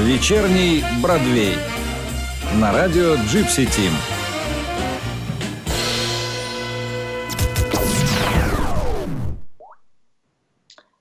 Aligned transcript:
Вечерний 0.00 0.82
Бродвей. 1.00 1.54
На 2.60 2.72
радио 2.72 3.14
Джипси 3.14 3.64
Тим. 3.66 3.92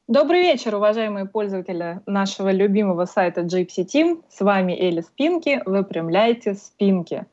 Добрый 0.07 0.41
вечер, 0.41 0.75
уважаемые 0.75 1.25
пользователи 1.25 2.01
нашего 2.05 2.51
любимого 2.51 3.05
сайта 3.05 3.41
Gypsy 3.41 3.83
Team. 3.83 4.21
С 4.29 4.41
вами 4.41 4.73
Эли 4.73 5.01
Спинки. 5.01 5.63
Выпрямляйте 5.65 6.53
спинки. 6.53 7.25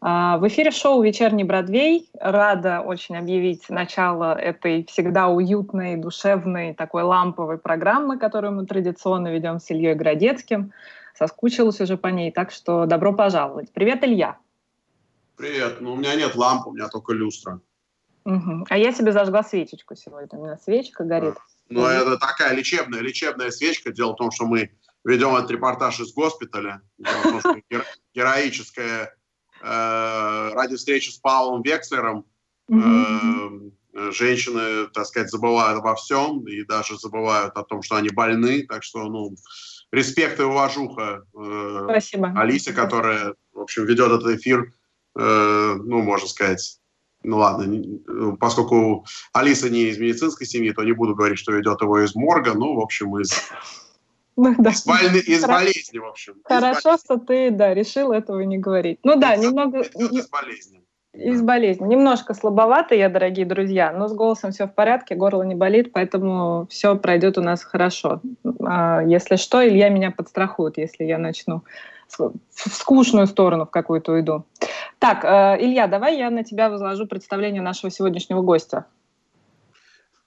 А, 0.00 0.38
в 0.38 0.48
эфире 0.48 0.70
шоу 0.70 1.02
«Вечерний 1.02 1.44
Бродвей». 1.44 2.08
Рада 2.18 2.80
очень 2.80 3.18
объявить 3.18 3.68
начало 3.68 4.34
этой 4.34 4.84
всегда 4.86 5.28
уютной, 5.28 5.96
душевной, 5.96 6.72
такой 6.72 7.02
ламповой 7.02 7.58
программы, 7.58 8.18
которую 8.18 8.54
мы 8.54 8.66
традиционно 8.66 9.28
ведем 9.28 9.60
с 9.60 9.70
Ильей 9.70 9.94
Градецким. 9.94 10.72
Соскучилась 11.14 11.80
уже 11.80 11.96
по 11.96 12.08
ней, 12.08 12.32
так 12.32 12.50
что 12.50 12.86
добро 12.86 13.12
пожаловать. 13.12 13.72
Привет, 13.72 14.02
Илья. 14.04 14.38
Привет. 15.36 15.80
Ну, 15.80 15.94
у 15.94 15.96
меня 15.96 16.14
нет 16.14 16.34
лампы, 16.34 16.70
у 16.70 16.72
меня 16.72 16.88
только 16.88 17.12
люстра. 17.12 17.60
Угу. 18.24 18.66
А 18.68 18.78
я 18.78 18.92
себе 18.92 19.12
зажгла 19.12 19.42
свечечку 19.42 19.96
сегодня. 19.96 20.38
У 20.38 20.44
меня 20.44 20.56
свечка 20.56 21.04
горит. 21.04 21.34
Ну, 21.68 21.84
это 21.84 22.18
такая 22.18 22.54
личебная, 22.54 23.00
личебная 23.00 23.50
свечка. 23.50 23.92
Дело 23.92 24.12
в 24.12 24.16
том, 24.16 24.30
что 24.30 24.46
мы 24.46 24.70
ведем 25.04 25.34
этот 25.34 25.50
репортаж 25.50 26.00
из 26.00 26.12
госпиталя. 26.12 26.82
Дело 26.98 27.18
в 27.18 27.22
том, 27.22 27.40
что 27.40 27.56
героическая 28.14 29.16
э, 29.62 30.50
ради 30.52 30.76
встречи 30.76 31.10
с 31.10 31.18
Павлом 31.18 31.62
Векслером 31.62 32.26
э, 32.70 34.12
женщины, 34.12 34.86
так 34.88 35.06
сказать, 35.06 35.30
забывают 35.30 35.78
обо 35.78 35.94
всем 35.96 36.46
и 36.46 36.62
даже 36.64 36.98
забывают 36.98 37.56
о 37.56 37.64
том, 37.64 37.82
что 37.82 37.96
они 37.96 38.10
больны. 38.10 38.66
Так 38.66 38.84
что, 38.84 39.04
ну, 39.04 39.34
респект 39.92 40.40
и 40.40 40.42
уважуха 40.42 41.24
э, 41.34 41.80
Спасибо. 41.84 42.32
Алисе, 42.34 42.72
которая, 42.72 43.34
в 43.52 43.60
общем, 43.60 43.84
ведет 43.84 44.10
этот 44.10 44.26
эфир, 44.38 44.72
э, 45.16 45.74
ну, 45.84 46.02
можно 46.02 46.26
сказать, 46.26 46.78
ну 47.22 47.36
ладно, 47.36 48.36
поскольку 48.40 49.06
Алиса 49.32 49.70
не 49.70 49.84
из 49.84 49.98
медицинской 49.98 50.46
семьи, 50.46 50.72
то 50.72 50.82
не 50.82 50.92
буду 50.92 51.14
говорить, 51.14 51.38
что 51.38 51.52
ведет 51.52 51.80
его 51.80 52.02
из 52.02 52.14
морга, 52.14 52.54
ну, 52.54 52.74
в 52.74 52.80
общем, 52.80 53.16
из, 53.18 53.30
ну, 54.36 54.54
да. 54.58 54.70
из, 54.70 54.84
больны, 54.84 55.18
из 55.18 55.44
болезни, 55.44 55.98
в 55.98 56.06
общем. 56.06 56.34
Хорошо, 56.44 56.96
что 56.96 57.18
ты, 57.18 57.50
да, 57.50 57.74
решил 57.74 58.12
этого 58.12 58.40
не 58.40 58.58
говорить. 58.58 58.98
Ну 59.04 59.16
да, 59.16 59.36
немного... 59.36 59.82
Из 59.82 60.28
болезни. 60.28 60.81
Из 61.14 61.42
болезни. 61.42 61.86
Немножко 61.86 62.32
слабовато 62.32 62.94
я, 62.94 63.10
дорогие 63.10 63.44
друзья, 63.44 63.92
но 63.92 64.08
с 64.08 64.14
голосом 64.14 64.50
все 64.50 64.66
в 64.66 64.74
порядке, 64.74 65.14
горло 65.14 65.42
не 65.42 65.54
болит, 65.54 65.92
поэтому 65.92 66.66
все 66.70 66.96
пройдет 66.96 67.36
у 67.36 67.42
нас 67.42 67.62
хорошо. 67.62 68.22
А, 68.64 69.02
если 69.02 69.36
что, 69.36 69.66
Илья 69.66 69.90
меня 69.90 70.10
подстрахует, 70.10 70.78
если 70.78 71.04
я 71.04 71.18
начну 71.18 71.64
в 72.08 72.32
скучную 72.50 73.26
сторону 73.26 73.66
в 73.66 73.70
какую-то 73.70 74.12
уйду. 74.12 74.44
Так, 74.98 75.24
э, 75.24 75.56
Илья, 75.60 75.86
давай 75.86 76.18
я 76.18 76.30
на 76.30 76.44
тебя 76.44 76.68
возложу 76.68 77.06
представление 77.06 77.62
нашего 77.62 77.90
сегодняшнего 77.90 78.42
гостя. 78.42 78.86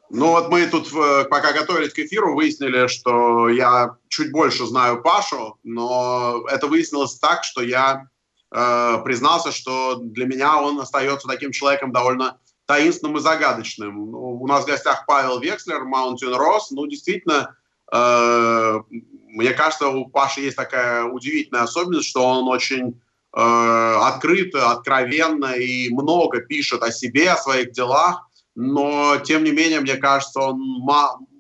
Ну 0.09 0.29
вот 0.29 0.49
мы 0.49 0.65
тут, 0.67 0.87
э, 0.93 1.25
пока 1.25 1.51
готовились 1.53 1.93
к 1.93 1.99
эфиру, 1.99 2.35
выяснили, 2.35 2.87
что 2.87 3.49
я 3.49 3.95
чуть 4.07 4.31
больше 4.31 4.65
знаю 4.65 5.01
Пашу, 5.01 5.57
но 5.63 6.43
это 6.51 6.67
выяснилось 6.67 7.15
так, 7.15 7.43
что 7.43 7.61
я 7.61 8.07
э, 8.55 8.97
признался, 9.03 9.51
что 9.51 9.95
для 9.95 10.25
меня 10.25 10.57
он 10.57 10.79
остается 10.79 11.27
таким 11.27 11.51
человеком 11.51 11.91
довольно 11.91 12.39
таинственным 12.65 13.17
и 13.17 13.21
загадочным. 13.21 14.11
Ну, 14.11 14.41
у 14.41 14.47
нас 14.47 14.63
в 14.63 14.67
гостях 14.67 15.05
Павел 15.05 15.39
Векслер, 15.39 15.83
Mountain 15.83 16.37
Ross. 16.37 16.67
Ну, 16.71 16.87
действительно, 16.87 17.55
э, 17.91 18.79
мне 18.89 19.51
кажется, 19.51 19.89
у 19.89 20.07
Паши 20.07 20.41
есть 20.41 20.57
такая 20.57 21.03
удивительная 21.03 21.63
особенность, 21.63 22.07
что 22.07 22.25
он 22.25 22.47
очень 22.47 23.01
э, 23.35 23.39
открыто, 23.39 24.71
откровенно 24.71 25.53
и 25.53 25.89
много 25.89 26.39
пишет 26.41 26.81
о 26.81 26.91
себе, 26.91 27.29
о 27.31 27.37
своих 27.37 27.71
делах 27.71 28.25
но 28.55 29.17
тем 29.17 29.43
не 29.43 29.51
менее, 29.51 29.81
мне 29.81 29.97
кажется, 29.97 30.39
он, 30.39 30.61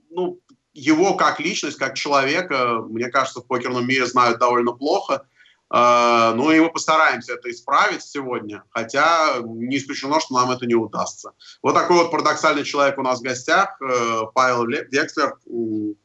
ну, 0.09 0.39
его 0.73 1.15
как 1.15 1.39
личность, 1.39 1.77
как 1.77 1.95
человека, 1.95 2.83
мне 2.89 3.07
кажется, 3.07 3.39
в 3.39 3.47
покерном 3.47 3.87
мире 3.87 4.05
знают 4.05 4.39
довольно 4.39 4.73
плохо. 4.73 5.25
Uh, 5.73 6.33
ну 6.35 6.51
и 6.51 6.59
мы 6.59 6.69
постараемся 6.69 7.33
это 7.33 7.49
исправить 7.49 8.03
сегодня, 8.03 8.63
хотя 8.69 9.39
не 9.43 9.77
исключено, 9.77 10.19
что 10.19 10.35
нам 10.35 10.51
это 10.51 10.67
не 10.67 10.75
удастся. 10.75 11.31
Вот 11.63 11.73
такой 11.73 11.97
вот 11.97 12.11
парадоксальный 12.11 12.63
человек 12.63 12.99
у 12.99 13.01
нас 13.01 13.19
в 13.19 13.23
гостях, 13.23 13.75
uh, 13.81 14.29
Павел 14.33 14.67
Декслер, 14.67 15.37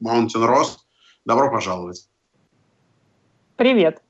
Mountain 0.02 0.48
Rose. 0.48 0.78
Добро 1.26 1.50
пожаловать. 1.50 2.08
Привет. 3.56 4.02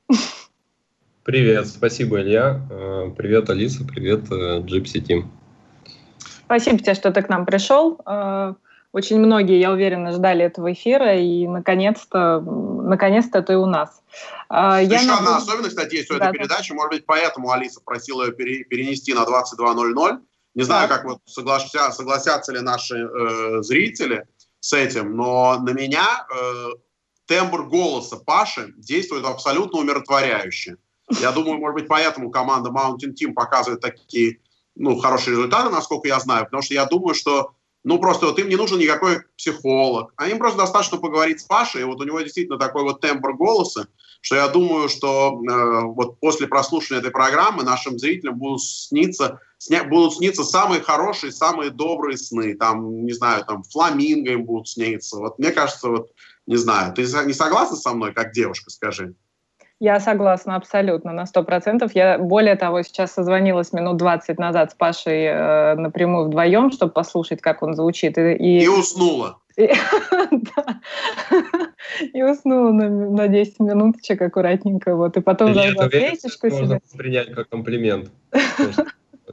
Привет, 1.23 1.67
спасибо, 1.67 2.21
Илья. 2.21 2.61
Э, 2.71 3.11
привет, 3.15 3.49
Алиса, 3.49 3.83
привет, 3.85 4.21
Gypsy 4.29 5.05
Team. 5.05 5.25
Спасибо 6.45 6.79
тебе, 6.79 6.93
что 6.95 7.11
ты 7.11 7.21
к 7.21 7.29
нам 7.29 7.45
пришел. 7.45 7.99
Очень 8.93 9.19
многие, 9.19 9.59
я 9.59 9.71
уверена, 9.71 10.11
ждали 10.11 10.43
этого 10.43 10.73
эфира, 10.73 11.17
и 11.17 11.47
наконец-то, 11.47 12.41
наконец-то 12.41 13.41
ты 13.41 13.55
у 13.57 13.65
нас. 13.65 14.01
Э, 14.49 14.79
я 14.83 14.99
Еще 14.99 15.07
могу... 15.07 15.19
одна 15.19 15.37
особенность, 15.37 15.75
кстати, 15.75 15.95
есть 15.95 16.11
у 16.11 16.17
да, 16.17 16.25
этой 16.25 16.33
да. 16.33 16.39
передачи. 16.39 16.73
Может 16.73 16.91
быть, 16.91 17.05
поэтому 17.05 17.51
Алиса 17.51 17.79
просила 17.83 18.25
ее 18.25 18.33
пере- 18.33 18.65
перенести 18.65 19.13
на 19.13 19.23
22.00. 19.23 20.19
Не 20.55 20.63
знаю, 20.63 20.89
как 20.89 21.05
вот 21.05 21.19
согласятся, 21.25 21.91
согласятся 21.91 22.51
ли 22.51 22.59
наши 22.59 22.97
э, 22.97 23.61
зрители 23.61 24.27
с 24.59 24.73
этим, 24.73 25.15
но 25.15 25.57
на 25.59 25.69
меня 25.69 26.27
э, 26.29 26.69
тембр 27.25 27.63
голоса 27.63 28.17
Паши 28.17 28.73
действует 28.75 29.25
абсолютно 29.25 29.79
умиротворяюще. 29.79 30.75
Я 31.21 31.31
думаю, 31.31 31.59
может 31.59 31.75
быть, 31.75 31.87
поэтому 31.87 32.29
команда 32.29 32.69
Mountain 32.69 33.13
Team 33.13 33.33
показывает 33.33 33.79
такие 33.79 34.39
ну, 34.75 34.97
хорошие 34.97 35.31
результаты, 35.31 35.69
насколько 35.69 36.09
я 36.09 36.19
знаю, 36.19 36.45
потому 36.45 36.61
что 36.61 36.73
я 36.73 36.85
думаю, 36.85 37.15
что 37.15 37.53
ну, 37.83 37.99
просто 37.99 38.27
вот 38.27 38.37
им 38.39 38.49
не 38.49 38.55
нужен 38.55 38.79
никакой 38.79 39.21
психолог, 39.37 40.13
а 40.15 40.27
им 40.27 40.37
просто 40.37 40.59
достаточно 40.59 40.97
поговорить 40.97 41.41
с 41.41 41.45
Пашей, 41.45 41.81
и 41.81 41.85
вот 41.85 41.99
у 41.99 42.03
него 42.03 42.21
действительно 42.21 42.59
такой 42.59 42.83
вот 42.83 43.01
тембр 43.01 43.33
голоса, 43.33 43.87
что 44.21 44.35
я 44.35 44.47
думаю, 44.47 44.87
что 44.87 45.41
э, 45.41 45.81
вот 45.85 46.19
после 46.19 46.47
прослушивания 46.47 47.01
этой 47.01 47.11
программы 47.11 47.63
нашим 47.63 47.97
зрителям 47.97 48.37
будут 48.37 48.61
сниться, 48.61 49.39
сня, 49.57 49.83
будут 49.83 50.15
сниться 50.15 50.43
самые 50.43 50.81
хорошие, 50.81 51.31
самые 51.31 51.71
добрые 51.71 52.17
сны, 52.17 52.55
там, 52.55 53.03
не 53.03 53.13
знаю, 53.13 53.45
там, 53.45 53.63
фламинго 53.63 54.31
им 54.31 54.45
будут 54.45 54.69
сниться, 54.69 55.17
вот 55.17 55.39
мне 55.39 55.51
кажется, 55.51 55.89
вот, 55.89 56.11
не 56.45 56.57
знаю, 56.57 56.93
ты 56.93 57.01
не 57.01 57.33
согласна 57.33 57.77
со 57.77 57.93
мной, 57.93 58.13
как 58.13 58.31
девушка, 58.31 58.69
скажи? 58.69 59.15
Я 59.81 59.99
согласна 59.99 60.55
абсолютно, 60.57 61.11
на 61.11 61.25
сто 61.25 61.43
процентов. 61.43 61.95
Я, 61.95 62.19
более 62.19 62.55
того, 62.55 62.83
сейчас 62.83 63.13
созвонилась 63.13 63.73
минут 63.73 63.97
20 63.97 64.37
назад 64.37 64.69
с 64.69 64.75
Пашей 64.75 65.23
э, 65.23 65.73
напрямую 65.73 66.27
вдвоем, 66.27 66.71
чтобы 66.71 66.91
послушать, 66.91 67.41
как 67.41 67.63
он 67.63 67.73
звучит. 67.73 68.15
И, 68.19 68.33
и... 68.33 68.63
и 68.63 68.67
уснула. 68.67 69.39
И, 69.57 69.63
и 72.13 72.21
уснула 72.21 72.71
на, 72.73 72.89
на 72.89 73.27
10 73.27 73.59
минуточек 73.59 74.21
аккуратненько. 74.21 74.95
Вот. 74.95 75.17
И 75.17 75.21
потом 75.21 75.55
зажгла 75.55 75.89
свечечку 75.89 76.51
себе. 76.51 76.59
Можно 76.59 76.79
воспринять 76.85 77.33
как 77.33 77.49
комплимент. 77.49 78.11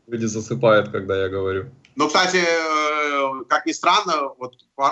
Люди 0.06 0.25
засыпают, 0.25 0.88
когда 0.88 1.25
я 1.25 1.28
говорю. 1.28 1.66
Ну, 1.94 2.06
кстати, 2.06 2.38
э, 2.38 3.44
как 3.48 3.66
ни 3.66 3.72
странно, 3.72 4.30
вот 4.38 4.54
э, 4.54 4.82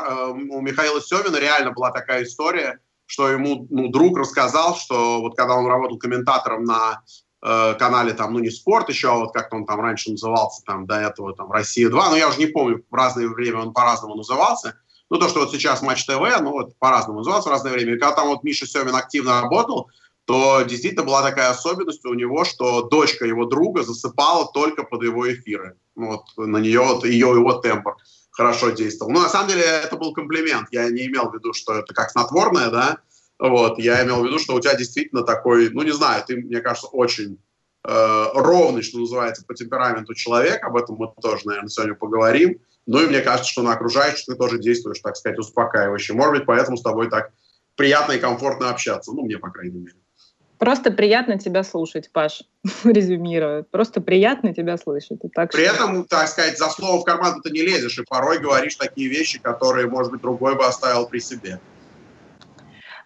у 0.50 0.61
Михаила 0.61 1.00
Семина 1.00 1.41
реально 1.41 1.71
была 1.71 1.93
такая 1.93 2.25
история, 2.25 2.78
что 3.06 3.31
ему 3.31 3.67
ну, 3.71 3.89
друг 3.89 4.19
рассказал, 4.19 4.77
что 4.77 5.21
вот 5.21 5.37
когда 5.37 5.55
он 5.55 5.67
работал 5.67 5.99
комментатором 5.99 6.65
на 6.65 7.03
э, 7.43 7.75
канале 7.78 8.12
там, 8.12 8.34
ну 8.34 8.41
не 8.41 8.50
спорт 8.50 8.89
еще, 8.89 9.12
а 9.12 9.17
вот 9.17 9.33
как-то 9.33 9.56
он 9.56 9.67
там 9.67 9.81
раньше 9.81 10.11
назывался, 10.11 10.62
там 10.65 10.87
до 10.87 10.97
этого 10.97 11.34
там 11.34 11.50
Россия 11.50 11.89
2, 11.89 12.11
но 12.11 12.17
я 12.17 12.28
уже 12.28 12.39
не 12.39 12.47
помню, 12.47 12.84
в 12.91 12.94
разное 12.94 13.28
время 13.28 13.61
он 13.61 13.72
по-разному 13.72 14.17
назывался. 14.17 14.78
Ну 15.09 15.19
то, 15.19 15.28
что 15.28 15.41
вот 15.41 15.53
сейчас 15.53 15.82
Матч 15.82 16.05
ТВ, 16.05 16.20
ну 16.41 16.50
вот 16.50 16.76
по-разному 16.79 17.20
назывался 17.20 17.49
в 17.49 17.53
разное 17.53 17.73
время. 17.73 17.94
И 17.94 17.99
когда 17.99 18.17
там 18.17 18.29
вот 18.29 18.43
Миша 18.43 18.67
Семин 18.67 18.94
активно 18.94 19.41
работал, 19.41 19.88
то 20.25 20.62
действительно 20.62 21.05
была 21.05 21.23
такая 21.23 21.50
особенность 21.50 22.05
у 22.05 22.14
него, 22.14 22.44
что 22.44 22.82
дочка 22.82 23.25
его 23.25 23.44
друга 23.44 23.85
засыпала 23.85 24.50
только 24.53 24.82
под 24.82 25.05
его 25.05 25.32
эфиры. 25.32 25.76
Вот 25.94 26.25
на 26.37 26.56
нее 26.56 26.81
вот 26.81 27.05
ее 27.05 27.29
его 27.29 27.53
тембр 27.55 27.97
хорошо 28.37 28.71
действовал. 28.71 29.11
Но 29.12 29.23
на 29.23 29.29
самом 29.29 29.49
деле 29.49 29.62
это 29.62 29.97
был 29.97 30.12
комплимент. 30.12 30.69
Я 30.71 30.88
не 30.91 31.06
имел 31.06 31.31
в 31.31 31.35
виду, 31.35 31.53
что 31.55 31.75
это 31.75 31.94
как 31.94 32.11
снотворное, 32.11 32.71
да. 32.71 32.99
Вот, 33.38 33.79
я 33.79 34.05
имел 34.05 34.23
в 34.23 34.27
виду, 34.27 34.38
что 34.38 34.55
у 34.55 34.61
тебя 34.61 34.75
действительно 34.75 35.23
такой, 35.23 35.71
ну 35.71 35.83
не 35.83 35.93
знаю, 35.93 36.23
ты, 36.27 36.37
мне 36.37 36.61
кажется, 36.61 36.88
очень 36.88 37.38
э, 37.87 38.25
ровный, 38.35 38.83
что 38.83 38.99
называется, 38.99 39.44
по 39.47 39.55
темпераменту 39.55 40.15
человек. 40.15 40.62
Об 40.65 40.77
этом 40.77 40.97
мы 40.97 41.12
тоже, 41.21 41.43
наверное, 41.47 41.69
сегодня 41.69 41.94
поговорим. 41.94 42.61
Ну 42.87 43.03
и 43.03 43.06
мне 43.06 43.21
кажется, 43.21 43.50
что 43.50 43.62
на 43.62 43.73
окружающих 43.73 44.27
ты 44.27 44.35
тоже 44.37 44.59
действуешь, 44.59 45.00
так 45.00 45.17
сказать, 45.17 45.39
успокаивающе. 45.39 46.12
Может 46.12 46.35
быть, 46.35 46.47
поэтому 46.47 46.77
с 46.77 46.82
тобой 46.82 47.11
так 47.11 47.32
приятно 47.75 48.12
и 48.12 48.19
комфортно 48.19 48.71
общаться. 48.71 49.12
Ну, 49.12 49.25
мне, 49.25 49.39
по 49.39 49.50
крайней 49.50 49.79
мере. 49.79 49.97
Просто 50.58 50.91
приятно 50.91 51.38
тебя 51.38 51.62
слушать, 51.62 52.11
Паш, 52.12 52.43
резюмирую. 52.85 53.64
Просто 53.70 54.00
приятно 54.00 54.55
тебя 54.55 54.76
слышать. 54.79 55.20
Так 55.35 55.53
При 55.53 55.64
что... 55.64 55.75
этом, 55.75 56.05
так 56.05 56.29
сказать, 56.29 56.58
за 56.58 56.69
слово 56.70 57.00
в 57.00 57.05
карман 57.05 57.43
ты 57.43 57.50
не 57.50 57.62
лезешь, 57.62 57.99
и 57.99 58.05
порой 58.08 58.38
говоришь 58.38 58.76
такие 58.76 59.08
вещи, 59.08 59.38
которые, 59.38 59.87
может 59.87 60.12
быть, 60.12 60.23
другой 60.23 60.56
бы 60.56 60.64
оставил 60.64 61.06
при 61.06 61.19
себе. 61.19 61.61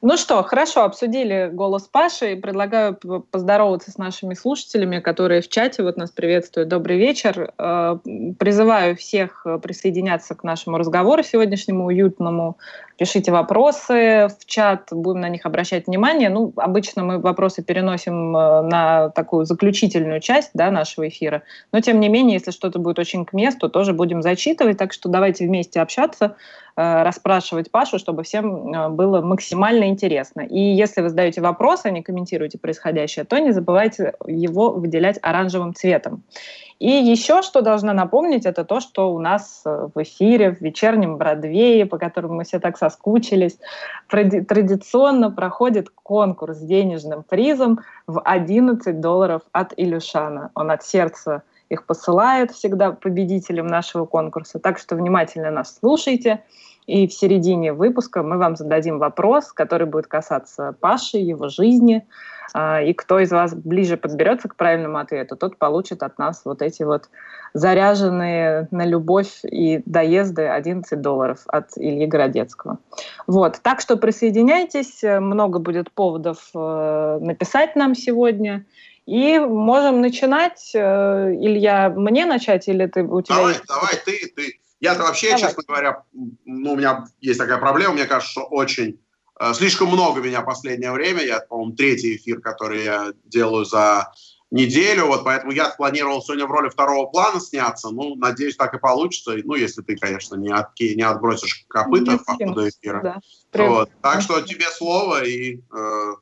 Ну 0.02 0.17
что, 0.17 0.43
хорошо, 0.43 0.85
обсудили 0.85 1.50
голос 1.52 1.82
Паши. 1.82 2.35
Предлагаю 2.35 2.94
поздороваться 3.31 3.91
с 3.91 3.99
нашими 3.99 4.32
слушателями, 4.32 4.99
которые 4.99 5.43
в 5.43 5.49
чате 5.49 5.82
вот 5.82 5.99
нас 5.99 6.11
приветствуют. 6.11 6.70
Добрый 6.70 6.97
вечер. 6.97 7.52
Э, 7.58 7.99
призываю 8.38 8.97
всех 8.97 9.43
э, 9.44 9.58
присоединяться 9.58 10.35
к 10.35 10.43
нашему 10.43 10.79
разговору 10.79 11.23
сегодняшнему 11.23 11.85
уютному. 11.85 12.56
Пишите 13.00 13.32
вопросы 13.32 14.29
в 14.29 14.44
чат, 14.44 14.88
будем 14.91 15.23
на 15.23 15.31
них 15.31 15.47
обращать 15.47 15.87
внимание. 15.87 16.29
Ну, 16.29 16.52
обычно 16.56 17.02
мы 17.02 17.19
вопросы 17.19 17.62
переносим 17.62 18.37
э, 18.37 18.61
на 18.61 19.08
такую 19.08 19.47
заключительную 19.47 20.20
часть 20.20 20.50
да, 20.52 20.70
нашего 20.70 21.08
эфира. 21.08 21.43
Но, 21.73 21.81
тем 21.81 21.99
не 21.99 22.11
менее, 22.11 22.35
если 22.35 22.50
что-то 22.50 22.79
будет 22.79 22.99
очень 22.99 23.25
к 23.25 23.32
месту, 23.32 23.70
тоже 23.70 23.94
будем 23.94 24.20
зачитывать. 24.20 24.76
Так 24.76 24.93
что 24.93 25.08
давайте 25.08 25.47
вместе 25.47 25.81
общаться 25.81 26.37
Э, 26.76 27.02
расспрашивать 27.02 27.70
Пашу, 27.70 27.99
чтобы 27.99 28.23
всем 28.23 28.73
э, 28.73 28.88
было 28.88 29.20
максимально 29.20 29.88
интересно. 29.88 30.41
И 30.41 30.58
если 30.58 31.02
вы 31.02 31.11
задаете 31.11 31.41
вопрос, 31.43 31.85
а 31.85 31.91
не 31.91 32.02
комментируете 32.02 32.58
происходящее, 32.58 33.26
то 33.26 33.38
не 33.38 33.52
забывайте 33.52 34.14
его 34.26 34.70
выделять 34.70 35.19
оранжевым 35.20 35.75
цветом. 35.75 36.23
И 36.81 36.91
еще 36.91 37.43
что 37.43 37.61
должна 37.61 37.93
напомнить, 37.93 38.47
это 38.47 38.65
то, 38.65 38.81
что 38.81 39.12
у 39.12 39.19
нас 39.19 39.61
э, 39.67 39.88
в 39.94 40.03
эфире, 40.03 40.55
в 40.55 40.62
вечернем 40.62 41.19
Бродвее, 41.19 41.85
по 41.85 41.99
которому 41.99 42.37
мы 42.37 42.44
все 42.44 42.59
так 42.59 42.79
соскучились, 42.79 43.59
традиционно 44.09 45.31
проходит 45.31 45.91
конкурс 45.91 46.56
с 46.56 46.62
денежным 46.62 47.23
призом 47.23 47.81
в 48.06 48.23
11 48.23 48.99
долларов 48.99 49.43
от 49.53 49.75
Илюшана. 49.77 50.53
Он 50.55 50.71
от 50.71 50.82
сердца 50.82 51.43
их 51.69 51.85
посылает 51.85 52.50
всегда 52.50 52.93
победителям 52.93 53.67
нашего 53.67 54.06
конкурса. 54.06 54.59
Так 54.59 54.79
что 54.79 54.97
внимательно 54.97 55.50
нас 55.50 55.79
слушайте. 55.79 56.43
И 56.87 57.06
в 57.06 57.12
середине 57.12 57.75
выпуска 57.75 58.23
мы 58.23 58.38
вам 58.38 58.56
зададим 58.56 58.99
вопрос, 58.99 59.53
который 59.53 59.87
будет 59.87 60.06
касаться 60.06 60.75
Паши, 60.81 61.19
его 61.19 61.49
жизни. 61.49 62.06
А, 62.52 62.81
и 62.82 62.93
кто 62.93 63.19
из 63.20 63.31
вас 63.31 63.55
ближе 63.55 63.97
подберется 63.97 64.49
к 64.49 64.56
правильному 64.56 64.99
ответу, 64.99 65.37
тот 65.37 65.56
получит 65.56 66.02
от 66.02 66.19
нас 66.19 66.43
вот 66.44 66.62
эти 66.62 66.82
вот 66.82 67.08
заряженные 67.55 68.69
на 68.70 68.85
любовь 68.85 69.41
и 69.44 69.82
доезды 69.87 70.47
11 70.47 71.00
долларов 71.00 71.41
от 71.47 71.70
Ильи 71.76 72.06
Городецкого. 72.06 72.79
Вот. 73.26 73.61
Так 73.62 73.81
что 73.81 73.97
присоединяйтесь, 73.97 75.02
много 75.02 75.58
будет 75.58 75.91
поводов 75.91 76.50
э, 76.55 77.19
написать 77.20 77.76
нам 77.76 77.94
сегодня. 77.94 78.64
И 79.06 79.38
можем 79.38 80.00
начинать. 80.00 80.70
Э, 80.75 81.32
Илья, 81.32 81.91
мне 81.91 82.26
начать 82.26 82.69
или 82.69 82.87
ты 82.87 83.02
у 83.02 83.23
тебя? 83.23 83.37
Давай, 83.37 83.52
есть... 83.55 83.67
давай, 83.67 83.94
ты, 84.05 84.32
ты. 84.37 84.61
Я-то 84.81 85.02
вообще, 85.02 85.31
давай. 85.31 85.43
честно 85.43 85.62
говоря, 85.67 86.02
ну, 86.44 86.73
у 86.73 86.76
меня 86.76 87.05
есть 87.20 87.38
такая 87.38 87.58
проблема, 87.58 87.94
мне 87.94 88.06
кажется, 88.06 88.31
что 88.31 88.43
очень 88.44 88.91
э, 88.91 89.10
слишком 89.54 89.88
много 89.88 90.20
меня 90.20 90.42
последнее 90.42 90.92
время. 90.92 91.22
Я, 91.22 91.40
по-моему, 91.40 91.72
третий 91.72 92.16
эфир, 92.16 92.40
который 92.40 92.84
я 92.84 93.12
делаю 93.25 93.64
за 93.64 94.12
неделю, 94.50 95.06
вот 95.06 95.25
поэтому 95.25 95.52
я 95.52 95.69
планировал 95.69 96.22
сегодня 96.22 96.46
в 96.46 96.50
роли 96.50 96.69
второго 96.69 97.06
плана 97.06 97.40
сняться. 97.40 97.90
Ну, 97.90 98.16
надеюсь, 98.16 98.56
так 98.56 98.75
и 98.75 98.78
получится. 98.78 99.32
Ну, 99.44 99.54
если 99.54 99.82
ты, 99.82 99.96
конечно, 99.96 100.34
не, 100.34 100.52
от, 100.52 100.69
не 100.78 101.02
отбросишь 101.02 101.64
копыта 101.69 102.19
по 102.19 102.34
ходу 102.34 102.69
эфира. 102.69 103.00
Да. 103.52 103.66
Вот. 103.66 103.90
Так 104.02 104.22
что 104.22 104.40
тебе 104.40 104.66
слово 104.66 105.25
и 105.25 105.58
э, 105.58 106.14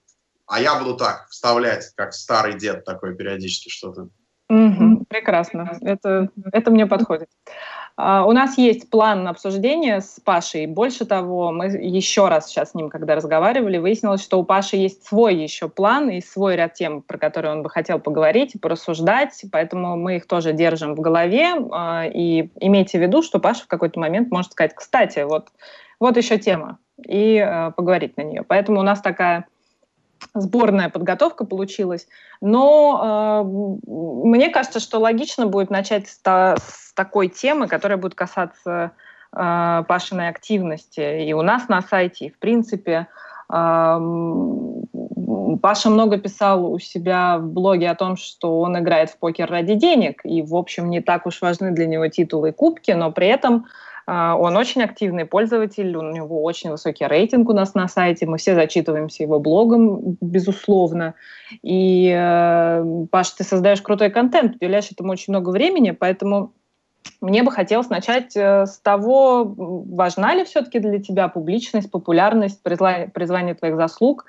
а 0.48 0.60
я 0.60 0.78
буду 0.78 0.96
так 0.96 1.28
вставлять, 1.28 1.92
как 1.94 2.14
старый 2.14 2.58
дед 2.58 2.84
такой 2.84 3.14
периодически 3.14 3.68
что-то. 3.68 4.08
Угу, 4.48 5.04
прекрасно, 5.10 5.78
это, 5.82 6.30
это 6.52 6.70
мне 6.70 6.86
подходит. 6.86 7.28
Uh, 7.98 8.24
у 8.24 8.30
нас 8.30 8.56
есть 8.56 8.90
план 8.90 9.24
на 9.24 9.30
обсуждение 9.30 10.00
с 10.00 10.20
Пашей. 10.24 10.66
Больше 10.66 11.04
того, 11.04 11.50
мы 11.50 11.66
еще 11.66 12.28
раз 12.28 12.46
сейчас 12.46 12.70
с 12.70 12.74
ним, 12.74 12.90
когда 12.90 13.16
разговаривали, 13.16 13.78
выяснилось, 13.78 14.22
что 14.22 14.38
у 14.38 14.44
Паши 14.44 14.76
есть 14.76 15.04
свой 15.04 15.34
еще 15.34 15.68
план 15.68 16.08
и 16.08 16.20
свой 16.20 16.54
ряд 16.54 16.74
тем, 16.74 17.02
про 17.02 17.18
которые 17.18 17.54
он 17.54 17.64
бы 17.64 17.70
хотел 17.70 17.98
поговорить 17.98 18.54
и 18.54 18.58
порассуждать. 18.58 19.44
Поэтому 19.50 19.96
мы 19.96 20.18
их 20.18 20.28
тоже 20.28 20.52
держим 20.52 20.94
в 20.94 21.00
голове. 21.00 21.54
Uh, 21.56 22.08
и 22.08 22.50
имейте 22.60 22.98
в 22.98 23.02
виду, 23.02 23.20
что 23.20 23.40
Паша 23.40 23.64
в 23.64 23.66
какой-то 23.66 23.98
момент 23.98 24.30
может 24.30 24.52
сказать, 24.52 24.76
кстати, 24.76 25.24
вот, 25.24 25.48
вот 25.98 26.16
еще 26.16 26.38
тема, 26.38 26.78
и 27.04 27.38
uh, 27.38 27.72
поговорить 27.72 28.16
на 28.16 28.22
нее. 28.22 28.44
Поэтому 28.46 28.78
у 28.78 28.84
нас 28.84 29.00
такая 29.00 29.46
сборная 30.34 30.88
подготовка 30.88 31.44
получилась. 31.44 32.08
Но 32.40 33.44
э, 33.44 34.26
мне 34.26 34.50
кажется, 34.50 34.80
что 34.80 34.98
логично 34.98 35.46
будет 35.46 35.70
начать 35.70 36.08
с, 36.08 36.18
та, 36.18 36.56
с 36.56 36.92
такой 36.94 37.28
темы, 37.28 37.68
которая 37.68 37.98
будет 37.98 38.14
касаться 38.14 38.92
э, 39.32 39.84
Пашиной 39.86 40.28
активности 40.28 41.24
и 41.24 41.32
у 41.32 41.42
нас 41.42 41.68
на 41.68 41.82
сайте, 41.82 42.26
и 42.26 42.30
в 42.30 42.38
принципе. 42.38 43.06
Э, 43.52 43.98
Паша 45.60 45.90
много 45.90 46.18
писал 46.18 46.72
у 46.72 46.78
себя 46.78 47.38
в 47.38 47.48
блоге 47.48 47.90
о 47.90 47.94
том, 47.94 48.16
что 48.16 48.60
он 48.60 48.78
играет 48.78 49.10
в 49.10 49.18
покер 49.18 49.50
ради 49.50 49.74
денег, 49.74 50.20
и, 50.24 50.42
в 50.42 50.54
общем, 50.54 50.90
не 50.90 51.00
так 51.00 51.26
уж 51.26 51.40
важны 51.40 51.72
для 51.72 51.86
него 51.86 52.08
титулы 52.08 52.50
и 52.50 52.52
кубки, 52.52 52.90
но 52.92 53.10
при 53.10 53.28
этом 53.28 53.66
он 54.08 54.56
очень 54.56 54.82
активный 54.82 55.26
пользователь, 55.26 55.94
у 55.94 56.00
него 56.00 56.43
очень 56.43 56.70
высокий 56.70 57.06
рейтинг 57.06 57.50
у 57.50 57.52
нас 57.52 57.75
на 57.75 57.88
сайте, 57.88 58.25
мы 58.25 58.38
все 58.38 58.55
зачитываемся 58.55 59.22
его 59.22 59.38
блогом, 59.38 60.16
безусловно. 60.22 61.14
И, 61.62 62.10
э, 62.16 63.06
Паш, 63.10 63.31
ты 63.32 63.44
создаешь 63.44 63.82
крутой 63.82 64.08
контент, 64.08 64.56
уделяешь 64.56 64.90
этому 64.90 65.12
очень 65.12 65.34
много 65.34 65.50
времени, 65.50 65.90
поэтому 65.90 66.55
мне 67.20 67.42
бы 67.42 67.50
хотелось 67.50 67.88
начать 67.88 68.36
э, 68.36 68.66
с 68.66 68.78
того, 68.78 69.44
важна 69.44 70.34
ли 70.34 70.44
все-таки 70.44 70.78
для 70.78 71.00
тебя 71.00 71.28
публичность, 71.28 71.90
популярность, 71.90 72.62
призвание 72.62 73.54
твоих 73.54 73.76
заслуг, 73.76 74.24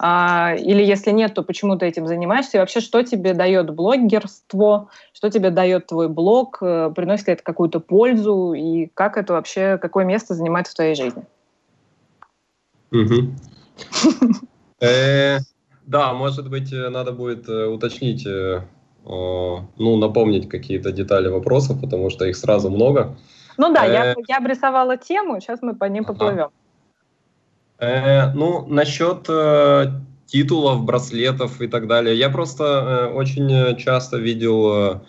а, 0.00 0.54
или 0.58 0.82
если 0.82 1.12
нет, 1.12 1.34
то 1.34 1.42
почему 1.42 1.76
ты 1.76 1.86
этим 1.86 2.06
занимаешься, 2.06 2.56
и 2.56 2.60
вообще, 2.60 2.80
что 2.80 3.02
тебе 3.02 3.34
дает 3.34 3.70
блогерство, 3.70 4.88
что 5.12 5.30
тебе 5.30 5.50
дает 5.50 5.86
твой 5.86 6.08
блог, 6.08 6.58
э, 6.60 6.92
приносит 6.94 7.28
ли 7.28 7.34
это 7.34 7.42
какую-то 7.44 7.78
пользу, 7.80 8.54
и 8.54 8.86
как 8.86 9.16
это 9.16 9.34
вообще, 9.34 9.78
какое 9.78 10.04
место 10.04 10.34
занимает 10.34 10.66
в 10.66 10.74
твоей 10.74 10.94
жизни? 10.94 11.24
Э, 14.84 15.38
да, 15.86 16.12
может 16.12 16.50
быть, 16.50 16.72
надо 16.72 17.12
будет 17.12 17.48
уточнить 17.48 18.26
ну, 19.04 19.96
напомнить 19.96 20.48
какие-то 20.48 20.92
детали 20.92 21.28
вопросов, 21.28 21.80
потому 21.80 22.10
что 22.10 22.24
их 22.24 22.36
сразу 22.36 22.70
много. 22.70 23.16
Ну 23.56 23.72
да, 23.72 23.84
я, 23.84 24.12
э, 24.12 24.14
я 24.28 24.38
обрисовала 24.38 24.96
тему, 24.96 25.40
сейчас 25.40 25.62
мы 25.62 25.74
по 25.74 25.84
ним 25.84 26.04
поплывем. 26.04 26.48
Э, 27.78 28.32
ну, 28.32 28.66
насчет 28.66 29.26
э, 29.28 29.86
титулов, 30.26 30.84
браслетов 30.84 31.60
и 31.60 31.66
так 31.66 31.86
далее. 31.86 32.16
Я 32.16 32.30
просто 32.30 33.10
очень 33.14 33.76
часто 33.76 34.18
видел 34.18 35.00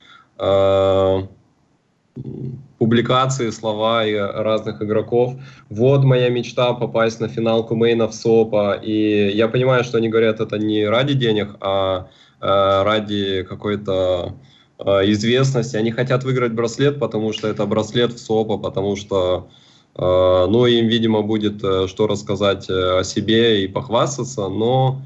публикации, 2.78 3.50
слова 3.52 4.04
разных 4.04 4.82
игроков. 4.82 5.36
Вот 5.70 6.04
моя 6.04 6.30
мечта 6.30 6.74
попасть 6.74 7.20
на 7.20 7.28
финал 7.28 7.66
Кумейнов 7.66 8.14
СОПа. 8.14 8.74
И 8.74 9.30
я 9.30 9.48
понимаю, 9.48 9.84
что 9.84 9.98
они 9.98 10.10
говорят 10.10 10.40
это 10.40 10.58
не 10.58 10.86
ради 10.86 11.14
денег, 11.14 11.56
а 11.62 12.08
Э, 12.33 12.33
ради 12.44 13.44
какой-то 13.44 14.36
э, 14.78 14.84
известности. 15.12 15.78
Они 15.78 15.92
хотят 15.92 16.26
выиграть 16.26 16.52
браслет, 16.52 17.00
потому 17.00 17.32
что 17.32 17.48
это 17.48 17.66
браслет 17.66 18.12
в 18.12 18.18
СОПа, 18.18 18.58
потому 18.58 18.98
что 18.98 19.48
э, 19.96 20.02
ну, 20.02 20.66
им, 20.66 20.88
видимо, 20.88 21.22
будет 21.22 21.60
что 21.88 22.08
рассказать 22.08 22.70
о 22.70 23.04
себе 23.04 23.64
и 23.64 23.68
похвастаться, 23.68 24.50
но 24.50 25.02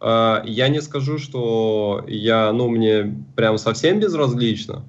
я 0.00 0.68
не 0.68 0.80
скажу, 0.80 1.18
что 1.18 2.04
я, 2.06 2.52
ну, 2.52 2.68
мне 2.68 3.16
прям 3.34 3.58
совсем 3.58 3.98
безразлично. 3.98 4.84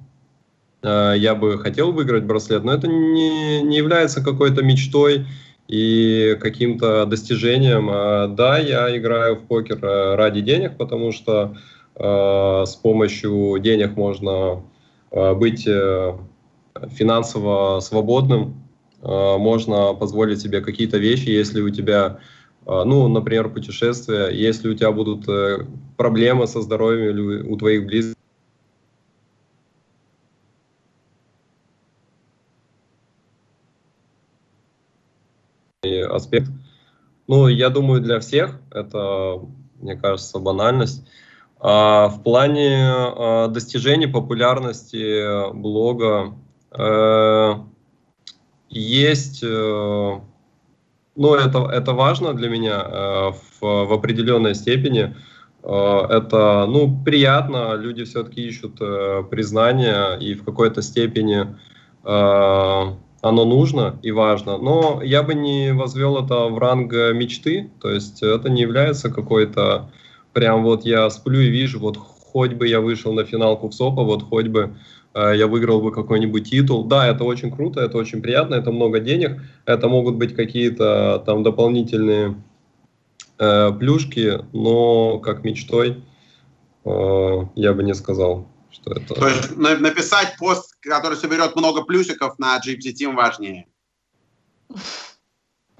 Я 0.84 1.34
бы 1.34 1.58
хотел 1.58 1.90
выиграть 1.90 2.22
браслет, 2.22 2.62
но 2.62 2.72
это 2.72 2.86
не, 2.86 3.60
не 3.60 3.76
является 3.76 4.22
какой-то 4.22 4.62
мечтой 4.62 5.26
и 5.66 6.38
каким-то 6.40 7.06
достижением. 7.06 8.36
Да, 8.36 8.58
я 8.58 8.96
играю 8.96 9.34
в 9.34 9.40
покер 9.40 9.80
ради 9.82 10.42
денег, 10.42 10.76
потому 10.76 11.10
что 11.10 11.56
Э, 11.56 11.79
с 12.02 12.76
помощью 12.76 13.58
денег 13.60 13.96
можно 13.96 14.62
э, 15.10 15.34
быть 15.34 15.66
э, 15.66 16.16
финансово 16.88 17.80
свободным, 17.80 18.66
можно 19.02 19.94
позволить 19.94 20.42
себе 20.42 20.60
какие-то 20.60 20.98
вещи, 20.98 21.30
если 21.30 21.62
у 21.62 21.70
тебя, 21.70 22.20
ну, 22.66 23.08
например, 23.08 23.48
путешествия, 23.48 24.28
если 24.28 24.68
у 24.68 24.74
тебя 24.74 24.92
будут 24.92 25.24
проблемы 25.96 26.46
со 26.46 26.60
здоровьем 26.60 27.08
или 27.08 27.48
у 27.48 27.56
твоих 27.56 27.86
близких, 27.86 28.14
аспект. 36.10 36.50
Ну, 37.26 37.48
я 37.48 37.70
думаю, 37.70 38.00
для 38.00 38.20
всех 38.20 38.60
это, 38.70 39.40
мне 39.80 39.96
кажется, 39.96 40.38
банальность. 40.38 41.06
А, 41.62 42.08
в 42.08 42.22
плане 42.22 42.78
а, 42.82 43.48
достижения 43.48 44.08
популярности 44.08 45.52
блога 45.52 46.34
э, 46.72 47.54
есть, 48.70 49.42
э, 49.42 50.20
ну, 51.16 51.34
это, 51.34 51.58
это 51.70 51.92
важно 51.92 52.32
для 52.34 52.48
меня 52.48 52.80
э, 52.80 53.30
в, 53.60 53.86
в 53.86 53.92
определенной 53.92 54.54
степени. 54.54 55.14
Э, 55.62 56.06
это, 56.08 56.66
ну, 56.66 57.02
приятно, 57.04 57.74
люди 57.74 58.04
все-таки 58.04 58.42
ищут 58.42 58.76
э, 58.80 59.24
признания, 59.30 60.14
и 60.14 60.34
в 60.34 60.44
какой-то 60.44 60.82
степени 60.82 61.46
э, 62.04 62.96
оно 63.22 63.44
нужно 63.44 63.98
и 64.02 64.12
важно. 64.12 64.56
Но 64.56 65.02
я 65.02 65.22
бы 65.22 65.34
не 65.34 65.72
возвел 65.72 66.24
это 66.24 66.46
в 66.48 66.58
ранг 66.58 66.92
мечты, 66.92 67.70
то 67.80 67.90
есть 67.90 68.22
это 68.22 68.48
не 68.48 68.62
является 68.62 69.10
какой-то, 69.10 69.90
прям 70.32 70.62
вот 70.62 70.84
я 70.84 71.08
сплю 71.10 71.40
и 71.40 71.48
вижу, 71.48 71.78
вот 71.80 71.96
хоть 71.96 72.52
бы 72.52 72.68
я 72.68 72.80
вышел 72.80 73.12
на 73.12 73.24
финалку 73.24 73.68
в 73.68 73.74
СОПа, 73.74 74.02
вот 74.02 74.22
хоть 74.22 74.48
бы 74.48 74.76
Э, 75.14 75.32
я 75.36 75.46
выиграл 75.46 75.80
бы 75.80 75.92
какой-нибудь 75.92 76.50
титул. 76.50 76.84
Да, 76.84 77.06
это 77.06 77.24
очень 77.24 77.50
круто, 77.50 77.80
это 77.80 77.98
очень 77.98 78.22
приятно, 78.22 78.54
это 78.54 78.70
много 78.70 79.00
денег, 79.00 79.40
это 79.64 79.88
могут 79.88 80.16
быть 80.16 80.34
какие-то 80.34 81.22
там 81.26 81.42
дополнительные 81.42 82.40
э, 83.38 83.72
плюшки, 83.72 84.44
но 84.52 85.18
как 85.18 85.44
мечтой 85.44 86.02
э, 86.84 87.38
я 87.56 87.72
бы 87.72 87.82
не 87.82 87.94
сказал, 87.94 88.48
что 88.70 88.92
это... 88.92 89.14
То 89.14 89.28
есть 89.28 89.56
написать 89.56 90.36
пост, 90.38 90.76
который 90.80 91.16
соберет 91.16 91.56
много 91.56 91.82
плюсиков 91.82 92.38
на 92.38 92.58
Gypsy 92.58 92.92
Team 92.92 93.14
важнее? 93.14 93.66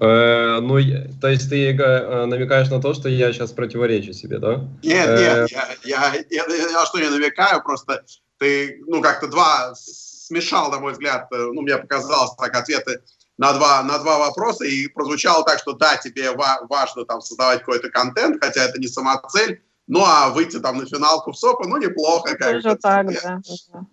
Э, 0.01 0.59
ну, 0.61 0.79
то 1.21 1.27
есть 1.27 1.47
ты 1.47 1.77
э, 1.77 2.25
намекаешь 2.25 2.71
на 2.71 2.81
то, 2.81 2.95
что 2.95 3.07
я 3.07 3.31
сейчас 3.31 3.51
противоречу 3.51 4.13
себе, 4.13 4.39
да? 4.39 4.67
Нет, 4.81 5.07
э, 5.07 5.41
нет, 5.41 5.51
я, 5.51 5.67
я, 5.83 6.15
я, 6.31 6.45
я, 6.47 6.69
я 6.71 6.85
что 6.87 6.99
не 6.99 7.07
намекаю, 7.07 7.61
просто 7.61 8.03
ты, 8.39 8.81
ну, 8.87 8.99
как-то 8.99 9.27
два 9.27 9.75
смешал, 9.75 10.71
на 10.71 10.79
мой 10.79 10.93
взгляд, 10.93 11.27
ну, 11.29 11.61
мне 11.61 11.77
показалось 11.77 12.31
так 12.35 12.55
ответы 12.57 13.03
на 13.37 13.53
два, 13.53 13.83
на 13.83 13.99
два 13.99 14.17
вопроса, 14.17 14.65
и 14.65 14.87
прозвучало 14.87 15.43
так, 15.43 15.59
что 15.59 15.73
да, 15.73 15.97
тебе 15.97 16.31
ва- 16.31 16.65
важно 16.67 17.05
там 17.05 17.21
создавать 17.21 17.59
какой-то 17.59 17.91
контент, 17.91 18.43
хотя 18.43 18.63
это 18.63 18.79
не 18.79 18.87
самоцель, 18.87 19.61
ну, 19.85 20.03
а 20.03 20.29
выйти 20.29 20.59
там 20.59 20.79
на 20.79 20.87
финалку 20.87 21.31
в 21.31 21.37
СОПа, 21.37 21.67
ну, 21.67 21.77
неплохо. 21.77 22.35
Как 22.37 22.53
Тоже 22.53 22.75
так, 22.75 23.05
да. 23.21 23.39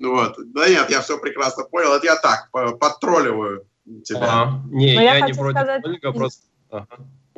Вот. 0.00 0.36
Да 0.54 0.68
нет, 0.70 0.88
я 0.88 1.02
все 1.02 1.18
прекрасно 1.18 1.64
понял, 1.64 1.92
это 1.92 2.06
я 2.06 2.16
так, 2.16 2.50
подтролливаю 2.78 3.66
тебя. 4.04 4.20
А, 4.22 4.60
не, 4.70 4.94
Но 4.94 5.02
я, 5.02 5.16
я 5.16 5.26
не 5.26 5.32
против 5.32 5.60
сказать... 5.60 5.82
просто... 6.14 6.42
Ага. 6.70 6.86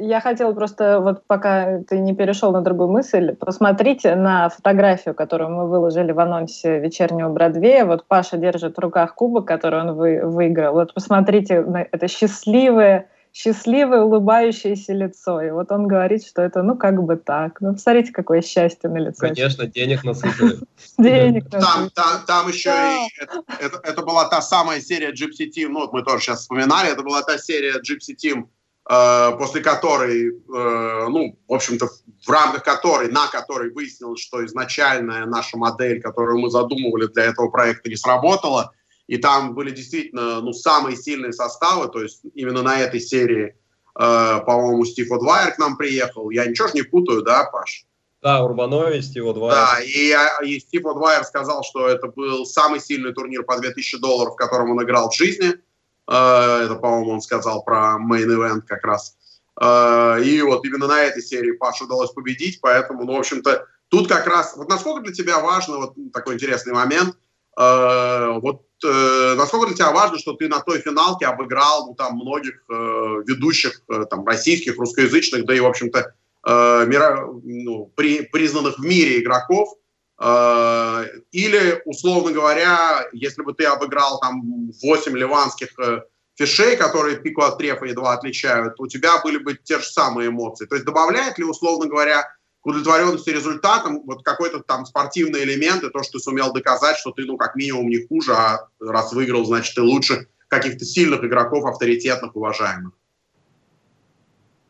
Я 0.02 0.20
хотела 0.20 0.54
просто, 0.54 0.98
вот 1.00 1.26
пока 1.26 1.82
ты 1.82 1.98
не 1.98 2.14
перешел 2.14 2.52
на 2.52 2.62
другую 2.62 2.88
мысль, 2.88 3.34
посмотрите 3.36 4.16
на 4.16 4.48
фотографию, 4.48 5.14
которую 5.14 5.50
мы 5.50 5.68
выложили 5.68 6.12
в 6.12 6.20
анонсе 6.20 6.78
вечернего 6.80 7.28
Бродвея. 7.28 7.84
Вот 7.84 8.06
Паша 8.08 8.38
держит 8.38 8.76
в 8.76 8.80
руках 8.80 9.14
кубок, 9.14 9.46
который 9.46 9.80
он 9.80 9.96
вы, 9.96 10.22
выиграл. 10.24 10.72
Вот 10.72 10.94
посмотрите 10.94 11.60
на 11.60 11.82
это 11.82 12.08
счастливое, 12.08 13.10
счастливое 13.32 14.02
улыбающееся 14.02 14.92
лицо. 14.92 15.40
И 15.40 15.50
вот 15.50 15.70
он 15.72 15.86
говорит, 15.86 16.26
что 16.26 16.42
это, 16.42 16.62
ну, 16.62 16.76
как 16.76 17.02
бы 17.02 17.16
так. 17.16 17.60
Ну, 17.60 17.74
посмотрите, 17.74 18.12
какое 18.12 18.42
счастье 18.42 18.90
на 18.90 18.98
лице. 18.98 19.28
Конечно, 19.28 19.66
денег 19.66 20.04
насыпали. 20.04 20.58
Денег 20.98 21.50
там, 21.50 22.48
еще 22.48 22.70
и, 22.70 23.64
это, 23.64 24.02
была 24.02 24.28
та 24.28 24.40
самая 24.42 24.80
серия 24.80 25.12
Gypsy 25.12 25.48
Team, 25.54 25.68
ну, 25.68 25.80
вот 25.80 25.92
мы 25.92 26.02
тоже 26.02 26.24
сейчас 26.24 26.40
вспоминали, 26.40 26.90
это 26.90 27.02
была 27.02 27.22
та 27.22 27.38
серия 27.38 27.80
Gypsy 27.80 28.14
Team, 28.16 28.46
Э, 28.92 29.36
после 29.38 29.60
которой, 29.60 30.30
э, 30.30 31.08
ну, 31.08 31.38
в 31.46 31.54
общем-то, 31.54 31.86
в 31.86 32.28
рамках 32.28 32.64
которой, 32.64 33.08
на 33.08 33.28
которой 33.28 33.70
выяснилось, 33.70 34.20
что 34.20 34.44
изначальная 34.44 35.26
наша 35.26 35.56
модель, 35.58 36.02
которую 36.02 36.40
мы 36.40 36.50
задумывали 36.50 37.06
для 37.06 37.26
этого 37.26 37.50
проекта, 37.50 37.88
не 37.88 37.94
сработала, 37.94 38.72
и 39.10 39.18
там 39.18 39.54
были 39.54 39.70
действительно, 39.70 40.40
ну, 40.40 40.52
самые 40.52 40.96
сильные 40.96 41.32
составы, 41.32 41.88
то 41.88 42.02
есть 42.02 42.22
именно 42.34 42.62
на 42.62 42.80
этой 42.80 43.00
серии, 43.00 43.54
э, 43.98 44.40
по-моему, 44.46 44.84
Стив 44.84 45.10
Одвайер 45.12 45.52
к 45.52 45.58
нам 45.58 45.76
приехал. 45.76 46.30
Я 46.30 46.46
ничего 46.46 46.68
же 46.68 46.74
не 46.74 46.82
путаю, 46.82 47.22
да, 47.22 47.44
Паш? 47.44 47.84
Да, 48.22 48.42
Урбанович, 48.42 49.04
Стив 49.04 49.26
Одвайер. 49.26 49.54
Да, 49.54 49.80
и, 49.82 50.14
и 50.46 50.60
Стив 50.60 50.86
Одвайер 50.86 51.24
сказал, 51.24 51.62
что 51.64 51.88
это 51.88 52.06
был 52.08 52.46
самый 52.46 52.80
сильный 52.80 53.12
турнир 53.12 53.42
по 53.42 53.58
2000 53.58 53.98
долларов, 53.98 54.34
в 54.34 54.36
котором 54.36 54.70
он 54.70 54.82
играл 54.82 55.10
в 55.10 55.14
жизни– 55.14 55.54
Э, 56.10 56.64
это, 56.64 56.74
по-моему, 56.74 57.12
он 57.12 57.20
сказал 57.20 57.62
про 57.62 57.96
event 58.00 58.62
как 58.66 58.84
раз. 58.84 59.16
Э, 59.60 60.20
и 60.22 60.42
вот 60.42 60.64
именно 60.64 60.88
на 60.88 61.02
этой 61.02 61.22
серии 61.22 61.52
Паше 61.52 61.84
удалось 61.84 62.10
победить, 62.10 62.60
поэтому, 62.60 63.04
ну, 63.04 63.14
в 63.14 63.18
общем-то, 63.20 63.66
тут 63.88 64.08
как 64.08 64.26
раз... 64.26 64.56
Вот 64.56 64.68
насколько 64.68 65.02
для 65.02 65.12
тебя 65.12 65.38
важно, 65.38 65.76
вот 65.76 65.94
такой 66.12 66.34
интересный 66.34 66.72
момент, 66.72 67.16
э, 67.58 68.38
вот 68.40 68.62
насколько 68.82 69.66
для 69.66 69.76
тебя 69.76 69.90
важно, 69.90 70.18
что 70.18 70.32
ты 70.32 70.48
на 70.48 70.60
той 70.60 70.80
финалке 70.80 71.26
обыграл 71.26 71.88
ну, 71.88 71.94
там 71.94 72.14
многих 72.14 72.64
ведущих 72.66 73.82
там 74.08 74.26
российских, 74.26 74.78
русскоязычных, 74.78 75.44
да 75.44 75.54
и 75.54 75.60
в 75.60 75.66
общем-то 75.66 76.14
мира, 76.46 77.28
ну, 77.44 77.92
при, 77.94 78.22
признанных 78.22 78.78
в 78.78 78.82
мире 78.82 79.20
игроков, 79.20 79.76
Э, 80.20 81.06
или, 81.32 81.80
условно 81.86 82.30
говоря, 82.32 83.08
если 83.12 83.42
бы 83.42 83.54
ты 83.54 83.64
обыграл 83.64 84.20
там 84.20 84.70
8 84.82 85.16
ливанских 85.16 85.68
э, 85.78 86.02
фишей, 86.34 86.76
которые 86.76 87.16
пику 87.16 87.42
от 87.42 87.56
трефа 87.56 87.86
едва 87.86 88.12
отличают, 88.12 88.78
у 88.78 88.86
тебя 88.86 89.22
были 89.22 89.38
бы 89.38 89.54
те 89.54 89.78
же 89.78 89.84
самые 89.84 90.28
эмоции. 90.28 90.66
То 90.66 90.74
есть 90.74 90.84
добавляет 90.84 91.38
ли, 91.38 91.44
условно 91.44 91.86
говоря, 91.86 92.28
удовлетворенности 92.62 93.30
результатом 93.30 94.02
вот 94.04 94.22
какой-то 94.22 94.60
там 94.60 94.84
спортивный 94.86 95.44
элемент, 95.44 95.82
и 95.82 95.90
то, 95.90 96.02
что 96.02 96.14
ты 96.14 96.18
сумел 96.20 96.52
доказать, 96.52 96.96
что 96.96 97.10
ты, 97.10 97.24
ну, 97.24 97.36
как 97.36 97.54
минимум 97.56 97.88
не 97.88 98.06
хуже, 98.06 98.32
а 98.32 98.68
раз 98.80 99.12
выиграл, 99.12 99.44
значит, 99.44 99.74
ты 99.74 99.82
лучше 99.82 100.28
каких-то 100.48 100.84
сильных 100.84 101.24
игроков, 101.24 101.64
авторитетных, 101.64 102.36
уважаемых. 102.36 102.92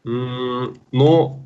Ну, 0.05 1.43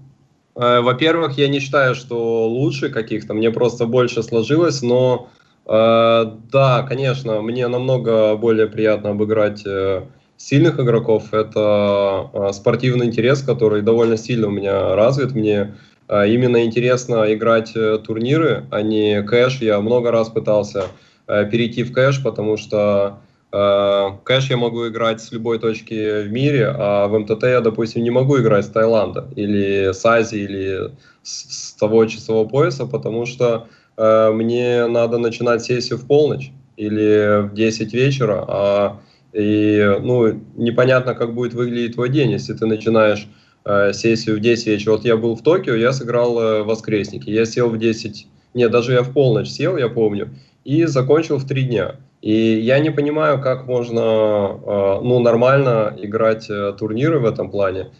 Э, 0.57 0.81
во-первых, 0.81 1.37
я 1.39 1.49
не 1.49 1.61
считаю, 1.61 1.95
что 1.95 2.49
лучше 2.49 2.91
каких-то, 2.91 3.35
мне 3.35 3.51
просто 3.51 3.87
больше 3.87 4.23
сложилось, 4.23 4.83
но 4.83 5.29
э, 5.67 6.25
да, 6.53 6.83
конечно, 6.83 7.43
мне 7.43 7.67
намного 7.69 8.37
более 8.37 8.69
приятно 8.69 9.11
обыграть 9.11 9.67
э, 9.67 10.03
сильных 10.37 10.79
игроков. 10.79 11.33
Это 11.33 12.31
э, 12.33 12.53
спортивный 12.53 13.07
интерес, 13.07 13.43
который 13.43 13.83
довольно 13.83 14.17
сильно 14.17 14.49
у 14.49 14.53
меня 14.53 14.95
развит. 14.95 15.33
Мне 15.33 15.75
именно 16.08 16.64
интересно 16.64 17.32
играть 17.32 17.73
э, 17.75 17.99
турниры, 17.99 18.66
а 18.70 18.82
не 18.82 19.23
кэш. 19.23 19.61
Я 19.61 19.80
много 19.80 20.11
раз 20.11 20.28
пытался 20.28 20.84
э, 21.26 21.49
перейти 21.50 21.82
в 21.82 21.92
кэш, 21.92 22.23
потому 22.23 22.56
что 22.56 23.18
Э, 23.56 24.11
кэш 24.25 24.50
я 24.50 24.56
могу 24.56 24.88
играть 24.88 25.20
с 25.20 25.30
любой 25.30 25.61
точки 25.61 26.25
в 26.25 26.32
мире, 26.32 26.75
а 26.76 27.06
в 27.06 27.16
МТТ 27.16 27.44
я, 27.44 27.61
допустим, 27.61 28.02
не 28.02 28.11
могу 28.11 28.40
играть 28.40 28.64
с 28.64 28.68
Таиланда 28.68 29.28
или 29.37 29.92
с 29.92 30.04
Азии, 30.04 30.40
или 30.40 30.90
с, 31.23 31.73
того 31.75 32.04
часового 32.06 32.49
пояса, 32.49 32.87
потому 32.87 33.26
что 33.26 33.68
мне 33.96 34.87
надо 34.88 35.18
начинать 35.18 35.62
сессию 35.62 36.00
в 36.00 36.06
полночь 36.08 36.50
или 36.76 37.42
в 37.46 37.54
10 37.54 37.94
вечера, 37.94 38.44
а 38.49 39.00
и, 39.32 39.99
ну, 40.02 40.40
непонятно, 40.56 41.14
как 41.14 41.32
будет 41.32 41.54
выглядеть 41.54 41.94
твой 41.94 42.08
день, 42.08 42.32
если 42.32 42.54
ты 42.54 42.66
начинаешь 42.66 43.28
э, 43.64 43.92
сессию 43.92 44.37
в 44.37 44.40
10 44.40 44.66
вечера. 44.66 44.92
Вот 44.92 45.04
я 45.04 45.16
был 45.16 45.35
в 45.35 45.42
Токио, 45.42 45.75
я 45.75 45.92
сыграл 45.92 46.38
э, 46.40 46.62
воскресники, 46.62 47.30
я 47.30 47.44
сел 47.44 47.68
в 47.68 47.78
10, 47.78 48.26
нет, 48.54 48.71
даже 48.71 48.92
я 48.92 49.02
в 49.02 49.12
полночь 49.12 49.49
сел, 49.49 49.76
я 49.76 49.88
помню, 49.88 50.35
и 50.64 50.85
закончил 50.85 51.38
в 51.38 51.47
3 51.47 51.64
дня. 51.64 51.97
И 52.23 52.33
я 52.33 52.78
не 52.78 52.90
понимаю, 52.90 53.40
как 53.40 53.66
можно 53.66 54.00
э, 54.00 55.00
ну, 55.02 55.18
нормально 55.21 55.94
играть 55.99 56.49
турниры 56.78 57.18
в 57.18 57.26
этом 57.26 57.50
плане. 57.50 57.90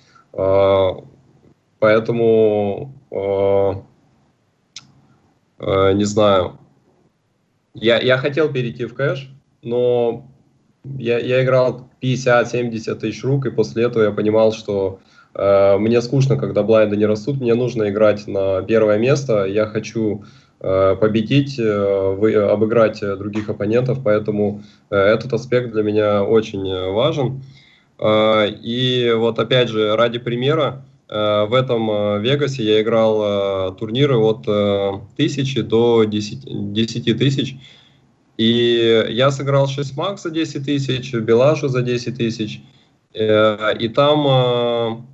Поэтому 1.79 2.95
не 5.61 6.05
знаю. 6.05 6.59
Я, 7.75 8.01
я 8.01 8.19
хотел 8.19 8.53
перейти 8.53 8.87
в 8.87 8.95
кэш, 8.95 9.31
но 9.63 10.27
я, 10.85 11.19
я 11.19 11.43
играл 11.43 11.89
50-70 12.03 12.95
тысяч 12.97 13.25
рук, 13.25 13.47
и 13.47 13.51
после 13.51 13.85
этого 13.85 14.05
я 14.05 14.11
понимал, 14.11 14.53
что 14.53 15.01
э, 15.01 15.14
мне 15.37 16.01
скучно, 16.01 16.37
когда 16.37 16.63
блайнды 16.63 16.97
не 16.97 17.07
растут, 17.07 17.41
мне 17.41 17.55
нужно 17.55 17.89
играть 17.89 18.27
на 18.29 18.63
первое 18.63 18.99
место, 18.99 19.45
я 19.45 19.67
хочу 19.67 20.25
Э, 20.67 20.97
победить, 20.99 21.59
э, 21.59 22.49
обыграть 22.51 23.01
других 23.01 23.51
оппонентов, 23.51 23.99
поэтому 24.03 24.63
э, 24.89 24.97
этот 24.97 25.35
аспект 25.35 25.73
для 25.73 25.83
меня 25.83 26.25
очень 26.25 26.65
важен. 26.91 27.43
И 28.03 29.15
вот 29.17 29.39
опять 29.39 29.69
же, 29.69 29.95
ради 29.95 30.19
примера, 30.19 30.85
в 31.09 31.51
этом 31.55 32.21
Вегасе 32.23 32.65
я 32.65 32.83
играл 32.83 33.73
турниры 33.77 34.17
от 34.17 34.49
1000 34.49 35.63
до 35.63 36.03
10, 36.03 36.73
10 36.73 37.19
тысяч. 37.19 37.57
И 38.37 39.07
я 39.11 39.31
сыграл 39.31 39.69
6 39.69 39.97
макс 39.97 40.25
за 40.25 40.31
10 40.31 40.65
тысяч, 40.65 41.15
Белашу 41.15 41.69
за 41.69 41.83
10 41.83 42.17
тысяч. 42.17 42.63
И 43.15 43.93
там 43.95 45.07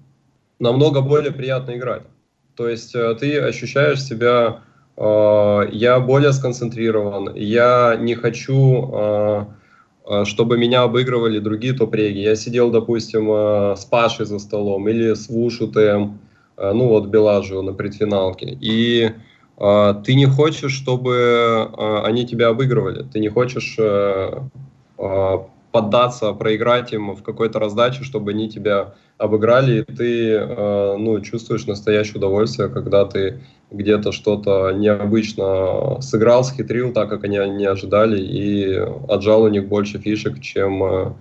намного 0.60 1.00
более 1.00 1.32
приятно 1.32 1.76
играть. 1.76 2.02
То 2.54 2.68
есть 2.68 2.92
ты 2.92 3.38
ощущаешь 3.40 4.02
себя 4.02 4.62
Э, 5.00 5.66
я 5.72 5.98
более 5.98 6.32
сконцентрирован, 6.32 7.34
я 7.34 7.96
не 7.98 8.14
хочу 8.14 8.90
э, 8.92 9.44
э, 10.10 10.24
чтобы 10.26 10.58
меня 10.58 10.82
обыгрывали 10.82 11.38
другие 11.38 11.72
топ-реги. 11.72 12.18
Я 12.18 12.36
сидел, 12.36 12.70
допустим, 12.70 13.30
э, 13.30 13.76
с 13.76 13.86
Пашей 13.86 14.26
за 14.26 14.38
столом 14.38 14.86
или 14.88 15.14
с 15.14 15.30
Вушутем, 15.30 16.18
э, 16.58 16.72
ну 16.72 16.88
вот 16.88 17.06
Белажу 17.06 17.62
на 17.62 17.72
предфиналке. 17.72 18.56
И 18.60 19.10
ты 20.04 20.14
не 20.14 20.24
хочешь, 20.24 20.72
чтобы 20.72 21.68
они 22.02 22.26
тебя 22.26 22.48
обыгрывали. 22.48 23.04
Ты 23.12 23.20
не 23.20 23.28
хочешь 23.28 23.76
поддаться, 25.72 26.32
проиграть 26.32 26.92
им 26.92 27.14
в 27.14 27.22
какой-то 27.22 27.58
раздаче, 27.58 28.04
чтобы 28.04 28.32
они 28.32 28.48
тебя 28.48 28.94
обыграли, 29.18 29.80
и 29.80 29.92
ты 29.92 30.46
ну, 30.98 31.20
чувствуешь 31.20 31.66
настоящее 31.66 32.16
удовольствие, 32.16 32.68
когда 32.68 33.04
ты 33.04 33.40
где-то 33.70 34.12
что-то 34.12 34.72
необычно 34.72 36.00
сыграл, 36.00 36.44
схитрил, 36.44 36.92
так 36.92 37.08
как 37.08 37.24
они 37.24 37.38
не 37.50 37.66
ожидали, 37.66 38.20
и 38.20 38.74
отжал 39.08 39.42
у 39.42 39.48
них 39.48 39.68
больше 39.68 39.98
фишек, 39.98 40.40
чем 40.40 40.82
э, 40.82 41.12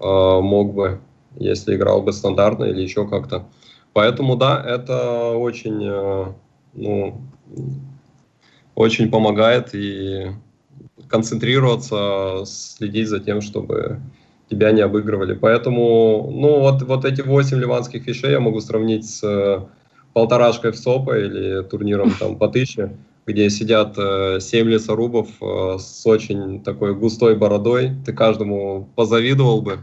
э, 0.00 0.40
мог 0.40 0.74
бы, 0.74 1.00
если 1.36 1.76
играл 1.76 2.02
бы 2.02 2.12
стандартно 2.12 2.64
или 2.64 2.82
еще 2.82 3.06
как-то. 3.06 3.44
Поэтому 3.92 4.36
да, 4.36 4.62
это 4.66 5.32
очень, 5.32 5.84
э, 5.84 6.24
ну, 6.74 7.20
очень 8.74 9.08
помогает 9.08 9.74
и 9.74 10.32
концентрироваться, 11.08 12.44
следить 12.46 13.08
за 13.08 13.20
тем, 13.20 13.40
чтобы 13.40 14.00
тебя 14.48 14.72
не 14.72 14.82
обыгрывали. 14.82 15.34
Поэтому, 15.34 16.30
ну, 16.32 16.60
вот, 16.60 16.82
вот 16.82 17.04
эти 17.04 17.22
8 17.22 17.58
ливанских 17.58 18.06
вещей 18.06 18.30
я 18.30 18.40
могу 18.40 18.60
сравнить 18.60 19.08
с 19.08 19.66
полторашкой 20.12 20.72
в 20.72 20.76
СОПа 20.76 21.18
или 21.18 21.62
турниром 21.62 22.12
там 22.18 22.36
по 22.36 22.48
тысяче, 22.48 22.96
где 23.26 23.50
сидят 23.50 23.94
э, 23.98 24.38
7 24.40 24.68
лесорубов 24.68 25.28
э, 25.40 25.78
с 25.78 26.06
очень 26.06 26.62
такой 26.62 26.94
густой 26.94 27.36
бородой. 27.36 27.92
Ты 28.04 28.12
каждому 28.12 28.88
позавидовал 28.94 29.62
бы, 29.62 29.78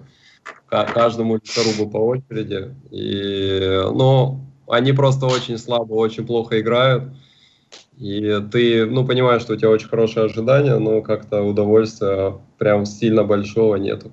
каждому 0.69 1.35
лесорубу 1.35 1.89
по 1.89 1.97
очереди. 1.97 2.73
И, 2.91 3.81
ну, 3.93 4.39
они 4.67 4.93
просто 4.93 5.25
очень 5.25 5.57
слабо, 5.57 5.93
очень 5.93 6.25
плохо 6.25 6.59
играют. 6.61 7.03
И 8.01 8.41
ты, 8.51 8.87
ну, 8.87 9.05
понимаешь, 9.05 9.43
что 9.43 9.53
у 9.53 9.55
тебя 9.55 9.69
очень 9.69 9.87
хорошие 9.87 10.25
ожидания, 10.25 10.79
но 10.79 11.03
как-то 11.03 11.43
удовольствия 11.43 12.35
прям 12.57 12.87
сильно 12.87 13.23
большого 13.23 13.75
нету. 13.75 14.11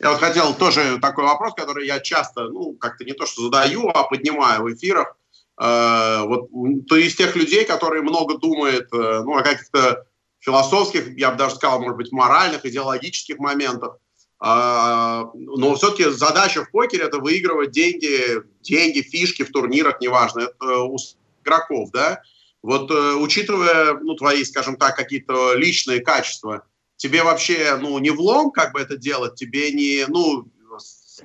Я 0.00 0.10
вот 0.10 0.20
хотел 0.20 0.54
тоже 0.54 0.98
такой 0.98 1.24
вопрос, 1.24 1.52
который 1.52 1.86
я 1.86 2.00
часто, 2.00 2.44
ну, 2.44 2.72
как-то 2.80 3.04
не 3.04 3.12
то 3.12 3.26
что 3.26 3.42
задаю, 3.42 3.88
а 3.88 4.04
поднимаю 4.04 4.62
в 4.62 4.72
эфирах. 4.72 5.18
Э, 5.60 6.22
вот 6.24 6.48
ты 6.88 7.06
из 7.06 7.14
тех 7.14 7.36
людей, 7.36 7.66
которые 7.66 8.00
много 8.00 8.38
думают, 8.38 8.88
э, 8.90 9.22
ну, 9.22 9.36
о 9.36 9.42
каких-то 9.42 10.06
философских, 10.38 11.14
я 11.18 11.30
бы 11.30 11.36
даже 11.36 11.56
сказал, 11.56 11.80
может 11.80 11.98
быть, 11.98 12.10
моральных, 12.10 12.64
идеологических 12.64 13.38
моментах. 13.38 13.98
Э, 14.42 15.24
но 15.34 15.74
все-таки 15.74 16.08
задача 16.08 16.64
в 16.64 16.70
покере 16.70 17.04
это 17.04 17.18
выигрывать 17.18 17.72
деньги, 17.72 18.42
деньги, 18.62 19.02
фишки 19.02 19.42
в 19.42 19.52
турнирах, 19.52 20.00
неважно, 20.00 20.40
это 20.40 20.84
у 20.84 20.96
игроков, 21.44 21.90
да. 21.92 22.22
Вот 22.62 22.90
э, 22.90 23.14
учитывая, 23.14 23.94
ну, 24.00 24.14
твои, 24.14 24.44
скажем 24.44 24.76
так, 24.76 24.96
какие-то 24.96 25.54
личные 25.54 26.00
качества, 26.00 26.64
тебе 26.96 27.22
вообще, 27.22 27.78
ну, 27.80 27.98
не 27.98 28.10
влом 28.10 28.50
как 28.50 28.72
бы 28.72 28.80
это 28.80 28.96
делать, 28.96 29.36
тебе 29.36 29.72
не, 29.72 30.04
ну, 30.08 30.48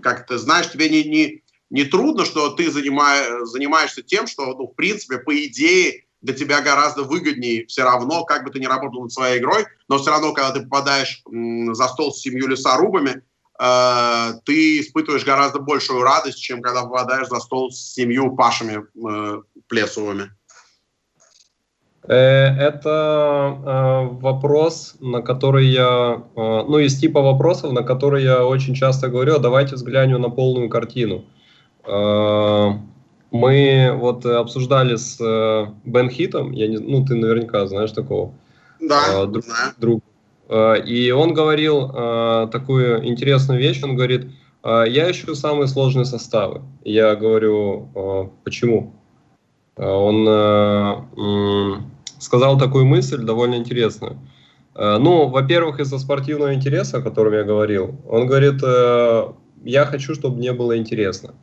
как 0.01 0.27
ты 0.27 0.37
знаешь, 0.37 0.69
тебе 0.69 0.89
не, 0.89 1.03
не, 1.03 1.43
не 1.69 1.85
трудно, 1.85 2.25
что 2.25 2.49
ты 2.49 2.71
занимаешь, 2.71 3.47
занимаешься 3.47 4.03
тем, 4.03 4.27
что, 4.27 4.45
ну, 4.45 4.67
в 4.67 4.75
принципе, 4.75 5.17
по 5.17 5.35
идее, 5.45 6.05
для 6.21 6.33
тебя 6.33 6.61
гораздо 6.61 7.03
выгоднее 7.03 7.65
все 7.67 7.83
равно, 7.83 8.23
как 8.23 8.45
бы 8.45 8.51
ты 8.51 8.59
ни 8.59 8.65
работал 8.65 9.01
над 9.01 9.11
своей 9.11 9.39
игрой, 9.39 9.65
но 9.89 9.97
все 9.97 10.11
равно, 10.11 10.33
когда 10.33 10.51
ты 10.51 10.61
попадаешь 10.61 11.21
за 11.25 11.87
стол 11.89 12.13
с 12.13 12.21
семью 12.21 12.47
лесорубами, 12.47 13.23
э, 13.59 14.33
ты 14.45 14.79
испытываешь 14.79 15.25
гораздо 15.25 15.59
большую 15.59 16.01
радость, 16.01 16.39
чем 16.39 16.61
когда 16.61 16.83
попадаешь 16.83 17.27
за 17.27 17.39
стол 17.39 17.71
с 17.71 17.93
семью 17.93 18.35
пашами 18.35 18.83
э, 18.95 19.41
плесовыми. 19.67 20.31
Э, 22.07 22.13
это 22.15 23.57
э, 23.65 24.07
вопрос, 24.19 24.95
на 24.99 25.21
который 25.21 25.67
я, 25.67 26.23
э, 26.35 26.63
ну, 26.67 26.79
из 26.79 26.99
типа 26.99 27.21
вопросов, 27.21 27.71
на 27.71 27.83
которые 27.83 28.25
я 28.25 28.45
очень 28.45 28.73
часто 28.75 29.07
говорю, 29.07 29.35
«А 29.35 29.39
давайте 29.39 29.75
взглянем 29.75 30.21
на 30.21 30.29
полную 30.29 30.69
картину. 30.69 31.23
Мы 33.31 33.91
вот 33.99 34.25
обсуждали 34.25 34.95
с 34.95 35.17
Бен 35.83 36.09
Хитом, 36.09 36.51
я 36.51 36.67
не, 36.67 36.77
ну, 36.77 37.05
ты 37.05 37.15
наверняка 37.15 37.65
знаешь 37.67 37.91
такого. 37.91 38.31
Да, 38.79 39.25
друг, 39.25 39.43
друг. 39.77 40.03
И 40.85 41.11
он 41.11 41.33
говорил 41.33 41.89
такую 42.49 43.05
интересную 43.05 43.59
вещь, 43.59 43.83
он 43.83 43.97
говорит, 43.97 44.27
я 44.63 45.11
ищу 45.11 45.35
самые 45.35 45.67
сложные 45.67 46.05
составы. 46.05 46.61
Я 46.85 47.15
говорю, 47.15 48.31
почему? 48.45 48.93
Он 49.75 50.25
сказал 52.23 52.57
такую 52.57 52.85
мысль 52.85 53.23
довольно 53.23 53.55
интересную. 53.55 54.17
Э, 54.75 54.97
ну, 54.99 55.27
во-первых, 55.27 55.79
из-за 55.79 55.99
спортивного 55.99 56.53
интереса, 56.53 56.97
о 56.97 57.01
котором 57.01 57.33
я 57.33 57.43
говорил. 57.43 57.95
Он 58.07 58.27
говорит, 58.27 58.61
э, 58.63 59.27
я 59.63 59.85
хочу, 59.85 60.15
чтобы 60.15 60.37
мне 60.37 60.53
было 60.53 60.77
интересно. 60.77 61.33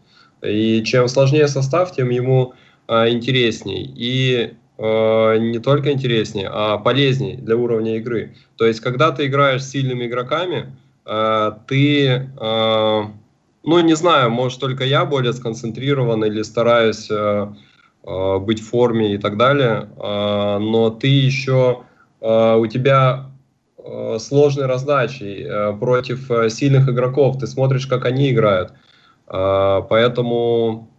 И 0.43 0.83
чем 0.85 1.09
сложнее 1.09 1.49
состав, 1.49 1.93
тем 1.93 2.11
ему 2.11 2.55
э, 2.89 3.11
интересней. 3.11 3.93
И 3.97 4.55
не 4.83 5.59
только 5.59 5.93
интереснее, 5.93 6.49
а 6.51 6.79
полезнее 6.79 7.37
для 7.37 7.55
уровня 7.55 7.99
игры. 7.99 8.35
То 8.57 8.65
есть, 8.65 8.81
когда 8.81 9.11
ты 9.11 9.27
играешь 9.27 9.63
с 9.63 9.69
сильными 9.69 10.07
игроками, 10.07 10.75
ты, 11.05 12.31
ну, 12.41 13.11
не 13.63 13.95
знаю, 13.95 14.31
может, 14.31 14.59
только 14.59 14.85
я 14.85 15.05
более 15.05 15.35
сконцентрирован 15.35 16.25
или 16.25 16.41
стараюсь 16.41 17.11
быть 18.03 18.61
в 18.61 18.69
форме 18.69 19.15
и 19.15 19.19
так 19.19 19.37
далее, 19.37 19.89
э, 19.97 20.59
но 20.59 20.91
ты 20.91 21.09
еще, 21.09 21.83
э, 22.21 22.57
у 22.57 22.67
тебя 22.67 23.27
сложные 24.19 24.67
раздачи 24.67 25.49
против 25.81 26.31
сильных 26.53 26.87
игроков, 26.91 27.39
ты 27.39 27.47
смотришь, 27.47 27.87
как 27.87 28.05
они 28.05 28.31
играют, 28.31 28.75
поэтому 29.27 30.91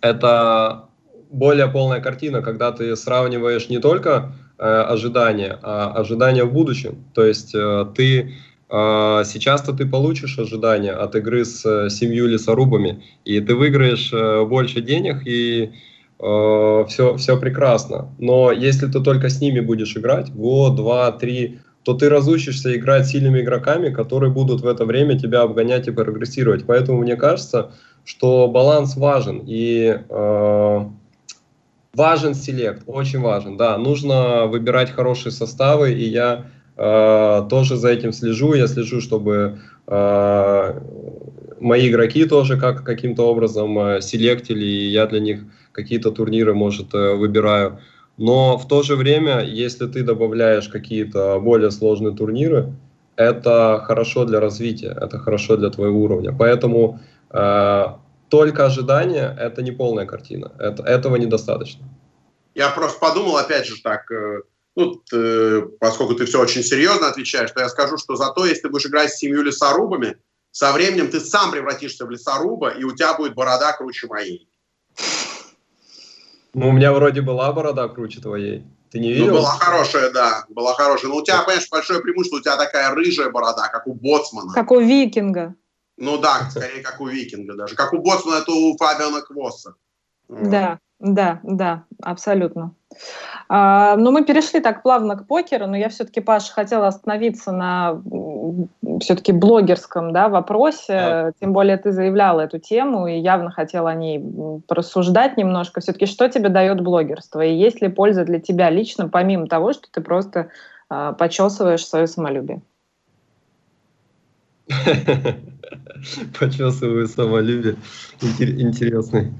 это 0.00 0.86
более 1.30 1.68
полная 1.68 2.00
картина, 2.00 2.40
когда 2.40 2.72
ты 2.72 2.96
сравниваешь 2.96 3.68
не 3.68 3.78
только 3.78 4.32
ожидания, 4.56 5.58
а 5.62 5.92
ожидания 5.92 6.44
в 6.44 6.52
будущем, 6.54 7.04
то 7.12 7.24
есть 7.24 7.54
ты 7.94 8.32
Сейчас-то 8.70 9.74
ты 9.74 9.84
получишь 9.84 10.38
ожидания 10.38 10.92
от 10.92 11.14
игры 11.14 11.44
с 11.44 11.90
семью 11.90 12.26
лесорубами, 12.26 13.02
и 13.26 13.38
ты 13.40 13.54
выиграешь 13.54 14.10
больше 14.48 14.80
денег, 14.80 15.26
и 15.26 15.72
э, 16.22 16.84
все 17.16 17.40
прекрасно. 17.40 18.08
Но 18.18 18.52
если 18.52 18.86
ты 18.86 19.00
только 19.00 19.28
с 19.28 19.40
ними 19.40 19.60
будешь 19.60 19.96
играть, 19.96 20.32
год, 20.32 20.76
два, 20.76 21.10
три, 21.12 21.58
то 21.82 21.94
ты 21.94 22.08
разучишься 22.08 22.76
играть 22.76 23.06
сильными 23.06 23.40
игроками, 23.40 23.92
которые 23.92 24.30
будут 24.30 24.60
в 24.60 24.66
это 24.66 24.84
время 24.84 25.18
тебя 25.18 25.42
обгонять 25.42 25.88
и 25.88 25.90
прогрессировать. 25.90 26.64
Поэтому 26.64 26.98
мне 26.98 27.16
кажется, 27.16 27.72
что 28.04 28.46
баланс 28.48 28.96
важен. 28.96 29.42
И 29.46 29.98
э, 30.08 30.80
важен 31.94 32.34
селект, 32.34 32.82
очень 32.86 33.20
важен. 33.20 33.56
Да, 33.56 33.76
нужно 33.78 34.46
выбирать 34.46 34.90
хорошие 34.90 35.32
составы, 35.32 35.92
и 35.92 36.08
я 36.08 36.46
э, 36.76 37.46
тоже 37.50 37.76
за 37.76 37.90
этим 37.90 38.12
слежу. 38.12 38.54
Я 38.54 38.68
слежу, 38.68 39.00
чтобы 39.00 39.58
э, 39.88 40.80
мои 41.60 41.88
игроки 41.88 42.24
тоже 42.26 42.58
как, 42.58 42.84
каким-то 42.84 43.28
образом 43.28 43.78
э, 43.78 44.00
селектили, 44.00 44.64
и 44.64 44.88
я 44.88 45.06
для 45.06 45.20
них 45.20 45.40
какие-то 45.72 46.10
турниры, 46.10 46.54
может, 46.54 46.94
э, 46.94 47.14
выбираю. 47.14 47.80
Но 48.18 48.58
в 48.58 48.68
то 48.68 48.82
же 48.82 48.96
время, 48.96 49.40
если 49.40 49.86
ты 49.86 50.02
добавляешь 50.02 50.68
какие-то 50.68 51.40
более 51.40 51.70
сложные 51.70 52.14
турниры, 52.14 52.72
это 53.16 53.82
хорошо 53.86 54.24
для 54.24 54.40
развития, 54.40 54.96
это 55.00 55.18
хорошо 55.18 55.56
для 55.56 55.70
твоего 55.70 56.00
уровня. 56.02 56.34
Поэтому 56.38 57.00
э, 57.30 57.84
только 58.28 58.66
ожидание– 58.66 59.36
это 59.40 59.62
не 59.62 59.72
полная 59.72 60.06
картина, 60.06 60.52
это, 60.58 60.82
этого 60.82 61.16
недостаточно. 61.16 61.84
Я 62.54 62.70
просто 62.70 62.98
подумал, 62.98 63.36
опять 63.36 63.66
же, 63.66 63.80
так, 63.82 64.10
э, 64.10 64.42
ну, 64.76 64.94
ты, 65.10 65.62
поскольку 65.80 66.14
ты 66.14 66.26
все 66.26 66.40
очень 66.40 66.62
серьезно 66.62 67.08
отвечаешь, 67.08 67.50
то 67.50 67.60
я 67.60 67.68
скажу, 67.68 67.98
что 67.98 68.16
зато, 68.16 68.46
если 68.46 68.62
ты 68.62 68.68
будешь 68.68 68.86
играть 68.86 69.10
с 69.10 69.18
семью 69.18 69.42
лесорубами, 69.42 70.16
со 70.50 70.72
временем 70.72 71.10
ты 71.10 71.20
сам 71.20 71.50
превратишься 71.50 72.04
в 72.04 72.10
лесоруба, 72.10 72.70
и 72.70 72.84
у 72.84 72.94
тебя 72.94 73.14
будет 73.14 73.34
борода 73.34 73.72
круче 73.72 74.06
моей. 74.06 74.48
Ну, 76.54 76.68
у 76.68 76.72
меня 76.72 76.92
вроде 76.92 77.22
была 77.22 77.52
борода 77.52 77.88
круче 77.88 78.20
твоей. 78.20 78.64
Ты 78.90 78.98
не 78.98 79.08
ну, 79.08 79.14
видел? 79.14 79.26
Ну, 79.28 79.40
была 79.40 79.50
хорошая, 79.50 80.10
да, 80.12 80.44
была 80.50 80.74
хорошая. 80.74 81.10
Но 81.10 81.16
у 81.16 81.22
тебя, 81.22 81.42
понимаешь, 81.42 81.68
большое 81.70 82.00
преимущество, 82.00 82.36
у 82.36 82.40
тебя 82.40 82.56
такая 82.56 82.90
рыжая 82.94 83.30
борода, 83.30 83.68
как 83.68 83.86
у 83.86 83.94
Боцмана. 83.94 84.52
Как 84.52 84.70
у 84.70 84.80
Викинга. 84.80 85.54
Ну 85.96 86.18
да, 86.18 86.50
скорее 86.50 86.82
как 86.82 87.00
у 87.00 87.06
Викинга 87.06 87.54
даже. 87.54 87.74
Как 87.74 87.92
у 87.94 87.98
Боцмана, 87.98 88.42
это 88.42 88.52
у 88.52 88.76
Фабиана 88.76 89.22
Квосса. 89.22 89.76
Да, 90.28 90.78
да, 90.98 91.40
да, 91.42 91.84
абсолютно. 92.02 92.74
А, 93.48 93.96
но 93.96 94.10
мы 94.10 94.24
перешли 94.24 94.60
так 94.60 94.82
плавно 94.82 95.16
к 95.16 95.26
покеру, 95.26 95.66
но 95.66 95.76
я 95.76 95.88
все-таки, 95.88 96.20
Паш, 96.20 96.50
хотела 96.50 96.86
остановиться 96.86 97.52
на 97.52 98.00
все-таки 99.00 99.32
блогерском 99.32 100.12
да, 100.12 100.28
вопросе. 100.28 100.92
Да. 100.92 101.32
Тем 101.40 101.52
более 101.52 101.76
ты 101.76 101.92
заявляла 101.92 102.42
эту 102.42 102.58
тему 102.58 103.06
и 103.06 103.18
явно 103.18 103.50
хотела 103.50 103.90
о 103.90 103.94
ней 103.94 104.22
порассуждать 104.66 105.36
немножко. 105.36 105.80
Все-таки 105.80 106.06
что 106.06 106.28
тебе 106.28 106.48
дает 106.48 106.80
блогерство? 106.80 107.40
И 107.40 107.54
есть 107.54 107.82
ли 107.82 107.88
польза 107.88 108.24
для 108.24 108.40
тебя 108.40 108.70
лично, 108.70 109.08
помимо 109.08 109.46
того, 109.46 109.72
что 109.72 109.88
ты 109.90 110.00
просто 110.00 110.48
э, 110.90 111.12
почесываешь 111.18 111.86
свое 111.86 112.06
самолюбие? 112.06 112.62
Почесываю 116.38 117.06
самолюбие. 117.06 117.76
Интересный. 118.20 119.32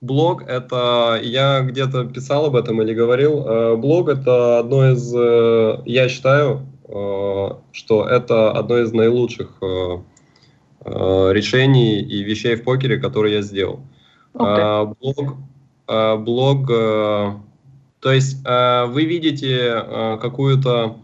Э, 0.00 0.06
блог 0.06 0.42
это, 0.42 1.20
я 1.22 1.60
где-то 1.60 2.04
писал 2.04 2.46
об 2.46 2.56
этом 2.56 2.80
или 2.82 2.94
говорил, 2.94 3.46
э, 3.46 3.76
блог 3.76 4.08
это 4.08 4.58
одно 4.58 4.90
из, 4.92 5.14
э, 5.14 5.82
я 5.86 6.08
считаю, 6.08 6.66
что 7.72 8.04
это 8.04 8.50
одно 8.50 8.78
из 8.78 8.92
наилучших 8.92 9.62
решений 10.84 12.00
и 12.00 12.24
вещей 12.24 12.56
в 12.56 12.64
покере, 12.64 12.98
которые 12.98 13.36
я 13.36 13.42
сделал. 13.42 13.78
Okay. 14.34 14.96
Блог, 15.00 15.36
блог, 16.24 16.66
то 16.66 18.12
есть 18.12 18.44
вы 18.44 19.04
видите 19.04 20.18
какую-то 20.20 20.96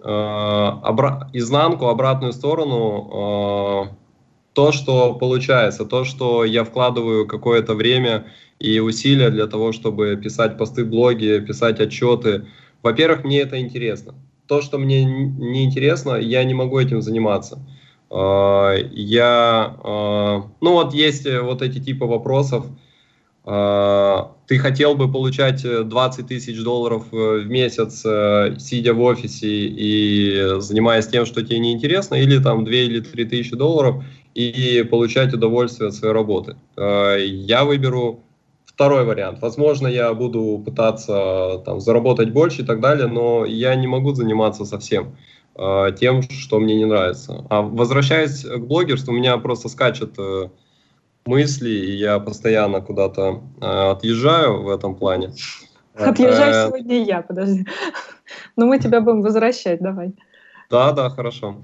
обра- 0.00 1.28
изнанку, 1.32 1.86
обратную 1.86 2.32
сторону 2.32 3.96
то, 4.54 4.72
что 4.72 5.14
получается, 5.14 5.84
то, 5.84 6.04
что 6.04 6.44
я 6.44 6.64
вкладываю 6.64 7.26
какое-то 7.26 7.74
время 7.74 8.26
и 8.58 8.78
усилия 8.80 9.30
для 9.30 9.46
того, 9.46 9.72
чтобы 9.72 10.16
писать 10.16 10.58
посты 10.58 10.84
в 10.84 10.88
блоге, 10.88 11.40
писать 11.40 11.80
отчеты. 11.80 12.46
Во-первых, 12.82 13.24
мне 13.24 13.40
это 13.40 13.60
интересно. 13.60 14.14
То, 14.46 14.60
что 14.60 14.78
мне 14.78 15.04
не 15.04 15.64
интересно, 15.64 16.16
я 16.16 16.44
не 16.44 16.54
могу 16.54 16.78
этим 16.78 17.00
заниматься. 17.00 17.58
А, 18.10 18.74
я, 18.92 19.76
а, 19.82 20.44
ну 20.60 20.72
вот 20.72 20.92
есть 20.92 21.26
вот 21.26 21.62
эти 21.62 21.78
типы 21.80 22.04
вопросов, 22.04 22.66
а, 23.44 24.32
ты 24.46 24.58
хотел 24.58 24.94
бы 24.94 25.10
получать 25.10 25.64
20 25.64 26.26
тысяч 26.26 26.62
долларов 26.62 27.06
э, 27.10 27.40
в 27.40 27.46
месяц, 27.48 28.02
э, 28.04 28.56
сидя 28.58 28.92
в 28.92 29.00
офисе 29.00 29.48
и 29.48 30.60
занимаясь 30.60 31.06
тем, 31.08 31.24
что 31.24 31.42
тебе 31.42 31.58
неинтересно, 31.58 32.16
или 32.16 32.38
там 32.38 32.64
2 32.64 32.74
или 32.74 33.00
3 33.00 33.24
тысячи 33.24 33.56
долларов, 33.56 34.04
и 34.34 34.82
получать 34.82 35.34
удовольствие 35.34 35.88
от 35.88 35.94
своей 35.94 36.14
работы. 36.14 36.56
Э, 36.76 37.16
я 37.20 37.64
выберу 37.64 38.20
второй 38.64 39.04
вариант. 39.04 39.40
Возможно, 39.42 39.86
я 39.86 40.12
буду 40.14 40.62
пытаться 40.64 41.62
там, 41.64 41.80
заработать 41.80 42.30
больше 42.30 42.62
и 42.62 42.64
так 42.64 42.80
далее, 42.80 43.06
но 43.06 43.44
я 43.44 43.74
не 43.74 43.86
могу 43.86 44.14
заниматься 44.14 44.64
совсем 44.64 45.16
э, 45.54 45.92
тем, 45.98 46.22
что 46.22 46.58
мне 46.60 46.74
не 46.76 46.86
нравится. 46.86 47.44
А 47.50 47.62
возвращаясь 47.62 48.44
к 48.44 48.60
блогерству, 48.60 49.12
у 49.12 49.16
меня 49.16 49.36
просто 49.36 49.68
скачет 49.68 50.18
э, 50.18 50.48
мысли, 51.26 51.70
и 51.70 51.96
я 51.96 52.18
постоянно 52.18 52.80
куда-то 52.80 53.42
отъезжаю 53.60 54.62
в 54.62 54.68
этом 54.70 54.96
плане. 54.96 55.32
Отъезжаю 55.94 56.68
сегодня 56.68 57.04
я, 57.04 57.20
подожди. 57.20 57.66
Но 58.56 58.64
мы 58.64 58.78
тебя 58.78 59.02
будем 59.02 59.20
возвращать, 59.20 59.80
давай. 59.80 60.14
Да, 60.70 60.92
да, 60.92 61.10
хорошо. 61.10 61.56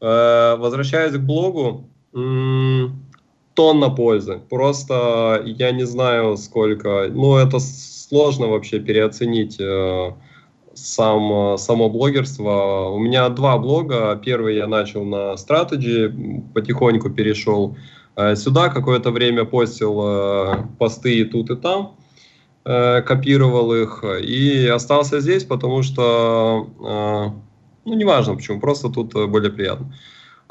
Возвращаясь 0.00 1.14
к 1.14 1.20
блогу, 1.20 1.88
тонна 2.12 3.90
пользы. 3.90 4.40
Просто 4.50 5.42
я 5.44 5.72
не 5.72 5.84
знаю 5.84 6.36
сколько. 6.36 7.08
Ну, 7.10 7.36
это 7.36 7.58
сложно 7.58 8.48
вообще 8.48 8.80
переоценить 8.80 9.56
э, 9.60 10.12
сам, 10.74 11.56
само 11.58 11.88
блогерство. 11.88 12.88
У 12.92 12.98
меня 12.98 13.28
два 13.28 13.58
блога. 13.58 14.20
Первый 14.24 14.56
я 14.56 14.66
начал 14.66 15.04
на 15.04 15.34
Strategy, 15.34 16.42
потихоньку 16.52 17.10
перешел 17.10 17.76
э, 18.16 18.36
сюда. 18.36 18.68
Какое-то 18.68 19.10
время 19.10 19.44
постил 19.44 20.00
э, 20.02 20.54
посты 20.78 21.18
и 21.18 21.24
тут, 21.24 21.50
и 21.50 21.56
там. 21.56 21.96
Копировал 22.64 23.74
их 23.74 24.04
и 24.04 24.68
остался 24.68 25.18
здесь, 25.18 25.42
потому 25.42 25.82
что, 25.82 26.68
ну, 27.84 27.94
неважно 27.94 28.36
почему, 28.36 28.60
просто 28.60 28.88
тут 28.88 29.14
более 29.14 29.50
приятно 29.50 29.92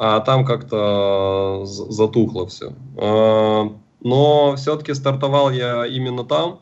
а 0.03 0.19
там 0.19 0.45
как-то 0.45 1.61
затухло 1.65 2.47
все. 2.47 2.73
А, 2.97 3.71
но 3.99 4.55
все-таки 4.55 4.95
стартовал 4.95 5.51
я 5.51 5.85
именно 5.85 6.23
там, 6.23 6.59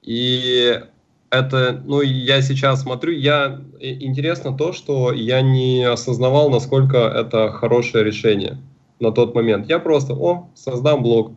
и 0.00 0.80
это, 1.28 1.82
ну, 1.84 2.00
я 2.00 2.40
сейчас 2.40 2.80
смотрю, 2.80 3.12
я, 3.12 3.60
интересно 3.78 4.56
то, 4.56 4.72
что 4.72 5.12
я 5.12 5.42
не 5.42 5.84
осознавал, 5.84 6.48
насколько 6.48 6.96
это 6.96 7.52
хорошее 7.52 8.04
решение 8.04 8.56
на 9.00 9.12
тот 9.12 9.34
момент. 9.34 9.68
Я 9.68 9.78
просто, 9.78 10.14
о, 10.14 10.48
создам 10.54 11.02
блог. 11.02 11.32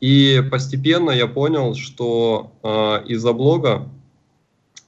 И 0.00 0.42
постепенно 0.50 1.12
я 1.12 1.28
понял, 1.28 1.74
что 1.74 2.50
э, 2.62 3.04
из-за 3.06 3.32
блога 3.32 3.88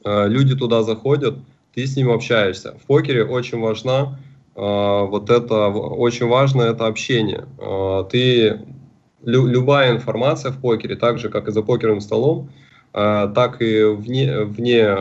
э, 0.05 0.29
люди 0.29 0.55
туда 0.55 0.83
заходят, 0.83 1.37
ты 1.75 1.87
с 1.87 1.97
ним 1.97 2.11
общаешься. 2.11 2.77
В 2.83 2.87
покере 2.87 3.25
очень 3.25 3.61
важна 3.61 4.19
вот 4.59 5.31
это 5.31 5.69
очень 5.69 6.27
важно, 6.27 6.63
это 6.63 6.87
общение. 6.87 7.47
А, 7.59 8.03
ты, 8.05 8.61
лю, 9.25 9.47
любая 9.47 9.93
информация 9.93 10.51
в 10.51 10.61
покере, 10.61 10.97
так 10.97 11.19
же, 11.19 11.29
как 11.29 11.47
и 11.47 11.53
за 11.53 11.63
покерным 11.63 12.01
столом, 12.01 12.51
а, 12.93 13.29
так 13.29 13.63
и 13.63 13.85
вне, 13.85 14.41
вне 14.41 14.97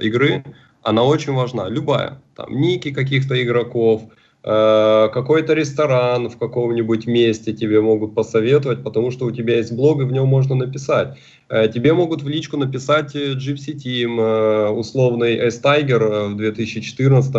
игры, 0.00 0.44
она 0.82 1.02
очень 1.02 1.32
важна. 1.32 1.68
Любая. 1.68 2.20
Там 2.36 2.60
ники 2.60 2.92
каких-то 2.92 3.42
игроков, 3.42 4.02
какой-то 4.42 5.54
ресторан 5.54 6.28
в 6.28 6.36
каком-нибудь 6.36 7.06
месте 7.06 7.52
тебе 7.52 7.80
могут 7.80 8.14
посоветовать, 8.14 8.82
потому 8.82 9.12
что 9.12 9.26
у 9.26 9.30
тебя 9.30 9.58
есть 9.58 9.72
блог, 9.72 10.00
и 10.00 10.04
в 10.04 10.10
нем 10.10 10.26
можно 10.26 10.56
написать. 10.56 11.16
Э, 11.48 11.68
тебе 11.68 11.92
могут 11.92 12.22
в 12.22 12.28
личку 12.28 12.56
написать 12.56 13.14
э, 13.14 13.34
Gypsy 13.34 13.76
Team, 13.76 14.70
условный 14.70 15.36
S-Tiger 15.36 16.28
в 16.30 16.36
2014 16.36 17.34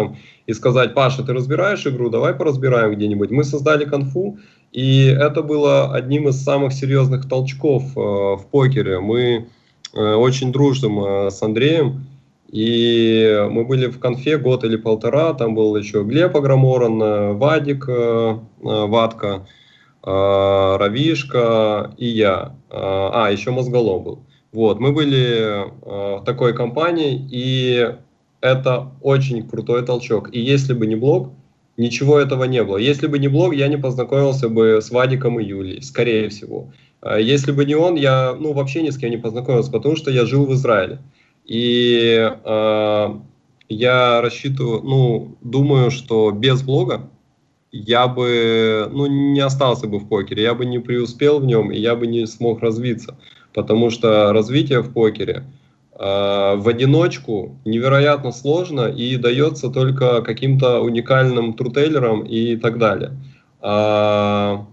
и 0.47 0.53
сказать, 0.53 0.93
Паша, 0.93 1.23
ты 1.23 1.33
разбираешь 1.33 1.85
игру, 1.85 2.09
давай 2.09 2.33
поразбираем 2.33 2.93
где-нибудь. 2.93 3.31
Мы 3.31 3.43
создали 3.43 3.83
конфу, 3.83 4.37
и 4.71 5.05
это 5.07 5.41
было 5.41 5.93
одним 5.93 6.29
из 6.29 6.41
самых 6.41 6.71
серьезных 6.71 7.27
толчков 7.27 7.83
в 7.95 8.45
покере. 8.49 8.99
Мы 8.99 9.47
очень 9.93 10.51
дружим 10.51 11.29
с 11.29 11.41
Андреем, 11.43 12.05
и 12.53 13.47
мы 13.49 13.65
были 13.65 13.87
в 13.87 13.99
конфе 13.99 14.37
год 14.37 14.63
или 14.63 14.75
полтора, 14.75 15.33
там 15.33 15.55
был 15.55 15.75
еще 15.75 16.03
Глеб 16.03 16.37
Агроморон, 16.37 17.01
э, 17.01 17.33
Вадик 17.33 17.85
э, 17.89 17.91
э, 17.91 18.37
Ватка, 18.61 19.47
Равишка 20.03 21.95
и 21.97 22.05
я. 22.05 22.55
А, 22.69 23.29
еще 23.31 23.49
Мозголом 23.51 24.03
был. 24.03 24.19
Вот, 24.51 24.79
мы 24.79 24.91
были 24.91 25.63
в 25.81 26.23
такой 26.25 26.53
компании, 26.53 27.25
и 27.31 27.95
это 28.41 28.91
очень 29.01 29.47
крутой 29.47 29.85
толчок. 29.85 30.29
И 30.33 30.39
если 30.41 30.73
бы 30.73 30.87
не 30.87 30.95
блог, 30.95 31.31
ничего 31.77 32.19
этого 32.19 32.43
не 32.43 32.63
было. 32.63 32.75
Если 32.75 33.07
бы 33.07 33.17
не 33.17 33.29
блог, 33.29 33.55
я 33.55 33.69
не 33.69 33.77
познакомился 33.77 34.49
бы 34.49 34.79
с 34.81 34.91
Вадиком 34.91 35.39
и 35.39 35.45
Юлей, 35.45 35.81
скорее 35.81 36.27
всего. 36.27 36.73
Если 37.17 37.53
бы 37.53 37.63
не 37.63 37.75
он, 37.75 37.95
я 37.95 38.35
ну, 38.37 38.51
вообще 38.51 38.81
ни 38.81 38.89
с 38.89 38.97
кем 38.97 39.09
не 39.09 39.17
познакомился, 39.17 39.71
потому 39.71 39.95
что 39.95 40.11
я 40.11 40.25
жил 40.25 40.45
в 40.45 40.53
Израиле. 40.53 40.99
И 41.45 42.31
э, 42.43 43.15
я 43.69 44.21
рассчитываю, 44.21 44.81
ну, 44.81 45.37
думаю, 45.41 45.91
что 45.91 46.31
без 46.31 46.61
блога 46.61 47.09
я 47.71 48.07
бы, 48.07 48.87
ну, 48.91 49.07
не 49.07 49.39
остался 49.39 49.87
бы 49.87 49.97
в 49.97 50.07
покере, 50.07 50.43
я 50.43 50.53
бы 50.53 50.65
не 50.65 50.79
преуспел 50.79 51.39
в 51.39 51.45
нем, 51.45 51.71
и 51.71 51.79
я 51.79 51.95
бы 51.95 52.05
не 52.07 52.27
смог 52.27 52.61
развиться. 52.61 53.17
Потому 53.53 53.89
что 53.89 54.31
развитие 54.31 54.81
в 54.81 54.93
покере 54.93 55.43
э, 55.91 56.55
в 56.55 56.67
одиночку 56.67 57.57
невероятно 57.65 58.31
сложно 58.31 58.87
и 58.87 59.17
дается 59.17 59.69
только 59.69 60.21
каким-то 60.21 60.81
уникальным 60.81 61.53
трутейлерам 61.53 62.21
и 62.21 62.55
так 62.55 62.77
далее. 62.77 63.11
А 63.59 64.65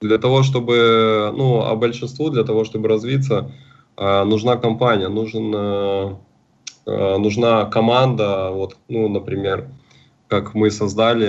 для 0.00 0.18
того, 0.18 0.42
чтобы, 0.42 1.32
ну, 1.36 1.62
а 1.62 1.74
большинству 1.76 2.30
для 2.30 2.42
того, 2.42 2.64
чтобы 2.64 2.88
развиться, 2.88 3.52
нужна 4.00 4.56
компания, 4.56 5.08
нужен, 5.08 5.52
э, 5.54 6.14
э, 6.86 7.16
нужна 7.18 7.66
команда, 7.66 8.50
вот, 8.50 8.76
ну, 8.88 9.08
например, 9.08 9.68
как 10.26 10.54
мы 10.54 10.70
создали, 10.70 11.26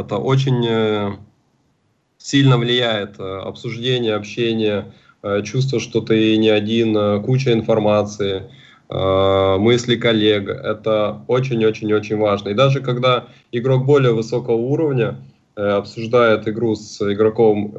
это 0.00 0.16
очень 0.16 0.66
э, 0.68 1.10
сильно 2.18 2.58
влияет 2.58 3.20
обсуждение, 3.20 4.14
общение, 4.14 4.92
чувство, 5.44 5.80
что 5.80 6.00
ты 6.00 6.36
не 6.36 6.48
один, 6.48 7.22
куча 7.22 7.52
информации, 7.52 8.44
мысли 8.88 9.96
коллег. 9.96 10.48
Это 10.48 11.22
очень-очень-очень 11.26 12.16
важно. 12.16 12.50
И 12.50 12.54
даже 12.54 12.80
когда 12.80 13.26
игрок 13.50 13.84
более 13.84 14.12
высокого 14.14 14.54
уровня 14.54 15.16
обсуждает 15.56 16.46
игру 16.48 16.76
с 16.76 17.02
игроком 17.02 17.72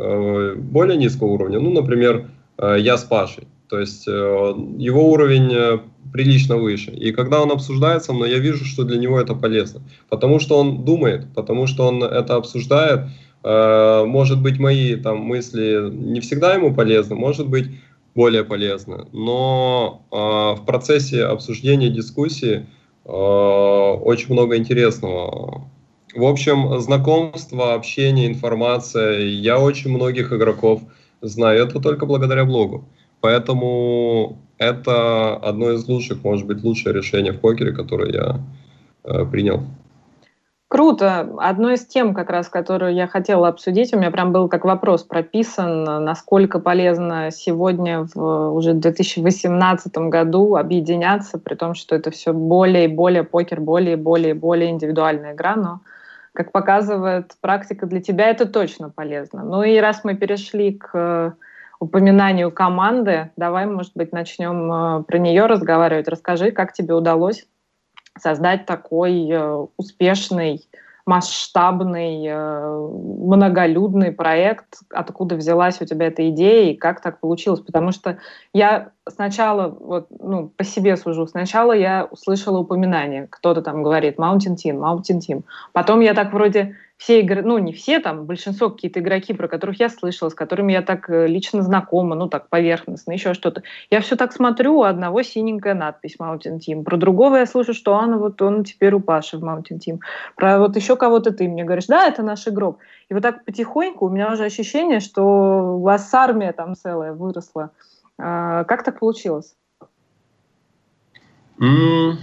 более 0.58 0.98
низкого 0.98 1.30
уровня, 1.30 1.60
ну, 1.60 1.72
например, 1.72 2.30
я 2.62 2.98
с 2.98 3.06
Пашей, 3.06 3.48
То 3.70 3.80
есть 3.80 4.08
э, 4.08 4.12
его 4.12 5.12
уровень 5.12 5.54
э, 5.54 5.80
прилично 6.12 6.58
выше. 6.58 6.90
И 6.90 7.12
когда 7.12 7.40
он 7.40 7.52
обсуждает 7.52 8.04
со 8.04 8.14
мной, 8.14 8.32
я 8.32 8.40
вижу, 8.40 8.66
что 8.66 8.84
для 8.84 8.98
него 8.98 9.20
это 9.20 9.36
полезно. 9.36 9.82
Потому 10.10 10.40
что 10.40 10.58
он 10.58 10.84
думает, 10.84 11.28
потому 11.36 11.68
что 11.68 11.88
он 11.88 12.04
это 12.04 12.36
обсуждает. 12.36 13.02
Э, 13.44 14.06
может 14.06 14.42
быть, 14.42 14.58
мои 14.58 14.96
там 14.96 15.20
мысли 15.20 15.88
не 15.92 16.20
всегда 16.20 16.56
ему 16.56 16.74
полезны, 16.74 17.16
может 17.16 17.48
быть, 17.48 17.68
более 18.16 18.44
полезны. 18.44 19.06
Но 19.14 20.02
в 20.10 20.66
процессе 20.66 21.24
обсуждения, 21.24 21.90
дискуссии 21.90 22.66
очень 23.06 24.34
много 24.34 24.58
интересного. 24.58 25.70
В 26.16 26.24
общем, 26.26 26.80
знакомство, 26.80 27.76
общение, 27.76 28.28
информация. 28.28 29.20
Я 29.22 29.60
очень 29.60 29.92
многих 29.92 30.34
игроков 30.34 30.82
знаю. 31.22 31.64
Это 31.64 31.80
только 31.80 32.08
благодаря 32.08 32.44
блогу. 32.46 32.90
Поэтому 33.22 34.38
это 34.58 35.36
одно 35.36 35.72
из 35.72 35.88
лучших, 35.88 36.24
может 36.24 36.46
быть, 36.46 36.64
лучшее 36.64 36.94
решение 36.94 37.34
в 37.34 37.40
покере, 37.40 37.72
которое 37.72 38.12
я 38.12 38.40
э, 39.04 39.26
принял. 39.26 39.64
Круто. 40.70 41.28
Одной 41.40 41.74
из 41.74 41.86
тем, 41.88 42.14
как 42.14 42.30
раз, 42.30 42.48
которую 42.48 42.94
я 42.94 43.08
хотела 43.08 43.48
обсудить, 43.48 43.92
у 43.92 43.98
меня 43.98 44.12
прям 44.12 44.32
был 44.32 44.48
как 44.48 44.66
вопрос 44.66 45.02
прописан, 45.02 45.84
насколько 45.84 46.60
полезно 46.60 47.32
сегодня, 47.32 48.06
в 48.14 48.54
уже 48.54 48.74
2018 48.74 49.98
году, 49.98 50.56
объединяться, 50.58 51.40
при 51.40 51.56
том, 51.56 51.74
что 51.74 51.96
это 51.96 52.12
все 52.12 52.34
более 52.34 52.86
и 52.86 52.88
более 52.88 53.24
покер, 53.24 53.60
более 53.62 53.94
и 53.94 53.96
более 53.96 54.32
и 54.32 54.38
более 54.38 54.70
индивидуальная 54.70 55.34
игра, 55.34 55.56
но, 55.56 55.80
как 56.34 56.52
показывает 56.52 57.34
практика, 57.42 57.88
для 57.88 58.00
тебя 58.00 58.30
это 58.30 58.46
точно 58.46 58.92
полезно. 58.92 59.44
Ну 59.44 59.64
и 59.64 59.80
раз 59.80 60.04
мы 60.04 60.14
перешли 60.14 60.74
к 60.74 61.36
упоминанию 61.80 62.52
команды. 62.52 63.32
Давай, 63.38 63.66
может 63.66 63.94
быть, 63.96 64.12
начнем 64.12 64.72
э, 64.72 65.04
про 65.04 65.18
нее 65.18 65.46
разговаривать. 65.46 66.08
Расскажи, 66.08 66.52
как 66.52 66.74
тебе 66.74 66.94
удалось 66.94 67.46
создать 68.18 68.66
такой 68.66 69.30
э, 69.30 69.66
успешный, 69.78 70.68
масштабный, 71.06 72.26
э, 72.28 72.90
многолюдный 73.24 74.12
проект, 74.12 74.80
откуда 74.90 75.36
взялась 75.36 75.82
у 75.82 75.86
тебя 75.86 76.08
эта 76.08 76.30
идея 76.30 76.72
и 76.72 76.76
как 76.76 77.02
так 77.02 77.20
получилось. 77.22 77.62
Потому 77.62 77.92
что 77.92 78.20
я 78.54 78.92
сначала, 79.08 79.70
вот, 79.70 80.08
ну, 80.20 80.50
по 80.50 80.66
себе 80.66 80.98
сужу, 80.98 81.28
сначала 81.28 81.72
я 81.72 82.08
услышала 82.12 82.60
упоминание, 82.60 83.28
кто-то 83.30 83.62
там 83.62 83.84
говорит 83.84 84.20
Mountain 84.20 84.56
Team, 84.56 84.80
Mountain 84.80 85.20
Team. 85.20 85.44
Потом 85.72 86.02
я 86.02 86.14
так 86.14 86.34
вроде 86.34 86.76
все 87.00 87.22
игры, 87.22 87.42
ну 87.44 87.58
не 87.60 87.72
все 87.72 88.00
там, 88.00 88.26
большинство 88.26 88.70
какие-то 88.70 89.00
игроки, 89.00 89.34
про 89.34 89.48
которых 89.48 89.80
я 89.80 89.88
слышала, 89.88 90.28
с 90.28 90.34
которыми 90.34 90.74
я 90.74 90.82
так 90.82 91.10
э, 91.10 91.28
лично 91.28 91.64
знакома, 91.64 92.14
ну 92.14 92.28
так 92.28 92.50
поверхностно, 92.50 93.14
еще 93.14 93.34
что-то. 93.34 93.64
Я 93.90 94.02
все 94.02 94.18
так 94.18 94.34
смотрю, 94.34 94.80
у 94.80 94.84
одного 94.84 95.24
синенькая 95.24 95.76
надпись 95.76 96.18
Mountain 96.20 96.60
Team, 96.60 96.84
про 96.84 96.98
другого 96.98 97.38
я 97.38 97.46
слышу, 97.46 97.74
что 97.74 97.94
он 97.94 98.18
вот 98.18 98.42
он 98.42 98.66
теперь 98.66 98.94
у 98.94 99.00
Паши 99.00 99.38
в 99.38 99.46
Mountain 99.46 99.80
Team, 99.80 100.00
про 100.36 100.60
вот 100.60 100.76
еще 100.76 100.98
кого-то 100.98 101.32
ты 101.32 101.48
мне 101.48 101.64
говоришь, 101.64 101.88
да, 101.88 102.06
это 102.06 102.22
наш 102.22 102.46
игрок. 102.50 102.80
И 103.08 103.14
вот 103.14 103.24
так 103.24 103.46
потихоньку 103.46 104.06
у 104.06 104.10
меня 104.10 104.34
уже 104.34 104.44
ощущение, 104.44 105.00
что 105.00 105.78
у 105.78 105.82
вас 105.82 106.14
армия 106.14 106.52
там 106.52 106.76
целая 106.76 107.14
выросла. 107.14 107.72
А, 108.18 108.66
как 108.66 108.84
так 108.84 109.00
получилось? 109.00 109.56
Mm, 111.62 112.16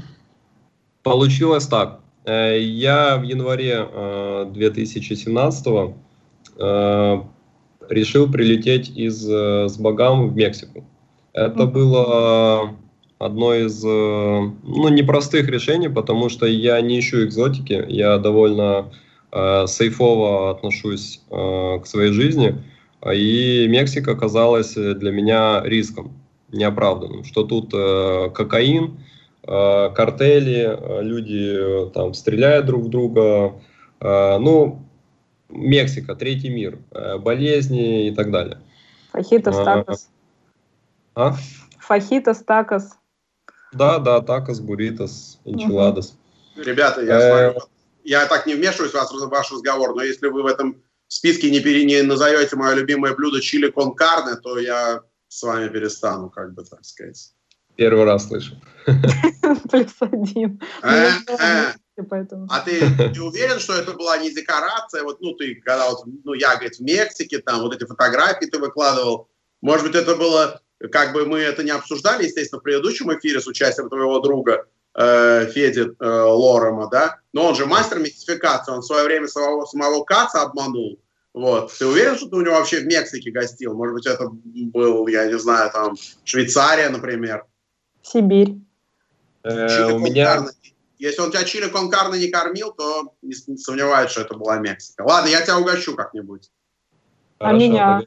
получилось 1.03 1.67
так. 1.67 2.01
Э, 2.27 2.59
я 2.61 3.17
в 3.17 3.23
январе 3.23 3.87
2017 4.51 5.67
э, 5.67 5.93
э, 6.59 7.21
решил 7.89 8.31
прилететь 8.31 8.91
из 8.91 9.25
с 9.25 9.79
Багам 9.79 10.29
в 10.29 10.37
Мексику. 10.37 10.85
Это 11.33 11.67
было 11.67 12.75
одно 13.19 13.55
из 13.55 13.83
ну, 13.83 14.89
непростых 14.89 15.49
решений, 15.49 15.89
потому 15.89 16.29
что 16.29 16.47
я 16.47 16.81
не 16.81 16.99
ищу 16.99 17.25
экзотики, 17.25 17.85
я 17.89 18.19
довольно 18.19 18.91
э, 19.33 19.67
сейфово 19.69 20.51
отношусь 20.51 21.21
э, 21.31 21.79
к 21.83 21.87
своей 21.87 22.13
жизни, 22.13 22.57
и 23.13 23.67
Мексика 23.69 24.17
казалась 24.17 24.75
для 24.75 25.13
меня 25.13 25.63
риском 25.65 26.13
неоправданным, 26.51 27.25
что 27.25 27.45
тут 27.45 27.71
э, 27.75 28.31
кокаин, 28.35 28.99
картели, 29.47 30.67
э, 30.67 31.03
люди 31.03 31.87
э, 31.87 31.91
там 31.91 32.15
стреляют 32.15 32.67
друг 32.67 32.85
в 32.85 32.89
друга, 32.89 33.55
ну, 34.01 34.83
Мексика, 35.49 36.15
третий 36.15 36.51
мир, 36.51 36.79
болезни 37.21 38.09
и 38.09 38.15
так 38.15 38.31
далее. 38.31 38.59
Фахитос, 39.13 39.57
такос. 39.57 40.09
А? 41.15 41.35
Фахитос, 41.79 42.39
такос. 42.39 42.91
Да, 43.73 43.99
да, 43.99 44.21
такос, 44.21 44.61
буритос, 44.61 45.41
энчиладос. 45.47 46.19
Ребята, 46.57 47.03
я, 47.03 47.55
я 48.05 48.27
так 48.27 48.47
не 48.47 48.55
вмешиваюсь 48.55 48.93
в 48.93 48.95
ваш, 48.95 49.11
в 49.11 49.29
ваш 49.29 49.53
разговор, 49.53 49.95
но 49.95 50.03
если 50.03 50.29
вы 50.29 50.43
в 50.43 50.47
этом 50.47 50.83
списке 51.09 51.51
не, 51.51 51.61
пере, 51.61 51.85
не 51.85 52.03
назовете 52.03 52.57
мое 52.57 52.75
любимое 52.75 53.15
блюдо 53.15 53.41
чили 53.41 53.71
кон 53.71 53.95
карне, 53.95 54.37
то 54.37 54.59
я 54.59 55.03
с 55.29 55.43
вами 55.43 55.69
перестану, 55.69 56.31
как 56.31 56.55
бы 56.55 56.65
так 56.65 56.85
сказать. 56.85 57.33
Первый 57.77 58.05
раз 58.05 58.29
слышу. 58.29 58.55
Плюс 59.71 59.95
один. 60.01 60.61
Э, 60.83 61.11
э. 61.29 61.73
А 62.51 62.61
ты 62.61 62.81
не 62.81 63.21
уверен, 63.21 63.59
что 63.59 63.75
это 63.75 63.93
была 63.93 64.19
не 64.19 64.31
декорация? 64.31 65.03
Вот, 65.03 65.21
ну, 65.21 65.33
ты, 65.33 65.55
когда 65.57 65.89
вот, 65.91 66.05
ну, 66.25 66.35
я, 66.35 66.55
говорит, 66.55 66.77
в 66.77 66.81
Мексике, 66.81 67.39
там, 67.39 67.61
вот 67.61 67.75
эти 67.75 67.87
фотографии 67.87 68.47
ты 68.47 68.59
выкладывал. 68.59 69.29
Может 69.63 69.87
быть, 69.87 69.95
это 69.95 70.15
было, 70.15 70.61
как 70.93 71.15
бы 71.15 71.25
мы 71.25 71.39
это 71.39 71.63
не 71.63 71.71
обсуждали, 71.71 72.25
естественно, 72.25 72.61
в 72.61 72.65
предыдущем 72.65 73.17
эфире 73.17 73.41
с 73.41 73.47
участием 73.47 73.89
твоего 73.89 74.21
друга 74.21 74.67
э, 74.95 75.47
Феди 75.53 75.89
э, 75.99 76.07
Лорема, 76.07 76.89
да? 76.91 77.19
Но 77.33 77.47
он 77.49 77.55
же 77.55 77.65
мастер 77.65 77.99
мистификации, 77.99 78.73
он 78.73 78.81
в 78.81 78.87
свое 78.87 79.05
время 79.05 79.27
самого, 79.27 79.65
самого 79.65 80.05
Каца 80.05 80.43
обманул. 80.43 81.01
Вот. 81.33 81.73
Ты 81.79 81.87
уверен, 81.87 82.17
что 82.17 82.29
ты 82.29 82.37
у 82.37 82.41
него 82.41 82.55
вообще 82.55 82.81
в 82.81 82.87
Мексике 82.87 83.31
гостил? 83.31 83.75
Может 83.75 83.95
быть, 83.95 84.07
это 84.07 84.29
был, 84.31 85.07
я 85.07 85.27
не 85.27 85.39
знаю, 85.39 85.71
там, 85.71 85.95
Швейцария, 86.25 86.91
например? 86.91 87.45
Сибирь. 88.07 88.57
Э, 89.43 89.93
у 89.93 89.99
меня... 89.99 90.47
Если 90.99 91.21
он 91.21 91.31
тебя 91.31 91.45
чили 91.45 91.69
конкарно 91.69 92.15
не 92.15 92.29
кормил, 92.29 92.73
то 92.73 93.15
не, 93.21 93.35
не 93.49 93.59
сомневаюсь, 93.59 94.11
что 94.11 94.23
это 94.23 94.35
была 94.35 94.59
Мексика. 94.59 95.03
Ладно, 95.03 95.29
я 95.29 95.43
тебя 95.43 95.59
угощу 95.59 95.95
как-нибудь. 95.95 96.51
А 97.39 97.53
меня? 97.53 98.03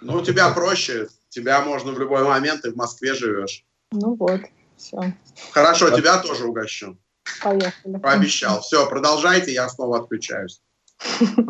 Ну, 0.00 0.14
у 0.14 0.22
тебя 0.22 0.50
проще. 0.50 1.08
Тебя 1.28 1.60
можно 1.62 1.92
в 1.92 1.98
любой 1.98 2.24
момент, 2.24 2.62
ты 2.62 2.72
в 2.72 2.76
Москве 2.76 3.14
живешь. 3.14 3.64
Ну 3.92 4.16
вот, 4.16 4.40
все. 4.76 5.14
Хорошо, 5.52 5.90
тебя 5.90 6.18
тоже 6.18 6.46
угощу. 6.46 6.98
Поехали. 7.42 7.98
Пообещал. 7.98 8.60
Все, 8.60 8.88
продолжайте, 8.88 9.52
я 9.52 9.68
снова 9.68 9.98
отключаюсь. 9.98 10.60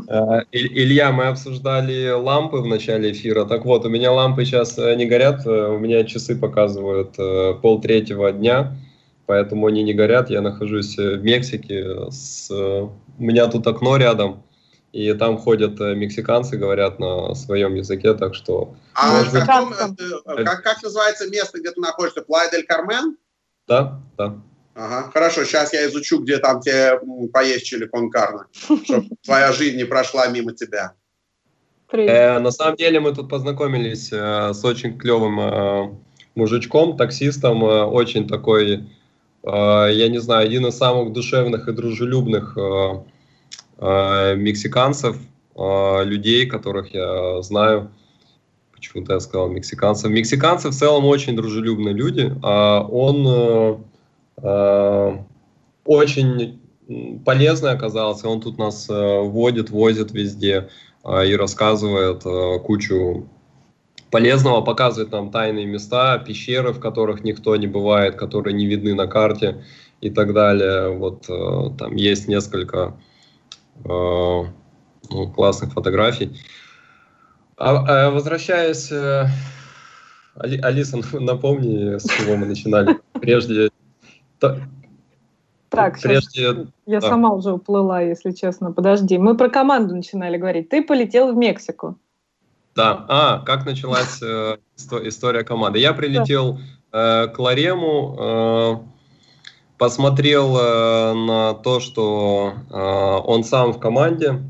Э, 0.08 0.40
Илья, 0.52 1.12
мы 1.12 1.26
обсуждали 1.26 2.10
лампы 2.10 2.58
в 2.58 2.66
начале 2.66 3.12
эфира. 3.12 3.44
Так 3.44 3.64
вот, 3.64 3.84
у 3.84 3.88
меня 3.88 4.12
лампы 4.12 4.44
сейчас 4.44 4.78
э, 4.78 4.94
не 4.96 5.06
горят, 5.06 5.46
э, 5.46 5.68
у 5.68 5.78
меня 5.78 6.04
часы 6.04 6.36
показывают 6.36 7.16
пол 7.60 7.80
третьего 7.80 8.32
дня, 8.32 8.76
поэтому 9.26 9.66
они 9.66 9.82
не 9.82 9.94
горят. 9.94 10.30
Я 10.30 10.40
нахожусь 10.40 10.96
в 10.96 11.22
Мексике, 11.22 12.10
с... 12.10 12.50
у 12.50 12.92
меня 13.18 13.46
тут 13.46 13.66
окно 13.66 13.96
рядом, 13.96 14.42
и 14.92 15.12
там 15.14 15.38
ходят 15.38 15.80
мексиканцы, 15.80 16.56
говорят 16.56 16.98
на 16.98 17.34
своем 17.34 17.74
языке, 17.74 18.14
так 18.14 18.34
что... 18.34 18.74
А 18.94 19.18
может... 19.18 19.32
каком, 19.32 19.72
как, 19.72 20.62
как 20.62 20.82
называется 20.82 21.28
место, 21.28 21.58
где 21.58 21.70
ты 21.72 21.80
находишься? 21.80 22.22
Плай 22.22 22.50
дель 22.50 22.64
Кармен? 22.66 23.16
Да, 23.66 24.00
да. 24.16 24.36
Ага, 24.74 25.10
хорошо, 25.12 25.44
сейчас 25.44 25.72
я 25.72 25.86
изучу, 25.86 26.20
где 26.20 26.38
там 26.38 26.60
тебе 26.60 26.98
поесть 27.32 27.66
чили 27.66 27.86
конкарно, 27.86 28.46
чтобы 28.52 29.08
твоя 29.24 29.52
жизнь 29.52 29.76
не 29.76 29.84
прошла 29.84 30.26
мимо 30.26 30.52
тебя. 30.52 30.94
Э, 31.92 32.40
на 32.40 32.50
самом 32.50 32.76
деле 32.76 32.98
мы 32.98 33.14
тут 33.14 33.28
познакомились 33.28 34.12
э, 34.12 34.52
с 34.52 34.64
очень 34.64 34.98
клевым 34.98 35.40
э, 35.40 35.94
мужичком, 36.34 36.96
таксистом, 36.96 37.64
э, 37.64 37.84
очень 37.84 38.26
такой, 38.26 38.88
э, 39.44 39.88
я 39.92 40.08
не 40.08 40.18
знаю, 40.18 40.46
один 40.46 40.66
из 40.66 40.76
самых 40.76 41.12
душевных 41.12 41.68
и 41.68 41.72
дружелюбных 41.72 42.58
э, 42.58 42.94
э, 43.78 44.34
мексиканцев, 44.34 45.16
э, 45.54 46.04
людей, 46.04 46.46
которых 46.46 46.92
я 46.92 47.42
знаю. 47.42 47.92
Почему-то 48.72 49.12
я 49.12 49.20
сказал 49.20 49.48
мексиканцев. 49.48 50.10
Мексиканцы 50.10 50.70
в 50.70 50.74
целом 50.74 51.04
очень 51.04 51.36
дружелюбные 51.36 51.94
люди. 51.94 52.34
А 52.42 52.80
он... 52.82 53.24
Э, 53.28 53.76
Э, 53.76 53.93
очень 55.84 56.60
полезный 57.24 57.70
оказался. 57.70 58.28
Он 58.28 58.40
тут 58.40 58.58
нас 58.58 58.88
э, 58.90 59.20
водит, 59.20 59.70
возит 59.70 60.12
везде 60.12 60.68
э, 61.04 61.26
и 61.26 61.36
рассказывает 61.36 62.22
кучу 62.62 63.28
полезного, 64.10 64.60
показывает 64.60 65.10
нам 65.12 65.30
тайные 65.30 65.66
места, 65.66 66.18
пещеры, 66.18 66.72
в 66.72 66.80
которых 66.80 67.24
никто 67.24 67.56
не 67.56 67.66
бывает, 67.66 68.16
которые 68.16 68.54
не 68.54 68.66
видны 68.66 68.94
на 68.94 69.06
карте 69.06 69.64
и 70.00 70.10
так 70.10 70.34
далее. 70.34 70.90
Вот 70.90 71.26
там 71.78 71.96
есть 71.96 72.28
несколько 72.28 72.94
ну, 73.82 74.52
классных 75.34 75.72
фотографий. 75.72 76.38
А, 77.56 78.10
возвращаясь 78.10 78.92
Али, 80.36 80.58
Алиса, 80.58 80.98
напомни, 81.20 81.98
с 81.98 82.04
чего 82.04 82.36
мы 82.36 82.46
начинали. 82.46 82.98
Прежде... 83.12 83.70
Так, 85.74 86.00
Прежде... 86.00 86.66
я 86.86 87.00
да. 87.00 87.08
сама 87.08 87.32
уже 87.32 87.52
уплыла, 87.52 88.00
если 88.00 88.30
честно. 88.30 88.72
Подожди, 88.72 89.18
мы 89.18 89.36
про 89.36 89.48
команду 89.48 89.94
начинали 89.94 90.36
говорить. 90.36 90.68
Ты 90.68 90.82
полетел 90.82 91.32
в 91.32 91.36
Мексику. 91.36 91.98
Да, 92.74 93.04
а, 93.08 93.38
как 93.40 93.66
началась 93.66 94.20
э, 94.22 94.56
история 95.04 95.44
команды. 95.44 95.78
Я 95.78 95.92
прилетел 95.92 96.58
э, 96.92 97.28
к 97.28 97.38
Ларему, 97.38 98.16
э, 98.18 98.74
посмотрел 99.78 100.56
э, 100.56 101.14
на 101.14 101.54
то, 101.54 101.78
что 101.80 102.54
э, 102.70 102.76
он 102.76 103.44
сам 103.44 103.72
в 103.72 103.78
команде, 103.78 104.42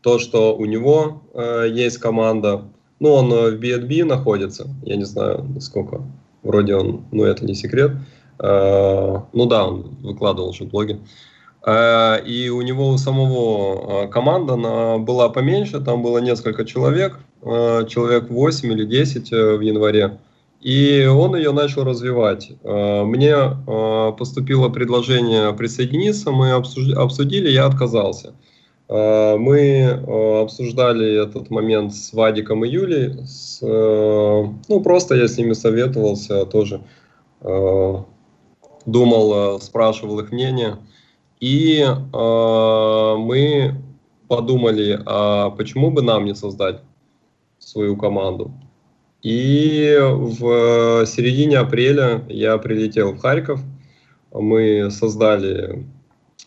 то, 0.00 0.18
что 0.18 0.56
у 0.56 0.64
него 0.64 1.22
э, 1.34 1.66
есть 1.70 1.98
команда. 1.98 2.64
Ну, 3.00 3.12
он 3.12 3.32
э, 3.32 3.50
в 3.50 3.60
B&B 3.60 4.04
находится, 4.04 4.68
я 4.82 4.96
не 4.96 5.04
знаю, 5.04 5.46
сколько. 5.60 6.02
Вроде 6.42 6.74
он, 6.74 7.04
ну, 7.12 7.24
это 7.24 7.44
не 7.44 7.54
секрет. 7.54 7.92
Э, 7.92 8.19
ну 8.42 9.46
да, 9.46 9.66
он 9.66 9.96
выкладывал 10.02 10.50
уже 10.50 10.64
блоги. 10.64 10.98
Э, 11.66 12.22
и 12.24 12.48
у 12.48 12.62
него 12.62 12.88
у 12.88 12.98
самого 12.98 14.04
э, 14.04 14.08
команда 14.08 14.54
она 14.54 14.98
была 14.98 15.28
поменьше, 15.28 15.80
там 15.80 16.02
было 16.02 16.18
несколько 16.18 16.64
человек, 16.64 17.18
человек 17.42 18.28
8 18.30 18.72
или 18.72 18.84
10 18.84 19.30
в 19.30 19.60
январе. 19.60 20.18
И 20.60 21.06
он 21.06 21.34
ее 21.36 21.52
начал 21.52 21.84
развивать. 21.84 22.52
Мне 22.62 23.34
поступило 24.18 24.68
предложение 24.68 25.54
присоединиться, 25.54 26.32
мы 26.32 26.50
обсудили, 26.50 27.48
я 27.48 27.64
отказался. 27.64 28.34
Мы 28.86 29.88
обсуждали 30.42 31.24
этот 31.24 31.48
момент 31.48 31.94
с 31.94 32.12
Вадиком 32.12 32.66
и 32.66 32.68
Юлей. 32.68 33.24
С, 33.26 33.62
ну, 33.62 34.80
просто 34.84 35.14
я 35.14 35.28
с 35.28 35.38
ними 35.38 35.54
советовался 35.54 36.44
тоже 36.44 36.82
думал, 38.86 39.56
э, 39.56 39.60
спрашивал 39.60 40.20
их 40.20 40.32
мнение. 40.32 40.78
И 41.40 41.80
э, 41.80 43.14
мы 43.18 43.74
подумали, 44.28 45.00
а 45.06 45.50
почему 45.50 45.90
бы 45.90 46.02
нам 46.02 46.24
не 46.24 46.34
создать 46.34 46.80
свою 47.58 47.96
команду. 47.96 48.52
И 49.22 49.98
в 50.00 51.04
середине 51.06 51.58
апреля 51.58 52.22
я 52.28 52.56
прилетел 52.58 53.12
в 53.12 53.18
Харьков. 53.18 53.60
Мы 54.32 54.90
создали, 54.90 55.84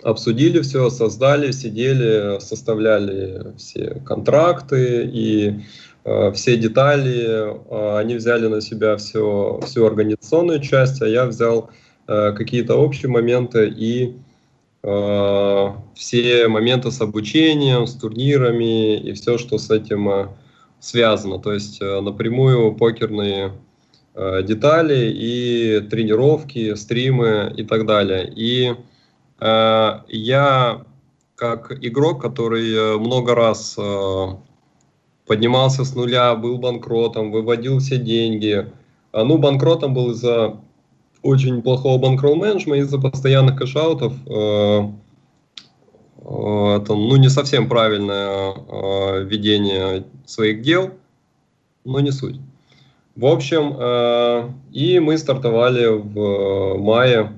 обсудили 0.01 0.61
все, 0.61 0.89
создали, 0.89 1.51
сидели, 1.51 2.39
составляли 2.39 3.53
все 3.57 4.01
контракты 4.05 5.03
и 5.05 5.61
э, 6.05 6.31
все 6.31 6.57
детали. 6.57 7.25
Э, 7.27 7.97
они 7.99 8.15
взяли 8.15 8.47
на 8.47 8.61
себя 8.61 8.97
все, 8.97 9.59
всю 9.65 9.85
организационную 9.85 10.61
часть, 10.61 11.01
а 11.01 11.07
я 11.07 11.25
взял 11.25 11.69
Э, 11.69 11.82
какие-то 12.05 12.75
общие 12.75 13.09
моменты 13.09 13.67
и 13.69 14.15
э, 14.83 15.67
все 15.95 16.47
моменты 16.47 16.91
с 16.91 17.01
обучением, 17.01 17.87
с 17.87 17.95
турнирами 17.95 18.97
и 18.97 19.13
все, 19.13 19.37
что 19.37 19.57
с 19.57 19.69
этим 19.69 20.09
э, 20.09 20.27
связано. 20.79 21.39
То 21.39 21.53
есть 21.53 21.79
напрямую 21.81 22.75
покерные 22.75 23.53
детали 24.15 25.11
и 25.15 25.79
тренировки, 25.89 26.75
стримы 26.75 27.53
и 27.55 27.63
так 27.63 27.85
далее. 27.85 28.31
И 28.35 28.75
я 29.39 30.85
как 31.35 31.71
игрок, 31.83 32.21
который 32.21 32.99
много 32.99 33.33
раз 33.33 33.75
поднимался 35.25 35.83
с 35.85 35.95
нуля, 35.95 36.35
был 36.35 36.57
банкротом, 36.57 37.31
выводил 37.31 37.79
все 37.79 37.97
деньги. 37.97 38.69
Ну, 39.13 39.37
банкротом 39.37 39.93
был 39.93 40.11
из-за 40.11 40.59
очень 41.23 41.61
плохого 41.61 41.97
банкролл 41.97 42.35
менеджмента 42.35 42.85
из-за 42.85 42.99
постоянных 42.99 43.57
кэшаутов. 43.57 44.13
Э, 44.27 44.89
э, 46.17 46.77
это 46.77 46.93
ну, 46.93 47.15
не 47.15 47.29
совсем 47.29 47.69
правильное 47.69 48.53
э, 48.53 49.23
ведение 49.23 50.05
своих 50.25 50.61
дел, 50.61 50.91
но 51.85 52.01
не 52.01 52.11
суть. 52.11 52.35
В 53.15 53.25
общем, 53.27 53.77
и 54.71 54.97
мы 54.97 55.19
стартовали 55.19 55.85
в 55.85 56.79
мае. 56.79 57.31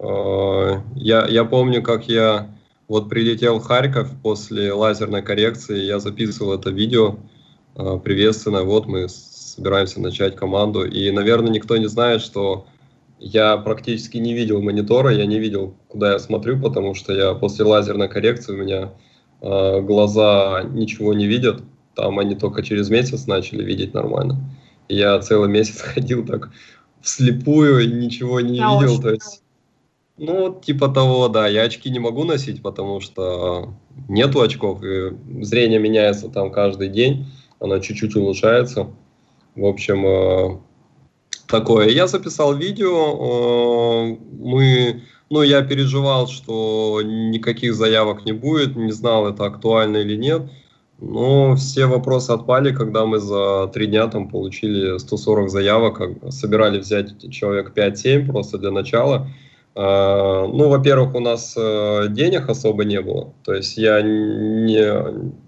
Я, 0.00 1.26
я 1.26 1.44
помню, 1.44 1.82
как 1.82 2.08
я 2.08 2.48
вот 2.88 3.10
прилетел 3.10 3.58
в 3.58 3.64
Харьков 3.64 4.08
после 4.22 4.72
лазерной 4.72 5.20
коррекции, 5.20 5.82
я 5.82 5.98
записывал 5.98 6.54
это 6.54 6.70
видео 6.70 7.16
приветственно, 7.74 8.62
вот 8.62 8.86
мы 8.86 9.06
собираемся 9.08 10.00
начать 10.00 10.34
команду. 10.34 10.86
И, 10.86 11.10
наверное, 11.10 11.50
никто 11.50 11.76
не 11.76 11.88
знает, 11.88 12.22
что 12.22 12.66
я 13.18 13.56
практически 13.56 14.18
не 14.18 14.34
видел 14.34 14.60
монитора, 14.60 15.10
я 15.10 15.26
не 15.26 15.38
видел, 15.38 15.74
куда 15.88 16.12
я 16.12 16.18
смотрю, 16.18 16.60
потому 16.60 16.94
что 16.94 17.12
я 17.12 17.34
после 17.34 17.64
лазерной 17.64 18.08
коррекции 18.08 18.52
у 18.52 18.56
меня 18.56 18.92
э, 19.40 19.80
глаза 19.80 20.62
ничего 20.64 21.14
не 21.14 21.26
видят. 21.26 21.62
Там 21.94 22.18
они 22.18 22.34
только 22.34 22.62
через 22.62 22.90
месяц 22.90 23.26
начали 23.26 23.64
видеть 23.64 23.94
нормально. 23.94 24.38
Я 24.88 25.18
целый 25.20 25.48
месяц 25.48 25.80
ходил 25.80 26.26
так 26.26 26.50
вслепую 27.00 27.80
и 27.80 27.86
ничего 27.86 28.40
не 28.40 28.58
я 28.58 28.78
видел. 28.78 29.00
То 29.00 29.10
есть, 29.10 29.42
ну, 30.18 30.60
типа 30.60 30.88
того, 30.88 31.28
да. 31.28 31.46
Я 31.46 31.62
очки 31.62 31.88
не 31.88 31.98
могу 31.98 32.24
носить, 32.24 32.62
потому 32.62 33.00
что 33.00 33.74
нету 34.08 34.42
очков, 34.42 34.82
и 34.82 35.16
зрение 35.42 35.78
меняется 35.78 36.28
там 36.28 36.50
каждый 36.50 36.88
день, 36.88 37.26
оно 37.60 37.78
чуть-чуть 37.78 38.14
улучшается. 38.16 38.90
В 39.54 39.64
общем, 39.64 40.06
э, 40.06 40.58
такое. 41.46 41.88
Я 41.88 42.06
записал 42.06 42.54
видео, 42.54 42.96
э, 44.10 44.16
мы, 44.38 45.02
ну, 45.30 45.42
я 45.42 45.62
переживал, 45.62 46.28
что 46.28 47.00
никаких 47.02 47.74
заявок 47.74 48.24
не 48.24 48.32
будет, 48.32 48.76
не 48.76 48.92
знал, 48.92 49.28
это 49.28 49.44
актуально 49.44 49.98
или 49.98 50.16
нет. 50.16 50.42
Но 50.98 51.56
все 51.56 51.86
вопросы 51.86 52.30
отпали, 52.30 52.74
когда 52.74 53.04
мы 53.04 53.18
за 53.18 53.70
три 53.72 53.86
дня 53.86 54.06
там 54.06 54.28
получили 54.28 54.96
140 54.96 55.50
заявок, 55.50 56.00
собирали 56.30 56.78
взять 56.78 57.30
человек 57.30 57.72
5-7 57.76 58.26
просто 58.26 58.56
для 58.58 58.70
начала. 58.70 59.28
Э, 59.74 60.46
ну, 60.46 60.68
во-первых, 60.68 61.14
у 61.14 61.20
нас 61.20 61.54
э, 61.56 62.06
денег 62.10 62.48
особо 62.48 62.84
не 62.84 63.00
было, 63.00 63.34
то 63.44 63.52
есть 63.52 63.76
я 63.76 64.00
не, 64.00 64.90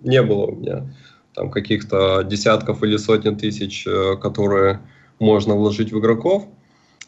не 0.02 0.22
было 0.22 0.46
у 0.46 0.54
меня 0.54 0.92
там 1.34 1.50
каких-то 1.50 2.22
десятков 2.22 2.82
или 2.82 2.96
сотен 2.96 3.36
тысяч, 3.36 3.86
которые 4.20 4.80
можно 5.18 5.54
вложить 5.54 5.92
в 5.92 5.98
игроков. 5.98 6.44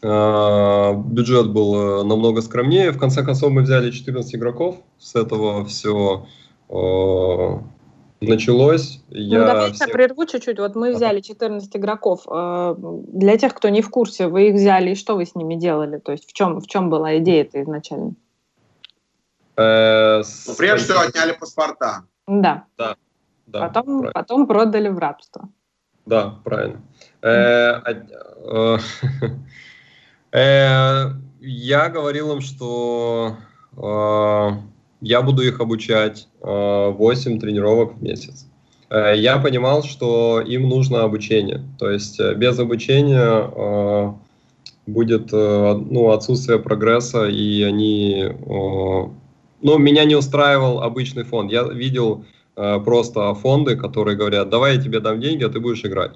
А, 0.03 0.93
бюджет 0.93 1.51
был 1.51 1.75
э, 1.75 2.03
намного 2.03 2.41
скромнее. 2.41 2.91
В 2.91 2.97
конце 2.97 3.23
концов, 3.23 3.51
мы 3.51 3.61
взяли 3.61 3.91
14 3.91 4.35
игроков. 4.35 4.77
С 4.97 5.15
этого 5.15 5.65
все 5.65 6.25
началось. 8.21 9.01
Ну, 9.09 9.17
я 9.17 9.45
давайте 9.45 9.75
всех... 9.75 9.91
прерву 9.91 10.25
чуть-чуть. 10.25 10.59
Вот 10.59 10.75
мы 10.75 10.93
взяли 10.93 11.21
14 11.21 11.75
игроков. 11.75 12.21
Э, 12.29 12.75
для 12.77 13.37
тех, 13.37 13.53
кто 13.53 13.69
не 13.69 13.81
в 13.81 13.89
курсе, 13.89 14.27
вы 14.27 14.49
их 14.49 14.55
взяли, 14.55 14.91
и 14.91 14.95
что 14.95 15.15
вы 15.15 15.25
с 15.25 15.35
ними 15.35 15.55
делали? 15.55 15.97
То 15.97 16.11
есть 16.11 16.29
в 16.29 16.33
чем, 16.33 16.59
в 16.59 16.67
чем 16.67 16.89
была 16.89 17.17
идея-то 17.17 17.61
изначально? 17.61 18.13
Э, 19.57 20.21
ну, 20.47 20.55
прежде 20.57 20.85
всего 20.85 20.99
отняли 20.99 21.33
паспорта. 21.33 22.05
Да. 22.27 22.65
Да. 22.77 22.95
да 23.47 23.67
потом, 23.67 24.11
потом 24.13 24.47
продали 24.47 24.87
в 24.87 24.97
рабство. 24.97 25.49
Да, 26.11 26.35
правильно. 26.43 26.81
Э, 27.21 27.79
э, 28.43 28.77
э, 30.37 31.05
я 31.39 31.89
говорил 31.89 32.33
им, 32.33 32.41
что 32.41 33.37
я 34.99 35.21
буду 35.21 35.41
их 35.41 35.61
обучать 35.61 36.27
8 36.41 37.39
тренировок 37.39 37.95
в 37.95 38.03
месяц. 38.03 38.45
Я 38.89 39.37
понимал, 39.37 39.83
что 39.83 40.41
им 40.41 40.67
нужно 40.67 41.03
обучение. 41.03 41.63
То 41.79 41.89
есть 41.89 42.19
без 42.19 42.59
обучения 42.59 44.13
будет 44.85 45.31
ну, 45.31 46.11
отсутствие 46.11 46.59
прогресса, 46.59 47.29
и 47.29 47.63
они... 47.63 48.33
Ну, 49.63 49.77
меня 49.77 50.03
не 50.03 50.15
устраивал 50.15 50.83
обычный 50.83 51.23
фонд. 51.23 51.53
Я 51.53 51.63
видел 51.63 52.25
просто 52.55 53.33
фонды, 53.35 53.75
которые 53.75 54.17
говорят, 54.17 54.49
давай 54.49 54.75
я 54.75 54.81
тебе 54.81 54.99
дам 54.99 55.19
деньги, 55.19 55.43
а 55.43 55.49
ты 55.49 55.59
будешь 55.59 55.85
играть. 55.85 56.11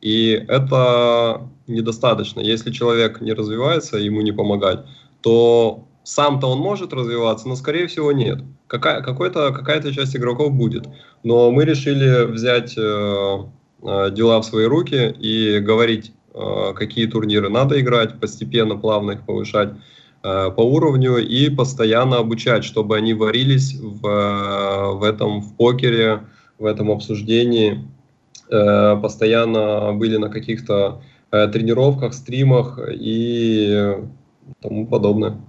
И 0.00 0.30
это 0.48 1.48
недостаточно. 1.66 2.40
Если 2.40 2.70
человек 2.70 3.20
не 3.20 3.32
развивается, 3.32 3.98
ему 3.98 4.22
не 4.22 4.32
помогать, 4.32 4.80
то 5.20 5.84
сам-то 6.04 6.48
он 6.48 6.58
может 6.58 6.92
развиваться, 6.92 7.48
но, 7.48 7.56
скорее 7.56 7.86
всего, 7.86 8.12
нет. 8.12 8.40
Какая, 8.66 9.02
какой-то, 9.02 9.52
какая-то 9.52 9.92
часть 9.92 10.16
игроков 10.16 10.52
будет. 10.52 10.88
Но 11.22 11.50
мы 11.50 11.64
решили 11.64 12.24
взять 12.24 12.76
э, 12.76 13.38
э, 13.82 14.10
дела 14.10 14.40
в 14.40 14.44
свои 14.44 14.64
руки 14.64 15.14
и 15.18 15.58
говорить, 15.58 16.12
э, 16.34 16.72
какие 16.74 17.06
турниры 17.06 17.50
надо 17.50 17.78
играть, 17.80 18.18
постепенно, 18.18 18.76
плавно 18.76 19.12
их 19.12 19.26
повышать 19.26 19.70
э, 19.70 19.78
по 20.22 20.60
уровню 20.60 21.16
и 21.16 21.48
постоянно 21.48 22.18
обучать, 22.18 22.64
чтобы 22.64 22.96
они 22.96 23.14
варились 23.14 23.74
в, 23.74 24.06
э, 24.06 24.92
в 24.94 25.02
этом 25.02 25.40
в 25.40 25.56
покере, 25.56 26.20
в 26.58 26.66
этом 26.66 26.90
обсуждении 26.90 27.88
э, 28.50 28.96
постоянно 29.00 29.92
были 29.94 30.18
на 30.18 30.28
каких-то 30.28 31.00
э, 31.30 31.48
тренировках, 31.48 32.12
стримах 32.12 32.78
и 32.90 33.96
тому 34.60 34.86
подобное. 34.86 35.40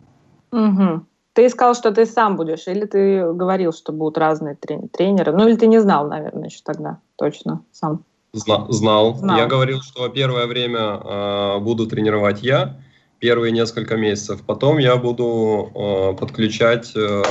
Угу. 0.51 1.05
Ты 1.34 1.49
сказал, 1.49 1.76
что 1.76 1.91
ты 1.91 2.05
сам 2.05 2.36
будешь, 2.36 2.67
или 2.67 2.86
ты 2.86 3.32
говорил, 3.34 3.72
что 3.72 3.93
будут 3.93 4.17
разные 4.17 4.55
тренеры? 4.55 5.32
Ну, 5.32 5.47
или 5.47 5.55
ты 5.55 5.67
не 5.67 5.80
знал, 5.80 6.07
наверное, 6.07 6.49
еще 6.49 6.59
тогда 6.63 6.99
точно 7.15 7.63
сам? 7.72 8.03
Зна 8.34 8.65
знал. 8.69 9.15
знал. 9.15 9.38
Я 9.38 9.47
говорил, 9.47 9.82
что 9.82 10.07
первое 10.09 10.45
время 10.47 10.80
э, 10.80 11.59
буду 11.59 11.88
тренировать 11.88 12.43
я, 12.43 12.78
первые 13.22 13.51
несколько 13.51 13.95
месяцев. 13.95 14.41
Потом 14.45 14.80
я 14.80 14.97
буду 14.97 15.72
э, 15.74 16.17
подключать 16.19 16.91
э, 16.95 17.24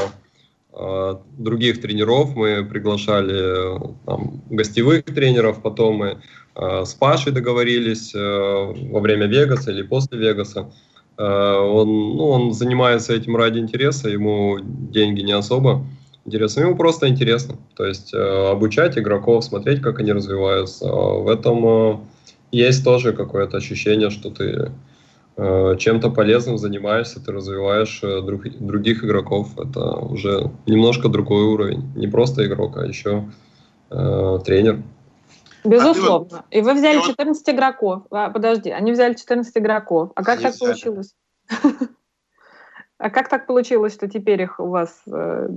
э, 0.72 1.14
других 1.36 1.80
тренеров. 1.82 2.36
Мы 2.36 2.64
приглашали 2.64 3.78
там, 4.06 4.40
гостевых 4.48 5.04
тренеров, 5.04 5.60
потом 5.60 5.96
мы 5.96 6.18
э, 6.54 6.84
с 6.84 6.94
Пашей 6.94 7.32
договорились 7.32 8.14
э, 8.14 8.18
во 8.18 9.00
время 9.00 9.26
Вегаса 9.26 9.72
или 9.72 9.82
после 9.82 10.16
Вегаса. 10.18 10.70
Э, 11.18 11.56
он, 11.58 11.88
ну, 11.88 12.28
он 12.28 12.52
занимается 12.52 13.12
этим 13.12 13.36
ради 13.36 13.58
интереса, 13.58 14.08
ему 14.08 14.58
деньги 14.60 15.22
не 15.22 15.32
особо 15.32 15.84
интересны, 16.24 16.62
ему 16.62 16.76
просто 16.76 17.08
интересно. 17.08 17.56
То 17.74 17.84
есть 17.84 18.14
э, 18.14 18.50
обучать 18.52 18.96
игроков, 18.96 19.44
смотреть, 19.44 19.82
как 19.82 19.98
они 19.98 20.12
развиваются. 20.12 20.86
В 20.86 21.28
этом 21.28 21.66
э, 21.66 21.96
есть 22.52 22.84
тоже 22.84 23.12
какое-то 23.12 23.56
ощущение, 23.56 24.10
что 24.10 24.30
ты 24.30 24.70
чем-то 25.78 26.10
полезным 26.10 26.58
занимаешься, 26.58 27.20
ты 27.24 27.32
развиваешь 27.32 28.00
друг, 28.00 28.42
других 28.58 29.04
игроков. 29.04 29.58
Это 29.58 29.96
уже 29.96 30.50
немножко 30.66 31.08
другой 31.08 31.44
уровень. 31.44 31.92
Не 31.96 32.08
просто 32.08 32.46
игрок, 32.46 32.76
а 32.76 32.86
еще 32.86 33.30
э, 33.90 34.38
тренер. 34.44 34.82
Безусловно. 35.64 36.44
И 36.50 36.60
вы 36.60 36.74
взяли 36.74 37.00
14 37.00 37.48
игроков. 37.50 38.02
А, 38.10 38.30
подожди, 38.30 38.70
они 38.70 38.92
взяли 38.92 39.14
14 39.14 39.56
игроков. 39.56 40.12
А 40.14 40.22
как 40.24 40.38
они 40.38 40.44
так 40.44 40.54
взяли. 40.54 40.68
получилось? 40.70 41.14
А 43.02 43.08
как 43.08 43.30
так 43.30 43.46
получилось, 43.46 43.94
что 43.94 44.08
теперь 44.08 44.42
их 44.42 44.60
у 44.60 44.66
вас... 44.66 45.00
Э... 45.06 45.48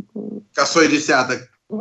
Косой 0.54 0.88
десяток. 0.88 1.50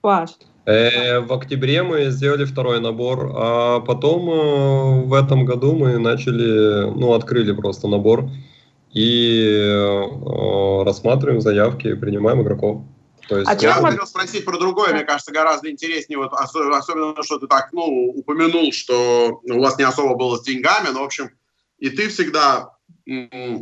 Паш. 0.00 0.30
Э, 0.64 1.18
в 1.20 1.32
октябре 1.32 1.82
мы 1.82 2.10
сделали 2.10 2.44
второй 2.44 2.80
набор, 2.80 3.32
а 3.34 3.80
потом 3.80 4.30
э, 4.30 5.04
в 5.06 5.14
этом 5.14 5.44
году 5.44 5.74
мы 5.74 5.98
начали, 5.98 6.88
ну, 6.88 7.14
открыли 7.14 7.52
просто 7.52 7.88
набор 7.88 8.30
и 8.92 9.58
э, 9.60 10.82
рассматриваем 10.84 11.40
заявки, 11.40 11.94
принимаем 11.94 12.42
игроков. 12.42 12.82
То 13.28 13.38
есть, 13.38 13.50
а 13.50 13.56
я 13.60 13.80
мы... 13.80 13.90
хотел 13.90 14.06
спросить 14.06 14.44
про 14.44 14.56
другое, 14.56 14.92
мне 14.92 15.04
кажется, 15.04 15.32
гораздо 15.32 15.68
интереснее, 15.68 16.18
вот, 16.18 16.32
особенно, 16.32 17.22
что 17.22 17.38
ты 17.38 17.48
так, 17.48 17.70
ну, 17.72 18.12
упомянул, 18.14 18.72
что 18.72 19.40
у 19.42 19.60
вас 19.60 19.78
не 19.78 19.84
особо 19.84 20.14
было 20.14 20.36
с 20.36 20.42
деньгами, 20.42 20.88
но, 20.92 21.00
в 21.00 21.06
общем, 21.06 21.30
и 21.78 21.90
ты 21.90 22.08
всегда, 22.08 22.76
э, 23.08 23.58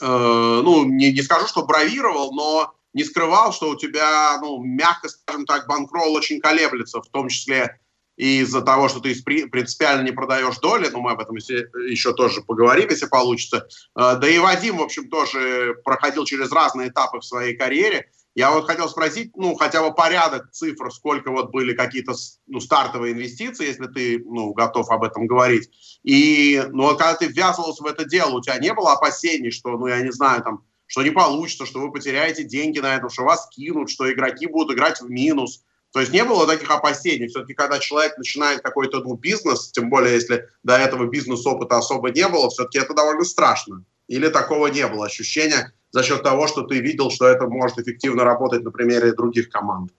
ну, 0.00 0.84
не, 0.84 1.12
не 1.12 1.22
скажу, 1.22 1.46
что 1.48 1.66
бравировал, 1.66 2.32
но 2.32 2.72
не 2.92 3.04
скрывал, 3.04 3.52
что 3.52 3.70
у 3.70 3.76
тебя, 3.76 4.38
ну, 4.40 4.62
мягко 4.62 5.08
скажем 5.08 5.46
так, 5.46 5.66
банкролл 5.66 6.12
очень 6.12 6.40
колеблется, 6.40 7.00
в 7.00 7.08
том 7.08 7.28
числе 7.28 7.78
из-за 8.16 8.60
того, 8.60 8.88
что 8.88 9.00
ты 9.00 9.14
принципиально 9.22 10.02
не 10.02 10.12
продаешь 10.12 10.58
доли, 10.58 10.88
ну, 10.92 11.00
мы 11.00 11.12
об 11.12 11.20
этом 11.20 11.36
еще 11.36 12.12
тоже 12.12 12.42
поговорим, 12.42 12.90
если 12.90 13.06
получится. 13.06 13.66
Э, 13.98 14.16
да 14.16 14.28
и 14.28 14.38
Вадим, 14.38 14.76
в 14.76 14.82
общем, 14.82 15.08
тоже 15.08 15.76
проходил 15.84 16.26
через 16.26 16.52
разные 16.52 16.88
этапы 16.88 17.20
в 17.20 17.24
своей 17.24 17.56
карьере, 17.56 18.10
я 18.34 18.52
вот 18.52 18.66
хотел 18.66 18.88
спросить, 18.88 19.32
ну, 19.36 19.54
хотя 19.54 19.82
бы 19.82 19.94
порядок 19.94 20.50
цифр, 20.52 20.92
сколько 20.92 21.30
вот 21.30 21.50
были 21.50 21.74
какие-то 21.74 22.14
ну, 22.46 22.60
стартовые 22.60 23.12
инвестиции, 23.12 23.66
если 23.66 23.86
ты 23.86 24.22
ну, 24.24 24.52
готов 24.52 24.88
об 24.90 25.02
этом 25.02 25.26
говорить. 25.26 25.68
И, 26.04 26.62
ну, 26.70 26.84
вот 26.84 26.98
когда 26.98 27.16
ты 27.16 27.26
ввязывался 27.26 27.82
в 27.82 27.86
это 27.86 28.04
дело, 28.04 28.36
у 28.36 28.40
тебя 28.40 28.58
не 28.58 28.72
было 28.72 28.92
опасений, 28.92 29.50
что, 29.50 29.70
ну, 29.70 29.88
я 29.88 30.00
не 30.02 30.12
знаю, 30.12 30.42
там, 30.42 30.64
что 30.90 31.04
не 31.04 31.10
получится, 31.10 31.66
что 31.66 31.78
вы 31.78 31.92
потеряете 31.92 32.42
деньги 32.42 32.80
на 32.80 32.96
этом, 32.96 33.10
что 33.10 33.22
вас 33.22 33.48
кинут, 33.52 33.90
что 33.90 34.12
игроки 34.12 34.48
будут 34.48 34.76
играть 34.76 35.00
в 35.00 35.08
минус. 35.08 35.62
То 35.92 36.00
есть 36.00 36.12
не 36.12 36.24
было 36.24 36.48
таких 36.48 36.68
опасений. 36.68 37.28
Все-таки, 37.28 37.54
когда 37.54 37.78
человек 37.78 38.18
начинает 38.18 38.60
какой-то 38.60 38.98
ну, 38.98 39.14
бизнес, 39.14 39.70
тем 39.70 39.88
более, 39.88 40.14
если 40.14 40.48
до 40.64 40.76
этого 40.76 41.06
бизнес-опыта 41.06 41.78
особо 41.78 42.10
не 42.10 42.26
было, 42.26 42.50
все-таки 42.50 42.80
это 42.80 42.92
довольно 42.92 43.22
страшно. 43.22 43.84
Или 44.08 44.26
такого 44.26 44.66
не 44.66 44.84
было 44.88 45.06
ощущения, 45.06 45.72
за 45.92 46.02
счет 46.02 46.24
того, 46.24 46.48
что 46.48 46.62
ты 46.62 46.80
видел, 46.80 47.10
что 47.10 47.28
это 47.28 47.46
может 47.46 47.78
эффективно 47.78 48.24
работать 48.24 48.64
на 48.64 48.72
примере 48.72 49.12
других 49.12 49.48
команд? 49.48 49.92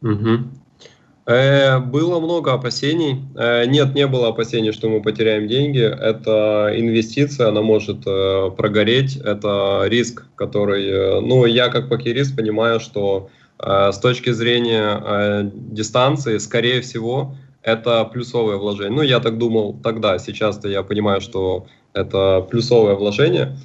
Угу. 0.00 0.48
Э, 1.26 1.78
было 1.78 2.20
много 2.20 2.52
опасений. 2.52 3.22
Э, 3.34 3.64
нет, 3.66 3.94
не 3.94 4.06
было 4.06 4.28
опасений, 4.28 4.72
что 4.72 4.88
мы 4.88 5.00
потеряем 5.00 5.48
деньги. 5.48 5.80
Это 5.80 6.70
инвестиция, 6.74 7.48
она 7.48 7.62
может 7.62 8.06
э, 8.06 8.50
прогореть. 8.56 9.16
Это 9.16 9.84
риск, 9.86 10.26
который... 10.34 11.22
Ну, 11.22 11.46
я 11.46 11.68
как 11.68 11.88
покерист 11.88 12.36
понимаю, 12.36 12.80
что 12.80 13.30
с 13.56 13.98
точки 13.98 14.30
зрения 14.30 15.50
дистанции, 15.54 16.38
скорее 16.38 16.80
всего, 16.80 17.36
это 17.62 18.04
плюсовое 18.04 18.56
вложение. 18.56 18.92
Ну, 18.92 19.02
я 19.02 19.20
так 19.20 19.38
думал 19.38 19.78
тогда. 19.82 20.18
Сейчас-то 20.18 20.68
я 20.68 20.82
понимаю, 20.82 21.20
что 21.20 21.66
это 21.92 22.44
плюсовое 22.50 22.96
вложение. 22.96 23.56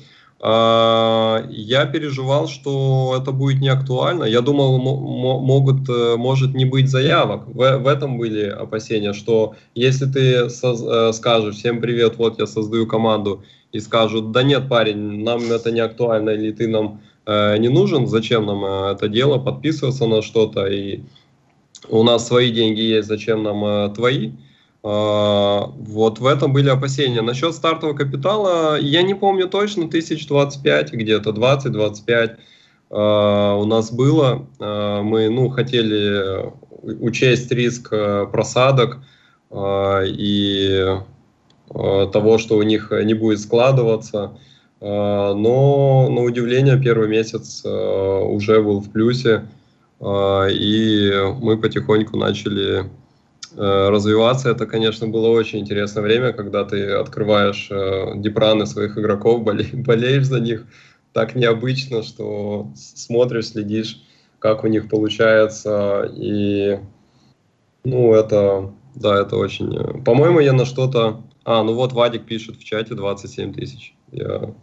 Я 0.41 1.89
переживал, 1.91 2.47
что 2.47 3.17
это 3.19 3.33
будет 3.33 3.59
не 3.59 3.67
актуально. 3.67 4.23
Я 4.23 4.39
думал, 4.39 4.77
могут, 4.79 5.89
э, 5.89 6.15
может 6.15 6.53
не 6.53 6.63
быть 6.63 6.89
заявок. 6.89 7.47
В, 7.47 7.77
в 7.77 7.87
этом 7.87 8.17
были 8.17 8.45
опасения, 8.45 9.11
что 9.11 9.55
если 9.75 10.05
ты 10.05 10.47
э, 10.47 11.11
скажешь 11.13 11.55
всем 11.55 11.81
привет, 11.81 12.17
вот 12.17 12.39
я 12.39 12.47
создаю 12.47 12.87
команду, 12.87 13.43
и 13.71 13.79
скажут, 13.79 14.31
да 14.31 14.43
нет, 14.43 14.67
парень, 14.67 15.23
нам 15.23 15.41
это 15.51 15.71
не 15.71 15.79
актуально, 15.79 16.31
или 16.31 16.51
ты 16.51 16.67
нам 16.67 17.01
э, 17.25 17.57
не 17.57 17.69
нужен, 17.69 18.07
зачем 18.07 18.45
нам 18.45 18.65
э, 18.65 18.91
это 18.93 19.07
дело, 19.07 19.37
подписываться 19.37 20.07
на 20.07 20.21
что-то, 20.21 20.65
и 20.65 21.01
у 21.87 22.03
нас 22.03 22.27
свои 22.27 22.51
деньги 22.51 22.81
есть, 22.81 23.07
зачем 23.07 23.43
нам 23.43 23.63
э, 23.63 23.93
твои. 23.93 24.31
А, 24.31 24.48
вот 24.81 26.19
в 26.19 26.25
этом 26.25 26.53
были 26.53 26.69
опасения. 26.69 27.21
Насчет 27.21 27.53
стартового 27.53 27.95
капитала, 27.95 28.79
я 28.79 29.01
не 29.01 29.13
помню 29.13 29.47
точно, 29.49 29.85
1025, 29.85 30.93
где-то 30.93 31.31
20-25 31.31 32.37
а, 32.91 33.55
у 33.55 33.65
нас 33.65 33.91
было. 33.91 34.47
А, 34.59 35.01
мы 35.01 35.29
ну, 35.29 35.49
хотели 35.49 36.51
учесть 36.81 37.51
риск 37.51 37.89
просадок 37.89 38.99
и 39.51 40.97
того, 41.69 42.37
что 42.37 42.57
у 42.57 42.61
них 42.61 42.91
не 42.91 43.13
будет 43.13 43.39
складываться. 43.39 44.37
Но, 44.79 46.07
на 46.09 46.21
удивление, 46.21 46.81
первый 46.81 47.09
месяц 47.09 47.65
уже 47.65 48.61
был 48.61 48.79
в 48.79 48.91
плюсе, 48.91 49.45
и 50.01 51.11
мы 51.41 51.57
потихоньку 51.57 52.15
начали 52.15 52.85
развиваться. 53.59 54.49
Это, 54.49 54.65
конечно, 54.65 55.07
было 55.07 55.27
очень 55.29 55.59
интересное 55.59 56.01
время, 56.01 56.33
когда 56.33 56.63
ты 56.63 56.91
открываешь 56.91 57.67
э, 57.69 58.13
депраны 58.15 58.65
своих 58.65 58.97
игроков, 58.97 59.43
боле, 59.43 59.65
болеешь 59.73 60.25
за 60.25 60.39
них 60.39 60.65
так 61.13 61.35
необычно, 61.35 62.03
что 62.03 62.71
смотришь, 62.75 63.49
следишь, 63.49 64.01
как 64.39 64.63
у 64.63 64.67
них 64.67 64.87
получается. 64.89 66.09
И, 66.15 66.79
ну, 67.83 68.13
это, 68.13 68.73
да, 68.95 69.19
это 69.19 69.35
очень... 69.35 69.75
Э, 69.75 70.03
по-моему, 70.03 70.39
я 70.39 70.53
на 70.53 70.65
что-то... 70.65 71.23
А, 71.43 71.63
ну 71.63 71.73
вот 71.73 71.93
Вадик 71.93 72.25
пишет 72.25 72.57
в 72.57 72.63
чате 72.63 72.95
27 72.95 73.53
тысяч. 73.53 73.95
Я 74.11 74.53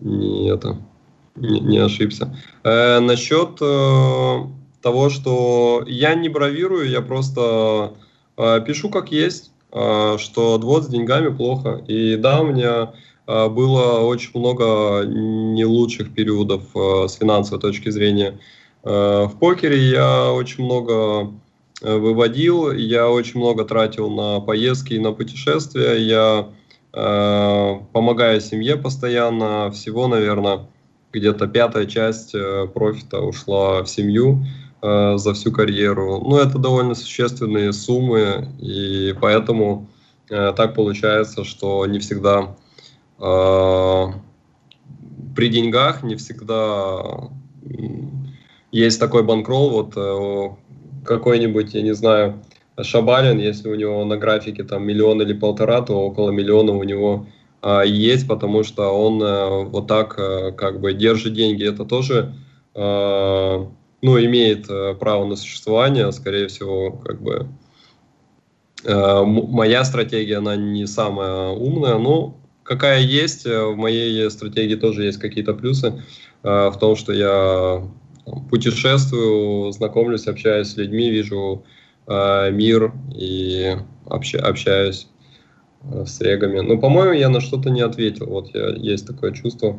не 0.00 0.50
это 0.50 0.78
не, 1.36 1.60
не 1.60 1.78
ошибся. 1.78 2.34
Э, 2.64 3.00
насчет 3.00 3.60
э, 3.60 4.36
того, 4.80 5.10
что 5.10 5.84
я 5.86 6.14
не 6.14 6.28
бравирую, 6.28 6.88
я 6.88 7.00
просто 7.00 7.94
пишу 8.36 8.88
как 8.88 9.12
есть, 9.12 9.52
а, 9.72 10.18
что 10.18 10.54
отвод 10.54 10.84
с 10.84 10.88
деньгами 10.88 11.34
плохо. 11.34 11.82
И 11.88 12.16
да, 12.16 12.40
у 12.40 12.46
меня 12.46 12.92
а, 13.26 13.48
было 13.48 14.00
очень 14.00 14.30
много 14.34 15.04
не 15.06 15.64
лучших 15.64 16.14
периодов 16.14 16.62
с 16.74 17.14
финансовой 17.14 17.60
точки 17.60 17.88
зрения. 17.90 18.38
В 18.82 19.32
покере 19.38 19.78
я 19.90 20.32
очень 20.32 20.64
много 20.64 21.30
выводил, 21.80 22.72
я 22.72 23.08
очень 23.08 23.38
много 23.38 23.64
тратил 23.64 24.10
на 24.10 24.40
поездки 24.40 24.94
и 24.94 24.98
на 24.98 25.12
путешествия, 25.12 25.94
я 25.94 26.48
помогаю 26.90 28.40
семье 28.40 28.76
постоянно, 28.76 29.70
всего, 29.70 30.08
наверное, 30.08 30.66
где-то 31.12 31.46
пятая 31.46 31.86
часть 31.86 32.34
э, 32.34 32.66
профита 32.72 33.20
ушла 33.20 33.82
в 33.82 33.88
семью. 33.88 34.44
Э, 34.84 35.16
за 35.16 35.32
всю 35.32 35.52
карьеру. 35.52 36.20
Ну, 36.24 36.38
это 36.38 36.58
довольно 36.58 36.96
существенные 36.96 37.72
суммы, 37.72 38.48
и 38.60 39.14
поэтому 39.20 39.86
э, 40.28 40.52
так 40.56 40.74
получается, 40.74 41.44
что 41.44 41.86
не 41.86 42.00
всегда 42.00 42.56
э, 43.20 44.06
при 45.36 45.48
деньгах, 45.50 46.02
не 46.02 46.16
всегда 46.16 47.30
есть 48.72 48.98
такой 48.98 49.22
банкролл, 49.22 49.70
вот 49.70 49.92
э, 49.94 51.04
какой-нибудь, 51.04 51.74
я 51.74 51.82
не 51.82 51.94
знаю, 51.94 52.42
Шабалин, 52.80 53.38
если 53.38 53.68
у 53.68 53.76
него 53.76 54.04
на 54.04 54.16
графике 54.16 54.64
там 54.64 54.84
миллион 54.84 55.22
или 55.22 55.32
полтора, 55.32 55.82
то 55.82 55.94
около 55.94 56.30
миллиона 56.30 56.72
у 56.72 56.82
него 56.82 57.28
э, 57.62 57.82
есть, 57.86 58.26
потому 58.26 58.64
что 58.64 58.90
он 58.90 59.22
э, 59.22 59.64
вот 59.64 59.86
так 59.86 60.18
э, 60.18 60.50
как 60.50 60.80
бы 60.80 60.92
держит 60.92 61.34
деньги. 61.34 61.64
Это 61.68 61.84
тоже 61.84 62.34
э, 62.74 63.66
ну, 64.02 64.18
имеет 64.18 64.68
э, 64.68 64.94
право 64.94 65.24
на 65.24 65.36
существование, 65.36 66.10
скорее 66.12 66.48
всего, 66.48 66.90
как 66.90 67.22
бы 67.22 67.46
э, 68.84 69.22
моя 69.24 69.84
стратегия, 69.84 70.38
она 70.38 70.56
не 70.56 70.86
самая 70.86 71.50
умная, 71.50 71.98
но 71.98 72.36
какая 72.64 73.00
есть, 73.00 73.46
э, 73.46 73.64
в 73.64 73.76
моей 73.76 74.28
стратегии 74.30 74.74
тоже 74.74 75.04
есть 75.04 75.18
какие-то 75.18 75.54
плюсы 75.54 76.02
э, 76.42 76.68
в 76.68 76.76
том, 76.78 76.96
что 76.96 77.12
я 77.12 77.88
путешествую, 78.50 79.70
знакомлюсь, 79.72 80.26
общаюсь 80.26 80.68
с 80.68 80.76
людьми, 80.76 81.08
вижу 81.08 81.64
э, 82.08 82.50
мир 82.50 82.92
и 83.14 83.76
общ, 84.06 84.34
общаюсь 84.34 85.08
э, 85.84 86.04
с 86.04 86.20
регами. 86.20 86.58
Ну, 86.58 86.78
по-моему, 86.78 87.12
я 87.12 87.28
на 87.28 87.40
что-то 87.40 87.70
не 87.70 87.82
ответил. 87.82 88.26
Вот 88.26 88.52
я, 88.54 88.70
есть 88.70 89.06
такое 89.06 89.32
чувство. 89.32 89.78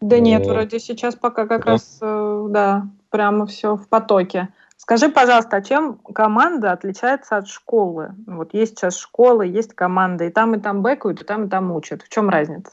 Да 0.00 0.18
нет, 0.18 0.46
вроде 0.46 0.78
сейчас 0.78 1.14
пока 1.14 1.46
как 1.46 1.64
да. 1.64 1.72
раз, 1.72 1.98
э, 2.00 2.46
да, 2.50 2.88
прямо 3.16 3.46
все 3.46 3.76
в 3.76 3.88
потоке. 3.88 4.50
Скажи, 4.76 5.08
пожалуйста, 5.08 5.56
а 5.56 5.62
чем 5.62 5.94
команда 5.94 6.72
отличается 6.72 7.38
от 7.38 7.48
школы? 7.48 8.14
Вот 8.26 8.52
есть 8.52 8.78
сейчас 8.78 8.98
школы, 8.98 9.46
есть 9.46 9.72
команда, 9.72 10.24
и 10.24 10.30
там 10.30 10.54
и 10.54 10.60
там 10.60 10.82
бэкают, 10.82 11.22
и 11.22 11.24
там 11.24 11.46
и 11.46 11.48
там 11.48 11.72
учат. 11.72 12.02
В 12.02 12.10
чем 12.10 12.28
разница? 12.28 12.72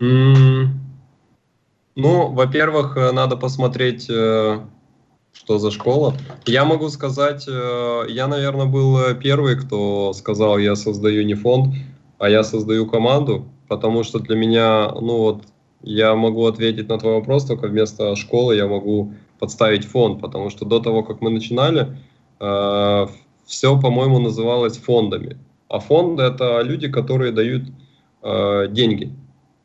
Mm. 0.00 0.66
Ну, 1.94 2.32
во-первых, 2.32 2.96
э, 2.96 3.12
надо 3.12 3.36
посмотреть, 3.36 4.10
э, 4.10 4.58
что 5.32 5.58
за 5.58 5.70
школа. 5.70 6.14
Я 6.46 6.64
могу 6.64 6.88
сказать, 6.88 7.46
э, 7.48 8.06
я, 8.08 8.26
наверное, 8.26 8.66
был 8.66 9.14
первый, 9.22 9.54
кто 9.54 10.12
сказал, 10.14 10.58
я 10.58 10.74
создаю 10.74 11.24
не 11.24 11.34
фонд, 11.34 11.74
а 12.18 12.28
я 12.28 12.42
создаю 12.42 12.86
команду, 12.86 13.46
потому 13.68 14.02
что 14.02 14.18
для 14.18 14.36
меня, 14.36 14.90
ну 15.00 15.18
вот, 15.18 15.44
я 15.82 16.14
могу 16.14 16.46
ответить 16.46 16.88
на 16.88 16.98
твой 16.98 17.14
вопрос, 17.14 17.44
только 17.44 17.68
вместо 17.68 18.16
школы 18.16 18.56
я 18.56 18.66
могу 18.66 19.14
подставить 19.38 19.84
фонд, 19.84 20.20
потому 20.20 20.50
что 20.50 20.64
до 20.64 20.80
того, 20.80 21.02
как 21.02 21.20
мы 21.20 21.30
начинали, 21.30 21.96
все, 22.38 23.80
по-моему, 23.80 24.18
называлось 24.18 24.78
фондами. 24.78 25.36
А 25.68 25.78
фонды– 25.78 26.22
это 26.24 26.62
люди, 26.62 26.88
которые 26.88 27.32
дают 27.32 27.64
деньги 28.72 29.12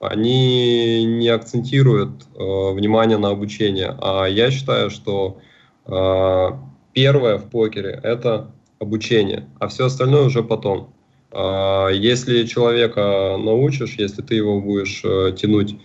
они 0.01 1.05
не 1.05 1.30
акцентируют 1.30 2.26
э, 2.36 2.72
внимание 2.74 3.18
на 3.18 3.30
обучение. 3.30 3.95
А 4.01 4.26
я 4.26 4.49
считаю, 4.49 4.89
что 4.89 5.38
э, 5.86 6.49
первое 6.93 7.38
в 7.38 7.49
покере– 7.49 7.99
это 8.03 8.51
обучение, 8.80 9.47
а 9.59 9.68
все 9.68 9.86
остальное 9.86 10.24
уже 10.24 10.41
потом. 10.41 10.91
Э, 11.32 11.89
если 11.93 12.47
человека 12.47 13.38
научишь, 13.38 13.95
если 13.99 14.24
ты 14.24 14.34
его 14.34 14.59
будешь 14.59 15.01
э, 15.05 15.36
тянуть 15.38 15.76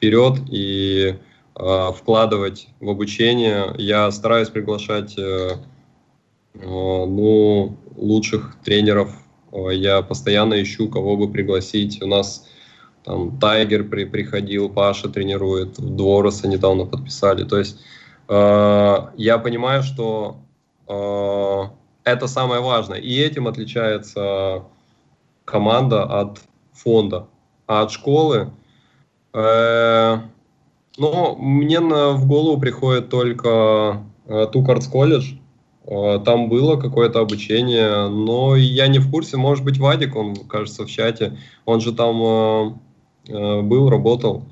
вперед 0.00 0.40
и 0.48 1.14
э, 1.56 1.92
вкладывать 1.94 2.68
в 2.80 2.88
обучение, 2.88 3.74
я 3.76 4.10
стараюсь 4.10 4.48
приглашать 4.48 5.18
э, 5.18 5.56
э, 6.54 6.58
ну, 6.64 7.76
лучших 7.96 8.56
тренеров. 8.64 9.12
Я 9.52 10.00
постоянно 10.00 10.62
ищу, 10.62 10.88
кого 10.88 11.16
бы 11.16 11.30
пригласить. 11.30 12.00
У 12.02 12.06
нас 12.06 12.48
там 13.04 13.38
Тайгер 13.38 13.84
при, 13.84 14.04
приходил, 14.04 14.70
Паша 14.70 15.10
тренирует, 15.10 15.74
Двороса 15.74 16.48
недавно 16.48 16.86
подписали. 16.86 17.44
То 17.44 17.58
есть 17.58 17.80
э, 18.28 18.96
я 19.16 19.38
понимаю, 19.38 19.82
что 19.82 20.36
э, 20.88 21.62
это 22.04 22.26
самое 22.26 22.62
важное. 22.62 22.98
И 22.98 23.18
этим 23.18 23.48
отличается 23.48 24.64
команда 25.44 26.04
от 26.04 26.40
фонда. 26.72 27.26
А 27.66 27.82
от 27.82 27.90
школы, 27.90 28.36
э, 28.38 28.50
ну, 29.32 31.36
мне 31.36 31.80
в 31.80 32.26
голову 32.26 32.60
приходит 32.60 33.08
только 33.08 34.02
э, 34.26 34.46
Тукардс 34.52 34.88
колледж. 34.88 35.34
Э, 35.84 36.18
там 36.24 36.48
было 36.48 36.76
какое-то 36.76 37.20
обучение, 37.20 38.08
но 38.08 38.56
я 38.56 38.88
не 38.88 38.98
в 38.98 39.10
курсе. 39.10 39.36
Может 39.36 39.64
быть, 39.64 39.78
Вадик, 39.78 40.16
он, 40.16 40.36
кажется, 40.36 40.84
в 40.84 40.90
чате. 40.90 41.38
Он 41.64 41.80
же 41.80 41.92
там 41.92 42.20
э, 42.22 42.72
Э, 43.28 43.60
был, 43.62 43.88
работал, 43.88 44.44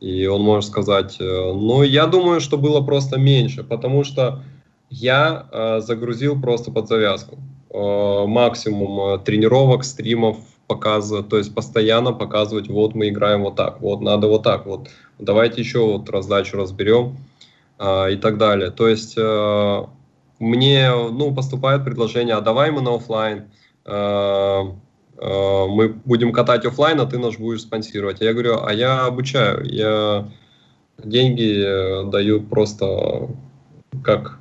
и 0.00 0.26
он 0.26 0.42
может 0.42 0.70
сказать. 0.70 1.16
Э, 1.20 1.52
но 1.52 1.82
я 1.82 2.06
думаю, 2.06 2.40
что 2.40 2.58
было 2.58 2.80
просто 2.80 3.18
меньше, 3.18 3.62
потому 3.62 4.04
что 4.04 4.42
я 4.90 5.46
э, 5.52 5.80
загрузил 5.80 6.40
просто 6.40 6.70
под 6.70 6.88
завязку. 6.88 7.38
Максимум 7.76 9.20
тренировок, 9.24 9.82
стримов, 9.82 10.36
показывать, 10.66 11.28
то 11.28 11.38
есть 11.38 11.54
постоянно 11.54 12.12
показывать, 12.12 12.68
вот 12.68 12.94
мы 12.94 13.08
играем 13.08 13.42
вот 13.42 13.56
так, 13.56 13.80
вот 13.80 14.00
надо 14.00 14.28
вот 14.28 14.42
так, 14.42 14.66
вот 14.66 14.88
давайте 15.18 15.60
еще 15.60 15.80
вот 15.80 16.08
раздачу 16.10 16.56
разберем 16.56 17.16
и 17.80 18.16
так 18.16 18.38
далее. 18.38 18.70
То 18.70 18.88
есть 18.88 19.16
мне 20.38 20.90
ну, 20.90 21.34
поступает 21.34 21.84
предложение, 21.84 22.36
а 22.36 22.40
давай 22.40 22.70
мы 22.70 22.80
на 22.80 22.94
офлайн, 22.94 23.44
Э, 25.18 25.66
мы 25.68 25.88
будем 26.04 26.32
катать 26.32 26.64
офлайн, 26.64 27.00
а 27.00 27.06
ты 27.06 27.18
нас 27.18 27.36
будешь 27.36 27.62
спонсировать. 27.62 28.20
Я 28.20 28.32
говорю, 28.32 28.62
а 28.62 28.72
я 28.72 29.06
обучаю, 29.06 29.64
я 29.64 30.28
деньги 30.98 31.62
э, 31.64 32.10
даю 32.10 32.42
просто 32.42 33.28
как, 34.02 34.38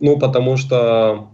ну, 0.00 0.18
потому 0.18 0.56
что 0.56 1.28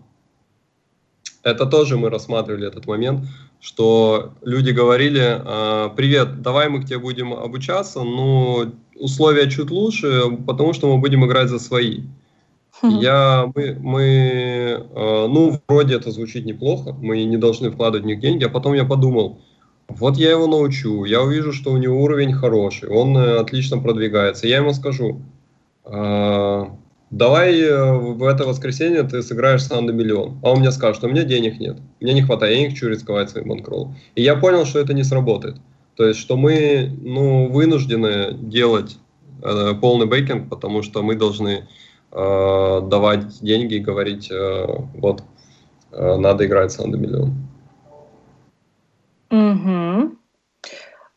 это 1.42 1.66
тоже 1.66 1.98
мы 1.98 2.08
рассматривали 2.08 2.68
этот 2.68 2.86
момент, 2.86 3.26
что 3.62 4.32
люди 4.42 4.72
говорили, 4.72 5.22
«А, 5.22 5.88
привет, 5.90 6.42
давай 6.42 6.68
мы 6.68 6.82
к 6.82 6.86
тебе 6.86 6.98
будем 6.98 7.32
обучаться, 7.32 8.02
но 8.02 8.66
условия 8.98 9.48
чуть 9.48 9.70
лучше, 9.70 10.36
потому 10.46 10.72
что 10.72 10.92
мы 10.92 11.00
будем 11.00 11.24
играть 11.24 11.48
за 11.48 11.60
свои. 11.60 12.00
Я, 12.82 13.52
мы, 13.54 13.76
мы, 13.78 14.02
э, 14.02 15.26
ну, 15.28 15.60
вроде 15.68 15.94
это 15.94 16.10
звучит 16.10 16.44
неплохо, 16.44 16.92
мы 17.00 17.22
не 17.22 17.36
должны 17.36 17.70
вкладывать 17.70 18.02
в 18.02 18.06
них 18.08 18.18
деньги, 18.18 18.42
а 18.42 18.48
потом 18.48 18.72
я 18.72 18.84
подумал, 18.84 19.38
вот 19.88 20.16
я 20.16 20.32
его 20.32 20.48
научу, 20.48 21.04
я 21.04 21.22
увижу, 21.22 21.52
что 21.52 21.70
у 21.70 21.76
него 21.76 22.02
уровень 22.02 22.32
хороший, 22.32 22.88
он 22.88 23.16
э, 23.16 23.38
отлично 23.38 23.78
продвигается, 23.78 24.48
я 24.48 24.56
ему 24.56 24.72
скажу, 24.72 25.20
э, 25.84 26.66
давай 27.12 27.60
э, 27.60 27.92
в 27.92 28.24
это 28.24 28.44
воскресенье 28.44 29.04
ты 29.04 29.22
сыграешь 29.22 29.62
сам 29.62 29.86
до 29.86 29.92
миллион. 29.92 30.40
А 30.42 30.50
он 30.50 30.58
мне 30.60 30.72
скажет, 30.72 30.96
что 30.96 31.06
у 31.06 31.10
меня 31.10 31.22
денег 31.22 31.60
нет, 31.60 31.76
мне 32.00 32.14
не 32.14 32.22
хватает, 32.22 32.56
я 32.56 32.62
не 32.62 32.70
хочу 32.70 32.88
рисковать 32.88 33.30
своим 33.30 33.48
банкроллом. 33.48 33.94
И 34.16 34.22
я 34.22 34.34
понял, 34.34 34.64
что 34.64 34.80
это 34.80 34.94
не 34.94 35.04
сработает. 35.04 35.58
То 35.94 36.06
есть, 36.06 36.18
что 36.18 36.36
мы 36.36 36.90
ну, 37.02 37.48
вынуждены 37.48 38.32
делать 38.32 38.96
э, 39.42 39.74
полный 39.80 40.06
бейкинг, 40.06 40.48
потому 40.48 40.82
что 40.82 41.02
мы 41.02 41.14
должны 41.14 41.68
э, 42.10 42.80
давать 42.82 43.40
деньги 43.40 43.74
и 43.74 43.80
говорить, 43.80 44.30
э, 44.30 44.66
вот, 44.94 45.22
э, 45.92 46.16
надо 46.16 46.46
играть 46.46 46.72
с 46.72 46.78
на 46.78 46.96
миллион. 46.96 47.34
Угу. 49.30 50.16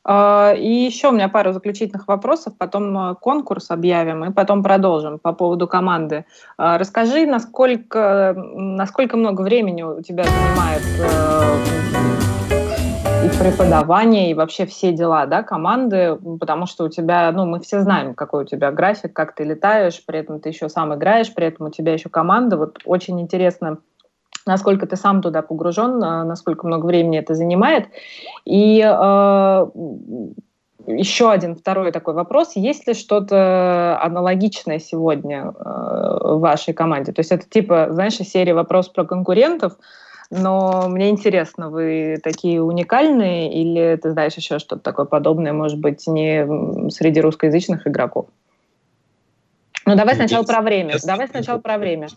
И 0.08 0.86
еще 0.88 1.10
у 1.10 1.12
меня 1.12 1.30
пару 1.30 1.52
заключительных 1.52 2.08
вопросов, 2.08 2.54
потом 2.60 2.96
э, 2.98 3.16
конкурс 3.16 3.72
объявим 3.72 4.24
и 4.26 4.32
потом 4.32 4.62
продолжим 4.62 5.18
по 5.18 5.34
поводу 5.34 5.68
команды. 5.68 6.26
А, 6.58 6.78
расскажи, 6.78 7.26
насколько, 7.26 8.36
насколько 8.36 9.18
много 9.18 9.42
времени 9.42 9.82
у 9.82 10.04
тебя 10.04 10.26
занимает 10.26 10.84
э, 11.00 11.86
и 13.26 13.30
преподавание, 13.40 14.30
и 14.30 14.36
вообще 14.36 14.68
все 14.68 14.92
дела, 14.92 15.26
да, 15.26 15.42
команды, 15.42 16.20
потому 16.40 16.68
что 16.68 16.84
у 16.84 16.90
тебя, 16.90 17.32
ну, 17.32 17.46
мы 17.46 17.60
все 17.60 17.82
знаем, 17.82 18.14
какой 18.14 18.44
у 18.44 18.46
тебя 18.46 18.72
график, 18.72 19.14
как 19.14 19.34
ты 19.34 19.44
летаешь, 19.44 20.06
при 20.06 20.20
этом 20.20 20.40
ты 20.40 20.50
еще 20.50 20.70
сам 20.70 20.94
играешь, 20.94 21.34
при 21.34 21.48
этом 21.48 21.68
у 21.68 21.70
тебя 21.72 21.94
еще 21.94 22.10
команда. 22.10 22.58
Вот 22.58 22.78
очень 22.86 23.20
интересно, 23.20 23.80
насколько 24.46 24.86
ты 24.86 24.96
сам 24.96 25.22
туда 25.22 25.42
погружен, 25.42 26.04
а, 26.04 26.24
насколько 26.24 26.68
много 26.68 26.86
времени 26.86 27.20
это 27.20 27.34
занимает. 27.34 27.88
И 28.46 28.80
э, 28.80 29.66
еще 30.88 31.32
один 31.32 31.56
второй 31.56 31.92
такой 31.92 32.14
вопрос. 32.14 32.56
Есть 32.56 32.88
ли 32.88 32.94
что-то 32.94 34.00
аналогичное 34.02 34.80
сегодня 34.80 35.46
э, 35.48 35.52
в 35.54 36.40
вашей 36.40 36.74
команде? 36.74 37.12
То 37.12 37.22
есть 37.22 37.32
это 37.32 37.48
типа, 37.50 37.88
знаешь, 37.92 38.16
серия 38.16 38.54
вопрос 38.54 38.90
про 38.90 39.04
конкурентов, 39.04 39.74
но 40.32 40.88
мне 40.88 41.10
интересно, 41.10 41.70
вы 41.70 42.20
такие 42.24 42.62
уникальные 42.62 43.54
или 43.54 43.96
ты 43.96 44.12
знаешь 44.12 44.34
еще 44.34 44.60
что-то 44.60 44.82
такое 44.82 45.06
подобное, 45.06 45.54
может 45.54 45.80
быть, 45.80 46.06
не 46.08 46.90
среди 46.92 47.22
русскоязычных 47.22 47.88
игроков? 47.88 48.28
Ну, 49.86 49.96
давай 49.96 50.16
сначала 50.16 50.44
про 50.44 50.62
время. 50.62 50.96
Давай 51.06 51.28
сначала 51.28 51.60
про 51.60 51.78
время. 51.78 52.08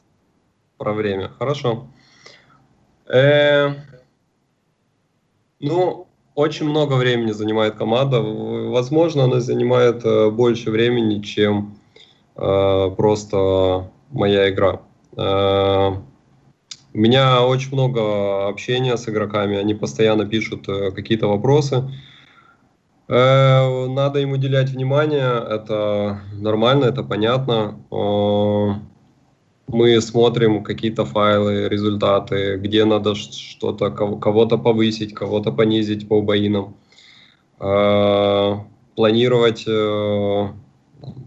Про 0.78 0.94
время, 0.94 1.30
хорошо. 1.38 1.86
Э, 3.08 3.74
ну, 5.60 6.06
очень 6.34 6.68
много 6.68 6.94
времени 6.94 7.32
занимает 7.32 7.74
команда. 7.74 8.20
Возможно, 8.20 9.24
она 9.24 9.40
занимает 9.40 10.04
э, 10.04 10.30
больше 10.30 10.70
времени, 10.70 11.20
чем 11.20 11.78
просто 12.36 13.90
моя 14.12 14.48
игра. 14.48 14.80
У 15.16 16.98
меня 16.98 17.44
очень 17.44 17.72
много 17.72 18.46
общения 18.46 18.96
с 18.96 19.08
игроками, 19.08 19.56
они 19.56 19.74
постоянно 19.74 20.24
пишут 20.24 20.66
какие-то 20.66 21.26
вопросы. 21.26 21.90
Надо 23.08 24.20
им 24.20 24.30
уделять 24.30 24.70
внимание, 24.70 25.44
это 25.50 26.20
нормально, 26.34 26.84
это 26.84 27.02
понятно 27.02 27.74
мы 29.68 30.00
смотрим 30.00 30.64
какие-то 30.64 31.04
файлы, 31.04 31.68
результаты, 31.68 32.56
где 32.56 32.84
надо 32.84 33.14
что-то, 33.14 33.90
кого-то 33.90 34.58
повысить, 34.58 35.14
кого-то 35.14 35.52
понизить 35.52 36.08
по 36.08 36.20
боинам, 36.22 36.76
а, 37.58 38.64
планировать 38.96 39.64
э, 39.66 40.48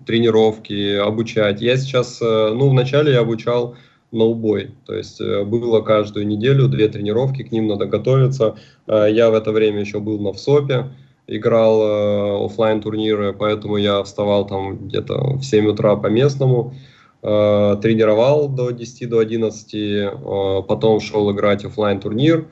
тренировки, 0.05 0.97
обучать. 0.97 1.61
Я 1.61 1.77
сейчас, 1.77 2.19
э, 2.21 2.53
ну, 2.53 2.69
вначале 2.69 3.13
я 3.13 3.21
обучал 3.21 3.75
ноубой, 4.11 4.71
то 4.85 4.93
есть 4.93 5.21
э, 5.21 5.45
было 5.45 5.79
каждую 5.79 6.27
неделю 6.27 6.67
две 6.67 6.89
тренировки, 6.89 7.43
к 7.43 7.51
ним 7.53 7.67
надо 7.67 7.85
готовиться. 7.85 8.57
Я 8.87 9.29
в 9.29 9.35
это 9.35 9.51
время 9.53 9.79
еще 9.79 10.01
был 10.01 10.19
на 10.19 10.33
ВСОПе, 10.33 10.87
играл 11.27 12.45
офлайн 12.45 12.81
турниры, 12.81 13.31
поэтому 13.31 13.77
я 13.77 14.03
вставал 14.03 14.45
там 14.45 14.87
где-то 14.87 15.35
в 15.37 15.43
7 15.43 15.67
утра 15.67 15.95
по 15.95 16.07
местному, 16.07 16.73
Э, 17.24 17.78
тренировал 17.80 18.49
до 18.49 18.72
10, 18.72 19.07
до 19.07 19.19
11, 19.19 19.74
э, 19.76 20.61
потом 20.67 20.99
шел 20.99 21.32
играть 21.32 21.63
офлайн 21.63 21.99
турнир. 21.99 22.47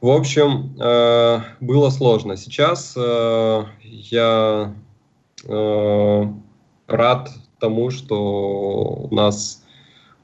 В 0.00 0.08
общем, 0.08 0.74
э, 0.80 1.40
было 1.60 1.90
сложно. 1.90 2.36
Сейчас 2.36 2.96
я 3.82 4.74
рад 6.88 7.30
тому, 7.60 7.90
что 7.90 9.06
у 9.08 9.14
нас 9.14 9.62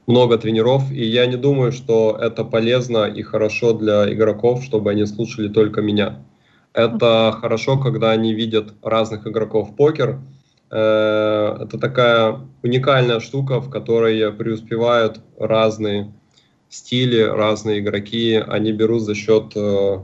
много 0.07 0.37
тренеров, 0.37 0.91
и 0.91 1.05
я 1.05 1.25
не 1.25 1.37
думаю, 1.37 1.71
что 1.71 2.17
это 2.19 2.43
полезно 2.43 3.05
и 3.05 3.21
хорошо 3.21 3.71
для 3.71 4.11
игроков, 4.13 4.61
чтобы 4.63 4.91
они 4.91 5.05
слушали 5.05 5.47
только 5.47 5.81
меня. 5.81 6.25
Это 6.73 7.33
хорошо, 7.39 7.77
когда 7.77 8.11
они 8.11 8.33
видят 8.33 8.73
разных 8.81 9.25
игроков 9.25 9.73
покер, 9.77 10.19
Э, 10.19 10.34
это 10.77 11.77
такая 11.79 12.39
уникальная 12.63 13.19
штука, 13.19 13.61
в 13.61 13.69
которой 13.69 14.31
преуспевают 14.33 15.21
разные 15.39 16.11
стили, 16.69 17.21
разные 17.21 17.79
игроки. 17.79 18.33
Они 18.35 18.71
берут 18.71 19.03
за 19.03 19.15
счет 19.15 19.53
э, 19.55 19.99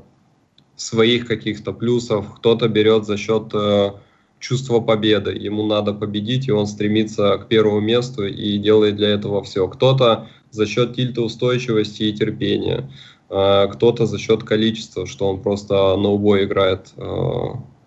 своих 0.76 1.28
каких-то 1.28 1.74
плюсов, 1.74 2.34
кто-то 2.38 2.70
берет 2.70 3.06
за 3.06 3.18
счет 3.18 3.52
э, 3.54 3.92
чувства 4.40 4.80
победы. 4.80 5.32
Ему 5.32 5.66
надо 5.66 5.94
победить, 5.94 6.48
и 6.48 6.52
он 6.52 6.68
стремится 6.68 7.38
к 7.38 7.48
первому 7.48 7.82
месту 7.82 8.26
и 8.26 8.58
делает 8.58 8.96
для 8.96 9.10
этого 9.10 9.44
все. 9.44 9.68
Кто-то 9.68 10.28
за 10.52 10.66
счет 10.66 10.96
тильта 10.96 11.22
устойчивости 11.22 12.04
и 12.04 12.14
терпения, 12.14 12.90
кто-то 13.28 14.06
за 14.06 14.18
счет 14.18 14.44
количества, 14.44 15.06
что 15.06 15.30
он 15.30 15.42
просто 15.42 15.74
на 15.74 16.10
убой 16.10 16.44
играет 16.44 16.94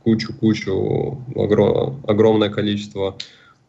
кучу-кучу, 0.05 1.19
огромное 2.07 2.51
количество 2.51 3.17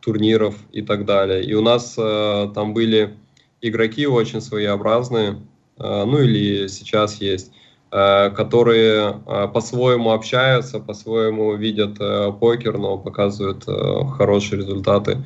турниров 0.02 0.56
и 0.72 0.82
так 0.82 1.06
далее. 1.06 1.44
И 1.44 1.54
у 1.54 1.62
нас 1.62 1.96
э, 1.98 2.52
там 2.54 2.74
были 2.74 3.16
игроки 3.62 4.06
очень 4.06 4.42
своеобразные, 4.42 5.38
э, 5.80 6.04
ну 6.06 6.20
или 6.20 6.68
сейчас 6.68 7.22
есть, 7.22 7.52
э, 7.92 8.30
которые 8.32 9.22
э, 9.26 9.48
по-своему 9.48 10.12
общаются, 10.12 10.80
по-своему 10.80 11.56
видят 11.56 11.98
э, 12.00 12.32
покер, 12.40 12.78
но 12.78 12.98
показывают 12.98 13.64
э, 13.68 14.06
хорошие 14.18 14.60
результаты. 14.60 15.24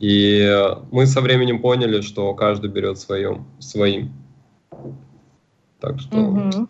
И 0.00 0.74
мы 0.92 1.06
со 1.06 1.20
временем 1.20 1.60
поняли, 1.60 2.02
что 2.02 2.32
каждый 2.34 2.70
берет 2.70 2.98
своем, 2.98 3.46
своим. 3.58 4.12
Так 5.80 5.98
что... 6.00 6.16
Угу. 6.16 6.68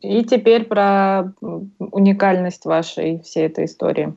И 0.00 0.22
теперь 0.24 0.64
про 0.64 1.32
уникальность 1.78 2.64
вашей 2.64 3.20
всей 3.22 3.46
этой 3.46 3.64
истории. 3.64 4.14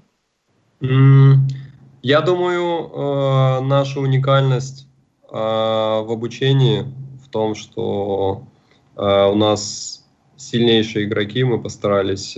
Я 2.04 2.22
думаю, 2.22 2.90
э, 2.90 3.62
наша 3.62 4.00
уникальность 4.00 4.88
э, 5.32 5.36
в 5.36 6.12
обучении 6.12 6.86
в 7.24 7.30
том, 7.30 7.54
что 7.54 8.48
э, 8.96 9.26
у 9.32 9.36
нас 9.36 10.08
сильнейшие 10.36 11.06
игроки, 11.06 11.44
мы 11.44 11.62
постарались 11.62 12.36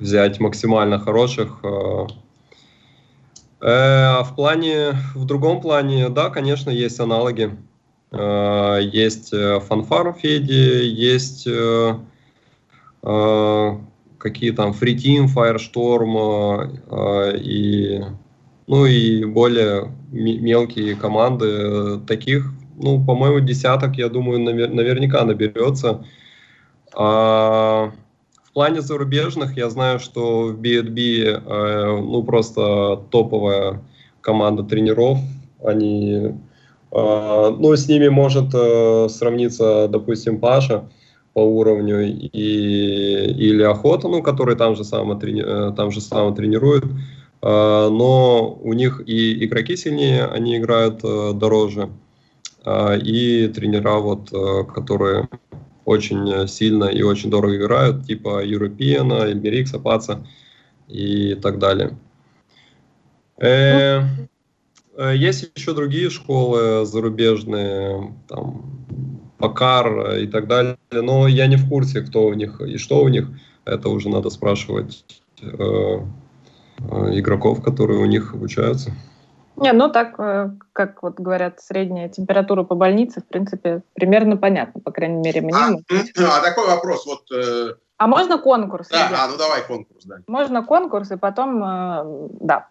взять 0.00 0.40
максимально 0.40 0.98
хороших. 0.98 1.62
А 3.62 4.24
в 4.24 4.34
плане, 4.34 4.94
в 5.14 5.24
другом 5.24 5.60
плане, 5.60 6.08
да, 6.08 6.30
конечно, 6.30 6.70
есть 6.70 6.98
аналоги. 6.98 7.56
Есть 8.10 9.32
фанфар 9.68 10.14
Феди, 10.14 10.82
есть 10.82 11.46
какие 14.20 14.50
там 14.52 14.70
Free 14.70 14.94
Team, 14.94 15.26
Firestorm 15.34 16.80
э, 16.90 17.38
и 17.38 18.04
ну 18.66 18.86
и 18.86 19.24
более 19.24 19.90
мелкие 20.12 20.94
команды 20.94 21.98
таких, 22.06 22.52
ну, 22.76 23.04
по-моему, 23.04 23.40
десяток, 23.40 23.96
я 23.96 24.08
думаю, 24.08 24.38
наверняка 24.38 25.24
наберется. 25.24 26.04
А 26.94 27.90
в 28.44 28.52
плане 28.52 28.80
зарубежных 28.80 29.56
я 29.56 29.70
знаю, 29.70 29.98
что 29.98 30.48
в 30.48 30.58
B&B 30.58 31.00
э, 31.00 32.00
ну, 32.00 32.22
просто 32.22 33.02
топовая 33.10 33.82
команда 34.20 34.62
тренеров. 34.62 35.18
Они, 35.64 36.34
ну, 36.92 37.76
с 37.76 37.88
ними 37.88 38.08
может 38.08 38.50
сравниться, 39.12 39.88
допустим, 39.88 40.38
Паша 40.38 40.84
по 41.40 41.44
уровню, 41.44 42.02
и, 42.02 43.32
или 43.48 43.62
охота, 43.62 44.08
ну, 44.08 44.22
который 44.22 44.56
там 44.56 44.76
же 44.76 44.84
само, 44.84 45.14
трени, 45.14 45.42
э, 45.42 45.72
там 45.74 45.90
же 45.90 46.02
само 46.02 46.32
тренирует. 46.32 46.84
А, 47.40 47.88
но 47.88 48.58
у 48.62 48.74
них 48.74 49.00
и 49.06 49.42
игроки 49.46 49.74
сильнее, 49.74 50.26
они 50.26 50.58
играют 50.58 51.00
э, 51.02 51.32
дороже, 51.32 51.88
и 52.66 53.50
тренера, 53.54 54.00
вот, 54.00 54.30
э, 54.34 54.64
которые 54.74 55.30
очень 55.86 56.46
сильно 56.46 56.84
и 56.84 57.00
очень 57.00 57.30
дорого 57.30 57.56
играют, 57.56 58.04
типа 58.04 58.44
European, 58.44 59.10
Эльмерикса, 59.22 59.78
Паца 59.78 60.26
и 60.88 61.34
так 61.36 61.58
далее. 61.58 61.96
Есть 65.14 65.50
еще 65.56 65.72
другие 65.72 66.10
школы 66.10 66.84
зарубежные, 66.84 68.14
там, 68.28 68.79
Покар 69.40 70.16
и 70.18 70.26
так 70.26 70.46
далее. 70.46 70.76
Но 70.90 71.26
я 71.26 71.46
не 71.46 71.56
в 71.56 71.68
курсе, 71.68 72.02
кто 72.02 72.26
у 72.26 72.34
них 72.34 72.60
и 72.60 72.78
что 72.78 73.02
у 73.02 73.08
них. 73.08 73.28
Это 73.64 73.88
уже 73.88 74.08
надо 74.08 74.30
спрашивать 74.30 75.04
э, 75.42 75.46
игроков, 77.12 77.62
которые 77.62 78.00
у 78.00 78.06
них 78.06 78.34
обучаются. 78.34 78.92
Не, 79.56 79.72
ну 79.72 79.90
так, 79.90 80.18
э, 80.18 80.50
как 80.72 81.02
вот 81.02 81.20
говорят, 81.20 81.60
средняя 81.60 82.08
температура 82.08 82.62
по 82.62 82.74
больнице, 82.74 83.20
в 83.20 83.26
принципе, 83.26 83.82
примерно 83.94 84.36
понятно, 84.38 84.80
по 84.80 84.90
крайней 84.90 85.20
мере, 85.20 85.42
мне. 85.42 85.54
А, 85.54 85.68
а 85.68 86.40
такой 86.40 86.66
вопрос, 86.66 87.04
вот... 87.06 87.30
Э... 87.30 87.74
А 87.98 88.06
можно 88.06 88.38
конкурс? 88.38 88.88
Да, 88.88 89.10
а, 89.12 89.28
ну 89.28 89.36
давай 89.36 89.62
конкурс, 89.66 90.04
да. 90.06 90.16
Можно 90.26 90.64
конкурс, 90.64 91.10
и 91.10 91.16
потом, 91.16 91.62
э, 91.62 92.28
да. 92.40 92.68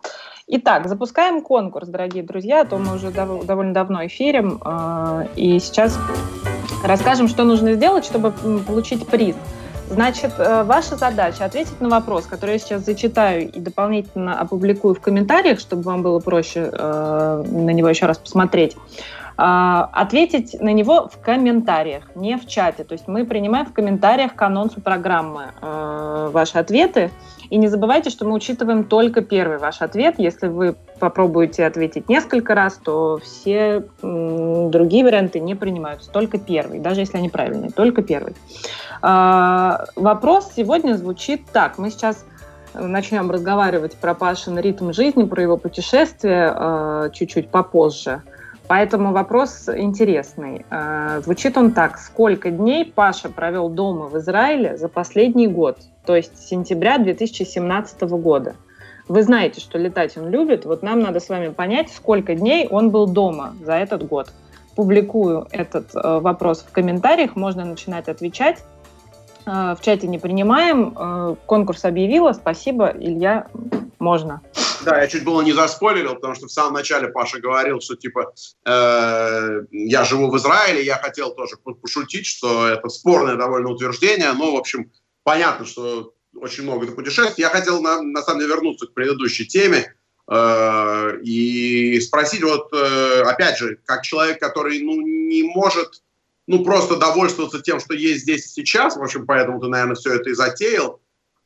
Итак, 0.52 0.88
запускаем 0.88 1.43
конкурс, 1.43 1.88
дорогие 1.88 2.24
друзья, 2.24 2.62
а 2.62 2.66
то 2.66 2.80
мы 2.80 2.95
уже 2.95 3.10
дов- 3.10 3.45
довольно 3.45 3.72
давно 3.72 4.08
эфирим, 4.08 4.60
э, 4.66 5.28
и 5.36 5.60
сейчас 5.60 6.00
расскажем, 6.84 7.28
что 7.28 7.43
нужно 7.43 7.76
сделать, 7.76 8.04
чтобы 8.04 8.32
получить 8.32 9.06
приз. 9.06 9.36
Значит, 9.91 10.32
э, 10.39 10.64
ваша 10.64 10.95
задача 10.95 11.45
ответить 11.45 11.80
на 11.82 11.89
вопрос, 11.89 12.26
который 12.26 12.54
я 12.54 12.58
сейчас 12.58 12.84
зачитаю 12.84 13.47
и 13.47 13.60
дополнительно 13.60 14.39
опубликую 14.39 14.95
в 14.95 15.02
комментариях, 15.02 15.60
чтобы 15.60 15.84
вам 15.84 16.02
было 16.02 16.20
проще 16.20 16.72
э, 16.74 17.43
на 17.45 17.70
него 17.70 17.88
еще 17.88 18.08
раз 18.08 18.18
посмотреть. 18.18 18.76
Э, 19.38 19.86
ответить 19.91 20.60
на 20.60 20.74
него 20.74 21.10
в 21.14 21.24
комментариях, 21.24 22.16
не 22.16 22.38
в 22.38 22.47
чате. 22.47 22.86
То 22.86 22.93
есть 22.93 23.08
мы 23.08 23.24
принимаем 23.24 23.68
в 23.68 23.74
комментариях 23.74 24.34
к 24.34 24.41
анонсу 24.41 24.82
программы 24.82 25.52
э, 25.62 26.30
ваши 26.34 26.58
ответы. 26.58 27.12
И 27.50 27.58
не 27.58 27.68
забывайте, 27.68 28.10
что 28.10 28.26
мы 28.26 28.34
учитываем 28.34 28.84
только 28.84 29.22
первый 29.22 29.58
ваш 29.58 29.82
ответ. 29.82 30.16
Если 30.18 30.47
вы 30.47 30.76
попробуете 31.00 31.66
ответить 31.66 32.08
несколько 32.08 32.54
раз, 32.54 32.76
то 32.84 33.20
все 33.24 33.84
другие 34.02 35.04
варианты 35.04 35.39
не 35.39 35.56
принимаются. 35.56 36.12
Только 36.12 36.38
первый, 36.38 36.80
даже 36.80 37.02
если 37.02 37.18
они 37.18 37.30
правильные, 37.30 37.72
только 37.72 38.04
первый. 38.04 38.36
А, 39.02 39.86
вопрос 39.95 40.52
сегодня 40.56 40.93
звучит 40.93 41.45
так. 41.52 41.78
Мы 41.78 41.89
сейчас 41.89 42.24
начнем 42.74 43.32
разговаривать 43.32 43.95
про 43.95 44.14
Пашин 44.14 44.60
ритм 44.60 44.91
жизни, 44.91 45.24
про 45.24 45.41
его 45.41 45.58
путешествие 45.58 46.54
а, 46.54 47.10
чуть-чуть 47.10 47.50
попозже. 47.50 48.22
Поэтому 48.70 49.12
вопрос 49.12 49.68
интересный. 49.68 50.66
А, 50.70 51.20
звучит 51.20 51.58
он 51.58 51.74
так. 51.74 51.98
Сколько 51.98 52.50
дней 52.50 52.86
Паша 52.86 53.30
провел 53.30 53.68
дома 53.68 54.06
в 54.08 54.18
Израиле 54.18 54.78
за 54.78 54.88
последний 54.88 55.48
год? 55.48 55.80
то 56.10 56.16
есть 56.16 56.40
с 56.40 56.48
сентября 56.48 56.98
2017 56.98 58.02
года. 58.02 58.56
Вы 59.08 59.22
знаете, 59.22 59.62
что 59.62 59.78
летать 59.78 60.18
он 60.18 60.30
любит. 60.30 60.66
Вот 60.66 60.82
нам 60.82 61.02
надо 61.02 61.20
с 61.20 61.30
вами 61.30 61.50
понять, 61.50 61.92
сколько 61.92 62.34
дней 62.34 62.68
он 62.68 62.90
был 62.90 63.06
дома 63.06 63.54
за 63.64 63.74
этот 63.74 64.08
год. 64.08 64.34
Публикую 64.76 65.46
этот 65.52 65.94
э, 65.94 66.20
вопрос 66.20 66.66
в 66.68 66.72
комментариях, 66.72 67.36
можно 67.36 67.64
начинать 67.64 68.08
отвечать. 68.08 68.64
Э, 69.46 69.76
в 69.76 69.82
чате 69.82 70.08
не 70.08 70.18
принимаем. 70.18 70.96
Э, 70.98 71.36
конкурс 71.46 71.86
объявила. 71.86 72.34
Спасибо, 72.34 72.88
Илья. 72.88 73.46
Можно. 74.00 74.42
Да, 74.90 75.02
я 75.02 75.08
чуть 75.08 75.24
было 75.24 75.42
не 75.42 75.54
заспойлерил, 75.54 76.16
потому 76.16 76.34
что 76.34 76.48
в 76.48 76.52
самом 76.52 76.74
начале 76.74 77.10
Паша 77.10 77.40
говорил, 77.40 77.80
что 77.80 77.96
типа 77.96 78.34
э, 78.66 79.62
я 79.72 80.04
живу 80.04 80.32
в 80.32 80.38
Израиле, 80.38 80.84
я 80.84 80.96
хотел 80.96 81.36
тоже 81.36 81.58
пошутить, 81.58 82.26
что 82.26 82.68
это 82.68 82.90
спорное 82.90 83.36
довольно 83.36 83.70
утверждение, 83.70 84.34
но, 84.34 84.52
в 84.52 84.58
общем, 84.58 84.92
понятно, 85.24 85.66
что 85.66 86.14
очень 86.36 86.64
много 86.64 86.86
это 86.86 86.96
путешествий. 86.96 87.44
Я 87.44 87.50
хотел, 87.50 87.84
на, 87.84 88.02
на 88.02 88.24
самом 88.24 88.40
деле, 88.40 88.54
вернуться 88.54 88.88
к 88.88 88.94
предыдущей 88.94 89.46
теме 89.46 89.94
э, 90.28 91.20
и 91.22 92.00
спросить, 92.00 92.44
вот, 92.44 92.74
э, 92.74 93.22
опять 93.22 93.60
же, 93.60 93.78
как 93.86 94.02
человек, 94.02 94.40
который, 94.40 94.82
ну, 94.82 95.02
не 95.02 95.44
может, 95.44 96.02
ну, 96.48 96.64
просто 96.64 96.96
довольствоваться 96.96 97.62
тем, 97.62 97.80
что 97.80 97.94
есть 97.94 98.22
здесь 98.22 98.52
сейчас, 98.52 98.98
в 98.98 99.04
общем, 99.04 99.28
поэтому 99.28 99.60
ты, 99.60 99.68
наверное, 99.68 99.96
все 99.96 100.16
это 100.16 100.32
и 100.32 100.34
затеял, 100.34 101.00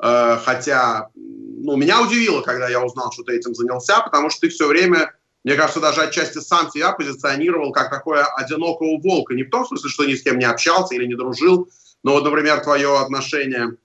хотя, 0.05 1.09
ну, 1.15 1.77
меня 1.77 2.01
удивило, 2.01 2.41
когда 2.41 2.67
я 2.67 2.83
узнал, 2.83 3.11
что 3.13 3.23
ты 3.23 3.37
этим 3.37 3.55
занялся, 3.55 4.01
потому 4.01 4.29
что 4.29 4.41
ты 4.41 4.49
все 4.49 4.67
время, 4.67 5.13
мне 5.45 5.55
кажется, 5.55 5.79
даже 5.79 6.01
отчасти 6.01 6.39
сам 6.39 6.69
себя 6.69 6.91
позиционировал 6.91 7.71
как 7.71 7.89
такое 7.89 8.25
одинокого 8.25 8.99
волка, 8.99 9.33
не 9.33 9.43
в 9.43 9.49
том 9.49 9.65
смысле, 9.65 9.89
что 9.89 10.03
ни 10.03 10.15
с 10.15 10.23
кем 10.23 10.39
не 10.39 10.45
общался 10.45 10.95
или 10.95 11.05
не 11.05 11.15
дружил, 11.15 11.69
но 12.03 12.19
например, 12.19 12.61
твое 12.61 12.99
отношение 12.99 13.77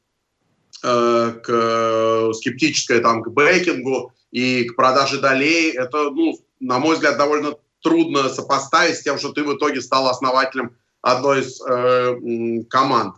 Э, 0.85 1.33
к 1.43 1.49
э, 1.49 2.33
скептическое 2.35 3.01
там, 3.01 3.21
к 3.23 3.31
бейкингу 3.31 4.13
и 4.31 4.63
к 4.63 4.77
продаже 4.77 5.21
долей, 5.21 5.73
это, 5.73 6.11
ну, 6.11 6.39
на 6.61 6.79
мой 6.79 6.95
взгляд, 6.95 7.19
довольно 7.19 7.57
трудно 7.83 8.29
сопоставить 8.29 8.97
с 8.97 9.03
тем, 9.03 9.19
что 9.19 9.33
ты 9.33 9.43
в 9.43 9.57
итоге 9.57 9.81
стал 9.81 10.07
основателем 10.07 10.77
одной 11.03 11.41
из 11.41 11.61
э, 11.63 12.63
команд. 12.71 13.17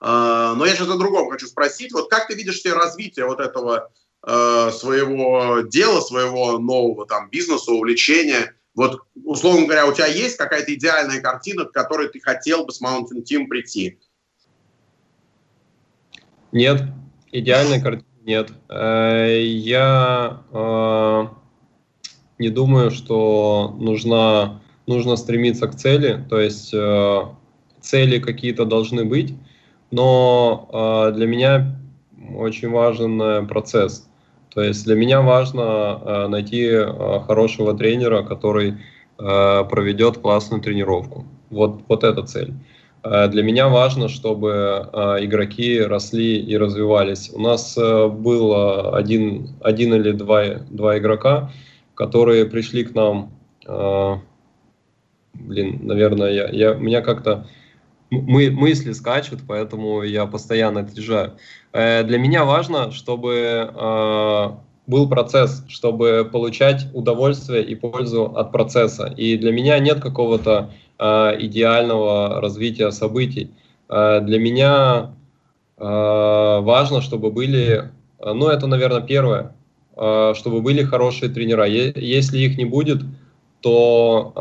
Э, 0.00 0.54
но 0.56 0.64
я 0.64 0.74
сейчас 0.74 0.88
о 0.88 0.96
другом 0.96 1.30
хочу 1.30 1.46
спросить. 1.46 1.92
Вот 1.92 2.10
как 2.10 2.26
ты 2.26 2.34
видишь 2.34 2.60
себе 2.60 2.74
развитие 2.74 3.26
вот 3.26 3.40
этого 3.40 3.90
э, 4.26 4.70
своего 4.72 5.60
дела, 5.60 6.00
своего 6.00 6.58
нового 6.58 7.06
там 7.06 7.28
бизнеса, 7.30 7.72
увлечения? 7.72 8.54
Вот, 8.74 9.02
условно 9.24 9.66
говоря, 9.66 9.86
у 9.86 9.92
тебя 9.92 10.06
есть 10.06 10.36
какая-то 10.36 10.72
идеальная 10.74 11.20
картина, 11.20 11.64
к 11.64 11.72
которой 11.72 12.08
ты 12.08 12.20
хотел 12.20 12.64
бы 12.64 12.72
с 12.72 12.80
Mountain 12.80 13.24
Team 13.30 13.46
прийти? 13.46 13.98
Нет, 16.52 16.82
идеальной 17.30 17.80
картины 17.80 18.06
нет. 18.22 18.52
Э, 18.68 19.42
я 19.42 20.42
не 22.38 22.48
думаю, 22.48 22.90
что 22.90 23.76
нужна, 23.78 24.62
нужно 24.86 25.16
стремиться 25.16 25.68
к 25.68 25.76
цели, 25.76 26.24
то 26.30 26.40
есть 26.40 26.70
цели 26.70 28.18
какие-то 28.18 28.64
должны 28.64 29.04
быть, 29.04 29.34
но 29.90 31.10
для 31.14 31.26
меня 31.26 31.76
очень 32.34 32.70
важен 32.70 33.46
процесс. 33.46 34.08
То 34.54 34.62
есть 34.62 34.84
для 34.84 34.94
меня 34.94 35.20
важно 35.20 36.28
найти 36.28 36.70
хорошего 37.26 37.76
тренера, 37.76 38.22
который 38.22 38.78
проведет 39.16 40.18
классную 40.18 40.62
тренировку. 40.62 41.24
Вот, 41.50 41.82
вот 41.88 42.04
эта 42.04 42.22
цель. 42.22 42.54
Э, 43.02 43.28
для 43.28 43.42
меня 43.42 43.68
важно, 43.68 44.08
чтобы 44.08 44.88
э, 44.92 45.24
игроки 45.24 45.80
росли 45.80 46.38
и 46.38 46.56
развивались. 46.56 47.30
У 47.32 47.40
нас 47.40 47.76
э, 47.76 48.08
был 48.08 48.94
один, 48.94 49.50
один 49.62 49.94
или 49.94 50.12
два, 50.12 50.44
два 50.70 50.98
игрока, 50.98 51.50
которые 51.94 52.46
пришли 52.46 52.84
к 52.84 52.94
нам, 52.94 53.30
блин, 55.34 55.80
наверное, 55.82 56.30
я, 56.30 56.48
я, 56.48 56.72
меня 56.72 57.02
как-то 57.02 57.46
мы, 58.10 58.50
мысли 58.50 58.92
скачут, 58.92 59.40
поэтому 59.46 60.02
я 60.02 60.26
постоянно 60.26 60.80
отъезжаю. 60.80 61.32
Для 61.72 62.18
меня 62.18 62.44
важно, 62.44 62.90
чтобы 62.90 63.72
был 64.86 65.08
процесс, 65.08 65.64
чтобы 65.68 66.28
получать 66.30 66.88
удовольствие 66.92 67.62
и 67.62 67.76
пользу 67.76 68.24
от 68.24 68.50
процесса. 68.50 69.06
И 69.16 69.36
для 69.36 69.52
меня 69.52 69.78
нет 69.78 70.00
какого-то 70.00 70.70
Э, 71.02 71.34
идеального 71.38 72.42
развития 72.42 72.90
событий. 72.90 73.50
Э, 73.88 74.20
для 74.20 74.38
меня 74.38 75.14
э, 75.78 75.82
важно, 75.82 77.00
чтобы 77.00 77.30
были, 77.30 77.90
ну 78.22 78.48
это, 78.48 78.66
наверное, 78.66 79.00
первое, 79.00 79.54
чтобы 79.94 80.60
были 80.60 80.82
хорошие 80.82 81.32
тренера. 81.32 81.64
Если 81.64 82.38
их 82.38 82.58
не 82.58 82.66
будет, 82.66 83.02
то 83.60 84.32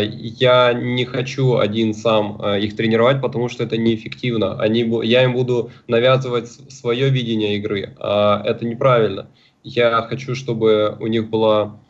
э, 0.00 0.06
я 0.06 0.72
не 0.72 1.04
хочу 1.04 1.56
один 1.56 1.94
сам 1.94 2.40
э, 2.42 2.60
их 2.60 2.76
тренировать, 2.76 3.20
потому 3.20 3.48
что 3.48 3.64
это 3.64 3.76
неэффективно. 3.76 4.60
Они, 4.60 4.80
я 5.04 5.24
им 5.24 5.32
буду 5.32 5.70
навязывать 5.86 6.48
свое 6.48 7.08
видение 7.08 7.56
игры, 7.56 7.94
а 7.98 8.42
это 8.44 8.66
неправильно. 8.66 9.28
Я 9.62 10.02
хочу, 10.02 10.34
чтобы 10.34 10.96
у 11.00 11.06
них 11.06 11.30
была 11.30 11.80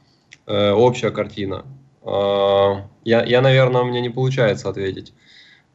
э, 0.46 0.70
общая 0.70 1.10
картина. 1.10 1.64
Э, 2.04 2.82
я, 3.04 3.24
я, 3.24 3.40
наверное, 3.40 3.82
у 3.82 3.86
меня 3.86 4.00
не 4.00 4.10
получается 4.10 4.68
ответить. 4.68 5.12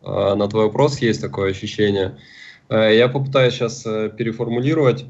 А, 0.06 0.36
на 0.36 0.48
твой 0.48 0.66
вопрос 0.66 1.00
есть 1.00 1.22
такое 1.22 1.52
ощущение. 1.52 2.18
А, 2.70 2.90
я 2.90 3.10
попытаюсь 3.10 3.54
сейчас 3.56 3.86
э, 3.86 4.10
переформулировать. 4.16 5.06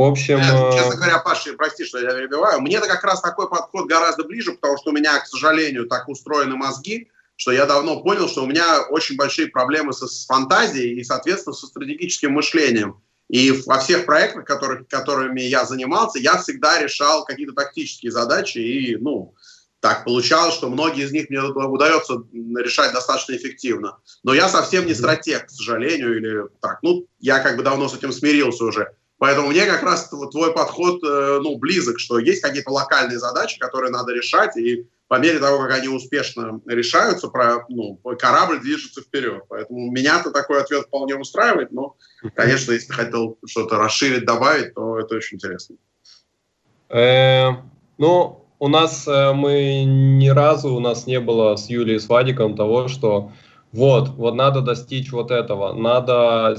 В 0.00 0.02
общем... 0.02 0.38
Э, 0.38 0.72
честно 0.72 0.96
говоря, 0.96 1.18
Паша, 1.18 1.52
прости, 1.52 1.84
что 1.84 1.98
я 1.98 2.12
перебиваю. 2.12 2.62
Мне-то 2.62 2.88
как 2.88 3.04
раз 3.04 3.20
такой 3.20 3.50
подход 3.50 3.86
гораздо 3.86 4.24
ближе, 4.24 4.52
потому 4.52 4.78
что 4.78 4.92
у 4.92 4.92
меня, 4.94 5.20
к 5.20 5.26
сожалению, 5.26 5.88
так 5.88 6.08
устроены 6.08 6.56
мозги, 6.56 7.10
что 7.36 7.52
я 7.52 7.66
давно 7.66 8.02
понял, 8.02 8.26
что 8.26 8.44
у 8.44 8.46
меня 8.46 8.80
очень 8.88 9.16
большие 9.16 9.48
проблемы 9.48 9.92
со, 9.92 10.06
с 10.06 10.24
фантазией 10.24 10.98
и, 10.98 11.04
соответственно, 11.04 11.52
со 11.52 11.66
стратегическим 11.66 12.32
мышлением. 12.32 13.02
И 13.28 13.52
во 13.66 13.78
всех 13.78 14.06
проектах, 14.06 14.46
которых, 14.46 14.88
которыми 14.88 15.42
я 15.42 15.66
занимался, 15.66 16.18
я 16.18 16.38
всегда 16.38 16.80
решал 16.80 17.26
какие-то 17.26 17.52
тактические 17.52 18.10
задачи. 18.10 18.56
И, 18.56 18.96
ну, 18.96 19.34
так 19.80 20.04
получалось, 20.04 20.54
что 20.54 20.70
многие 20.70 21.04
из 21.04 21.12
них 21.12 21.28
мне 21.28 21.42
удается 21.42 22.22
решать 22.56 22.94
достаточно 22.94 23.36
эффективно. 23.36 23.98
Но 24.22 24.32
я 24.32 24.48
совсем 24.48 24.86
не 24.86 24.94
стратег, 24.94 25.48
к 25.48 25.50
сожалению, 25.50 26.16
или 26.16 26.48
так. 26.62 26.78
Ну, 26.80 27.06
я 27.18 27.40
как 27.40 27.58
бы 27.58 27.62
давно 27.62 27.86
с 27.86 27.94
этим 27.94 28.12
смирился 28.12 28.64
уже. 28.64 28.94
Поэтому 29.20 29.48
мне 29.48 29.66
как 29.66 29.82
раз 29.82 30.08
твой 30.08 30.54
подход, 30.54 31.04
э, 31.04 31.40
ну, 31.42 31.58
близок, 31.58 32.00
что 32.00 32.18
есть 32.18 32.40
какие-то 32.40 32.70
локальные 32.70 33.18
задачи, 33.18 33.58
которые 33.58 33.90
надо 33.90 34.14
решать, 34.14 34.56
и 34.56 34.86
по 35.08 35.18
мере 35.18 35.38
того, 35.38 35.58
как 35.58 35.74
они 35.74 35.88
успешно 35.88 36.58
решаются, 36.64 37.28
про, 37.28 37.66
ну, 37.68 38.00
корабль 38.18 38.60
движется 38.60 39.02
вперед. 39.02 39.42
Поэтому 39.50 39.90
меня-то 39.90 40.30
такой 40.30 40.62
ответ 40.62 40.86
вполне 40.86 41.16
устраивает, 41.16 41.70
но, 41.70 41.96
конечно, 42.34 42.72
если 42.72 42.94
хотел 42.94 43.36
что-то 43.44 43.76
расширить, 43.76 44.24
добавить, 44.24 44.72
то 44.72 44.98
это 44.98 45.16
очень 45.16 45.36
интересно. 45.36 45.76
Э, 46.88 47.50
ну, 47.98 48.46
у 48.58 48.68
нас 48.68 49.06
э, 49.06 49.32
мы 49.34 49.84
ни 49.84 50.28
разу, 50.28 50.74
у 50.74 50.80
нас 50.80 51.06
не 51.06 51.20
было 51.20 51.56
с 51.56 51.68
Юлией 51.68 51.96
и 51.96 52.00
с 52.00 52.08
Вадиком 52.08 52.56
того, 52.56 52.88
что 52.88 53.32
вот, 53.72 54.08
вот 54.16 54.34
надо 54.34 54.60
достичь 54.60 55.12
вот 55.12 55.30
этого, 55.30 55.72
надо 55.72 56.56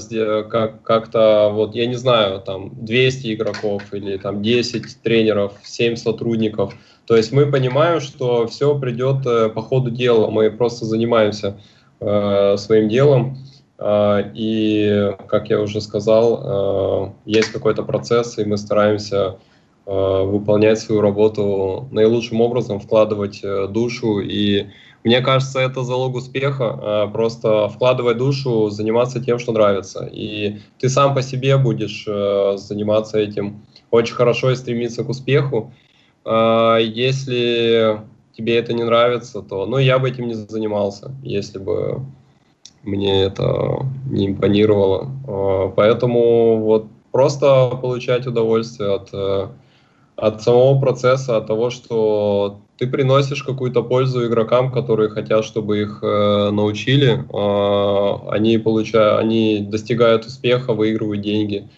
как, 0.50 0.82
как-то, 0.82 1.50
вот, 1.52 1.74
я 1.74 1.86
не 1.86 1.96
знаю, 1.96 2.40
там, 2.40 2.70
200 2.72 3.34
игроков 3.34 3.82
или 3.92 4.16
там 4.16 4.42
10 4.42 5.02
тренеров, 5.02 5.54
7 5.62 5.96
сотрудников– 5.96 6.74
то 7.06 7.16
есть 7.16 7.32
мы 7.32 7.50
понимаем, 7.50 8.00
что 8.00 8.46
все 8.46 8.78
придет 8.78 9.26
э, 9.26 9.48
по 9.48 9.62
ходу 9.62 9.90
дела, 9.90 10.30
мы 10.30 10.50
просто 10.50 10.84
занимаемся 10.84 11.60
э, 12.00 12.56
своим 12.56 12.88
делом, 12.88 13.38
э, 13.78 14.30
и, 14.34 15.12
как 15.26 15.50
я 15.50 15.60
уже 15.60 15.80
сказал, 15.80 17.06
э, 17.06 17.12
есть 17.26 17.50
какой-то 17.50 17.82
процесс, 17.82 18.38
и 18.38 18.44
мы 18.44 18.56
стараемся 18.56 19.36
э, 19.84 20.22
выполнять 20.22 20.78
свою 20.78 21.00
работу 21.00 21.88
наилучшим 21.90 22.40
образом, 22.40 22.78
вкладывать 22.78 23.40
э, 23.42 23.66
душу 23.66 24.20
и 24.20 24.68
мне 25.04 25.20
кажется, 25.20 25.58
это 25.58 25.82
залог 25.82 26.14
успеха. 26.14 26.78
Э, 27.08 27.12
просто 27.12 27.68
вкладывать 27.68 28.18
душу, 28.18 28.70
заниматься 28.70 29.20
тем, 29.20 29.38
что 29.38 29.52
нравится. 29.52 30.08
И 30.12 30.60
ты 30.78 30.88
сам 30.88 31.14
по 31.14 31.22
себе 31.22 31.56
будешь 31.56 32.04
э, 32.06 32.56
заниматься 32.56 33.18
этим 33.18 33.62
очень 33.90 34.14
хорошо 34.14 34.50
и 34.50 34.56
стремиться 34.56 35.04
к 35.04 35.08
успеху. 35.08 35.72
А, 36.24 36.78
если 36.78 38.00
тебе 38.36 38.56
это 38.56 38.72
не 38.72 38.84
нравится, 38.84 39.42
то, 39.42 39.66
ну, 39.66 39.78
я 39.78 39.98
бы 39.98 40.08
этим 40.08 40.28
не 40.28 40.34
занимался, 40.34 41.12
если 41.22 41.58
бы 41.58 42.00
мне 42.82 43.24
это 43.24 43.86
не 44.10 44.28
импонировало. 44.28 45.72
Поэтому 45.76 46.58
вот 46.58 46.86
просто 47.12 47.76
получать 47.80 48.26
удовольствие 48.26 48.94
от, 48.94 49.10
э, 49.12 49.48
от 50.16 50.42
самого 50.42 50.80
процесса, 50.80 51.36
от 51.36 51.46
того, 51.46 51.70
что 51.70 52.60
ты 52.82 52.88
приносишь 52.88 53.44
какую-то 53.44 53.84
пользу 53.84 54.26
игрокам, 54.26 54.72
которые 54.72 55.08
хотят, 55.08 55.44
чтобы 55.44 55.82
их 55.82 56.00
э, 56.02 56.50
научили. 56.50 57.24
Э, 57.32 58.28
они 58.28 58.58
получают, 58.58 59.20
они 59.20 59.60
достигают 59.60 60.24
успеха, 60.26 60.72
выигрывают 60.72 61.22
деньги. 61.22 61.68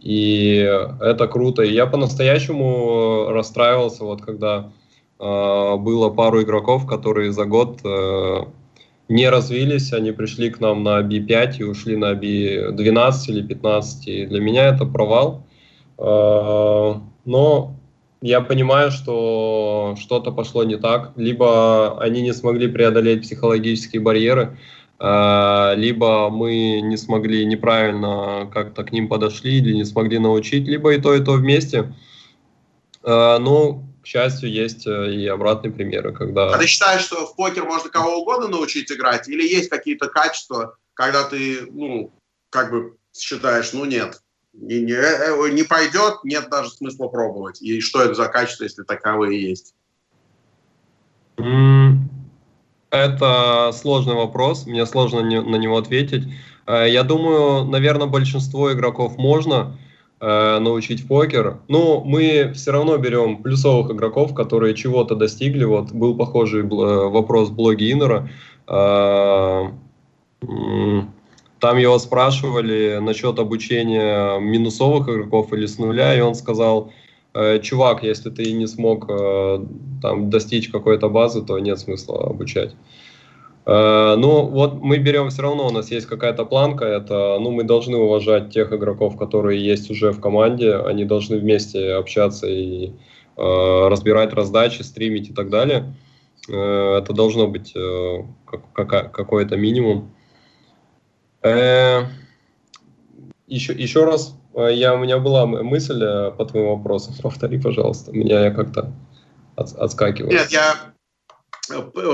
И 0.00 0.54
это 1.00 1.26
круто. 1.26 1.62
И 1.62 1.72
я 1.72 1.86
по-настоящему 1.86 3.30
расстраивался, 3.30 4.04
вот 4.04 4.22
когда 4.22 4.70
э, 5.18 5.76
было 5.78 6.10
пару 6.10 6.42
игроков, 6.42 6.86
которые 6.86 7.32
за 7.32 7.44
год 7.44 7.80
э, 7.84 8.44
не 9.08 9.28
развились, 9.28 9.92
они 9.92 10.12
пришли 10.12 10.48
к 10.50 10.60
нам 10.60 10.84
на 10.84 11.00
B5 11.00 11.56
и 11.58 11.64
ушли 11.64 11.96
на 11.96 12.12
B12 12.12 13.12
или 13.26 13.42
15. 13.42 14.06
И 14.06 14.26
для 14.26 14.40
меня 14.40 14.68
это 14.68 14.86
провал. 14.86 15.42
Э, 15.98 16.94
но 17.24 17.74
я 18.22 18.40
понимаю, 18.40 18.90
что 18.90 19.96
что-то 20.00 20.30
пошло 20.32 20.64
не 20.64 20.76
так. 20.76 21.12
Либо 21.16 22.00
они 22.00 22.22
не 22.22 22.32
смогли 22.32 22.68
преодолеть 22.68 23.22
психологические 23.22 24.00
барьеры, 24.00 24.56
э, 24.98 25.72
либо 25.76 26.30
мы 26.30 26.80
не 26.80 26.96
смогли 26.96 27.44
неправильно 27.44 28.48
как-то 28.52 28.84
к 28.84 28.92
ним 28.92 29.08
подошли 29.08 29.58
или 29.58 29.74
не 29.74 29.84
смогли 29.84 30.18
научить, 30.18 30.66
либо 30.66 30.94
и 30.94 31.00
то, 31.00 31.14
и 31.14 31.22
то 31.22 31.32
вместе. 31.32 31.92
Э, 33.02 33.38
но 33.38 33.82
к 34.02 34.06
счастью, 34.06 34.50
есть 34.50 34.86
э, 34.86 35.14
и 35.14 35.26
обратные 35.26 35.72
примеры, 35.72 36.12
когда... 36.12 36.52
А 36.52 36.58
ты 36.58 36.66
считаешь, 36.66 37.02
что 37.02 37.26
в 37.26 37.36
покер 37.36 37.64
можно 37.64 37.88
кого 37.88 38.20
угодно 38.20 38.48
научить 38.48 38.90
играть? 38.90 39.28
Или 39.28 39.42
есть 39.42 39.68
какие-то 39.68 40.08
качества, 40.08 40.76
когда 40.94 41.24
ты, 41.24 41.66
ну, 41.70 42.12
как 42.50 42.70
бы 42.72 42.96
считаешь, 43.16 43.72
ну, 43.72 43.84
нет, 43.84 44.20
не, 44.52 44.80
не, 44.80 44.92
э, 44.92 45.50
не 45.50 45.62
пойдет, 45.62 46.24
нет 46.24 46.48
даже 46.50 46.70
смысла 46.70 47.08
пробовать. 47.08 47.62
И 47.62 47.80
что 47.80 48.02
это 48.02 48.14
за 48.14 48.28
качества, 48.28 48.64
если 48.64 48.82
таковые 48.82 49.40
есть? 49.40 49.74
Это 52.90 53.70
сложный 53.72 54.14
вопрос, 54.14 54.66
мне 54.66 54.84
сложно 54.84 55.22
на 55.22 55.56
него 55.56 55.78
ответить. 55.78 56.24
Э, 56.66 56.86
я 56.88 57.02
думаю, 57.02 57.64
наверное, 57.64 58.06
большинство 58.06 58.72
игроков 58.72 59.16
можно, 59.16 59.78
э, 60.20 60.58
научить 60.58 61.08
покер. 61.08 61.58
Но 61.68 62.02
мы 62.04 62.52
все 62.54 62.72
равно 62.72 62.98
берем 62.98 63.42
плюсовых 63.42 63.90
игроков, 63.90 64.34
которые 64.34 64.74
чего-то 64.74 65.14
достигли. 65.14 65.64
Вот 65.64 65.92
был 65.92 66.16
похожий 66.16 66.62
вопрос 66.62 67.48
в 67.48 67.54
блоге 67.54 67.90
Иннера. 67.90 68.28
Э, 68.68 69.70
там 71.62 71.78
его 71.78 71.96
спрашивали 72.00 72.98
насчет 73.00 73.38
обучения 73.38 74.40
минусовых 74.40 75.08
игроков 75.08 75.52
или 75.52 75.66
с 75.66 75.78
нуля, 75.78 76.12
и 76.12 76.20
он 76.20 76.34
сказал, 76.34 76.90
э, 77.34 77.60
чувак, 77.60 78.02
если 78.02 78.30
ты 78.30 78.52
не 78.52 78.66
смог 78.66 79.06
э, 79.08 79.64
там, 80.02 80.28
достичь 80.28 80.70
какой-то 80.70 81.08
базы, 81.08 81.40
то 81.42 81.56
нет 81.60 81.78
смысла 81.78 82.26
обучать. 82.30 82.74
Э, 83.64 84.16
ну, 84.18 84.46
вот 84.46 84.82
мы 84.82 84.98
берем 84.98 85.30
все 85.30 85.42
равно, 85.42 85.68
у 85.68 85.70
нас 85.70 85.92
есть 85.92 86.06
какая-то 86.06 86.44
планка, 86.44 86.84
это, 86.84 87.38
ну, 87.40 87.52
мы 87.52 87.62
должны 87.62 87.96
уважать 87.96 88.50
тех 88.50 88.72
игроков, 88.72 89.16
которые 89.16 89.64
есть 89.64 89.88
уже 89.88 90.10
в 90.10 90.20
команде, 90.20 90.74
они 90.74 91.04
должны 91.04 91.36
вместе 91.36 91.92
общаться 91.92 92.48
и 92.48 92.88
э, 93.36 93.88
разбирать 93.88 94.32
раздачи, 94.32 94.82
стримить 94.82 95.30
и 95.30 95.32
так 95.32 95.48
далее. 95.48 95.94
Э, 96.48 96.98
это 96.98 97.12
должно 97.12 97.46
быть 97.46 97.72
э, 97.76 98.24
как, 98.74 99.12
какой-то 99.12 99.56
минимум. 99.56 100.10
Э, 101.42 102.04
еще, 103.48 103.72
еще 103.72 104.04
раз, 104.04 104.34
э, 104.54 104.72
я, 104.72 104.94
у 104.94 104.98
меня 104.98 105.18
была 105.18 105.44
мысль 105.46 106.02
э, 106.02 106.30
по 106.30 106.44
твоему 106.44 106.76
вопросу, 106.76 107.12
повтори, 107.22 107.60
пожалуйста, 107.60 108.12
меня 108.12 108.44
я 108.44 108.50
как-то 108.50 108.92
от, 109.56 109.72
отскакиваю. 109.74 110.32
Нет, 110.32 110.50
я 110.50 110.74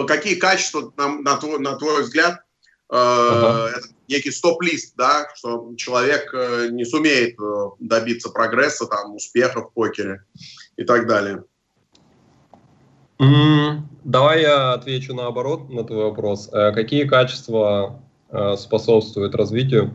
какие 0.07 0.35
качества, 0.35 0.93
на, 0.97 1.09
на, 1.21 1.37
твой, 1.37 1.59
на 1.59 1.77
твой 1.77 2.03
взгляд, 2.03 2.35
э, 2.35 2.41
ага. 2.91 3.71
это 3.77 3.89
некий 4.07 4.31
стоп-лист, 4.31 4.95
да, 4.97 5.29
что 5.35 5.75
человек 5.77 6.33
не 6.71 6.85
сумеет 6.85 7.37
добиться 7.79 8.31
прогресса, 8.31 8.87
там, 8.87 9.15
успеха 9.15 9.63
в 9.63 9.73
покере 9.73 10.25
и 10.77 10.85
так 10.85 11.07
далее? 11.07 11.45
Давай 14.05 14.43
я 14.43 14.73
отвечу 14.73 15.15
наоборот 15.15 15.69
на 15.71 15.85
твой 15.85 16.05
вопрос. 16.05 16.49
Какие 16.51 17.05
качества 17.05 18.01
э, 18.31 18.57
способствуют 18.57 19.35
развитию? 19.35 19.95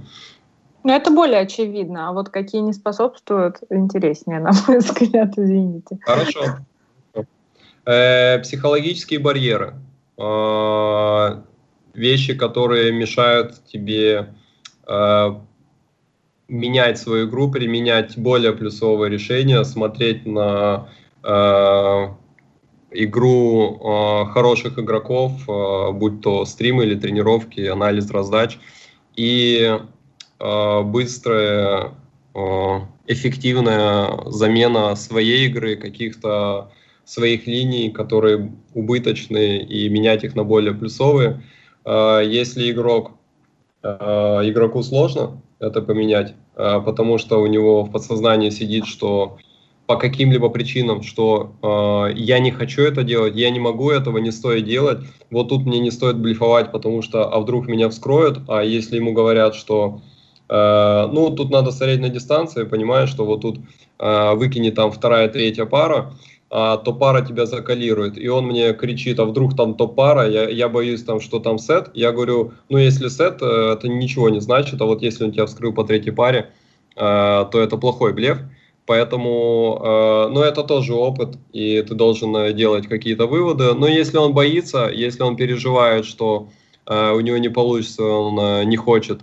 Ну, 0.83 0.93
это 0.93 1.11
более 1.11 1.39
очевидно, 1.39 2.09
а 2.09 2.11
вот 2.11 2.29
какие 2.29 2.61
не 2.61 2.73
способствуют, 2.73 3.57
интереснее, 3.69 4.39
на 4.39 4.51
мой 4.67 4.77
взгляд, 4.79 5.37
извините. 5.37 5.97
Хорошо. 6.01 6.57
Э, 7.85 8.39
психологические 8.39 9.19
барьеры. 9.19 9.75
Э, 10.17 11.41
вещи, 11.93 12.33
которые 12.33 12.91
мешают 12.91 13.63
тебе 13.65 14.33
э, 14.87 15.29
менять 16.47 16.97
свою 16.97 17.27
игру, 17.29 17.49
применять 17.49 18.17
более 18.17 18.53
плюсовые 18.53 19.09
решения, 19.09 19.63
смотреть 19.63 20.25
на 20.25 20.89
э, 21.23 22.07
игру 22.93 23.79
э, 23.79 24.25
хороших 24.31 24.79
игроков, 24.79 25.31
э, 25.47 25.91
будь 25.91 26.21
то 26.21 26.45
стримы 26.45 26.83
или 26.83 26.95
тренировки, 26.95 27.61
анализ 27.61 28.09
раздач, 28.11 28.57
и 29.15 29.79
э, 30.39 30.81
быстрая, 30.81 31.91
э, 32.35 32.39
эффективная 33.07 34.29
замена 34.29 34.95
своей 34.95 35.47
игры, 35.47 35.75
каких-то 35.75 36.71
своих 37.05 37.47
линий, 37.47 37.89
которые 37.89 38.53
убыточные, 38.73 39.63
и 39.63 39.89
менять 39.89 40.23
их 40.23 40.35
на 40.35 40.43
более 40.43 40.73
плюсовые. 40.73 41.43
А, 41.85 42.21
если 42.21 42.71
игрок, 42.71 43.11
а, 43.81 44.41
игроку 44.43 44.83
сложно 44.83 45.41
это 45.59 45.81
поменять, 45.81 46.33
а, 46.55 46.79
потому 46.79 47.17
что 47.17 47.41
у 47.41 47.47
него 47.47 47.83
в 47.83 47.91
подсознании 47.91 48.49
сидит, 48.49 48.85
что 48.85 49.37
по 49.93 49.99
каким-либо 49.99 50.49
причинам, 50.49 51.03
что 51.03 51.51
э, 51.61 52.13
я 52.15 52.39
не 52.39 52.49
хочу 52.49 52.81
это 52.81 53.03
делать, 53.03 53.35
я 53.35 53.51
не 53.51 53.59
могу 53.59 53.91
этого, 53.91 54.17
не 54.17 54.31
стоит 54.31 54.65
делать. 54.65 55.01
Вот 55.29 55.49
тут 55.49 55.67
мне 55.67 55.79
не 55.79 55.91
стоит 55.91 56.17
блефовать, 56.17 56.71
потому 56.71 57.03
что, 57.03 57.31
а 57.31 57.39
вдруг 57.39 57.67
меня 57.67 57.89
вскроют, 57.89 58.39
а 58.47 58.63
если 58.63 58.95
ему 58.95 59.13
говорят, 59.13 59.53
что, 59.53 60.01
э, 60.49 61.09
ну, 61.13 61.29
тут 61.29 61.51
надо 61.51 61.69
смотреть 61.69 61.99
на 61.99 62.09
дистанции, 62.09 62.63
понимаешь, 62.63 63.09
что 63.09 63.23
вот 63.23 63.41
тут 63.41 63.59
э, 63.99 64.33
выкини 64.33 64.71
там 64.71 64.91
вторая, 64.91 65.27
третья 65.27 65.65
пара, 65.65 66.13
а, 66.49 66.77
то 66.77 66.91
пара 66.91 67.21
тебя 67.21 67.45
закалирует. 67.45 68.17
И 68.17 68.27
он 68.27 68.47
мне 68.47 68.73
кричит, 68.73 69.19
а 69.19 69.25
вдруг 69.25 69.55
там 69.55 69.75
то 69.75 69.87
пара, 69.87 70.27
я, 70.27 70.49
я 70.49 70.69
боюсь 70.69 71.03
там, 71.03 71.19
что 71.19 71.39
там 71.39 71.59
сет. 71.59 71.91
Я 71.93 72.11
говорю, 72.11 72.53
ну 72.69 72.79
если 72.79 73.09
сет, 73.09 73.43
э, 73.43 73.73
это 73.73 73.87
ничего 73.87 74.29
не 74.29 74.41
значит, 74.41 74.81
а 74.81 74.85
вот 74.85 75.03
если 75.03 75.23
он 75.23 75.31
тебя 75.31 75.45
вскрыл 75.45 75.71
по 75.71 75.83
третьей 75.83 76.13
паре, 76.13 76.49
э, 76.95 76.99
то 77.51 77.59
это 77.59 77.77
плохой 77.77 78.13
блеф. 78.13 78.39
Поэтому, 78.85 79.79
э, 79.81 80.27
ну 80.33 80.41
это 80.41 80.63
тоже 80.63 80.93
опыт, 80.93 81.37
и 81.53 81.81
ты 81.81 81.95
должен 81.95 82.55
делать 82.55 82.87
какие-то 82.87 83.27
выводы. 83.27 83.73
Но 83.73 83.87
если 83.87 84.17
он 84.17 84.33
боится, 84.33 84.89
если 84.93 85.23
он 85.23 85.35
переживает, 85.35 86.05
что 86.05 86.49
у 86.85 87.19
него 87.21 87.37
не 87.37 87.47
получится, 87.47 88.03
он 88.03 88.67
не 88.67 88.75
хочет, 88.75 89.21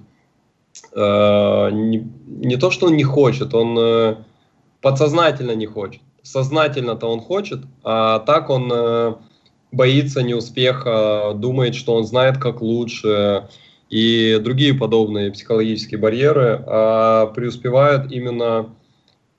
не, 0.96 2.56
то, 2.58 2.70
что 2.70 2.86
он 2.86 2.96
не 2.96 3.04
хочет, 3.04 3.52
он 3.52 4.16
подсознательно 4.80 5.54
не 5.54 5.66
хочет 5.66 6.00
сознательно-то 6.22 7.06
он 7.06 7.20
хочет, 7.20 7.60
а 7.82 8.20
так 8.20 8.50
он 8.50 8.70
э, 8.72 9.14
боится 9.72 10.22
неуспеха, 10.22 11.32
думает, 11.34 11.74
что 11.74 11.94
он 11.94 12.04
знает, 12.04 12.38
как 12.38 12.60
лучше, 12.60 13.48
и 13.88 14.38
другие 14.40 14.74
подобные 14.74 15.32
психологические 15.32 15.98
барьеры, 15.98 16.62
а 16.66 17.26
преуспевают 17.26 18.12
именно 18.12 18.70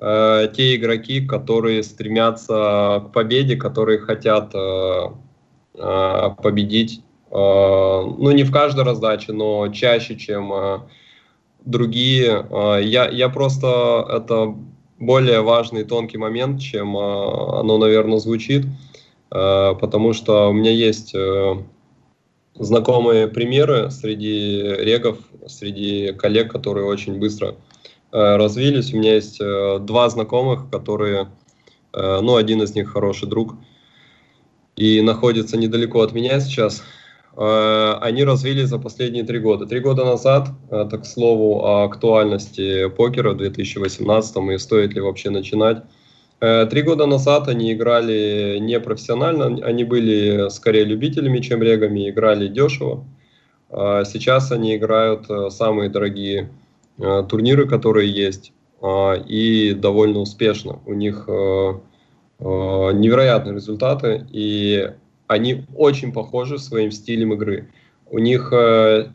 э, 0.02 0.47
те 0.56 0.76
игроки, 0.76 1.26
которые 1.26 1.84
стремятся 1.84 3.04
к 3.06 3.12
победе, 3.14 3.56
которые 3.56 3.99
хотят 3.99 4.54
э, 4.54 5.10
э, 5.76 6.30
победить, 6.41 7.02
э, 7.30 7.34
ну 7.34 8.32
не 8.32 8.43
в 8.43 8.52
каждой 8.52 8.84
раздаче, 8.84 9.32
но 9.32 9.68
чаще, 9.70 10.16
чем 10.18 10.52
э, 10.52 10.80
другие. 11.64 12.45
Э, 12.49 12.82
я, 12.84 13.08
я 13.08 13.30
просто 13.30 14.06
это 14.10 14.56
более 15.02 15.41
важный 15.41 15.84
тонкий 15.84 16.18
момент, 16.18 16.62
чем 16.62 16.95
а, 16.95 17.60
оно, 17.60 17.78
наверное, 17.78 18.20
звучит, 18.20 18.66
а, 19.32 19.74
потому 19.74 20.14
что 20.14 20.49
у 20.49 20.54
меня 20.54 20.72
есть 20.72 21.16
э, 21.16 21.56
знакомые 22.54 23.28
примеры 23.28 23.89
среди 23.89 24.62
регов, 24.62 25.18
среди 25.47 26.14
коллег, 26.14 26.52
которые 26.52 26.86
очень 26.86 27.18
быстро 27.18 27.47
э, 27.47 27.70
развились. 28.12 28.93
У 28.93 28.97
меня 28.97 29.16
есть 29.16 29.39
э, 29.39 29.80
два 29.80 30.09
знакомых, 30.09 30.70
которые, 30.70 31.30
ну, 31.93 32.36
один 32.36 32.62
из 32.62 32.76
них 32.76 32.91
хороший 32.91 33.28
друг, 33.28 33.55
и 34.76 35.01
находится 35.01 35.57
недалеко 35.57 36.01
от 36.01 36.14
меня 36.14 36.39
сейчас. 36.39 36.84
Э, 37.38 37.97
они 38.01 38.24
развились 38.24 38.70
за 38.70 38.80
последние 38.80 39.24
три 39.24 39.39
года. 39.39 39.66
Три 39.66 39.80
года 39.80 40.05
назад, 40.05 40.49
это 40.70 40.97
к 40.97 41.05
слову 41.05 41.64
о 41.66 41.84
актуальности 41.86 42.89
покера 42.89 43.32
в 43.32 43.38
2018 43.38 44.38
и 44.53 44.57
стоит 44.57 44.93
ли 44.93 45.01
вообще 45.01 45.30
начинать. 45.30 45.84
Э, 46.39 46.66
три 46.66 46.82
года 46.82 47.05
назад 47.05 47.47
они 47.47 47.74
играли 47.74 48.57
не 48.59 48.80
профессионально, 48.80 49.66
они 49.66 49.84
были 49.84 50.49
скорее 50.49 50.84
любителями, 50.84 51.39
чем 51.39 51.62
регами, 51.62 52.09
играли 52.09 52.47
дешево. 52.47 53.05
Сейчас 53.70 54.51
они 54.51 54.76
играют 54.76 55.30
э, 55.30 55.49
самые 55.49 55.89
дорогие 55.89 56.41
э, 56.41 56.47
турниры, 57.30 57.68
которые 57.68 58.12
есть, 58.12 58.54
и 58.84 59.76
довольно 59.78 60.20
успешно. 60.20 60.80
У 60.86 60.93
них 60.93 61.26
невероятные 62.39 63.56
результаты, 63.56 64.26
и 64.32 64.91
они 65.28 65.66
очень 65.76 66.14
похожи 66.14 66.58
своим 66.58 66.91
стилем 66.91 67.34
игры. 67.34 67.70
У 68.10 68.20
них 68.20 68.54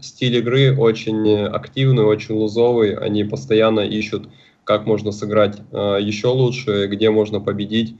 стиль 0.01 0.37
игры 0.37 0.76
очень 0.76 1.47
активный, 1.47 2.05
очень 2.05 2.34
лузовый, 2.34 2.97
они 2.97 3.24
постоянно 3.24 3.80
ищут 3.80 4.28
как 4.66 4.84
можно 4.84 5.12
сыграть 5.12 5.59
э, 5.70 5.99
еще 6.03 6.26
лучше, 6.26 6.89
где 6.89 7.09
можно 7.11 7.41
победить. 7.41 7.97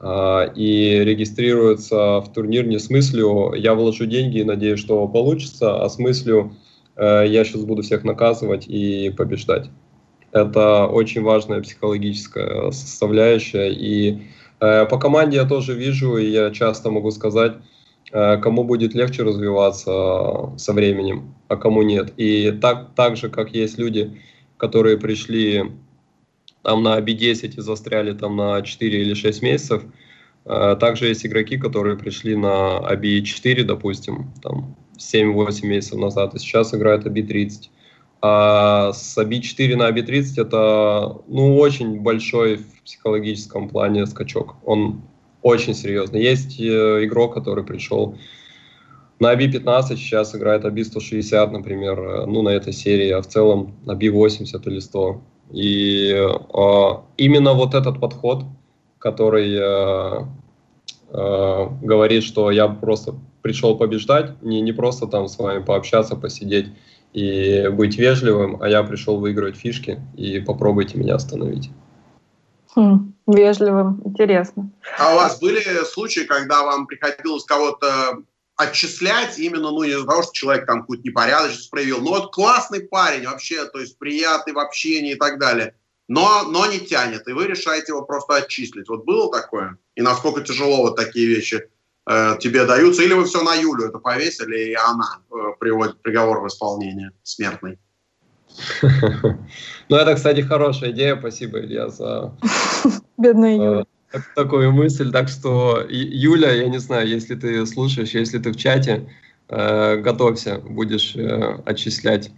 Э, 0.00 0.50
и 0.54 1.04
регистрируется 1.04 2.20
в 2.20 2.32
турнир 2.32 2.66
не 2.66 2.78
с 2.78 2.90
мыслью 2.90 3.52
«я 3.54 3.74
вложу 3.74 4.06
деньги 4.06 4.38
и 4.38 4.44
надеюсь, 4.44 4.80
что 4.80 5.06
получится», 5.06 5.84
а 5.84 5.88
с 5.88 5.98
мыслью 5.98 6.56
э, 6.56 6.67
«я 6.98 7.44
сейчас 7.44 7.62
буду 7.62 7.82
всех 7.82 8.04
наказывать 8.04 8.66
и 8.66 9.10
побеждать». 9.10 9.70
Это 10.32 10.86
очень 10.86 11.22
важная 11.22 11.62
психологическая 11.62 12.70
составляющая. 12.70 13.72
И 13.72 14.22
э, 14.60 14.86
по 14.86 14.98
команде 14.98 15.36
я 15.36 15.46
тоже 15.46 15.74
вижу, 15.74 16.18
и 16.18 16.26
я 16.26 16.50
часто 16.50 16.90
могу 16.90 17.10
сказать, 17.10 17.54
э, 18.12 18.36
кому 18.38 18.64
будет 18.64 18.94
легче 18.94 19.22
развиваться 19.22 20.52
со 20.56 20.72
временем, 20.72 21.34
а 21.48 21.56
кому 21.56 21.82
нет. 21.82 22.12
И 22.18 22.50
так, 22.50 22.94
так 22.94 23.16
же, 23.16 23.30
как 23.30 23.54
есть 23.54 23.78
люди, 23.78 24.20
которые 24.58 24.98
пришли 24.98 25.72
там 26.62 26.82
на 26.82 26.98
B10 26.98 27.54
и 27.56 27.60
застряли 27.60 28.12
там 28.12 28.36
на 28.36 28.60
4 28.60 29.00
или 29.00 29.14
6 29.14 29.42
месяцев. 29.42 29.84
А, 30.44 30.76
также 30.76 31.06
есть 31.06 31.24
игроки, 31.24 31.56
которые 31.56 31.96
пришли 31.96 32.36
на 32.36 32.80
AB4, 32.80 33.64
допустим, 33.64 34.30
там 34.42 34.76
7-8 34.98 35.66
месяцев 35.66 35.98
назад, 35.98 36.34
и 36.34 36.38
сейчас 36.38 36.74
играют 36.74 37.06
AB30. 37.06 37.70
А 38.20 38.92
с 38.92 39.16
AB4 39.16 39.76
на 39.76 39.90
AB30 39.90 40.42
это 40.42 41.18
ну, 41.28 41.56
очень 41.56 42.00
большой 42.00 42.56
в 42.56 42.82
психологическом 42.82 43.68
плане 43.68 44.06
скачок. 44.06 44.56
Он 44.64 45.02
очень 45.42 45.74
серьезный. 45.74 46.22
Есть 46.22 46.60
э, 46.60 47.04
игрок, 47.04 47.34
который 47.34 47.64
пришел 47.64 48.16
на 49.20 49.34
AB15, 49.34 49.96
сейчас 49.96 50.34
играет 50.34 50.64
AB160, 50.64 51.50
например, 51.50 51.98
э, 52.00 52.26
ну, 52.26 52.42
на 52.42 52.50
этой 52.50 52.72
серии, 52.72 53.10
а 53.10 53.22
в 53.22 53.26
целом 53.26 53.74
на 53.84 53.92
AB80 53.92 54.62
или 54.64 54.80
100. 54.80 55.20
И 55.52 56.12
э, 56.12 56.88
именно 57.16 57.54
вот 57.54 57.74
этот 57.74 58.00
подход, 58.00 58.44
который 58.98 59.54
э, 59.54 60.24
э, 61.10 61.68
говорит, 61.82 62.24
что 62.24 62.50
я 62.50 62.68
просто 62.68 63.14
пришел 63.48 63.78
побеждать, 63.78 64.42
не, 64.42 64.60
не 64.60 64.72
просто 64.72 65.06
там 65.06 65.26
с 65.26 65.38
вами 65.38 65.64
пообщаться, 65.64 66.16
посидеть 66.16 66.66
и 67.14 67.66
быть 67.72 67.96
вежливым, 67.96 68.62
а 68.62 68.68
я 68.68 68.82
пришел 68.82 69.18
выигрывать 69.18 69.56
фишки, 69.56 70.02
и 70.18 70.38
попробуйте 70.40 70.98
меня 70.98 71.14
остановить. 71.14 71.70
Хм, 72.76 73.14
вежливым, 73.26 74.02
интересно. 74.04 74.70
А 74.98 75.14
у 75.14 75.16
вас 75.16 75.40
были 75.40 75.62
случаи, 75.84 76.26
когда 76.26 76.62
вам 76.62 76.86
приходилось 76.86 77.44
кого-то 77.44 78.18
отчислять 78.56 79.38
именно, 79.38 79.70
ну, 79.70 79.82
не 79.82 79.92
из-за 79.92 80.04
того, 80.04 80.22
что 80.22 80.32
человек 80.34 80.66
там 80.66 80.80
какую-то 80.80 81.08
непорядочность 81.08 81.70
проявил, 81.70 82.02
но 82.02 82.10
вот 82.10 82.34
классный 82.34 82.80
парень 82.80 83.24
вообще, 83.24 83.64
то 83.64 83.80
есть 83.80 83.96
приятный 83.96 84.52
в 84.52 84.58
общении 84.58 85.12
и 85.12 85.18
так 85.18 85.38
далее, 85.38 85.74
но, 86.06 86.42
но 86.42 86.66
не 86.66 86.80
тянет, 86.80 87.26
и 87.28 87.32
вы 87.32 87.46
решаете 87.46 87.92
его 87.92 88.02
просто 88.02 88.36
отчислить. 88.36 88.90
Вот 88.90 89.06
было 89.06 89.32
такое? 89.32 89.78
И 89.94 90.02
насколько 90.02 90.42
тяжело 90.42 90.82
вот 90.82 90.96
такие 90.96 91.26
вещи 91.26 91.70
э, 92.08 92.36
тебе 92.40 92.64
даются? 92.64 93.02
Или 93.02 93.12
вы 93.12 93.24
все 93.24 93.42
на 93.42 93.54
Юлю 93.54 93.88
это 93.88 93.98
повесили, 93.98 94.70
и 94.70 94.74
она 94.74 95.20
э, 95.30 95.34
приводит 95.60 96.00
приговор 96.02 96.40
в 96.40 96.46
исполнение 96.48 97.12
смертный? 97.22 97.78
Ну, 99.90 99.96
это, 99.96 100.14
кстати, 100.16 100.42
хорошая 100.42 100.90
идея. 100.90 101.16
Спасибо, 101.18 101.60
Илья, 101.60 101.88
за... 101.88 102.36
Бедная 103.16 103.52
э, 103.52 103.54
Юля 103.54 103.84
такую 104.34 104.72
мысль. 104.72 105.10
Так 105.10 105.28
что, 105.28 105.82
Юля, 105.88 106.52
я 106.52 106.68
не 106.68 106.78
знаю, 106.78 107.08
если 107.08 107.34
ты 107.34 107.64
слушаешь, 107.64 108.10
если 108.10 108.38
ты 108.38 108.52
в 108.52 108.56
чате, 108.56 109.10
э, 109.48 109.96
готовься, 109.96 110.58
будешь 110.58 111.16
отчислять. 111.64 112.30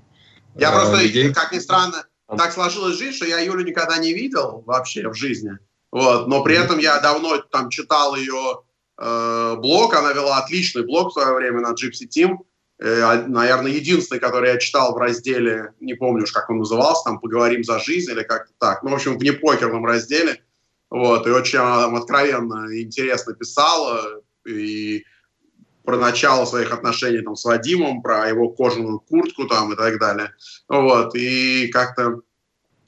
Я 0.54 0.70
просто, 0.70 0.98
как 1.34 1.52
ни 1.52 1.58
странно, 1.58 2.04
так 2.36 2.52
сложилась 2.52 2.98
жизнь, 2.98 3.16
что 3.16 3.26
я 3.26 3.40
Юлю 3.40 3.64
никогда 3.64 3.98
не 3.98 4.12
видел 4.14 4.62
вообще 4.66 5.08
в 5.08 5.14
жизни. 5.14 5.58
Вот, 5.90 6.28
но 6.28 6.42
при 6.42 6.56
этом 6.56 6.78
я 6.78 7.00
давно 7.00 7.38
там 7.38 7.68
читал 7.68 8.14
ее 8.14 8.62
э, 9.00 9.56
блог, 9.56 9.94
она 9.94 10.12
вела 10.12 10.38
отличный 10.38 10.84
блог 10.84 11.10
в 11.10 11.12
свое 11.14 11.34
время 11.34 11.60
на 11.60 11.72
Gypsy 11.72 12.06
Team. 12.08 12.38
Э, 12.78 13.24
наверное, 13.26 13.72
единственный, 13.72 14.20
который 14.20 14.50
я 14.50 14.58
читал 14.58 14.94
в 14.94 14.98
разделе, 14.98 15.72
не 15.80 15.94
помню 15.94 16.24
уж, 16.24 16.32
как 16.32 16.50
он 16.50 16.58
назывался, 16.58 17.04
там 17.04 17.18
«Поговорим 17.18 17.64
за 17.64 17.78
жизнь» 17.78 18.10
или 18.10 18.22
как-то 18.22 18.52
так. 18.58 18.82
Ну, 18.82 18.90
в 18.90 18.94
общем, 18.94 19.18
в 19.18 19.22
непокерном 19.22 19.84
разделе. 19.84 20.42
Вот, 20.90 21.26
и 21.26 21.30
очень 21.30 21.58
она 21.58 21.86
откровенно 21.96 22.68
и 22.72 22.82
интересно 22.82 23.32
писала, 23.34 24.22
и 24.44 25.04
про 25.84 25.96
начало 25.96 26.44
своих 26.44 26.72
отношений 26.72 27.22
там, 27.22 27.36
с 27.36 27.44
Вадимом, 27.44 28.02
про 28.02 28.28
его 28.28 28.48
кожаную 28.48 29.00
куртку 29.00 29.46
там 29.46 29.72
и 29.72 29.76
так 29.76 29.98
далее. 29.98 30.34
Вот, 30.68 31.14
и 31.14 31.68
как-то, 31.68 32.20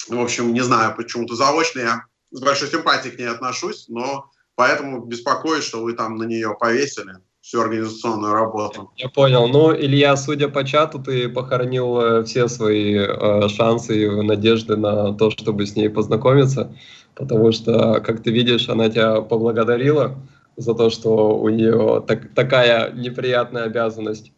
в 0.08 0.20
общем, 0.20 0.52
не 0.52 0.60
знаю, 0.60 0.94
почему-то 0.96 1.36
заочно 1.36 1.80
я 1.80 2.04
с 2.32 2.40
большой 2.40 2.68
симпатией 2.68 3.14
к 3.14 3.18
ней 3.18 3.28
отношусь, 3.28 3.86
но 3.88 4.30
поэтому 4.62 5.04
беспокоюсь, 5.04 5.64
что 5.64 5.82
вы 5.82 5.94
там 5.94 6.16
на 6.16 6.24
нее 6.24 6.56
повесили 6.60 7.14
всю 7.40 7.60
организационную 7.60 8.32
работу. 8.32 8.92
Я 8.96 9.08
понял. 9.08 9.48
Ну, 9.48 9.74
Илья, 9.74 10.16
судя 10.16 10.48
по 10.48 10.64
чату, 10.64 11.00
ты 11.00 11.28
похоронил 11.28 12.00
э, 12.00 12.22
все 12.24 12.46
свои 12.46 12.94
э, 12.94 13.48
шансы 13.48 14.04
и 14.04 14.22
надежды 14.22 14.76
на 14.76 15.12
то, 15.14 15.30
чтобы 15.30 15.66
с 15.66 15.74
ней 15.74 15.90
познакомиться 15.90 16.72
потому 17.14 17.52
что, 17.52 18.00
как 18.00 18.22
ты 18.22 18.30
видишь, 18.30 18.68
она 18.68 18.88
тебя 18.88 19.20
поблагодарила 19.20 20.18
за 20.56 20.74
то, 20.74 20.90
что 20.90 21.38
у 21.38 21.48
нее 21.48 22.02
так, 22.06 22.34
такая 22.34 22.92
неприятная 22.92 23.64
обязанность 23.64 24.32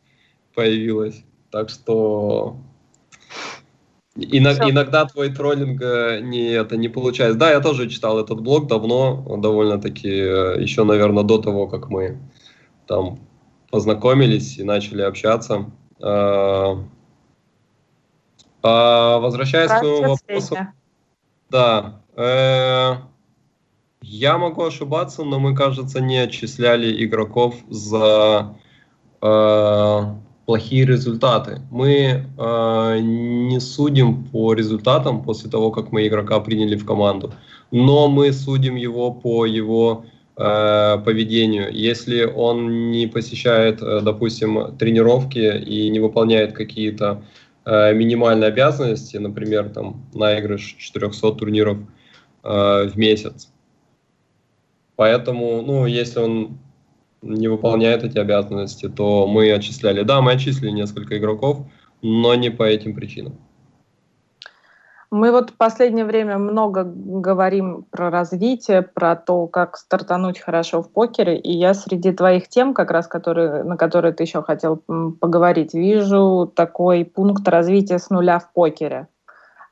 появилась. 0.54 1.22
Так 1.50 1.70
что 1.70 2.56
иногда, 4.16 4.70
иногда 4.70 5.04
твой 5.06 5.30
троллинг 5.32 5.80
э, 5.82 6.20
не, 6.20 6.50
это, 6.50 6.76
не 6.76 6.88
получается. 6.88 7.38
Да, 7.38 7.50
я 7.50 7.60
тоже 7.60 7.88
читал 7.88 8.18
этот 8.18 8.40
блог 8.40 8.66
давно, 8.66 9.36
довольно-таки, 9.38 10.08
э, 10.08 10.60
еще, 10.60 10.84
наверное, 10.84 11.24
до 11.24 11.38
того, 11.38 11.66
как 11.66 11.88
мы 11.88 12.18
там 12.86 13.20
познакомились 13.70 14.58
и 14.58 14.64
начали 14.64 15.02
общаться. 15.02 15.70
А, 16.00 16.78
а, 18.62 19.18
возвращаясь 19.18 19.70
к 19.70 19.82
вопросу... 19.82 20.56
Да, 21.50 22.00
Э, 22.16 22.96
я 24.02 24.38
могу 24.38 24.64
ошибаться, 24.64 25.24
но 25.24 25.40
мы, 25.40 25.54
кажется, 25.54 26.00
не 26.00 26.18
отчисляли 26.18 27.04
игроков 27.04 27.56
за 27.68 28.56
э, 29.20 30.00
плохие 30.46 30.84
результаты. 30.84 31.60
Мы 31.70 32.24
э, 32.38 32.98
не 33.00 33.60
судим 33.60 34.24
по 34.24 34.54
результатам 34.54 35.22
после 35.22 35.50
того, 35.50 35.70
как 35.70 35.92
мы 35.92 36.06
игрока 36.06 36.40
приняли 36.40 36.76
в 36.76 36.84
команду, 36.84 37.32
но 37.70 38.08
мы 38.08 38.32
судим 38.32 38.76
его 38.76 39.10
по 39.10 39.46
его 39.46 40.04
э, 40.36 40.98
поведению. 41.04 41.72
Если 41.72 42.24
он 42.24 42.90
не 42.90 43.06
посещает, 43.06 43.82
э, 43.82 44.00
допустим, 44.02 44.76
тренировки 44.78 45.58
и 45.58 45.88
не 45.90 46.00
выполняет 46.00 46.52
какие-то 46.52 47.22
э, 47.64 47.94
минимальные 47.94 48.48
обязанности, 48.48 49.16
например, 49.16 49.70
там 49.70 50.04
наигрыш 50.14 50.76
400 50.78 51.32
турниров 51.32 51.78
э, 52.42 52.88
в 52.88 52.96
месяц. 52.96 53.48
Поэтому, 54.96 55.62
ну, 55.62 55.86
если 55.86 56.20
он 56.20 56.58
не 57.24 57.48
выполняет 57.48 58.04
эти 58.04 58.18
обязанности, 58.18 58.88
то 58.88 59.26
мы 59.26 59.50
отчисляли. 59.50 60.02
Да, 60.02 60.20
мы 60.20 60.32
отчислили 60.32 60.70
несколько 60.70 61.18
игроков, 61.18 61.66
но 62.02 62.34
не 62.34 62.50
по 62.50 62.62
этим 62.62 62.94
причинам. 62.94 63.34
Мы 65.10 65.30
вот 65.30 65.50
в 65.50 65.56
последнее 65.56 66.04
время 66.04 66.38
много 66.38 66.82
говорим 66.84 67.86
про 67.90 68.10
развитие, 68.10 68.82
про 68.82 69.14
то, 69.14 69.46
как 69.46 69.76
стартануть 69.76 70.40
хорошо 70.40 70.82
в 70.82 70.90
покере. 70.90 71.38
И 71.38 71.52
я 71.52 71.72
среди 71.74 72.10
твоих 72.10 72.48
тем, 72.48 72.74
как 72.74 72.90
раз 72.90 73.06
которые, 73.06 73.62
на 73.62 73.76
которые 73.76 74.12
ты 74.12 74.24
еще 74.24 74.42
хотел 74.42 74.76
поговорить, 75.20 75.72
вижу 75.72 76.52
такой 76.54 77.04
пункт 77.04 77.46
развития 77.46 78.00
с 78.00 78.10
нуля 78.10 78.40
в 78.40 78.52
покере. 78.52 79.06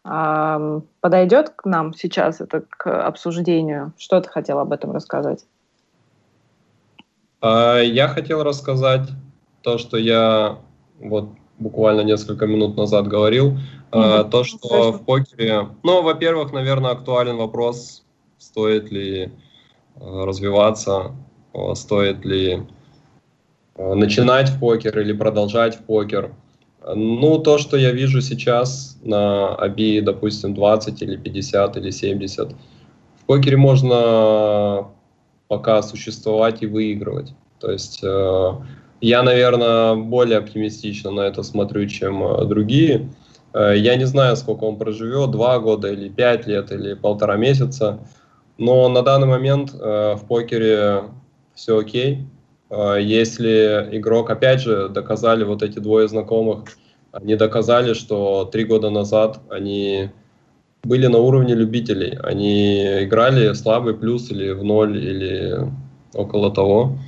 Подойдет 0.05 1.50
к 1.50 1.64
нам 1.64 1.92
сейчас 1.92 2.40
это 2.40 2.62
к 2.68 3.07
обсуждению? 3.07 3.92
Что 3.98 4.20
ты 4.20 4.28
хотел 4.28 4.61
об 4.61 4.72
этом 4.72 4.92
рассказать? 4.92 5.44
А, 7.43 7.80
я 7.80 8.09
хотел 8.09 8.43
рассказать 8.43 9.09
то, 9.62 9.76
что 9.76 9.97
я 9.97 10.59
вот 11.01 11.30
буквально 11.59 12.03
несколько 12.03 12.47
минут 12.47 12.76
назад 12.76 13.09
говорил, 13.09 13.59
mm-hmm. 13.90 14.30
то, 14.30 14.45
что 14.45 14.93
в 14.93 15.05
покере, 15.05 15.68
ну, 15.82 16.03
во-первых, 16.03 16.53
наверное, 16.53 16.93
актуален 16.93 17.36
вопрос 17.36 18.05
стоит 18.38 18.90
ли 18.90 19.30
э, 19.97 20.24
развиваться, 20.24 21.14
стоит 21.74 22.24
ли 22.24 22.66
начинать 23.76 24.49
в 24.49 24.59
покер 24.59 24.99
или 25.01 25.12
продолжать 25.12 25.76
в 25.76 25.82
покер. 25.84 26.34
Ну, 26.84 27.38
то, 27.38 27.59
что 27.59 27.76
я 27.76 27.93
вижу 27.93 28.20
сейчас 28.20 28.99
на 29.03 29.55
АБИ, 29.55 30.01
допустим, 30.01 30.55
20 30.55 31.03
или 31.03 31.16
50 31.16 31.76
или 31.76 31.90
70, 31.90 32.53
в 32.53 33.26
покере 33.26 33.57
можно 33.57 34.88
пока 35.53 35.82
существовать 35.82 36.62
и 36.62 36.66
выигрывать. 36.66 37.34
То 37.61 37.70
есть 37.70 38.00
э, 38.03 38.53
я, 39.03 39.22
наверное, 39.22 39.96
более 39.96 40.38
оптимистично 40.38 41.11
на 41.11 41.20
это 41.20 41.42
смотрю, 41.42 41.86
чем 41.88 42.22
э, 42.22 42.46
другие. 42.46 43.11
Э, 43.53 43.74
я 43.76 43.96
не 43.96 44.07
знаю, 44.07 44.36
сколько 44.36 44.64
он 44.64 44.78
проживет, 44.78 45.30
два 45.30 45.59
года 45.59 45.92
или 45.92 46.09
пять 46.09 46.46
лет 46.46 46.72
или 46.72 46.94
полтора 46.94 47.36
месяца, 47.36 47.98
но 48.57 48.88
на 48.88 49.03
данный 49.03 49.26
момент 49.26 49.74
э, 49.74 50.14
в 50.14 50.26
покере 50.26 51.03
все 51.55 51.78
окей. 51.78 52.26
Э, 52.70 52.96
если 52.98 53.90
игрок, 53.92 54.30
опять 54.30 54.62
же, 54.62 54.88
доказали 54.88 55.44
вот 55.44 55.62
эти 55.62 55.80
двое 55.80 56.09
знакомых, 56.09 56.64
они 57.12 57.36
доказали, 57.36 57.92
что 57.92 58.48
три 58.50 58.64
года 58.64 58.88
назад 58.88 59.40
они 59.50 60.12
были 60.84 61.06
на 61.06 61.18
уровне 61.18 61.54
любителей. 61.54 62.18
Они 62.22 63.04
играли 63.04 63.52
слабый 63.54 63.94
плюс 63.94 64.30
или 64.30 64.50
в 64.50 64.64
ноль, 64.64 64.98
или 64.98 65.70
около 66.14 66.52
того. 66.52 66.98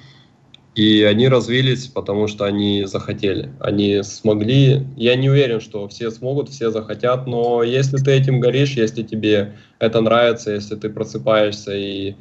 И 0.74 1.02
они 1.04 1.28
развились, 1.28 1.86
потому 1.86 2.26
что 2.26 2.44
они 2.44 2.84
захотели. 2.84 3.50
Они 3.60 4.02
смогли. 4.02 4.86
Я 4.96 5.14
не 5.14 5.30
уверен, 5.30 5.60
что 5.60 5.86
все 5.86 6.10
смогут, 6.10 6.48
все 6.48 6.70
захотят, 6.70 7.26
но 7.26 7.62
если 7.62 7.96
ты 7.98 8.10
этим 8.10 8.40
горишь, 8.40 8.72
если 8.72 9.02
тебе 9.04 9.54
это 9.78 10.00
нравится, 10.00 10.50
если 10.50 10.74
ты 10.74 10.90
просыпаешься 10.90 11.76
и 11.76 12.16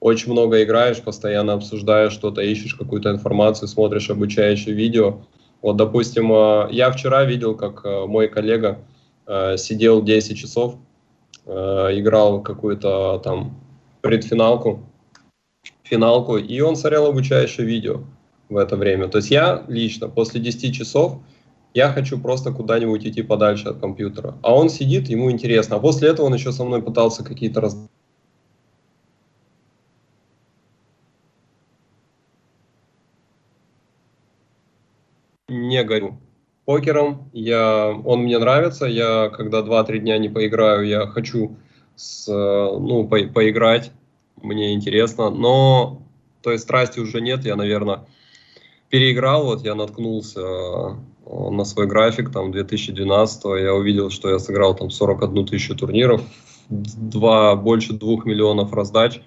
очень 0.00 0.32
много 0.32 0.62
играешь, 0.62 1.00
постоянно 1.00 1.54
обсуждаешь 1.54 2.12
что-то, 2.12 2.42
ищешь 2.42 2.74
какую-то 2.74 3.10
информацию, 3.10 3.66
смотришь 3.66 4.10
обучающие 4.10 4.74
видео. 4.74 5.22
Вот, 5.62 5.76
допустим, 5.76 6.30
э, 6.32 6.68
я 6.72 6.90
вчера 6.90 7.24
видел, 7.24 7.54
как 7.54 7.80
э, 7.84 8.06
мой 8.06 8.28
коллега 8.28 8.78
э, 9.26 9.56
сидел 9.56 10.02
10 10.02 10.36
часов, 10.36 10.76
играл 11.46 12.42
какую-то 12.42 13.20
там 13.22 13.60
предфиналку, 14.00 14.84
финалку, 15.84 16.36
и 16.36 16.60
он 16.60 16.76
смотрел 16.76 17.06
обучающее 17.06 17.66
видео 17.66 18.02
в 18.48 18.56
это 18.56 18.76
время. 18.76 19.08
То 19.08 19.18
есть 19.18 19.30
я 19.30 19.64
лично 19.68 20.08
после 20.08 20.40
10 20.40 20.74
часов 20.74 21.20
я 21.74 21.92
хочу 21.92 22.18
просто 22.18 22.52
куда-нибудь 22.52 23.06
идти 23.06 23.22
подальше 23.22 23.68
от 23.68 23.80
компьютера. 23.80 24.38
А 24.42 24.54
он 24.54 24.70
сидит, 24.70 25.08
ему 25.08 25.30
интересно. 25.30 25.76
А 25.76 25.80
после 25.80 26.08
этого 26.08 26.26
он 26.26 26.34
еще 26.34 26.50
со 26.50 26.64
мной 26.64 26.82
пытался 26.82 27.22
какие-то 27.22 27.60
раз... 27.60 27.76
Не 35.48 35.84
горю 35.84 36.18
покером. 36.66 37.30
Я, 37.32 37.98
он 38.04 38.24
мне 38.24 38.38
нравится. 38.38 38.84
Я 38.84 39.30
когда 39.30 39.60
2-3 39.60 39.98
дня 40.00 40.18
не 40.18 40.28
поиграю, 40.28 40.86
я 40.86 41.06
хочу 41.06 41.56
с, 41.94 42.26
ну, 42.28 43.08
по, 43.08 43.18
поиграть. 43.28 43.92
Мне 44.42 44.74
интересно, 44.74 45.30
но 45.30 46.02
той 46.42 46.58
страсти 46.58 47.00
уже 47.00 47.20
нет, 47.20 47.44
я, 47.44 47.56
наверное, 47.56 48.06
переиграл, 48.90 49.46
вот 49.46 49.64
я 49.64 49.74
наткнулся 49.74 50.40
э, 50.40 51.50
на 51.50 51.64
свой 51.64 51.86
график, 51.86 52.30
там, 52.30 52.52
2012 52.52 53.44
я 53.60 53.74
увидел, 53.74 54.10
что 54.10 54.28
я 54.28 54.38
сыграл 54.38 54.76
там 54.76 54.90
41 54.90 55.46
тысячу 55.46 55.74
турниров, 55.74 56.22
два, 56.68 57.56
больше 57.56 57.94
двух 57.94 58.26
миллионов 58.26 58.72
раздач 58.72 59.20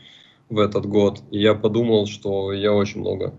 в 0.50 0.60
этот 0.60 0.86
год, 0.86 1.22
и 1.32 1.40
я 1.40 1.56
подумал, 1.56 2.06
что 2.06 2.54
я 2.54 2.74
очень 2.74 3.02
много 3.02 3.34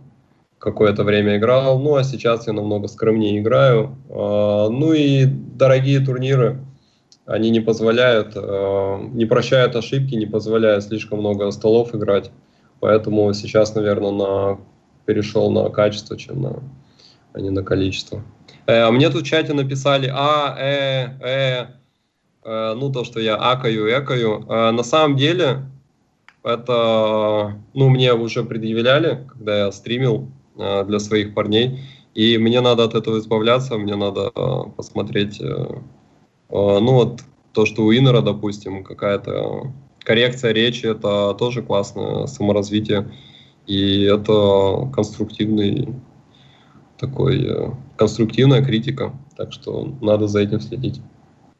какое-то 0.61 1.05
время 1.05 1.39
играл, 1.39 1.81
ну 1.81 1.97
а 1.97 2.05
сейчас 2.05 2.47
я 2.47 2.53
намного 2.53 2.87
скромнее 2.87 3.41
играю, 3.41 3.97
а, 4.11 4.69
ну 4.69 4.93
и 4.93 5.25
дорогие 5.25 6.01
турниры, 6.01 6.61
они 7.27 7.51
не 7.51 7.61
позволяют, 7.61 8.33
э, 8.35 9.09
не 9.13 9.25
прощают 9.25 9.77
ошибки, 9.77 10.17
не 10.17 10.27
позволяют 10.27 10.83
слишком 10.85 11.21
много 11.21 11.51
столов 11.53 11.95
играть. 11.95 12.33
Поэтому 12.81 13.33
сейчас, 13.35 13.75
наверное, 13.77 14.11
на, 14.11 14.59
перешел 15.05 15.51
на 15.53 15.69
качество, 15.71 16.17
чем 16.17 16.43
на, 16.43 16.63
а 17.33 17.41
не 17.41 17.51
на 17.51 17.63
количество. 17.63 18.23
Э, 18.67 18.91
мне 18.91 19.11
тут 19.11 19.23
в 19.23 19.27
чате 19.27 19.53
написали 19.53 20.11
А, 20.13 20.57
Э, 20.59 21.09
Э, 21.21 21.67
э 22.43 22.75
ну 22.75 22.91
то, 22.91 23.05
что 23.05 23.21
я 23.21 23.37
акаю, 23.37 23.87
экаю. 23.89 24.45
Э, 24.49 24.73
на 24.73 24.83
самом 24.83 25.17
деле, 25.17 25.63
это, 26.43 27.55
ну, 27.75 27.91
мне 27.91 28.13
уже 28.13 28.43
предъявляли, 28.43 29.25
когда 29.29 29.67
я 29.67 29.73
стримил 29.73 30.33
э, 30.61 30.85
для 30.85 30.99
своих 30.99 31.35
парней, 31.35 31.81
и 32.15 32.39
мне 32.39 32.61
надо 32.61 32.85
от 32.85 32.95
этого 32.95 33.19
избавляться, 33.19 33.79
мне 33.79 33.97
надо 33.97 34.31
э, 34.35 34.63
посмотреть 34.77 35.41
э, 35.41 35.67
ну 36.51 36.93
вот 36.93 37.21
то, 37.53 37.67
что 37.67 37.85
у 37.85 37.93
Иннера, 37.93 38.23
допустим, 38.23 38.85
какая-то 38.85 39.73
коррекция 40.01 40.53
речи, 40.53 40.87
это 40.87 41.35
тоже 41.35 41.63
классное 41.63 42.27
саморазвитие. 42.27 43.11
И 43.67 44.03
это 44.03 44.91
конструктивный 44.93 45.95
такой, 46.99 47.73
конструктивная 47.97 48.65
критика. 48.65 49.13
Так 49.37 49.53
что 49.53 49.95
надо 50.01 50.27
за 50.27 50.41
этим 50.41 50.61
следить. 50.61 51.01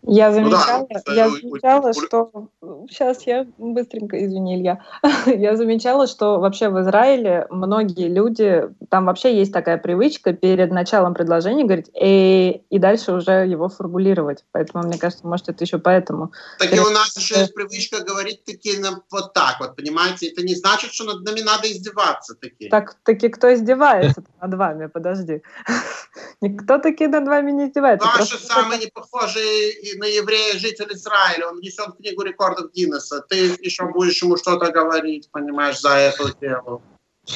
Я 0.03 0.33
замечала, 0.33 0.87
ну, 0.91 1.01
да, 1.05 1.13
я 1.15 1.29
замечала, 1.29 1.93
что 1.93 2.49
сейчас 2.89 3.27
я 3.27 3.47
быстренько, 3.59 4.25
извини, 4.25 4.57
Илья, 4.57 4.83
я 5.27 5.57
замечала, 5.57 6.07
что 6.07 6.41
вообще 6.41 6.71
в 6.71 6.81
Израиле 6.81 7.47
многие 7.51 8.09
люди, 8.09 8.65
там 8.89 9.05
вообще 9.05 9.37
есть 9.37 9.53
такая 9.53 9.77
привычка 9.77 10.33
перед 10.33 10.71
началом 10.71 11.13
предложения 11.13 11.65
говорить 11.65 11.91
«э» 11.95 12.61
и 12.71 12.79
дальше 12.79 13.13
уже 13.13 13.47
его 13.47 13.69
формулировать. 13.69 14.45
Поэтому, 14.53 14.85
мне 14.85 14.97
кажется, 14.97 15.27
может, 15.27 15.51
это 15.51 15.65
еще 15.65 15.79
поэтому. 15.79 16.33
Так 16.59 16.73
и 16.75 16.81
у 16.81 16.91
нас 16.91 17.15
еще 17.17 17.39
есть 17.39 17.55
привычка 17.55 18.03
говорить 18.03 18.45
такие 18.45 18.81
вот 19.11 19.35
так 19.35 19.61
вот, 19.61 19.77
понимаете? 19.77 20.29
Это 20.29 20.43
не 20.43 20.55
значит, 20.55 20.93
что 20.93 21.05
над 21.05 21.23
нами 21.25 21.41
надо 21.41 21.71
издеваться 21.71 22.35
такие. 22.35 22.71
Так, 22.71 22.97
таки 23.05 23.29
кто 23.29 23.53
издевается 23.53 24.25
над 24.41 24.55
вами? 24.55 24.87
Подожди. 24.87 25.43
Никто 26.41 26.79
таки 26.79 27.07
над 27.07 27.27
вами 27.29 27.53
не 27.53 27.67
издевается. 27.67 28.09
Ваши 28.17 28.39
самые 28.39 28.81
непохожие 28.81 29.90
на 29.97 30.05
еврея 30.05 30.59
житель 30.59 30.93
Израиля, 30.93 31.49
он 31.49 31.59
внесен 31.59 31.93
в 31.93 31.97
книгу 31.97 32.23
рекордов 32.23 32.73
Гиннесса. 32.73 33.25
Ты 33.29 33.57
еще 33.61 33.87
будешь 33.87 34.23
ему 34.23 34.37
что-то 34.37 34.71
говорить, 34.71 35.29
понимаешь, 35.31 35.81
за 35.81 35.91
эту 35.91 36.31
тему. 36.33 36.83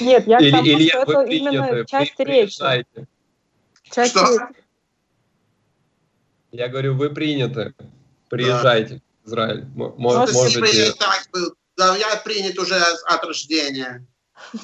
Нет, 0.00 0.26
я 0.26 0.38
к 0.38 0.50
тому, 0.50 0.66
Илья, 0.66 1.02
что 1.02 1.22
это 1.22 1.30
именно 1.30 1.84
часть 1.86 2.18
речи. 2.18 2.86
Часть 3.82 4.10
что? 4.10 4.26
речи. 4.26 4.64
Я 6.52 6.68
говорю, 6.68 6.94
вы 6.94 7.10
приняты. 7.10 7.74
Приезжайте 8.28 8.94
да. 8.94 9.00
в 9.22 9.28
Израиль. 9.28 9.64
Может, 9.74 10.34
можете... 10.34 10.92
Так 10.92 11.28
был. 11.32 11.54
Да, 11.76 11.96
я 11.96 12.16
принят 12.16 12.58
уже 12.58 12.76
от 13.06 13.24
рождения. 13.24 14.06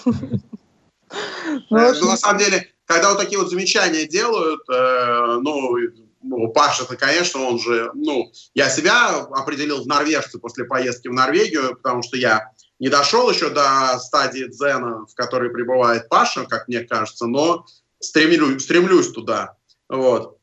Ну, 0.05 1.77
э, 1.77 1.93
ну, 2.01 2.07
на 2.07 2.17
самом 2.17 2.39
деле, 2.39 2.69
когда 2.85 3.11
вот 3.11 3.19
такие 3.19 3.39
вот 3.41 3.51
замечания 3.51 4.07
делают, 4.07 4.61
э, 4.69 5.39
ну, 5.43 5.77
ну, 6.23 6.49
Паша-то, 6.49 6.97
конечно, 6.97 7.43
он 7.43 7.59
же, 7.59 7.91
ну, 7.95 8.31
я 8.55 8.69
себя 8.69 9.21
определил 9.21 9.83
в 9.83 9.87
норвежце 9.87 10.39
после 10.39 10.65
поездки 10.65 11.09
в 11.09 11.13
Норвегию, 11.13 11.77
потому 11.77 12.03
что 12.03 12.17
я 12.17 12.53
не 12.79 12.89
дошел 12.89 13.31
еще 13.31 13.51
до 13.51 13.99
стадии 13.99 14.45
дзена, 14.49 15.07
в 15.07 15.15
которой 15.15 15.51
пребывает 15.51 16.09
Паша, 16.09 16.45
как 16.47 16.69
мне 16.69 16.81
кажется, 16.81 17.27
но 17.27 17.67
стремлюсь, 18.01 18.63
стремлюсь 18.63 19.13
туда. 19.13 19.57
Вот. 19.89 20.39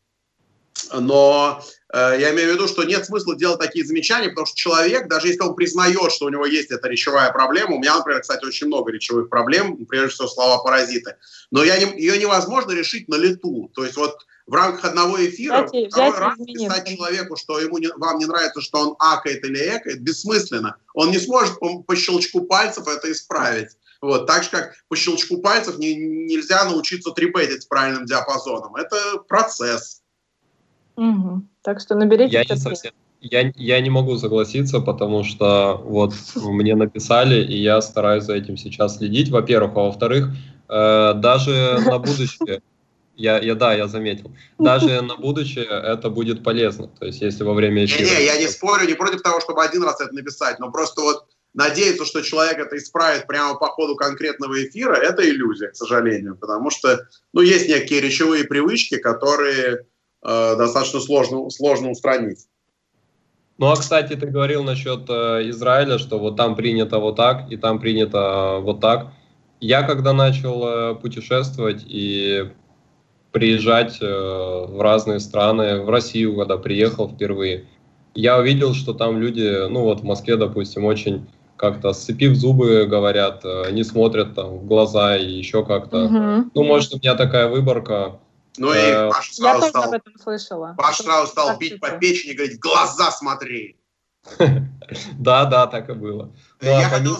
Но 0.93 1.63
э, 1.91 2.17
я 2.19 2.31
имею 2.31 2.51
в 2.51 2.53
виду, 2.53 2.67
что 2.67 2.83
нет 2.83 3.05
смысла 3.05 3.35
делать 3.35 3.59
такие 3.59 3.83
замечания, 3.85 4.29
потому 4.29 4.45
что 4.45 4.55
человек, 4.55 5.07
даже 5.07 5.27
если 5.27 5.41
он 5.41 5.55
признает, 5.55 6.11
что 6.11 6.25
у 6.25 6.29
него 6.29 6.45
есть 6.45 6.71
эта 6.71 6.87
речевая 6.87 7.31
проблема, 7.31 7.75
у 7.75 7.79
меня, 7.79 7.97
например, 7.97 8.21
кстати, 8.21 8.45
очень 8.45 8.67
много 8.67 8.91
речевых 8.91 9.29
проблем, 9.29 9.85
прежде 9.85 10.09
всего 10.09 10.27
слова-паразиты, 10.27 11.15
но 11.51 11.63
я 11.63 11.77
не, 11.77 11.99
ее 11.99 12.19
невозможно 12.19 12.71
решить 12.71 13.07
на 13.07 13.15
лету. 13.15 13.71
То 13.73 13.83
есть 13.83 13.97
вот 13.97 14.25
в 14.47 14.53
рамках 14.53 14.85
одного 14.85 15.17
эфира 15.23 15.63
Кстати, 15.63 15.89
второй 15.89 16.19
раз 16.19 16.37
писать 16.37 16.87
человеку, 16.87 17.35
что 17.35 17.59
ему 17.59 17.77
не, 17.77 17.89
вам 17.97 18.17
не 18.17 18.25
нравится, 18.25 18.61
что 18.61 18.79
он 18.79 18.95
акает 18.97 19.43
или 19.43 19.77
экает, 19.77 20.01
бессмысленно. 20.01 20.77
Он 20.93 21.11
не 21.11 21.19
сможет 21.19 21.59
по, 21.59 21.83
по 21.83 21.95
щелчку 21.95 22.41
пальцев 22.41 22.87
это 22.87 23.11
исправить. 23.11 23.69
Вот. 24.01 24.25
Так 24.25 24.43
же, 24.43 24.49
как 24.49 24.73
по 24.87 24.95
щелчку 24.95 25.39
пальцев 25.39 25.77
не, 25.77 25.95
нельзя 25.95 26.63
научиться 26.63 27.11
трибетить 27.11 27.63
с 27.63 27.65
правильным 27.65 28.05
диапазоном. 28.05 28.75
Это 28.75 28.95
процесс. 29.27 30.01
Угу. 30.95 31.43
Так 31.61 31.81
что 31.81 31.95
наберите 31.95 32.33
я 32.33 32.43
не, 32.43 32.59
совсем, 32.59 32.91
я, 33.19 33.51
я 33.55 33.81
не 33.81 33.89
могу 33.89 34.17
согласиться, 34.17 34.79
потому 34.79 35.23
что 35.23 35.81
вот 35.83 36.13
мне 36.35 36.75
написали, 36.75 37.43
и 37.43 37.57
я 37.57 37.81
стараюсь 37.81 38.23
за 38.23 38.35
этим 38.35 38.55
сейчас 38.55 38.97
следить, 38.97 39.29
во-первых. 39.29 39.71
А 39.75 39.79
во-вторых, 39.81 40.29
э, 40.69 41.13
даже 41.15 41.79
на 41.85 41.99
будущее 41.99 42.61
я, 43.17 43.39
я, 43.39 43.55
да, 43.55 43.73
я 43.73 43.87
заметил. 43.87 44.31
Даже 44.59 45.01
на 45.01 45.17
будущее 45.17 45.65
это 45.65 46.09
будет 46.09 46.43
полезно. 46.43 46.87
То 46.87 47.05
есть, 47.05 47.21
если 47.21 47.43
во 47.43 47.53
время 47.53 47.85
эфира... 47.85 48.05
Не, 48.05 48.15
не, 48.15 48.25
я 48.25 48.37
не 48.37 48.47
спорю, 48.47 48.87
не 48.87 48.93
против 48.93 49.21
того, 49.21 49.41
чтобы 49.41 49.63
один 49.63 49.83
раз 49.83 49.99
это 49.99 50.13
написать, 50.13 50.59
но 50.59 50.71
просто 50.71 51.01
вот 51.01 51.25
надеяться, 51.53 52.05
что 52.05 52.21
человек 52.21 52.59
это 52.59 52.77
исправит 52.77 53.25
прямо 53.25 53.55
по 53.55 53.67
ходу 53.67 53.95
конкретного 53.95 54.63
эфира, 54.63 54.95
это 54.95 55.27
иллюзия, 55.27 55.69
к 55.69 55.75
сожалению, 55.75 56.37
потому 56.37 56.69
что, 56.69 57.07
ну, 57.33 57.41
есть 57.41 57.67
некие 57.67 57.99
речевые 57.99 58.43
привычки, 58.43 58.97
которые 58.97 59.85
э, 60.23 60.55
достаточно 60.55 60.99
сложно, 60.99 61.49
сложно 61.49 61.89
устранить. 61.89 62.45
Ну, 63.57 63.71
а, 63.71 63.75
кстати, 63.75 64.15
ты 64.15 64.27
говорил 64.27 64.63
насчет 64.63 65.09
э, 65.09 65.49
Израиля, 65.49 65.97
что 65.97 66.19
вот 66.19 66.37
там 66.37 66.55
принято 66.55 66.99
вот 66.99 67.15
так, 67.15 67.51
и 67.51 67.57
там 67.57 67.79
принято 67.79 68.59
э, 68.59 68.61
вот 68.61 68.79
так. 68.79 69.07
Я 69.59 69.81
когда 69.81 70.13
начал 70.13 70.67
э, 70.67 70.95
путешествовать 70.95 71.83
и 71.87 72.51
приезжать 73.31 73.97
э, 74.01 74.05
в 74.05 74.81
разные 74.81 75.19
страны, 75.19 75.81
в 75.81 75.89
Россию, 75.89 76.35
когда 76.37 76.57
приехал 76.57 77.09
впервые, 77.09 77.67
я 78.13 78.37
увидел, 78.37 78.73
что 78.73 78.93
там 78.93 79.19
люди, 79.19 79.67
ну 79.69 79.83
вот 79.83 80.01
в 80.01 80.03
Москве, 80.03 80.37
допустим, 80.37 80.85
очень 80.85 81.27
как-то 81.55 81.93
сцепив 81.93 82.35
зубы 82.35 82.85
говорят, 82.85 83.41
э, 83.43 83.71
не 83.71 83.83
смотрят 83.83 84.35
там 84.35 84.59
в 84.59 84.65
глаза 84.65 85.17
и 85.17 85.29
еще 85.29 85.65
как-то. 85.65 86.05
Угу. 86.05 86.51
Ну, 86.53 86.63
может, 86.63 86.93
у 86.93 86.97
меня 86.97 87.15
такая 87.15 87.47
выборка. 87.47 88.19
Ну 88.57 88.73
и 88.73 88.77
э, 88.77 89.09
Паша 89.09 89.33
сразу 89.33 89.63
я 89.63 89.69
стал, 89.69 89.83
об 89.83 89.93
этом 89.93 90.13
слышала. 90.21 90.75
Паша 90.77 91.03
сразу 91.03 91.27
стал 91.27 91.57
бить 91.57 91.79
по 91.79 91.91
печени 91.91 92.31
и 92.31 92.35
говорить, 92.35 92.57
в 92.57 92.59
глаза 92.59 93.11
смотри. 93.11 93.77
Да, 95.19 95.43
да, 95.43 95.67
так 95.67 95.89
и 95.89 95.93
было. 95.93 96.31
Я 96.61 96.87
хотел, 96.89 97.17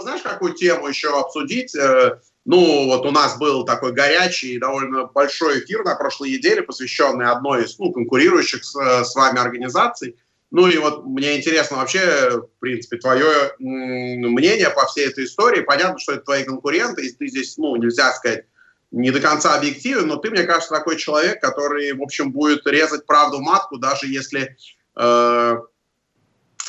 знаешь, 0.00 0.22
какую 0.22 0.54
тему 0.54 0.88
еще 0.88 1.08
обсудить? 1.20 1.76
Ну, 2.44 2.86
вот 2.86 3.06
у 3.06 3.10
нас 3.10 3.38
был 3.38 3.64
такой 3.64 3.92
горячий 3.92 4.58
довольно 4.58 5.06
большой 5.06 5.60
эфир 5.60 5.82
на 5.82 5.94
прошлой 5.94 6.32
неделе, 6.32 6.62
посвященный 6.62 7.26
одной 7.26 7.64
из 7.64 7.78
ну, 7.78 7.90
конкурирующих 7.90 8.64
с, 8.64 8.74
с 8.74 9.14
вами 9.14 9.38
организаций. 9.38 10.16
Ну 10.50 10.68
и 10.68 10.76
вот 10.76 11.04
мне 11.06 11.38
интересно 11.38 11.78
вообще, 11.78 12.30
в 12.30 12.60
принципе, 12.60 12.98
твое 12.98 13.54
мнение 13.58 14.70
по 14.70 14.86
всей 14.86 15.08
этой 15.08 15.24
истории. 15.24 15.62
Понятно, 15.62 15.98
что 15.98 16.12
это 16.12 16.22
твои 16.22 16.44
конкуренты, 16.44 17.06
и 17.06 17.12
ты 17.12 17.28
здесь, 17.28 17.56
ну, 17.56 17.74
нельзя 17.76 18.12
сказать, 18.12 18.44
не 18.90 19.10
до 19.10 19.20
конца 19.20 19.56
объективен, 19.56 20.06
но 20.06 20.16
ты, 20.16 20.30
мне 20.30 20.44
кажется, 20.44 20.72
такой 20.72 20.96
человек, 20.96 21.40
который, 21.40 21.92
в 21.94 22.02
общем, 22.02 22.30
будет 22.30 22.66
резать 22.66 23.06
правду 23.06 23.40
матку, 23.40 23.78
даже 23.78 24.06
если 24.06 24.56
э, 24.96 25.56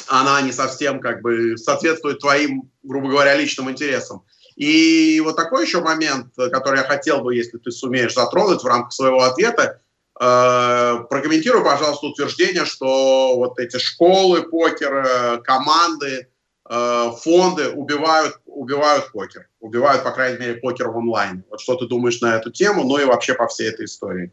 она 0.08 0.42
не 0.42 0.52
совсем 0.52 1.00
как 1.00 1.22
бы 1.22 1.56
соответствует 1.58 2.20
твоим, 2.20 2.72
грубо 2.82 3.10
говоря, 3.10 3.36
личным 3.36 3.70
интересам. 3.70 4.24
И 4.56 5.20
вот 5.22 5.36
такой 5.36 5.66
еще 5.66 5.82
момент, 5.82 6.28
который 6.36 6.80
я 6.80 6.86
хотел 6.86 7.22
бы, 7.22 7.36
если 7.36 7.58
ты 7.58 7.72
сумеешь 7.72 8.14
затронуть 8.14 8.64
в 8.64 8.66
рамках 8.66 8.94
своего 8.94 9.22
ответа, 9.24 9.82
э, 10.20 10.98
прокомментируй, 11.10 11.64
пожалуйста, 11.64 12.08
утверждение, 12.08 12.66
что 12.66 13.36
вот 13.36 13.60
эти 13.60 13.78
школы 13.78 14.44
покера, 14.44 15.42
команды, 15.44 16.30
э, 16.70 17.12
фонды 17.22 17.70
убивают, 17.70 18.40
убивают 18.46 19.12
покер, 19.12 19.50
убивают, 19.60 20.04
по 20.04 20.12
крайней 20.12 20.40
мере, 20.40 20.56
покер 20.56 20.88
в 20.90 20.98
онлайн. 20.98 21.44
Вот 21.50 21.60
что 21.60 21.76
ты 21.76 21.88
думаешь 21.88 22.22
на 22.22 22.36
эту 22.38 22.50
тему, 22.50 22.86
ну 22.86 22.98
и 22.98 23.04
вообще 23.04 23.34
по 23.34 23.48
всей 23.48 23.70
этой 23.70 23.86
истории? 23.86 24.32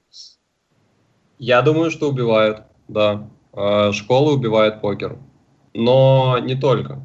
Я 1.39 1.63
думаю, 1.63 1.91
что 1.91 2.09
убивают, 2.09 2.63
да. 2.87 3.29
Э, 3.53 3.91
школы 3.91 4.35
убивают 4.35 4.81
покер, 4.81 5.19
но 5.75 6.39
не 6.39 6.55
только. 6.55 7.03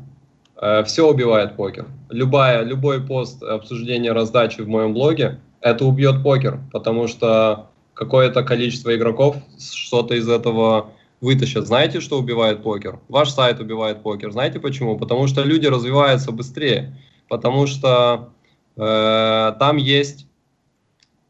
Э, 0.60 0.84
Все 0.84 1.08
убивает 1.08 1.56
покер. 1.56 1.88
Любая, 2.10 2.64
любой 2.64 3.06
пост 3.06 3.44
обсуждения 3.44 4.12
раздачи 4.12 4.62
в 4.62 4.68
моем 4.68 4.94
блоге, 4.94 5.40
это 5.62 5.86
убьет 5.86 6.24
покер, 6.24 6.60
потому 6.72 7.08
что 7.08 7.70
какое-то 7.94 8.44
количество 8.44 8.96
игроков 8.96 9.38
что-то 9.60 10.16
из 10.16 10.30
этого 10.30 10.92
вытащат. 11.20 11.66
Знаете, 11.66 12.00
что 12.00 12.20
убивает 12.20 12.62
покер? 12.62 13.00
Ваш 13.08 13.32
сайт 13.32 13.60
убивает 13.60 14.04
покер. 14.04 14.32
Знаете 14.32 14.60
почему? 14.60 14.98
Потому 14.98 15.28
что 15.28 15.44
люди 15.44 15.66
развиваются 15.66 16.32
быстрее. 16.32 16.96
Потому 17.28 17.68
что 17.68 18.30
э, 18.76 19.54
там 19.60 19.78
есть 19.78 20.28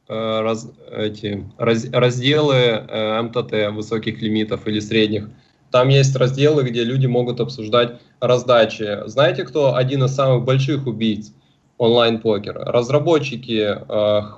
э, 0.09 0.41
раз, 0.41 0.69
эти, 0.91 1.45
раз, 1.57 1.87
разделы 1.91 2.55
э, 2.55 3.21
МТТ 3.21 3.73
высоких 3.73 4.21
лимитов 4.21 4.67
или 4.67 4.79
средних. 4.79 5.29
Там 5.71 5.89
есть 5.89 6.15
разделы, 6.15 6.63
где 6.63 6.83
люди 6.83 7.07
могут 7.07 7.39
обсуждать 7.39 7.99
раздачи. 8.19 9.07
Знаете, 9.07 9.43
кто 9.43 9.75
один 9.75 10.03
из 10.03 10.15
самых 10.15 10.43
больших 10.45 10.87
убийц 10.87 11.33
онлайн-покера? 11.77 12.65
Разработчики, 12.65 13.77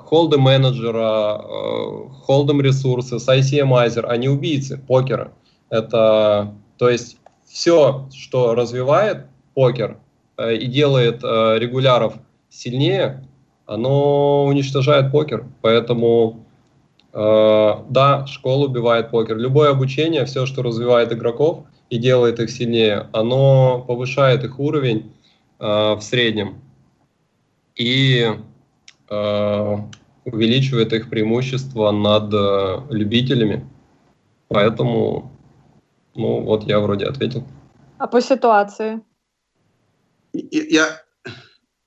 холдем 0.06 0.42
менеджера, 0.42 1.42
холдем 2.24 2.62
ресурсы, 2.62 3.16
ICMizer, 3.16 4.06
они 4.06 4.30
убийцы 4.30 4.78
покера. 4.78 5.32
Это, 5.70 6.54
то 6.78 6.90
есть, 6.90 7.18
все, 7.46 8.08
что 8.14 8.56
развивает 8.56 9.26
покер 9.56 9.98
э, 10.38 10.56
и 10.56 10.68
делает 10.68 11.24
э, 11.24 11.56
регуляров 11.58 12.14
сильнее, 12.50 13.28
оно 13.66 14.46
уничтожает 14.46 15.12
покер. 15.12 15.46
Поэтому 15.62 16.46
Э, 17.12 17.76
да, 17.90 18.26
школа 18.28 18.66
убивает 18.66 19.10
покер. 19.10 19.38
Любое 19.38 19.72
обучение, 19.72 20.26
все, 20.26 20.46
что 20.46 20.62
развивает 20.62 21.12
игроков 21.12 21.64
и 21.90 21.98
делает 21.98 22.40
их 22.40 22.50
сильнее, 22.50 23.10
оно 23.14 23.84
повышает 23.88 24.44
их 24.44 24.60
уровень 24.60 25.14
э, 25.60 25.66
в 25.66 26.02
среднем 26.02 26.62
и 27.76 28.28
э, 29.10 29.76
увеличивает 30.26 30.94
их 30.94 31.10
преимущество 31.10 31.92
над 31.92 32.34
э, 32.34 32.82
любителями. 32.90 33.68
Поэтому, 34.48 35.32
ну 36.16 36.42
вот 36.42 36.64
я 36.64 36.80
вроде 36.80 37.06
ответил. 37.06 37.44
А 37.98 38.08
по 38.08 38.22
ситуации? 38.22 39.02
Я... 40.34 41.02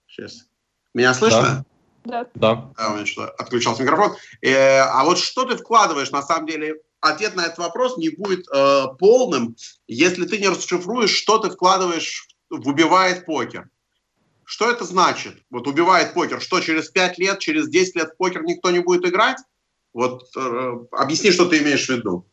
Сейчас. 0.07 0.47
Меня 0.95 1.15
слышно? 1.15 1.65
Да. 2.05 2.25
Да. 2.25 2.27
да. 2.35 2.71
А, 2.77 2.93
у 2.93 2.97
меня 2.97 3.07
что 3.07 3.25
отключался 3.25 3.83
микрофон. 3.83 4.17
Э, 4.43 4.81
а 4.81 5.05
вот 5.05 5.19
что 5.19 5.45
ты 5.45 5.57
вкладываешь, 5.57 6.11
на 6.11 6.23
самом 6.23 6.47
деле, 6.47 6.83
ответ 7.03 7.35
на 7.35 7.43
этот 7.43 7.59
вопрос 7.59 7.99
не 7.99 8.09
будет 8.09 8.47
э, 8.49 8.85
полным, 8.99 9.57
если 9.87 10.25
ты 10.25 10.39
не 10.39 10.49
расшифруешь, 10.49 11.11
что 11.11 11.39
ты 11.39 11.51
вкладываешь 11.51 12.29
в 12.49 12.67
«убивает 12.67 13.27
покер». 13.27 13.69
Что 14.45 14.71
это 14.71 14.85
значит? 14.85 15.35
Вот 15.51 15.67
убивает 15.67 16.15
покер. 16.15 16.41
Что, 16.41 16.61
через 16.61 16.89
5 16.89 17.19
лет, 17.19 17.39
через 17.39 17.69
10 17.69 17.97
лет 17.97 18.11
в 18.13 18.17
покер 18.17 18.43
никто 18.45 18.71
не 18.71 18.81
будет 18.81 19.05
играть? 19.07 19.39
Вот 19.93 20.25
э, 20.37 20.73
объясни, 20.93 21.31
что 21.31 21.47
ты 21.47 21.59
имеешь 21.59 21.87
в 21.87 21.91
виду. 21.91 22.25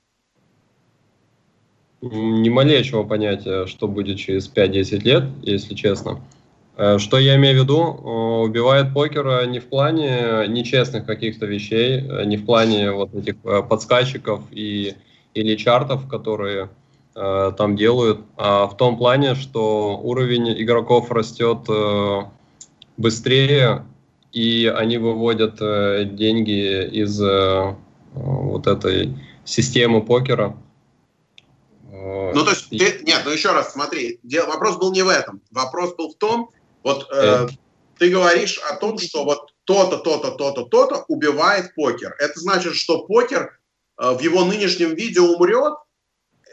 Ни 2.01 2.49
малейшего 2.49 3.03
понятия, 3.03 3.65
что 3.65 3.87
будет 3.87 4.17
через 4.17 4.49
5-10 4.49 4.99
лет, 4.99 5.23
если 5.41 5.75
честно. 5.75 6.21
Э, 6.79 6.97
что 6.97 7.19
я 7.19 7.35
имею 7.35 7.59
в 7.59 7.63
виду? 7.63 7.81
Э, 7.81 8.43
убивает 8.45 8.93
покер 8.93 9.45
не 9.47 9.59
в 9.59 9.65
плане 9.65 10.47
нечестных 10.47 11.05
каких-то 11.05 11.45
вещей, 11.45 11.99
э, 11.99 12.23
не 12.23 12.37
в 12.37 12.45
плане 12.45 12.91
вот 12.91 13.13
этих 13.13 13.35
подсказчиков 13.67 14.41
и, 14.49 14.95
или 15.33 15.55
чартов, 15.57 16.07
которые 16.07 16.69
э, 17.15 17.51
там 17.57 17.75
делают, 17.75 18.21
а 18.37 18.65
в 18.67 18.77
том 18.77 18.97
плане, 18.97 19.35
что 19.35 19.99
уровень 20.01 20.53
игроков 20.61 21.11
растет 21.11 21.59
э, 21.67 22.21
быстрее, 22.95 23.85
и 24.31 24.73
они 24.73 24.99
выводят 24.99 25.57
э, 25.59 26.05
деньги 26.05 26.87
из 26.87 27.21
э, 27.21 27.75
вот 28.13 28.67
этой 28.67 29.17
системы 29.43 30.01
покера. 30.01 30.55
Ну, 31.91 32.45
то 32.45 32.51
есть, 32.51 32.69
ты, 32.69 33.03
нет, 33.03 33.23
ну 33.25 33.31
еще 33.31 33.51
раз, 33.51 33.73
смотри, 33.73 34.19
дел, 34.23 34.47
вопрос 34.47 34.77
был 34.77 34.93
не 34.93 35.01
в 35.01 35.09
этом. 35.09 35.41
Вопрос 35.51 35.95
был 35.95 36.13
в 36.13 36.15
том, 36.15 36.49
вот 36.83 37.07
э, 37.11 37.47
ты 37.97 38.09
говоришь 38.09 38.57
о 38.69 38.75
том, 38.75 38.97
что 38.97 39.25
вот 39.25 39.53
то-то, 39.65 39.97
то-то, 39.97 40.31
то-то, 40.31 40.63
то-то 40.63 41.05
убивает 41.07 41.75
покер. 41.75 42.15
Это 42.19 42.39
значит, 42.39 42.75
что 42.75 43.05
покер 43.05 43.59
э, 43.99 44.11
в 44.11 44.19
его 44.21 44.45
нынешнем 44.45 44.95
виде 44.95 45.21
умрет. 45.21 45.73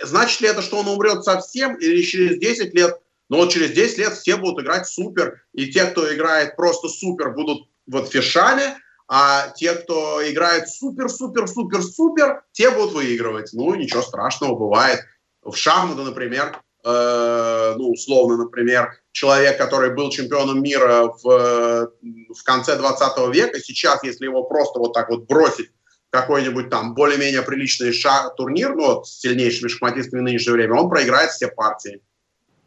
Значит 0.03 0.41
ли 0.43 0.49
это, 0.49 0.61
что 0.61 0.79
он 0.79 0.89
умрет 0.89 1.25
совсем 1.25 1.77
или 1.77 2.03
через 2.03 2.39
10 2.39 2.75
лет? 2.75 3.01
Но 3.29 3.39
вот 3.39 3.51
через 3.51 3.73
10 3.73 3.99
лет 3.99 4.13
все 4.15 4.37
будут 4.37 4.63
играть 4.63 4.87
супер, 4.87 5.43
и 5.53 5.71
те, 5.73 5.87
кто 5.87 6.13
играет 6.15 6.55
просто 6.55 6.89
супер, 6.89 7.31
будут 7.31 7.69
вот 7.87 8.11
фишами, 8.11 8.77
а 9.09 9.49
те, 9.51 9.75
кто 9.75 10.21
играет 10.29 10.69
супер-супер-супер-супер, 10.69 12.43
те 12.53 12.71
будут 12.71 12.93
выигрывать. 12.93 13.53
Ну, 13.53 13.75
ничего 13.75 14.03
страшного, 14.03 14.57
бывает. 14.57 15.01
В 15.43 15.55
шахматы, 15.55 16.03
например, 16.03 16.61
э, 16.87 17.75
ну, 17.77 17.91
условно, 17.91 18.37
например, 18.37 18.97
человек, 19.13 19.59
который 19.59 19.95
был 19.95 20.11
чемпионом 20.11 20.63
мира 20.63 21.13
в, 21.23 21.91
в 22.35 22.43
конце 22.45 22.77
20 22.77 23.35
века, 23.35 23.59
сейчас, 23.59 24.03
если 24.05 24.25
его 24.25 24.45
просто 24.45 24.79
вот 24.79 24.93
так 24.93 25.11
вот 25.11 25.27
бросить 25.27 25.71
какой-нибудь 26.11 26.71
там 26.71 26.95
более-менее 26.95 27.43
приличный 27.43 27.93
шаг, 27.93 28.37
турнир, 28.37 28.75
ну, 28.75 28.87
вот, 28.87 29.09
с 29.09 29.21
сильнейшими 29.21 29.69
шахматистами 29.69 30.21
в 30.21 30.25
нынешнее 30.25 30.53
время, 30.53 30.75
он 30.75 30.89
проиграет 30.89 31.31
все 31.31 31.49
партии. 31.49 32.01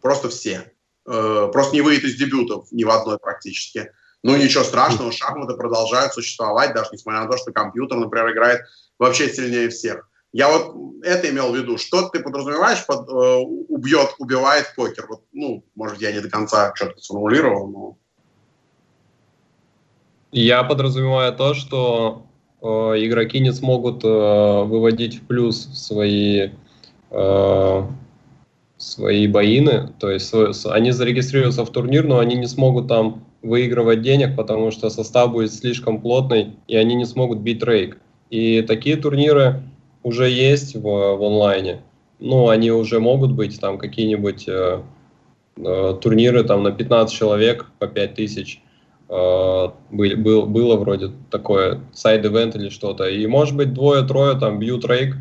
Просто 0.01 0.29
все. 0.29 0.71
Э, 1.07 1.49
просто 1.51 1.73
не 1.73 1.81
выйдет 1.81 2.03
из 2.03 2.15
дебютов 2.15 2.67
ни 2.71 2.83
в 2.83 2.89
одной 2.89 3.17
практически. 3.17 3.91
Ну, 4.21 4.35
ничего 4.35 4.65
страшного, 4.65 5.13
шахматы 5.13 5.55
продолжают 5.55 6.13
существовать, 6.13 6.73
даже 6.73 6.89
несмотря 6.91 7.21
на 7.21 7.31
то, 7.31 7.37
что 7.37 7.53
компьютер, 7.53 7.97
например, 7.97 8.31
играет 8.31 8.61
вообще 8.97 9.29
сильнее 9.29 9.69
всех. 9.69 10.08
Я 10.31 10.49
вот 10.49 11.03
это 11.03 11.29
имел 11.29 11.51
в 11.51 11.55
виду. 11.55 11.77
Что 11.77 12.07
ты 12.09 12.19
подразумеваешь 12.19 12.85
под 12.85 13.09
э, 13.09 13.37
убьет, 13.69 14.15
убивает 14.19 14.73
покер? 14.75 15.07
Вот, 15.09 15.21
ну, 15.33 15.63
может, 15.75 16.01
я 16.01 16.11
не 16.11 16.19
до 16.19 16.29
конца 16.29 16.71
что-то 16.75 16.99
сформулировал, 17.01 17.67
но... 17.67 17.97
Я 20.31 20.63
подразумеваю 20.63 21.35
то, 21.35 21.55
что 21.55 22.27
э, 22.61 22.65
игроки 22.67 23.39
не 23.39 23.51
смогут 23.51 24.03
э, 24.03 24.07
выводить 24.07 25.15
в 25.15 25.25
плюс 25.25 25.67
свои 25.73 26.51
э, 27.09 27.83
свои 28.77 29.27
боины, 29.27 29.93
то 29.99 30.09
есть 30.09 30.33
они 30.65 30.91
зарегистрируются 30.91 31.65
в 31.65 31.69
турнир, 31.71 32.05
но 32.05 32.19
они 32.19 32.35
не 32.35 32.47
смогут 32.47 32.87
там 32.87 33.25
выигрывать 33.41 34.01
денег, 34.01 34.37
потому 34.37 34.71
что 34.71 34.89
состав 34.89 35.31
будет 35.31 35.53
слишком 35.53 35.99
плотный, 35.99 36.55
и 36.67 36.77
они 36.77 36.95
не 36.95 37.05
смогут 37.05 37.39
бить 37.39 37.63
рейк. 37.63 37.97
И 38.29 38.61
такие 38.61 38.95
турниры 38.95 39.63
уже 40.03 40.29
есть 40.29 40.75
в, 40.75 40.81
в 40.81 41.23
онлайне. 41.23 41.81
Ну, 42.19 42.49
они 42.49 42.71
уже 42.71 42.99
могут 42.99 43.31
быть 43.31 43.59
там 43.59 43.77
какие-нибудь 43.77 44.47
э, 44.47 44.81
э, 45.57 45.97
турниры 46.01 46.43
там 46.43 46.63
на 46.63 46.71
15 46.71 47.15
человек 47.15 47.71
по 47.79 47.87
5 47.87 48.15
тысяч. 48.15 48.61
Э, 49.09 49.69
был, 49.89 50.17
был, 50.17 50.45
было 50.45 50.75
вроде 50.75 51.11
такое 51.31 51.81
сайд-эвент 51.93 52.55
или 52.55 52.69
что-то. 52.69 53.05
И 53.05 53.25
может 53.25 53.55
быть 53.55 53.73
двое-трое 53.73 54.37
там 54.37 54.59
бьют 54.59 54.85
рейк, 54.85 55.15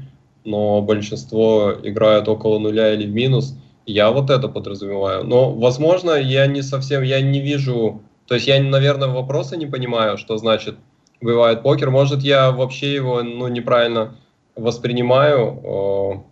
но 0.44 0.82
большинство 0.82 1.74
играют 1.82 2.28
около 2.28 2.58
нуля 2.58 2.94
или 2.94 3.06
в 3.06 3.12
минус. 3.12 3.54
Я 3.86 4.10
вот 4.10 4.28
это 4.30 4.48
подразумеваю. 4.48 5.24
Но, 5.24 5.52
возможно, 5.52 6.12
я 6.12 6.46
не 6.46 6.62
совсем, 6.62 7.02
я 7.02 7.20
не 7.22 7.40
вижу, 7.40 8.02
то 8.26 8.34
есть 8.34 8.46
я, 8.46 8.62
наверное, 8.62 9.08
вопроса 9.08 9.56
не 9.56 9.66
понимаю, 9.66 10.18
что 10.18 10.36
значит 10.36 10.76
бывает 11.20 11.62
покер. 11.62 11.90
Может, 11.90 12.22
я 12.22 12.50
вообще 12.50 12.92
его 12.92 13.22
ну, 13.22 13.48
неправильно 13.48 14.16
воспринимаю, 14.58 16.24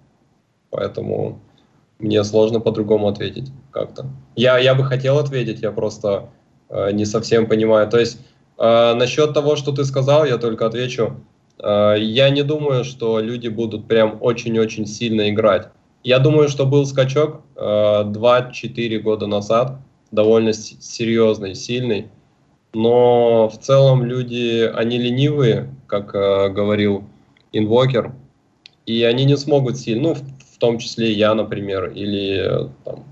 поэтому 0.70 1.40
мне 1.98 2.22
сложно 2.24 2.60
по-другому 2.60 3.08
ответить 3.08 3.50
как-то. 3.70 4.06
Я, 4.34 4.58
я 4.58 4.74
бы 4.74 4.84
хотел 4.84 5.18
ответить, 5.18 5.62
я 5.62 5.72
просто 5.72 6.28
э, 6.68 6.90
не 6.92 7.04
совсем 7.06 7.46
понимаю. 7.46 7.88
То 7.88 7.98
есть 7.98 8.18
э, 8.58 8.94
насчет 8.94 9.32
того, 9.32 9.56
что 9.56 9.72
ты 9.72 9.84
сказал, 9.84 10.24
я 10.24 10.36
только 10.36 10.66
отвечу. 10.66 11.16
Э, 11.58 11.94
я 11.98 12.28
не 12.30 12.42
думаю, 12.42 12.84
что 12.84 13.20
люди 13.20 13.48
будут 13.48 13.86
прям 13.88 14.18
очень-очень 14.20 14.86
сильно 14.86 15.30
играть. 15.30 15.68
Я 16.04 16.18
думаю, 16.18 16.48
что 16.48 16.66
был 16.66 16.84
скачок 16.84 17.40
э, 17.56 17.60
2-4 17.60 18.98
года 18.98 19.26
назад, 19.26 19.78
довольно 20.12 20.52
серьезный, 20.52 21.54
сильный. 21.54 22.08
Но 22.74 23.48
в 23.48 23.58
целом 23.58 24.04
люди, 24.04 24.70
они 24.74 24.98
ленивые, 24.98 25.74
как 25.86 26.14
э, 26.14 26.50
говорил 26.50 27.04
Инвокер, 27.56 28.14
и 28.86 29.02
они 29.02 29.24
не 29.24 29.36
смогут 29.36 29.78
сильно, 29.78 30.08
ну, 30.08 30.14
в, 30.14 30.20
в 30.20 30.58
том 30.58 30.78
числе 30.78 31.12
я, 31.12 31.34
например, 31.34 31.90
или 31.90 32.70
там, 32.84 33.04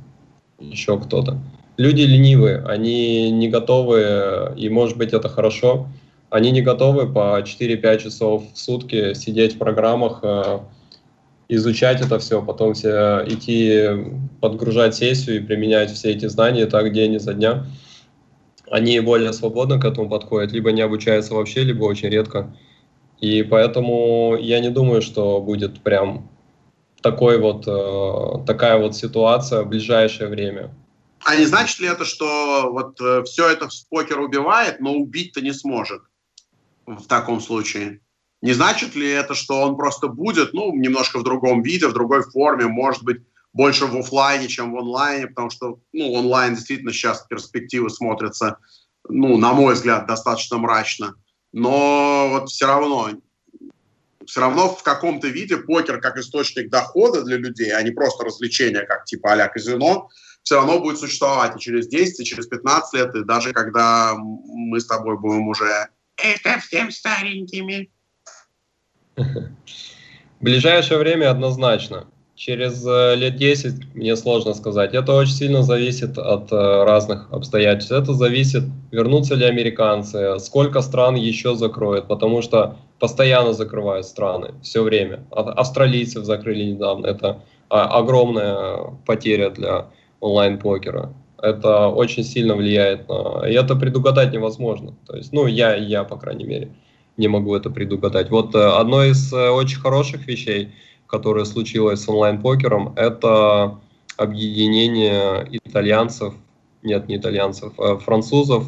еще 0.59 0.99
кто-то. 0.99 1.39
Люди 1.77 2.03
ленивые, 2.03 2.63
они 2.65 3.31
не 3.31 3.49
готовы, 3.49 4.55
и 4.57 4.69
может 4.69 4.97
быть 4.97 5.13
это 5.13 5.29
хорошо, 5.29 5.89
они 6.31 6.51
не 6.51 6.63
готовы 6.63 7.13
по 7.13 7.41
4-5 7.41 8.03
часов 8.03 8.45
в 8.53 8.59
сутки 8.59 9.15
сидеть 9.15 9.55
в 9.55 9.59
программах, 9.59 10.21
э, 10.23 10.59
изучать 11.49 12.01
это 12.01 12.19
все, 12.19 12.43
потом 12.43 12.75
все 12.75 13.25
идти 13.27 13.89
подгружать 14.41 14.95
сессию 14.95 15.37
и 15.37 15.41
применять 15.41 15.91
все 15.93 16.11
эти 16.11 16.27
знания 16.27 16.67
так 16.67 16.93
день 16.93 17.15
изо 17.15 17.35
дня. 17.35 17.67
Они 18.71 18.99
более 19.01 19.33
свободно 19.33 19.79
к 19.79 19.85
этому 19.85 20.09
подходят, 20.09 20.53
либо 20.53 20.73
не 20.73 20.83
обучаются 20.83 21.35
вообще, 21.35 21.63
либо 21.63 21.85
очень 21.85 22.09
редко. 22.09 22.55
И 23.21 23.43
поэтому 23.43 24.37
я 24.39 24.61
не 24.61 24.71
думаю, 24.71 25.03
что 25.03 25.41
будет 25.41 25.83
прям 25.83 26.31
такой 27.01 27.39
вот, 27.39 27.67
э, 27.67 28.47
такая 28.47 28.79
вот 28.79 28.97
ситуация 28.97 29.63
в 29.63 29.69
ближайшее 29.69 30.29
время. 30.29 30.75
А 31.25 31.37
не 31.37 31.47
значит 31.47 31.81
ли 31.81 31.89
это, 31.89 32.05
что 32.05 32.71
вот 32.71 33.01
э, 33.01 33.23
все 33.25 33.49
это 33.49 33.69
покер 33.91 34.21
убивает, 34.21 34.81
но 34.81 34.93
убить-то 34.93 35.41
не 35.41 35.53
сможет? 35.53 36.03
в 36.87 37.07
таком 37.07 37.41
случае? 37.41 38.01
Не 38.43 38.53
значит 38.53 38.95
ли 38.95 39.09
это, 39.09 39.35
что 39.35 39.63
он 39.63 39.77
просто 39.77 40.09
будет, 40.09 40.53
ну, 40.53 40.75
немножко 40.75 41.19
в 41.19 41.23
другом 41.23 41.63
виде, 41.63 41.87
в 41.87 41.95
другой 41.95 42.23
форме, 42.23 42.67
может 42.67 43.03
быть, 43.03 43.23
больше 43.53 43.87
в 43.87 43.97
офлайне, 43.97 44.49
чем 44.49 44.73
в 44.73 44.79
онлайне, 44.79 45.29
потому 45.29 45.51
что, 45.51 45.79
ну, 45.93 46.13
онлайн 46.13 46.55
действительно 46.55 46.93
сейчас 46.93 47.23
перспективы 47.23 47.89
смотрятся, 47.89 48.59
ну, 49.09 49.39
на 49.39 49.53
мой 49.53 49.75
взгляд, 49.75 50.07
достаточно 50.07 50.59
мрачно. 50.59 51.15
Но 51.57 52.31
вот 52.31 52.51
все 52.51 52.67
равно, 52.67 53.11
все 54.27 54.41
равно 54.41 54.75
в 54.75 54.83
каком-то 54.83 55.29
виде 55.29 55.57
покер 55.57 56.01
как 56.01 56.19
источник 56.19 56.69
дохода 56.69 57.23
для 57.23 57.37
людей, 57.37 57.71
а 57.71 57.81
не 57.83 57.93
просто 57.93 58.25
развлечение, 58.25 58.83
как 58.83 59.05
типа 59.05 59.35
а 59.35 59.47
казино, 59.47 60.09
все 60.43 60.57
равно 60.57 60.81
будет 60.81 60.99
существовать 60.99 61.57
и 61.57 61.61
через 61.61 61.87
10, 61.87 62.19
и 62.19 62.25
через 62.25 62.49
15 62.49 62.95
лет, 62.95 63.15
и 63.15 63.23
даже 63.23 63.53
когда 63.53 64.17
мы 64.17 64.81
с 64.81 64.87
тобой 64.87 65.17
будем 65.17 65.47
уже 65.47 65.89
это 66.17 66.59
всем 66.59 66.91
старенькими. 66.91 67.89
В 69.15 69.49
ближайшее 70.41 70.99
время 70.99 71.31
однозначно. 71.31 72.09
Через 72.37 72.85
э, 72.85 73.15
лет 73.15 73.37
10 73.37 73.95
мне 73.95 74.17
сложно 74.17 74.55
сказать. 74.55 74.93
Это 74.93 75.15
очень 75.15 75.35
сильно 75.35 75.63
зависит 75.63 76.19
от 76.19 76.51
э, 76.51 76.85
разных 76.85 77.33
обстоятельств. 77.33 77.93
Это 77.93 78.13
зависит, 78.13 78.65
вернутся 78.91 79.37
ли 79.37 79.45
американцы, 79.45 80.39
сколько 80.41 80.81
стран 80.81 81.15
еще 81.15 81.55
закроют, 81.55 82.09
потому 82.09 82.43
что 82.43 82.77
постоянно 82.99 83.53
закрывают 83.53 84.07
страны 84.07 84.55
все 84.63 84.83
время. 84.83 85.25
Австралийцев 85.31 86.25
закрыли 86.25 86.65
недавно. 86.65 87.07
Это 87.07 87.43
а, 87.69 87.99
огромная 87.99 88.79
потеря 89.07 89.51
для 89.51 89.87
онлайн-покера 90.21 91.13
это 91.45 91.89
очень 91.89 92.25
сильно 92.25 92.55
влияет 92.55 93.09
на... 93.09 93.47
И 93.47 93.53
это 93.53 93.77
предугадать 93.77 94.33
невозможно. 94.33 94.95
То 95.07 95.17
есть, 95.17 95.33
ну, 95.33 95.47
я, 95.47 95.75
я, 95.75 96.05
по 96.05 96.17
крайней 96.17 96.45
мере, 96.45 96.71
не 97.17 97.29
могу 97.29 97.55
это 97.55 97.71
предугадать. 97.71 98.31
Вот 98.31 98.55
э, 98.55 98.59
одно 98.59 99.05
из 99.05 99.33
очень 99.33 99.79
хороших 99.79 100.27
вещей, 100.27 100.73
которое 101.15 101.45
случилось 101.45 102.03
с 102.03 102.09
онлайн-покером, 102.09 102.93
это 102.97 103.79
объединение 104.17 105.47
итальянцев, 105.65 106.35
нет, 106.83 107.07
не 107.07 107.19
итальянцев, 107.19 107.73
а 107.79 107.99
французов, 107.99 108.67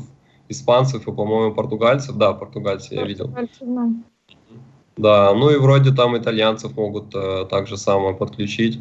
испанцев 0.49 1.09
и, 1.09 1.13
по-моему, 1.13 1.53
португальцев. 1.55 2.17
Да, 2.17 2.33
португальцев 2.35 2.93
я 2.93 3.03
видел. 3.05 3.35
Да, 4.97 5.35
ну 5.35 5.51
и 5.51 5.57
вроде 5.57 5.91
там 5.91 6.17
итальянцев 6.17 6.77
могут 6.77 7.15
э, 7.15 7.47
так 7.51 7.67
же 7.67 7.77
самое 7.77 8.15
подключить 8.15 8.79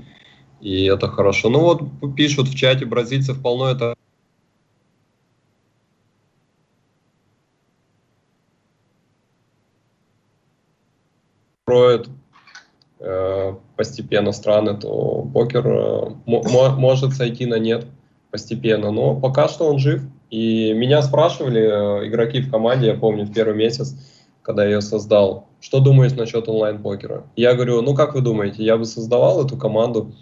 и 0.61 0.85
это 0.85 1.09
хорошо. 1.09 1.49
Ну 1.49 1.59
вот 1.59 2.15
пишут 2.15 2.47
в 2.47 2.55
чате, 2.55 2.85
бразильцев 2.85 3.41
полно, 3.41 3.67
это 3.67 3.95
строят 11.63 12.09
постепенно 13.75 14.31
страны, 14.31 14.77
то 14.77 15.27
покер 15.33 15.67
э, 15.67 16.09
может 16.25 17.13
сойти 17.13 17.45
на 17.45 17.59
нет 17.59 17.85
постепенно. 18.31 18.91
Но 18.91 19.15
пока 19.15 19.47
что 19.47 19.65
он 19.69 19.79
жив. 19.79 20.01
И 20.31 20.73
меня 20.73 21.01
спрашивали 21.01 21.61
э, 21.61 22.07
игроки 22.07 22.41
в 22.41 22.51
команде, 22.51 22.87
я 22.87 22.95
помню, 22.95 23.25
в 23.25 23.33
первый 23.33 23.55
месяц, 23.55 23.95
когда 24.41 24.63
я 24.63 24.71
ее 24.71 24.81
создал, 24.81 25.47
что 25.61 25.79
думаешь 25.79 26.13
насчет 26.13 26.49
онлайн-покера? 26.49 27.25
Я 27.35 27.53
говорю, 27.53 27.81
ну 27.81 27.95
как 27.95 28.15
вы 28.15 28.21
думаете, 28.21 28.63
я 28.63 28.77
бы 28.77 28.85
создавал 28.85 29.45
эту 29.45 29.55
команду, 29.55 30.13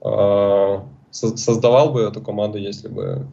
а, 0.00 0.84
создавал 1.10 1.90
бы 1.90 2.00
эту 2.00 2.20
команду, 2.20 2.58
если 2.58 2.88
бы 2.88 3.26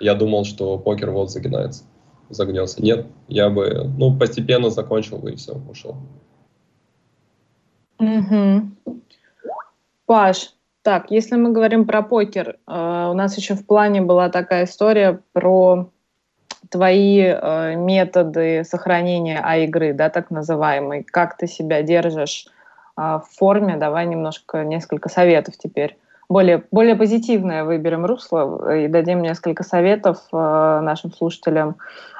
я 0.00 0.14
думал, 0.14 0.44
что 0.44 0.78
покер 0.78 1.10
вот 1.10 1.30
загинается, 1.30 1.84
загнется. 2.28 2.82
Нет, 2.82 3.06
я 3.28 3.50
бы, 3.50 3.90
ну, 3.96 4.16
постепенно 4.16 4.70
закончил 4.70 5.18
бы 5.18 5.32
и 5.32 5.36
все, 5.36 5.54
ушел. 5.70 5.96
Угу. 7.98 8.98
Паш, 10.06 10.54
так, 10.82 11.10
если 11.10 11.36
мы 11.36 11.52
говорим 11.52 11.86
про 11.86 12.02
покер, 12.02 12.58
э, 12.66 13.08
у 13.10 13.14
нас 13.14 13.36
еще 13.36 13.54
в 13.54 13.66
плане 13.66 14.02
была 14.02 14.28
такая 14.28 14.64
история 14.64 15.20
про 15.32 15.88
твои 16.68 17.20
э, 17.20 17.76
методы 17.76 18.64
сохранения 18.64 19.40
А-игры, 19.42 19.92
да, 19.94 20.10
так 20.10 20.30
называемой. 20.30 21.04
Как 21.04 21.36
ты 21.36 21.46
себя 21.46 21.82
держишь 21.82 22.46
а, 22.96 23.18
в 23.18 23.28
форме. 23.30 23.76
Давай 23.76 24.06
немножко, 24.06 24.64
несколько 24.64 25.08
советов 25.08 25.54
теперь. 25.58 25.98
Более, 26.28 26.64
более 26.70 26.94
позитивное 26.94 27.64
выберем 27.64 28.06
русло 28.06 28.72
и 28.74 28.88
дадим 28.88 29.20
несколько 29.20 29.62
советов 29.62 30.18
э, 30.32 30.36
нашим 30.36 31.12
слушателям 31.12 31.76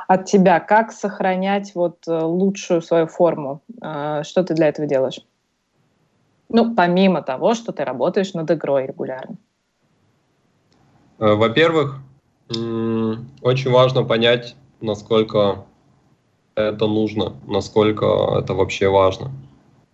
от 0.08 0.26
тебя. 0.26 0.60
Как 0.60 0.92
сохранять 0.92 1.74
вот 1.74 2.06
э, 2.06 2.12
лучшую 2.12 2.82
свою 2.82 3.06
форму? 3.06 3.62
Э, 3.80 4.22
что 4.24 4.44
ты 4.44 4.54
для 4.54 4.68
этого 4.68 4.86
делаешь? 4.86 5.20
Ну, 6.48 6.74
помимо 6.74 7.22
того, 7.22 7.54
что 7.54 7.72
ты 7.72 7.84
работаешь 7.84 8.34
над 8.34 8.50
игрой 8.50 8.86
регулярно. 8.86 9.36
Во-первых, 11.18 12.00
очень 12.48 13.70
важно 13.70 14.04
понять, 14.04 14.56
насколько 14.80 15.64
это 16.54 16.86
нужно, 16.86 17.34
насколько 17.46 18.38
это 18.38 18.54
вообще 18.54 18.88
важно. 18.88 19.32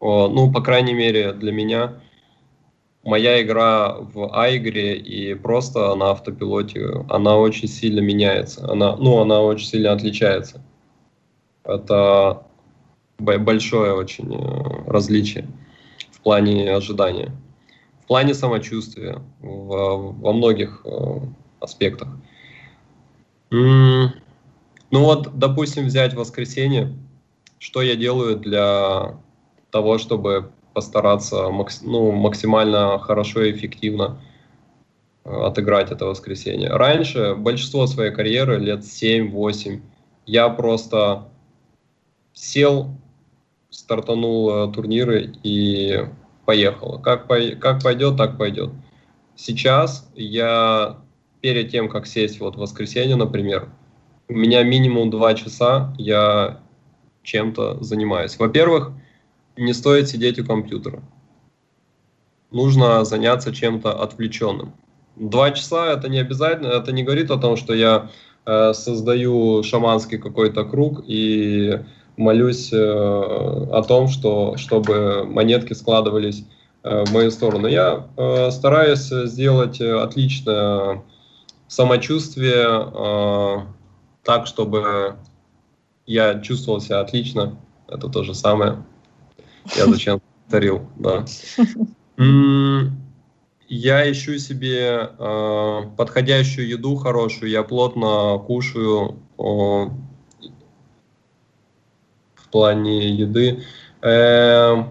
ну, 0.01 0.53
по 0.53 0.61
крайней 0.61 0.95
мере, 0.95 1.33
для 1.33 1.53
меня 1.53 2.01
моя 3.05 3.41
игра 3.43 3.97
в 3.99 4.35
А-игре 4.35 4.97
и 4.97 5.35
просто 5.35 5.95
на 5.95 6.11
автопилоте, 6.11 7.05
она 7.09 7.37
очень 7.37 7.69
сильно 7.69 8.01
меняется. 8.01 8.71
Она, 8.71 8.97
ну, 8.97 9.21
она 9.21 9.41
очень 9.41 9.67
сильно 9.67 9.93
отличается. 9.93 10.63
Это 11.65 12.43
большое 13.19 13.95
очень 13.95 14.35
э, 14.35 14.91
различие 14.91 15.47
в 16.21 16.23
плане 16.23 16.71
ожидания. 16.71 17.33
В 18.05 18.07
плане 18.07 18.35
самочувствия 18.35 19.23
в, 19.41 20.15
во 20.21 20.33
многих 20.33 20.83
э, 20.85 21.21
аспектах. 21.61 22.09
Ну 23.51 24.11
вот, 24.91 25.39
допустим, 25.39 25.87
взять 25.87 26.15
воскресенье. 26.15 26.95
Что 27.59 27.83
я 27.83 27.95
делаю 27.95 28.37
для 28.37 29.19
того, 29.71 29.99
чтобы 29.99 30.51
постараться 30.73 31.49
ну, 31.83 32.13
максимально 32.13 32.99
хорошо 32.99 33.43
и 33.43 33.53
эффективно 33.53 34.21
э, 35.25 35.31
отыграть 35.31 35.91
это 35.91 36.07
воскресенье. 36.07 36.71
Раньше, 36.71 37.35
большинство 37.35 37.87
своей 37.87 38.13
карьеры, 38.13 38.59
лет 38.59 38.81
7-8, 38.81 39.81
я 40.27 40.49
просто 40.49 41.29
сел, 42.33 42.97
стартанул 43.91 44.51
э, 44.51 44.73
турниры 44.73 45.33
и 45.43 46.07
поехал. 46.45 47.01
Как, 47.01 47.27
по, 47.27 47.37
как 47.61 47.83
пойдет, 47.83 48.17
так 48.17 48.39
пойдет. 48.39 48.71
Сейчас 49.35 50.09
я 50.15 51.01
перед 51.41 51.73
тем, 51.73 51.89
как 51.89 52.07
сесть 52.07 52.39
вот 52.39 52.55
в 52.55 52.61
воскресенье, 52.61 53.17
например, 53.17 53.69
у 54.29 54.35
меня 54.35 54.63
минимум 54.63 55.11
2 55.11 55.35
часа 55.35 55.93
я 55.99 56.61
чем-то 57.25 57.83
занимаюсь. 57.83 58.39
Во-первых, 58.39 58.93
не 59.57 59.73
стоит 59.73 60.09
сидеть 60.09 60.39
у 60.39 60.47
компьютера. 60.47 61.03
Нужно 62.53 63.05
заняться 63.05 63.53
чем-то 63.53 64.01
отвлеченным. 64.01 64.73
Два 65.17 65.51
часа 65.51 65.93
это 65.93 66.09
не 66.09 66.21
обязательно, 66.21 66.69
это 66.69 66.93
не 66.93 67.03
говорит 67.03 67.33
о 67.33 67.39
том, 67.39 67.57
что 67.57 67.75
я 67.75 68.09
э, 68.47 68.73
создаю 68.73 69.65
шаманский 69.65 70.19
какой-то 70.19 70.65
круг 70.65 71.03
и 71.09 71.81
молюсь 72.21 72.73
э, 72.73 72.77
о 72.77 73.83
том, 73.83 74.09
что 74.09 74.57
чтобы 74.57 75.25
монетки 75.25 75.73
складывались 75.73 76.45
э, 76.83 77.05
в 77.05 77.13
мою 77.13 77.31
сторону. 77.31 77.67
Я 77.67 78.09
э, 78.17 78.51
стараюсь 78.51 79.09
сделать 79.09 79.81
отличное 79.81 81.03
самочувствие 81.67 83.67
так, 84.25 84.47
чтобы 84.47 85.17
я 86.05 86.41
чувствовал 86.41 86.81
себя 86.81 87.01
отлично. 87.01 87.57
Это 87.89 88.09
то 88.09 88.25
же 88.25 88.35
самое. 88.35 88.85
Я 89.77 89.87
зачем 89.87 90.21
повторил, 90.43 90.83
да. 90.97 91.25
Я 93.73 94.11
ищу 94.11 94.37
себе 94.39 95.11
э, 95.17 95.81
подходящую 95.97 96.69
еду 96.69 96.97
хорошую, 96.97 97.53
я 97.53 97.63
плотно 97.63 98.37
кушаю 98.45 99.21
плане 102.51 103.09
еды. 103.11 103.63
Э, 104.03 104.85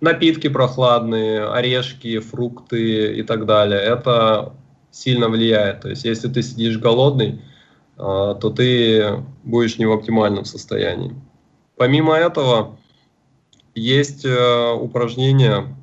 напитки 0.00 0.48
прохладные, 0.48 1.44
орешки, 1.44 2.18
фрукты 2.18 3.14
и 3.14 3.22
так 3.22 3.46
далее. 3.46 3.80
Это 3.80 4.52
сильно 4.90 5.28
влияет. 5.28 5.80
То 5.80 5.88
есть, 5.88 6.04
если 6.04 6.28
ты 6.28 6.42
сидишь 6.42 6.78
голодный, 6.78 7.40
э, 7.96 8.34
то 8.40 8.50
ты 8.50 9.22
будешь 9.44 9.78
не 9.78 9.86
в 9.86 9.92
оптимальном 9.92 10.44
состоянии. 10.44 11.14
Помимо 11.76 12.14
этого, 12.14 12.76
есть 13.74 14.24
э, 14.24 14.72
упражнение 14.72 15.74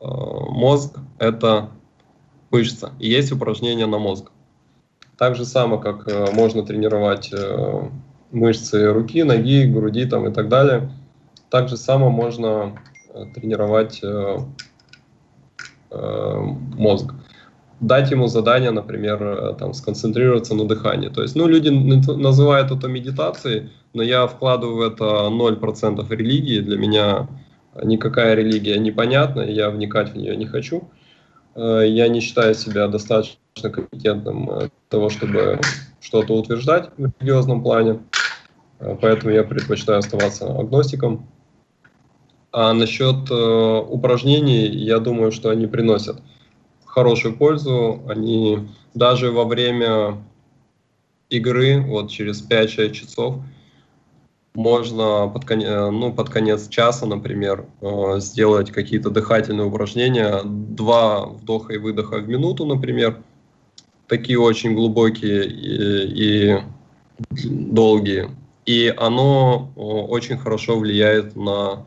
э, 0.00 0.06
мозг– 0.06 0.98
это 1.18 1.70
мышца, 2.50 2.92
и 2.98 3.08
есть 3.08 3.32
упражнение 3.32 3.86
на 3.86 3.98
мозг. 3.98 4.30
Так 5.16 5.36
же 5.36 5.44
само, 5.44 5.78
как 5.78 6.32
можно 6.32 6.64
тренировать 6.64 7.32
мышцы 8.34 8.92
руки, 8.92 9.22
ноги, 9.22 9.64
груди 9.64 10.04
там, 10.06 10.26
и 10.28 10.32
так 10.32 10.48
далее, 10.48 10.90
так 11.50 11.68
же 11.68 11.76
само 11.76 12.10
можно 12.10 12.76
э, 13.14 13.24
тренировать 13.34 14.00
э, 14.02 14.38
э, 15.90 16.40
мозг 16.76 17.14
дать 17.80 18.10
ему 18.10 18.28
задание, 18.28 18.70
например, 18.70 19.56
там, 19.56 19.74
сконцентрироваться 19.74 20.54
на 20.54 20.66
дыхании. 20.66 21.08
То 21.08 21.22
есть, 21.22 21.36
ну, 21.36 21.46
люди 21.46 21.68
называют 21.68 22.70
это 22.70 22.88
медитацией, 22.88 23.72
но 23.92 24.02
я 24.02 24.26
вкладываю 24.26 24.76
в 24.76 24.80
это 24.80 25.04
0% 25.04 26.08
религии. 26.08 26.60
Для 26.60 26.78
меня 26.78 27.28
никакая 27.82 28.36
религия 28.36 28.78
непонятна, 28.78 29.42
я 29.42 29.68
вникать 29.68 30.12
в 30.12 30.16
нее 30.16 30.34
не 30.34 30.46
хочу. 30.46 30.88
Я 31.56 32.08
не 32.08 32.20
считаю 32.20 32.54
себя 32.54 32.88
достаточно 32.88 33.38
компетентным 33.70 34.70
того, 34.88 35.10
чтобы 35.10 35.60
что-то 36.00 36.38
утверждать 36.38 36.90
в 36.96 37.12
религиозном 37.20 37.62
плане. 37.62 37.98
Э, 38.84 38.96
поэтому 39.00 39.32
я 39.32 39.42
предпочитаю 39.44 39.98
оставаться 39.98 40.46
агностиком. 40.46 41.26
А 42.52 42.72
насчет 42.72 43.28
упражнений, 43.32 44.68
я 44.68 45.00
думаю, 45.00 45.32
что 45.32 45.50
они 45.50 45.66
приносят– 45.66 46.22
хорошую 46.94 47.36
пользу. 47.36 48.02
Они 48.08 48.68
даже 48.94 49.32
во 49.32 49.44
время 49.44 50.22
игры, 51.28 51.80
вот 51.80 52.10
через 52.10 52.46
5-6 52.48 52.92
часов, 52.92 53.36
можно 54.54 55.28
под 55.28 55.44
конец, 55.44 55.68
ну, 55.68 56.12
под 56.12 56.30
конец 56.30 56.68
часа, 56.68 57.06
например, 57.06 57.66
э, 57.80 58.20
сделать 58.20 58.70
какие-то 58.70 59.10
дыхательные 59.10 59.66
упражнения. 59.66 60.42
Два 60.44 61.26
вдоха 61.26 61.72
и 61.72 61.78
выдоха 61.78 62.18
в 62.18 62.28
минуту, 62.28 62.64
например. 62.64 63.20
Такие 64.06 64.38
очень 64.38 64.74
глубокие 64.74 65.46
и, 65.46 66.52
и 66.54 66.62
долгие. 67.42 68.28
И 68.66 68.92
оно 68.96 69.72
очень 69.76 70.38
хорошо 70.38 70.78
влияет 70.78 71.36
на 71.36 71.86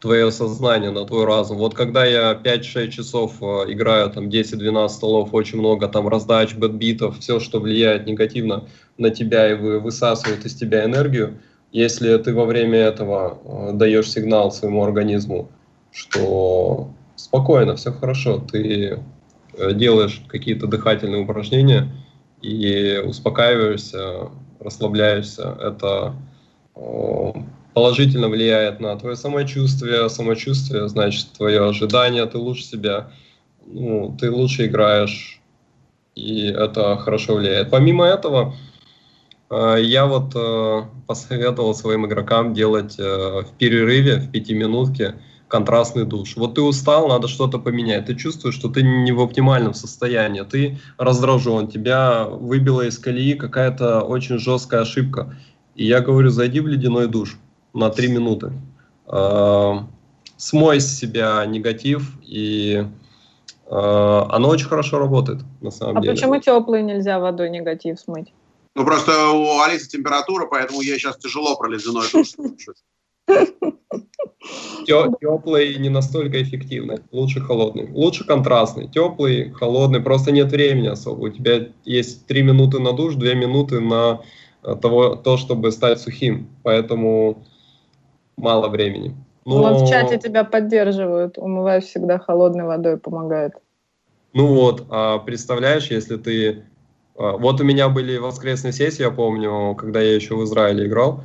твое 0.00 0.30
сознание, 0.30 0.90
на 0.90 1.04
твой 1.04 1.24
разум. 1.24 1.58
Вот 1.58 1.74
когда 1.74 2.04
я 2.04 2.32
5-6 2.32 2.88
часов 2.88 3.42
э, 3.42 3.72
играю, 3.72 4.10
там 4.10 4.28
10-12 4.28 4.88
столов, 4.88 5.30
очень 5.32 5.58
много 5.58 5.88
там 5.88 6.06
раздач, 6.06 6.54
бэтбитов, 6.54 7.18
все, 7.18 7.40
что 7.40 7.58
влияет 7.58 8.06
негативно 8.06 8.68
на 8.96 9.10
тебя 9.10 9.50
и 9.50 9.54
вы, 9.54 9.80
высасывает 9.80 10.44
из 10.44 10.54
тебя 10.54 10.84
энергию, 10.84 11.38
если 11.72 12.16
ты 12.18 12.32
во 12.32 12.44
время 12.44 12.78
этого 12.78 13.38
э, 13.44 13.70
даешь 13.74 14.10
сигнал 14.10 14.52
своему 14.52 14.84
организму, 14.84 15.50
что 15.90 16.90
спокойно, 17.16 17.74
все 17.74 17.92
хорошо, 17.92 18.38
ты 18.38 19.00
э, 19.54 19.72
делаешь 19.72 20.22
какие-то 20.28 20.68
дыхательные 20.68 21.22
упражнения 21.22 21.88
и 22.40 23.02
успокаиваешься, 23.04 24.28
расслабляешься, 24.60 25.56
это 25.60 26.14
положительно 27.78 28.28
влияет 28.28 28.80
на 28.80 28.96
твое 28.96 29.14
самочувствие, 29.14 30.08
самочувствие, 30.08 30.88
значит, 30.88 31.28
твое 31.36 31.68
ожидание, 31.68 32.26
ты 32.26 32.38
лучше 32.38 32.64
себя, 32.64 33.12
ну, 33.66 34.16
ты 34.18 34.30
лучше 34.30 34.66
играешь, 34.66 35.40
и 36.16 36.46
это 36.48 36.96
хорошо 36.96 37.36
влияет. 37.36 37.70
Помимо 37.70 38.04
этого, 38.04 38.56
э, 39.50 39.76
я 39.80 40.06
вот 40.06 40.32
э, 40.34 40.82
посоветовал 41.06 41.72
своим 41.74 42.06
игрокам 42.06 42.52
делать 42.52 42.98
э, 42.98 43.42
в 43.42 43.56
перерыве, 43.56 44.16
в 44.16 44.32
пятиминутке, 44.32 45.14
контрастный 45.48 46.04
душ. 46.04 46.36
Вот 46.36 46.54
ты 46.54 46.60
устал, 46.60 47.08
надо 47.08 47.26
что-то 47.26 47.58
поменять. 47.58 48.06
Ты 48.06 48.14
чувствуешь, 48.14 48.54
что 48.54 48.68
ты 48.68 48.82
не 48.82 49.12
в 49.12 49.20
оптимальном 49.20 49.74
состоянии, 49.74 50.42
ты 50.42 50.78
раздражен, 50.98 51.68
тебя 51.68 52.24
выбила 52.24 52.82
из 52.86 52.98
колеи 52.98 53.34
какая-то 53.34 54.02
очень 54.02 54.38
жесткая 54.38 54.82
ошибка. 54.82 55.34
И 55.74 55.86
я 55.86 56.00
говорю, 56.00 56.30
зайди 56.30 56.60
в 56.60 56.66
ледяной 56.66 57.08
душ 57.08 57.38
на 57.72 57.90
3 57.90 58.08
минуты. 58.08 58.52
Э, 59.06 59.74
смой 60.36 60.80
с 60.80 60.98
себя 60.98 61.44
негатив, 61.46 62.12
и 62.22 62.84
э, 63.66 63.70
оно 63.70 64.48
очень 64.48 64.66
хорошо 64.66 64.98
работает, 64.98 65.40
на 65.60 65.70
самом 65.70 65.98
а 65.98 66.00
деле. 66.00 66.12
А 66.12 66.14
почему 66.14 66.40
теплый 66.40 66.82
нельзя 66.82 67.18
водой 67.18 67.50
негатив 67.50 67.98
смыть? 67.98 68.32
Ну, 68.74 68.84
просто 68.84 69.30
у 69.30 69.60
Алисы 69.60 69.88
температура, 69.88 70.46
поэтому 70.46 70.82
ей 70.82 70.98
сейчас 70.98 71.16
тяжело 71.16 71.56
про 71.56 71.68
ледяной 71.68 72.06
душ 72.12 72.30
слушать. 72.30 72.76
Теплый 74.86 75.76
не 75.76 75.88
настолько 75.90 76.42
эффективный, 76.42 76.98
лучше 77.12 77.40
холодный. 77.40 77.90
Лучше 77.92 78.24
контрастный, 78.24 78.88
теплый, 78.88 79.50
холодный, 79.50 80.00
просто 80.00 80.32
нет 80.32 80.50
времени 80.50 80.88
особо. 80.88 81.26
У 81.26 81.28
тебя 81.28 81.68
есть 81.84 82.26
3 82.26 82.42
минуты 82.42 82.78
на 82.78 82.92
душ, 82.92 83.14
2 83.14 83.34
минуты 83.34 83.80
на 83.80 84.20
э, 84.62 84.74
того, 84.76 85.16
то, 85.16 85.36
чтобы 85.36 85.72
стать 85.72 86.00
сухим. 86.00 86.48
Поэтому 86.62 87.44
мало 88.36 88.68
времени. 88.68 89.14
Но... 89.44 89.62
Вот 89.62 89.82
в 89.82 89.88
чате 89.88 90.18
тебя 90.18 90.44
поддерживают, 90.44 91.38
умываюсь 91.38 91.84
всегда 91.84 92.18
холодной 92.18 92.64
водой, 92.64 92.98
помогает. 92.98 93.52
Ну 94.34 94.46
вот, 94.54 94.86
а 94.90 95.18
представляешь, 95.18 95.90
если 95.90 96.16
ты... 96.16 96.64
А, 97.16 97.36
вот 97.38 97.60
у 97.60 97.64
меня 97.64 97.88
были 97.88 98.18
воскресные 98.18 98.72
сессии, 98.72 99.02
я 99.02 99.10
помню, 99.10 99.74
когда 99.74 100.00
я 100.00 100.14
еще 100.14 100.36
в 100.36 100.44
Израиле 100.44 100.86
играл, 100.86 101.24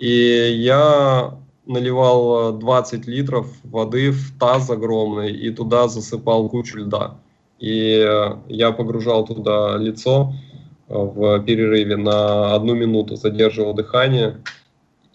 и 0.00 0.56
я 0.56 1.38
наливал 1.66 2.54
20 2.54 3.06
э, 3.06 3.10
литров 3.10 3.46
воды 3.62 4.10
в 4.10 4.36
таз 4.38 4.70
огромный 4.70 5.30
и 5.30 5.50
туда 5.50 5.88
засыпал 5.88 6.48
кучу 6.48 6.78
льда. 6.78 7.18
И 7.58 8.08
я 8.48 8.72
погружал 8.72 9.26
туда 9.26 9.76
лицо 9.76 10.32
в 10.88 11.40
перерыве 11.40 11.96
на 11.98 12.54
одну 12.54 12.74
минуту, 12.74 13.16
задерживал 13.16 13.74
дыхание, 13.74 14.42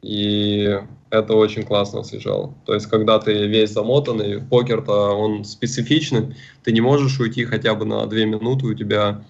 и 0.03 0.80
это 1.10 1.34
очень 1.34 1.64
классно 1.64 2.02
освежало. 2.02 2.53
То 2.66 2.76
есть, 2.76 2.86
когда 2.86 3.18
ты 3.18 3.48
весь 3.48 3.72
замотанный, 3.72 4.40
покер-то 4.40 5.16
он 5.16 5.44
специфичный, 5.45 6.36
ты 6.64 6.72
не 6.72 6.82
можешь 6.82 7.20
уйти 7.20 7.44
хотя 7.45 7.74
бы 7.74 7.86
на 7.86 8.06
две 8.06 8.28
минуты, 8.28 8.68
у 8.68 8.74
тебя 8.76 9.26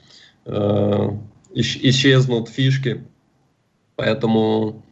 э, 0.45 1.09
исчезнут 1.53 2.49
фишки, 2.49 3.05
поэтому 3.95 4.83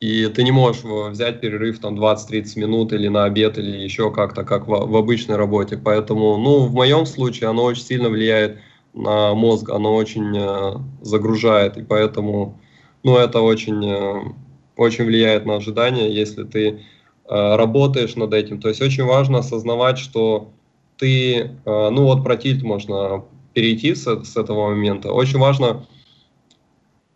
и 0.00 0.26
ты 0.26 0.42
не 0.42 0.50
можешь 0.50 0.82
взять 0.84 1.40
перерыв 1.40 1.78
там 1.78 1.98
20-30 1.98 2.58
минут 2.58 2.92
или 2.92 3.08
на 3.08 3.24
обед, 3.24 3.58
или 3.58 3.76
еще 3.78 4.10
как-то, 4.10 4.44
как 4.44 4.66
в, 4.66 4.96
обычной 4.96 5.36
работе. 5.36 5.78
Поэтому, 5.82 6.36
ну, 6.36 6.60
в 6.66 6.74
моем 6.74 7.06
случае 7.06 7.50
оно 7.50 7.64
очень 7.64 7.82
сильно 7.82 8.08
влияет 8.08 8.58
на 8.92 9.34
мозг, 9.34 9.70
оно 9.70 9.94
очень 9.94 10.36
э, 10.36 10.74
загружает, 11.02 11.76
и 11.76 11.82
поэтому, 11.82 12.60
ну, 13.02 13.16
это 13.16 13.40
очень, 13.40 13.84
э, 13.84 14.32
очень 14.76 15.04
влияет 15.04 15.46
на 15.46 15.56
ожидания, 15.56 16.12
если 16.12 16.44
ты 16.44 16.68
э, 16.68 17.56
работаешь 17.56 18.14
над 18.16 18.34
этим. 18.34 18.60
То 18.60 18.68
есть 18.68 18.82
очень 18.82 19.04
важно 19.04 19.38
осознавать, 19.38 19.98
что 19.98 20.50
ты, 20.96 21.50
ну 21.64 22.04
вот 22.04 22.22
про 22.22 22.36
тильт 22.36 22.62
можно 22.62 23.24
перейти 23.52 23.96
с, 23.96 24.04
с 24.04 24.36
этого 24.36 24.68
момента. 24.68 25.10
Очень 25.10 25.40
важно 25.40 25.86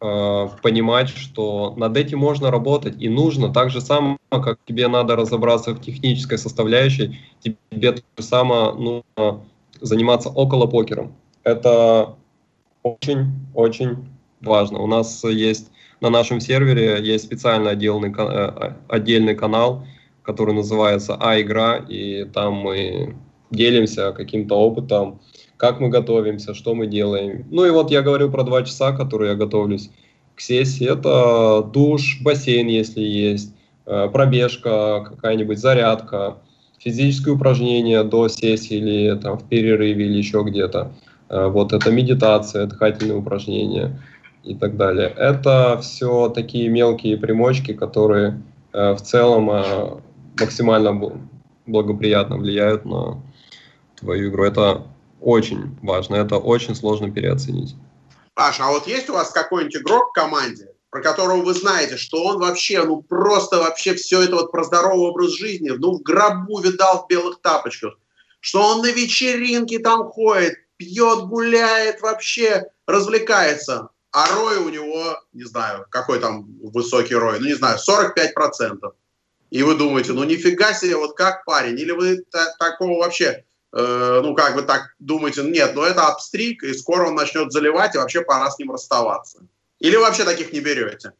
понимать, 0.00 1.08
что 1.08 1.74
над 1.76 1.96
этим 1.96 2.18
можно 2.18 2.50
работать 2.50 2.94
и 3.00 3.08
нужно. 3.08 3.52
Так 3.52 3.70
же 3.70 3.80
самое, 3.80 4.18
как 4.30 4.58
тебе 4.64 4.86
надо 4.86 5.16
разобраться 5.16 5.72
в 5.72 5.80
технической 5.80 6.38
составляющей, 6.38 7.18
тебе 7.42 7.92
так 7.92 8.04
же 8.16 8.24
самое 8.24 8.72
нужно 8.74 9.40
заниматься 9.80 10.28
около 10.28 10.66
покером. 10.66 11.14
Это 11.42 12.14
очень-очень 12.82 14.08
важно. 14.40 14.80
У 14.80 14.86
нас 14.86 15.24
есть 15.24 15.70
на 16.00 16.10
нашем 16.10 16.40
сервере 16.40 16.98
есть 17.02 17.24
специально 17.24 17.70
отдельный, 17.70 18.14
э, 18.16 18.74
отдельный 18.88 19.34
канал, 19.34 19.84
который 20.22 20.54
называется 20.54 21.16
А-игра, 21.18 21.76
и 21.76 22.24
там 22.24 22.54
мы 22.54 23.16
делимся 23.50 24.12
каким-то 24.12 24.54
опытом, 24.54 25.20
как 25.58 25.80
мы 25.80 25.88
готовимся, 25.88 26.54
что 26.54 26.74
мы 26.74 26.86
делаем. 26.86 27.44
Ну 27.50 27.66
и 27.66 27.70
вот 27.70 27.90
я 27.90 28.00
говорю 28.00 28.30
про 28.30 28.44
два 28.44 28.62
часа, 28.62 28.92
которые 28.92 29.32
я 29.32 29.36
готовлюсь 29.36 29.90
к 30.34 30.40
сессии. 30.40 30.90
Это 30.90 31.68
душ, 31.68 32.20
бассейн, 32.22 32.68
если 32.68 33.00
есть, 33.00 33.52
э, 33.84 34.08
пробежка, 34.10 35.04
какая-нибудь 35.10 35.58
зарядка, 35.58 36.38
физические 36.78 37.34
упражнения 37.34 38.04
до 38.04 38.28
сессии 38.28 38.76
или 38.76 39.18
там 39.18 39.36
в 39.36 39.48
перерыве 39.48 40.06
или 40.06 40.18
еще 40.18 40.44
где-то. 40.44 40.92
Э, 41.28 41.48
вот 41.48 41.72
это 41.72 41.90
медитация, 41.90 42.66
дыхательные 42.66 43.18
упражнения 43.18 44.00
и 44.44 44.54
так 44.54 44.76
далее. 44.76 45.12
Это 45.16 45.80
все 45.82 46.28
такие 46.28 46.68
мелкие 46.68 47.16
примочки, 47.16 47.74
которые 47.74 48.40
э, 48.72 48.92
в 48.92 49.00
целом 49.02 49.50
максимально 50.38 51.20
благоприятно 51.66 52.36
влияют 52.36 52.84
на 52.84 53.20
твою 53.96 54.30
игру. 54.30 54.44
Это 54.44 54.82
очень 55.20 55.78
важно, 55.82 56.16
это 56.16 56.36
очень 56.36 56.74
сложно 56.74 57.10
переоценить. 57.10 57.74
Паша, 58.34 58.66
а 58.66 58.70
вот 58.70 58.86
есть 58.86 59.08
у 59.10 59.14
вас 59.14 59.30
какой-нибудь 59.30 59.76
игрок 59.76 60.10
в 60.10 60.12
команде, 60.12 60.68
про 60.90 61.02
которого 61.02 61.42
вы 61.42 61.54
знаете, 61.54 61.96
что 61.96 62.24
он 62.24 62.38
вообще, 62.38 62.84
ну 62.84 63.02
просто 63.02 63.58
вообще 63.58 63.94
все 63.94 64.22
это 64.22 64.36
вот 64.36 64.52
про 64.52 64.64
здоровый 64.64 65.08
образ 65.08 65.32
жизни, 65.32 65.70
ну 65.70 65.98
в 65.98 66.02
гробу 66.02 66.60
видал 66.60 67.04
в 67.04 67.08
белых 67.08 67.40
тапочках, 67.42 67.98
что 68.40 68.62
он 68.62 68.82
на 68.82 68.90
вечеринке 68.90 69.80
там 69.80 70.04
ходит, 70.04 70.54
пьет, 70.76 71.24
гуляет, 71.24 72.00
вообще 72.00 72.70
развлекается, 72.86 73.90
а 74.12 74.34
рой 74.34 74.58
у 74.58 74.68
него, 74.68 75.18
не 75.32 75.44
знаю, 75.44 75.86
какой 75.90 76.20
там 76.20 76.46
высокий 76.62 77.14
рой, 77.14 77.38
ну 77.40 77.46
не 77.46 77.54
знаю, 77.54 77.78
45%. 77.78 78.78
И 79.50 79.62
вы 79.62 79.74
думаете, 79.76 80.12
ну 80.12 80.24
нифига 80.24 80.74
себе, 80.74 80.96
вот 80.96 81.16
как 81.16 81.44
парень, 81.44 81.78
или 81.78 81.90
вы 81.90 82.24
такого 82.58 82.98
вообще 82.98 83.44
Э, 83.72 84.20
ну, 84.22 84.34
как 84.34 84.54
бы 84.54 84.62
так 84.62 84.94
думаете, 84.98 85.42
нет, 85.42 85.72
ну 85.74 85.82
это 85.82 86.06
обстриг, 86.06 86.62
и 86.62 86.72
скоро 86.72 87.08
он 87.08 87.14
начнет 87.14 87.52
заливать, 87.52 87.94
и 87.94 87.98
вообще 87.98 88.22
пора 88.22 88.50
с 88.50 88.58
ним 88.58 88.72
расставаться. 88.72 89.40
Или 89.78 89.96
вообще 89.96 90.24
таких 90.24 90.52
не 90.52 90.60
берете? 90.60 91.12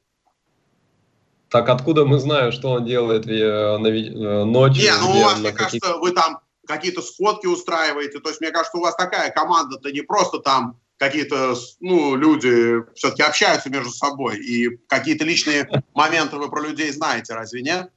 Так 1.51 1.69
откуда 1.69 2.05
мы 2.05 2.19
знаем, 2.19 2.53
что 2.53 2.70
он 2.70 2.85
делает 2.85 3.27
э, 3.27 3.79
на 3.79 3.89
э, 3.89 4.45
ночью? 4.45 4.83
Не, 4.83 4.99
ну 4.99 5.11
у 5.11 5.25
вас, 5.25 5.39
мне 5.39 5.53
кажется, 5.53 5.97
вы 5.97 6.12
там 6.12 6.41
какие-то 6.66 7.03
сходки 7.03 7.47
устраиваете. 7.47 8.20
То 8.20 8.29
есть, 8.29 8.41
мне 8.41 8.51
кажется, 8.51 8.77
у 8.77 8.83
вас 8.83 8.95
такая 8.95 9.31
команда-то 9.31 9.91
не 9.91 10.03
просто 10.03 10.39
там 10.39 10.79
какие-то, 10.99 11.55
ну, 11.81 12.16
люди 12.16 12.83
все-таки 12.95 13.23
общаются 13.23 13.70
между 13.70 13.91
собой, 13.91 14.39
и 14.39 14.77
какие-то 14.89 15.25
личные 15.25 15.69
моменты 15.95 16.37
вы 16.37 16.51
про 16.51 16.61
людей 16.61 16.91
знаете, 16.91 17.35
разве 17.35 17.62
нет? 17.62 17.91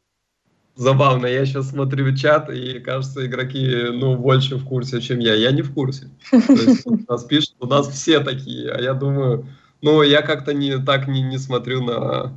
Забавно, 0.75 1.25
я 1.25 1.45
сейчас 1.45 1.69
смотрю 1.69 2.15
чат, 2.15 2.49
и 2.49 2.79
кажется, 2.79 3.25
игроки, 3.25 3.87
ну, 3.91 4.15
больше 4.15 4.55
в 4.55 4.65
курсе, 4.65 5.01
чем 5.01 5.19
я. 5.19 5.35
Я 5.35 5.51
не 5.51 5.61
в 5.61 5.73
курсе. 5.73 6.09
То 6.31 6.97
нас 7.09 7.25
пишут, 7.25 7.55
у 7.59 7.67
нас 7.67 7.89
все 7.89 8.19
такие, 8.21 8.71
а 8.71 8.81
я 8.81 8.93
думаю, 8.93 9.45
ну, 9.81 10.01
я 10.01 10.21
как-то 10.21 10.53
не 10.53 10.77
так 10.77 11.07
не, 11.07 11.21
не 11.21 11.37
смотрю 11.37 11.83
на 11.83 12.33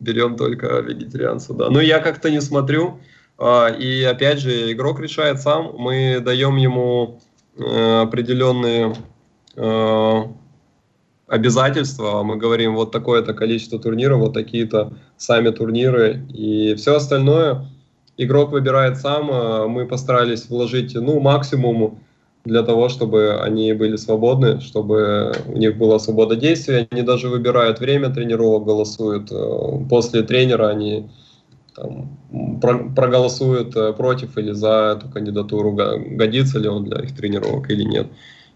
берем 0.00 0.36
только 0.36 0.80
вегетарианцев, 0.80 1.56
да. 1.56 1.70
Ну, 1.70 1.80
я 1.80 2.00
как-то 2.00 2.30
не 2.30 2.40
смотрю, 2.40 3.00
а, 3.38 3.68
и 3.68 4.02
опять 4.02 4.40
же, 4.40 4.72
игрок 4.72 5.00
решает 5.00 5.40
сам, 5.40 5.74
мы 5.76 6.20
даем 6.20 6.56
ему 6.56 7.20
э, 7.56 8.00
определенные 8.02 8.94
э, 9.56 10.22
обязательства, 11.26 12.22
мы 12.22 12.36
говорим, 12.36 12.74
вот 12.74 12.92
такое-то 12.92 13.34
количество 13.34 13.78
турниров, 13.78 14.18
вот 14.20 14.34
такие-то 14.34 14.92
сами 15.16 15.50
турниры, 15.50 16.26
и 16.32 16.74
все 16.74 16.96
остальное 16.96 17.66
игрок 18.18 18.50
выбирает 18.52 18.98
сам. 18.98 19.30
А 19.32 19.66
мы 19.66 19.86
постарались 19.86 20.50
вложить 20.50 20.94
ну, 20.94 21.20
максимум 21.20 22.00
для 22.44 22.62
того, 22.62 22.88
чтобы 22.88 23.38
они 23.40 23.72
были 23.72 23.96
свободны, 23.96 24.60
чтобы 24.60 25.32
у 25.46 25.56
них 25.56 25.76
была 25.76 25.98
свобода 25.98 26.36
действия. 26.36 26.88
Они 26.90 27.02
даже 27.02 27.28
выбирают 27.28 27.80
время 27.80 28.10
тренировок, 28.10 28.64
голосуют. 28.64 29.30
Э, 29.30 29.84
после 29.88 30.22
тренера 30.22 30.68
они 30.68 31.08
там, 31.74 32.18
проголосуют 32.94 33.76
э, 33.76 33.92
против 33.92 34.36
или 34.36 34.52
за 34.52 34.96
эту 34.98 35.08
кандидатуру, 35.08 35.72
годится 35.72 36.58
ли 36.58 36.68
он 36.68 36.84
для 36.84 37.00
их 37.00 37.16
тренировок 37.16 37.70
или 37.70 37.84
нет 37.84 38.08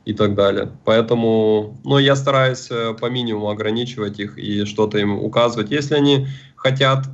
и 0.04 0.14
так 0.14 0.34
далее. 0.34 0.68
Поэтому 0.84 1.76
ну, 1.84 1.98
я 1.98 2.16
стараюсь 2.16 2.68
э, 2.70 2.94
по 3.00 3.06
минимуму 3.06 3.50
ограничивать 3.50 4.18
их 4.18 4.38
и 4.38 4.64
что-то 4.64 4.98
им 4.98 5.22
указывать. 5.22 5.70
Если 5.70 5.94
они 5.94 6.26
хотят 6.56 7.06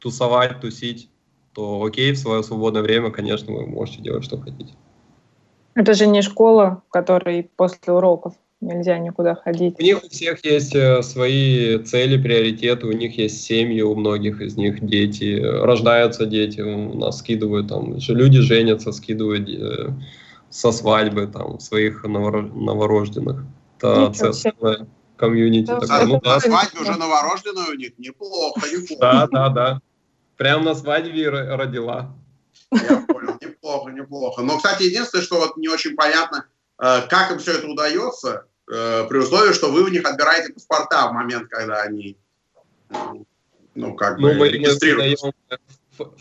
тусовать, 0.00 0.60
тусить, 0.60 1.10
то 1.54 1.82
окей, 1.82 2.12
в 2.12 2.18
свое 2.18 2.42
свободное 2.42 2.82
время, 2.82 3.10
конечно, 3.10 3.52
вы 3.52 3.66
можете 3.66 4.02
делать, 4.02 4.24
что 4.24 4.40
хотите. 4.40 4.74
Это 5.74 5.94
же 5.94 6.06
не 6.06 6.22
школа, 6.22 6.82
в 6.88 6.90
которой 6.90 7.50
после 7.56 7.92
уроков 7.92 8.34
нельзя 8.60 8.98
никуда 8.98 9.34
ходить. 9.34 9.76
У 9.78 9.82
них 9.82 10.04
у 10.04 10.08
всех 10.08 10.44
есть 10.44 10.74
э, 10.74 11.02
свои 11.02 11.78
цели, 11.78 12.20
приоритеты, 12.20 12.86
у 12.86 12.92
них 12.92 13.16
есть 13.16 13.42
семьи, 13.42 13.80
у 13.80 13.94
многих 13.94 14.40
из 14.40 14.56
них 14.56 14.84
дети, 14.84 15.40
рождаются 15.40 16.26
дети, 16.26 16.60
у 16.60 16.98
нас 16.98 17.18
скидывают 17.18 17.68
там, 17.68 17.96
люди 17.96 18.40
женятся, 18.40 18.92
скидывают 18.92 19.48
э, 19.48 19.90
со 20.50 20.72
свадьбы 20.72 21.26
там 21.26 21.60
своих 21.60 22.04
новорожденных. 22.04 23.44
Это 23.78 24.32
целая 24.32 24.86
комьюнити. 25.16 25.66
Да, 25.66 26.04
ну, 26.06 26.20
да. 26.22 26.40
свадьбе 26.40 26.80
уже 26.80 26.96
новорожденную 26.98 27.70
у 27.72 27.74
них 27.74 27.92
неплохо, 27.98 28.60
неплохо. 28.66 29.00
Да, 29.00 29.28
да, 29.30 29.48
да. 29.48 29.80
Прямо 30.40 30.64
на 30.64 30.74
свадьбе 30.74 31.28
родила. 31.28 32.16
Я 32.72 33.04
понял, 33.06 33.36
неплохо, 33.42 33.90
неплохо. 33.90 34.40
Но, 34.40 34.56
кстати, 34.56 34.84
единственное, 34.84 35.22
что 35.22 35.36
вот 35.36 35.58
не 35.58 35.68
очень 35.68 35.94
понятно, 35.94 36.46
э, 36.82 37.02
как 37.10 37.30
им 37.30 37.38
все 37.38 37.58
это 37.58 37.68
удается, 37.68 38.46
э, 38.72 39.04
при 39.06 39.18
условии, 39.18 39.52
что 39.52 39.70
вы 39.70 39.82
у 39.82 39.88
них 39.88 40.02
отбираете 40.06 40.54
паспорта 40.54 41.08
в 41.08 41.12
момент, 41.12 41.50
когда 41.50 41.82
они, 41.82 42.16
ну, 43.74 43.94
как 43.94 44.16
ну, 44.16 44.28
бы, 44.28 44.34
мы, 44.36 44.48
регистрируются. 44.48 45.30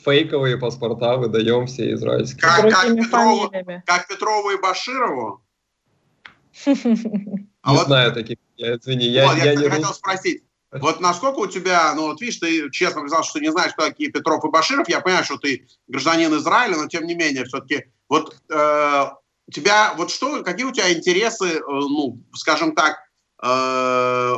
фейковые 0.03 0.57
паспорта 0.57 1.15
выдаем 1.15 1.67
все 1.67 1.93
израильские. 1.93 2.41
Как, 2.41 2.69
как, 2.69 2.93
Петрову, 2.93 3.49
как 3.85 4.07
Петрову 4.09 4.49
и 4.49 4.61
Баширову? 4.61 5.41
Не 6.65 7.47
а 7.61 7.73
вот, 7.73 7.85
знаю 7.85 8.11
таких, 8.11 8.35
я, 8.57 8.75
извини, 8.75 9.05
я, 9.05 9.27
вот, 9.27 9.37
я, 9.37 9.53
я 9.53 9.55
не 9.55 9.69
хотел 9.69 9.93
спросить, 9.93 10.43
вот 10.71 10.99
насколько 10.99 11.39
у 11.39 11.47
тебя, 11.47 11.93
ну 11.95 12.07
вот 12.07 12.21
видишь, 12.21 12.37
ты 12.37 12.69
честно 12.69 13.01
признал, 13.01 13.23
что 13.23 13.39
не 13.39 13.51
знаешь, 13.51 13.73
кто 13.73 13.87
такие 13.87 14.11
Петров 14.11 14.45
и 14.45 14.49
Баширов. 14.49 14.87
Я 14.87 15.01
понимаю, 15.01 15.25
что 15.25 15.37
ты 15.37 15.67
гражданин 15.87 16.33
Израиля, 16.35 16.77
но 16.77 16.87
тем 16.87 17.05
не 17.07 17.15
менее, 17.15 17.45
все-таки 17.45 17.85
вот 18.07 18.35
э, 18.49 19.05
тебя, 19.51 19.93
вот 19.97 20.11
что, 20.11 20.43
какие 20.43 20.65
у 20.65 20.71
тебя 20.71 20.93
интересы, 20.93 21.45
э, 21.45 21.61
ну, 21.67 22.23
скажем 22.35 22.75
так, 22.75 22.99
э, 23.41 24.35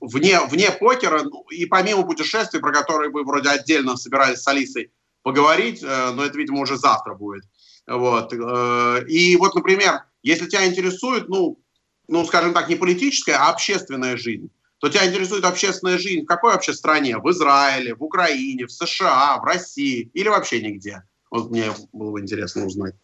вне, 0.00 0.40
вне 0.46 0.72
покера 0.72 1.22
ну, 1.22 1.44
и 1.50 1.66
помимо 1.66 2.02
путешествий, 2.02 2.60
про 2.60 2.72
которые 2.72 3.10
мы 3.10 3.24
вроде 3.24 3.50
отдельно 3.50 3.96
собирались 3.96 4.42
с 4.42 4.48
Алисой 4.48 4.92
поговорить, 5.22 5.82
э, 5.84 6.10
но 6.10 6.24
это, 6.24 6.36
видимо, 6.36 6.62
уже 6.62 6.78
завтра 6.78 7.14
будет. 7.14 7.44
Вот. 7.86 8.32
Э, 8.32 9.04
и 9.06 9.36
вот, 9.36 9.54
например, 9.54 10.02
если 10.24 10.46
тебя 10.46 10.66
интересует, 10.66 11.28
ну, 11.28 11.60
ну, 12.08 12.24
скажем 12.24 12.54
так, 12.54 12.68
не 12.68 12.74
политическая, 12.74 13.34
а 13.34 13.50
общественная 13.50 14.16
жизнь, 14.16 14.50
то 14.80 14.88
тебя 14.88 15.06
интересует 15.06 15.44
общественная 15.44 15.98
жизнь 15.98 16.22
в 16.22 16.26
какой 16.26 16.52
вообще 16.52 16.72
стране? 16.72 17.18
В 17.18 17.30
Израиле, 17.30 17.94
в 17.94 18.02
Украине, 18.02 18.66
в 18.66 18.72
США, 18.72 19.38
в 19.38 19.44
России 19.44 20.10
или 20.14 20.28
вообще 20.28 20.62
нигде? 20.62 21.02
Вот 21.30 21.50
мне 21.50 21.66
было 21.92 22.12
бы 22.12 22.20
интересно 22.20 22.64
узнать. 22.64 22.94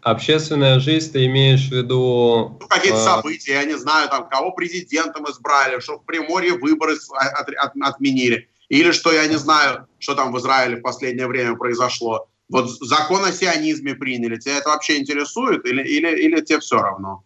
Общественная 0.00 0.80
жизнь, 0.80 1.12
ты 1.12 1.26
имеешь 1.26 1.68
в 1.68 1.72
виду... 1.72 2.58
Ну, 2.60 2.66
какие-то 2.66 2.98
э... 2.98 3.04
события, 3.04 3.52
я 3.52 3.64
не 3.64 3.76
знаю, 3.78 4.08
там, 4.08 4.28
кого 4.28 4.52
президентом 4.52 5.30
избрали, 5.30 5.80
что 5.80 5.98
в 5.98 6.04
Приморье 6.04 6.54
выборы 6.54 6.96
от, 7.12 7.48
от, 7.48 7.72
отменили, 7.80 8.48
или 8.68 8.92
что, 8.92 9.12
я 9.12 9.26
не 9.26 9.36
знаю, 9.36 9.86
что 9.98 10.14
там 10.14 10.32
в 10.32 10.38
Израиле 10.38 10.76
в 10.76 10.82
последнее 10.82 11.26
время 11.26 11.56
произошло. 11.56 12.28
Вот 12.48 12.70
закон 12.70 13.24
о 13.24 13.32
сионизме 13.32 13.94
приняли, 13.94 14.38
тебя 14.38 14.58
это 14.58 14.70
вообще 14.70 14.98
интересует 14.98 15.64
или, 15.66 15.82
или, 15.82 16.08
или 16.20 16.40
тебе 16.40 16.60
все 16.60 16.80
равно? 16.80 17.24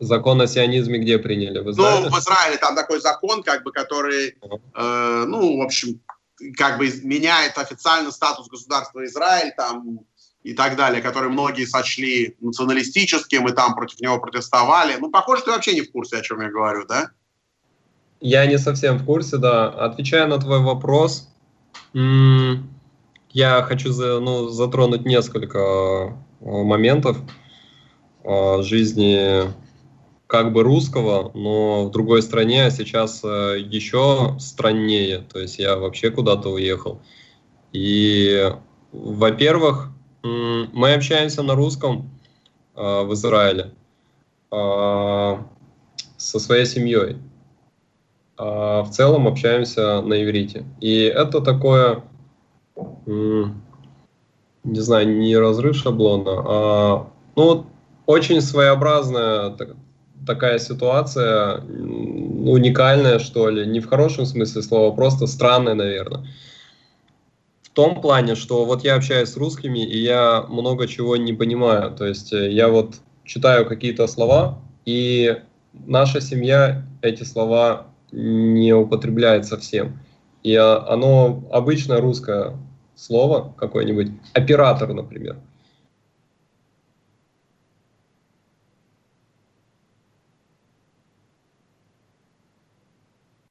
Закон 0.00 0.40
о 0.40 0.46
сионизме 0.46 0.98
где 0.98 1.18
приняли? 1.18 1.58
В 1.58 1.70
Израиле? 1.70 2.08
Ну, 2.08 2.16
в 2.16 2.18
Израиле 2.18 2.56
там 2.58 2.76
такой 2.76 3.00
закон, 3.00 3.42
как 3.42 3.64
бы, 3.64 3.72
который, 3.72 4.36
э, 4.74 5.24
ну, 5.26 5.58
в 5.58 5.62
общем, 5.62 6.00
как 6.56 6.78
бы 6.78 6.88
меняет 7.02 7.58
официально 7.58 8.12
статус 8.12 8.48
государства 8.48 9.04
Израиль, 9.04 9.52
там, 9.56 10.00
и 10.44 10.54
так 10.54 10.76
далее, 10.76 11.02
который 11.02 11.30
многие 11.30 11.64
сочли 11.64 12.36
националистическим 12.40 13.48
и 13.48 13.52
там 13.52 13.74
против 13.74 14.00
него 14.00 14.18
протестовали. 14.20 14.96
Ну, 14.98 15.10
похоже, 15.10 15.42
ты 15.42 15.50
вообще 15.50 15.74
не 15.74 15.82
в 15.82 15.90
курсе, 15.90 16.18
о 16.18 16.22
чем 16.22 16.40
я 16.40 16.48
говорю, 16.48 16.86
да? 16.86 17.10
Я 18.20 18.46
не 18.46 18.58
совсем 18.58 18.98
в 18.98 19.04
курсе, 19.04 19.36
да. 19.36 19.68
Отвечая 19.68 20.26
на 20.26 20.38
твой 20.38 20.60
вопрос, 20.60 21.28
я 21.92 23.62
хочу 23.62 23.92
ну, 24.20 24.48
затронуть 24.48 25.04
несколько 25.04 25.58
э, 25.58 26.12
моментов 26.40 27.18
э, 28.24 28.62
жизни 28.62 29.52
как 30.28 30.52
бы 30.52 30.62
русского, 30.62 31.32
но 31.34 31.86
в 31.86 31.90
другой 31.90 32.22
стране, 32.22 32.66
а 32.66 32.70
сейчас 32.70 33.22
э, 33.24 33.56
еще 33.58 34.36
страннее. 34.38 35.24
То 35.32 35.40
есть 35.40 35.58
я 35.58 35.76
вообще 35.76 36.10
куда-то 36.10 36.50
уехал. 36.50 37.00
И, 37.72 38.52
во-первых, 38.92 39.88
мы 40.22 40.92
общаемся 40.92 41.42
на 41.42 41.54
русском 41.54 42.10
э, 42.76 43.02
в 43.04 43.14
Израиле 43.14 43.72
э, 44.52 45.36
со 46.18 46.38
своей 46.38 46.66
семьей. 46.66 47.16
А 48.36 48.82
в 48.82 48.90
целом 48.90 49.26
общаемся 49.26 50.02
на 50.02 50.22
иврите. 50.22 50.66
И 50.80 51.04
это 51.04 51.40
такое, 51.40 52.04
не 53.06 53.50
знаю, 54.64 55.18
не 55.18 55.36
разрыв 55.38 55.74
шаблона, 55.74 56.42
а 56.46 57.10
ну, 57.34 57.66
очень 58.04 58.40
своеобразная 58.42 59.50
такая 60.28 60.60
ситуация, 60.60 61.56
уникальная, 61.58 63.18
что 63.18 63.48
ли, 63.50 63.66
не 63.66 63.80
в 63.80 63.88
хорошем 63.88 64.26
смысле 64.26 64.62
слова, 64.62 64.94
просто 64.94 65.26
странная, 65.26 65.74
наверное 65.74 66.24
том 67.78 68.00
плане, 68.00 68.34
что 68.34 68.64
вот 68.64 68.82
я 68.82 68.96
общаюсь 68.96 69.28
с 69.28 69.36
русскими, 69.36 69.78
и 69.78 69.98
я 69.98 70.44
много 70.48 70.88
чего 70.88 71.16
не 71.16 71.32
понимаю. 71.32 71.92
То 71.92 72.06
есть 72.06 72.32
э, 72.32 72.50
я 72.50 72.66
вот 72.66 72.96
читаю 73.24 73.66
какие-то 73.66 74.08
слова, 74.08 74.58
и 74.84 75.36
наша 75.86 76.20
семья 76.20 76.82
эти 77.02 77.22
слова 77.22 77.86
не 78.10 78.72
употребляет 78.72 79.46
совсем. 79.46 80.00
И 80.42 80.56
а, 80.56 80.84
оно 80.88 81.44
обычное 81.52 82.00
русское 82.00 82.56
слово 82.96 83.54
какое-нибудь, 83.56 84.08
оператор, 84.32 84.92
например. 84.92 85.36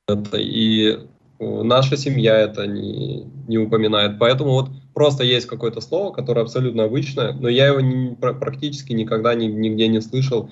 Это 0.07 0.37
и 0.37 0.99
наша 1.39 1.97
семья 1.97 2.37
это 2.37 2.65
не, 2.65 3.25
не 3.47 3.57
упоминает. 3.57 4.17
Поэтому 4.17 4.51
вот 4.51 4.69
просто 4.93 5.25
есть 5.25 5.47
какое-то 5.47 5.81
слово, 5.81 6.13
которое 6.13 6.41
абсолютно 6.41 6.85
обычное, 6.85 7.33
но 7.33 7.49
я 7.49 7.67
его 7.67 7.81
не, 7.81 8.15
практически 8.15 8.93
никогда 8.93 9.35
ни, 9.35 9.47
нигде 9.47 9.89
не 9.89 9.99
слышал 9.99 10.49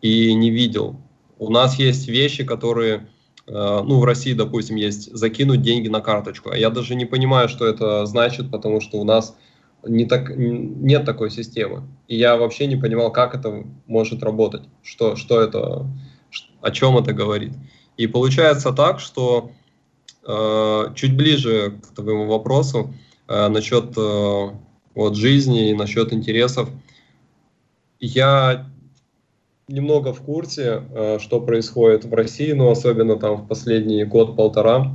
и 0.00 0.32
не 0.32 0.50
видел. 0.50 0.96
У 1.38 1.50
нас 1.50 1.78
есть 1.78 2.08
вещи, 2.08 2.44
которые, 2.44 3.08
э, 3.46 3.52
ну, 3.52 4.00
в 4.00 4.04
России, 4.04 4.32
допустим, 4.32 4.76
есть 4.76 5.14
закинуть 5.14 5.60
деньги 5.60 5.88
на 5.88 6.00
карточку. 6.00 6.50
А 6.50 6.56
я 6.56 6.70
даже 6.70 6.94
не 6.94 7.04
понимаю, 7.04 7.50
что 7.50 7.66
это 7.66 8.06
значит, 8.06 8.50
потому 8.50 8.80
что 8.80 8.98
у 8.98 9.04
нас 9.04 9.36
не 9.86 10.06
так, 10.06 10.32
нет 10.34 11.04
такой 11.04 11.30
системы. 11.30 11.82
И 12.08 12.16
я 12.16 12.38
вообще 12.38 12.66
не 12.66 12.76
понимал, 12.76 13.12
как 13.12 13.34
это 13.34 13.64
может 13.86 14.22
работать, 14.22 14.62
что, 14.82 15.14
что 15.14 15.42
это, 15.42 15.86
о 16.62 16.70
чем 16.70 16.96
это 16.96 17.12
говорит. 17.12 17.52
И 17.98 18.06
получается 18.06 18.72
так, 18.72 19.00
что 19.00 19.50
Э, 20.30 20.92
чуть 20.94 21.16
ближе 21.16 21.78
к 21.82 21.94
твоему 21.94 22.26
вопросу 22.26 22.92
э, 23.28 23.48
насчет 23.48 23.96
э, 23.96 24.50
вот, 24.94 25.16
жизни 25.16 25.70
и 25.70 25.74
насчет 25.74 26.12
интересов. 26.12 26.68
Я 27.98 28.66
немного 29.68 30.12
в 30.12 30.20
курсе, 30.20 30.82
что 31.18 31.40
происходит 31.40 32.04
в 32.04 32.12
России, 32.12 32.52
но 32.52 32.70
особенно 32.70 33.16
там 33.16 33.36
в 33.36 33.48
последний 33.48 34.04
год-полтора, 34.04 34.92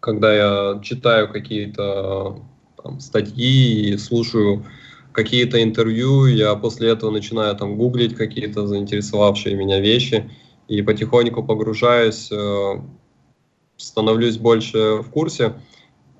когда 0.00 0.34
я 0.34 0.80
читаю 0.82 1.32
какие-то 1.32 2.40
там, 2.82 3.00
статьи 3.00 3.90
и 3.90 3.96
слушаю 3.96 4.64
какие-то 5.12 5.62
интервью, 5.62 6.26
я 6.26 6.54
после 6.54 6.90
этого 6.90 7.10
начинаю 7.10 7.56
там 7.56 7.76
гуглить 7.76 8.14
какие-то 8.14 8.66
заинтересовавшие 8.66 9.54
меня 9.56 9.80
вещи 9.80 10.30
и 10.68 10.82
потихоньку 10.82 11.42
погружаюсь 11.42 12.30
становлюсь 13.76 14.38
больше 14.38 14.96
в 14.96 15.10
курсе. 15.10 15.54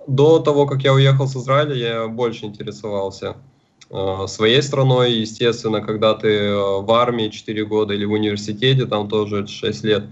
До 0.06 0.38
того, 0.38 0.66
как 0.66 0.82
я 0.82 0.92
уехал 0.92 1.26
с 1.26 1.36
Израиля, 1.36 1.74
я 1.74 2.08
больше 2.08 2.46
интересовался 2.46 3.36
э, 3.90 4.26
своей 4.28 4.62
страной. 4.62 5.12
Естественно, 5.12 5.80
когда 5.80 6.14
ты 6.14 6.28
э, 6.28 6.54
в 6.54 6.90
армии 6.92 7.28
4 7.28 7.64
года 7.64 7.94
или 7.94 8.04
в 8.04 8.12
университете, 8.12 8.86
там 8.86 9.08
тоже 9.08 9.46
6 9.46 9.84
лет, 9.84 10.04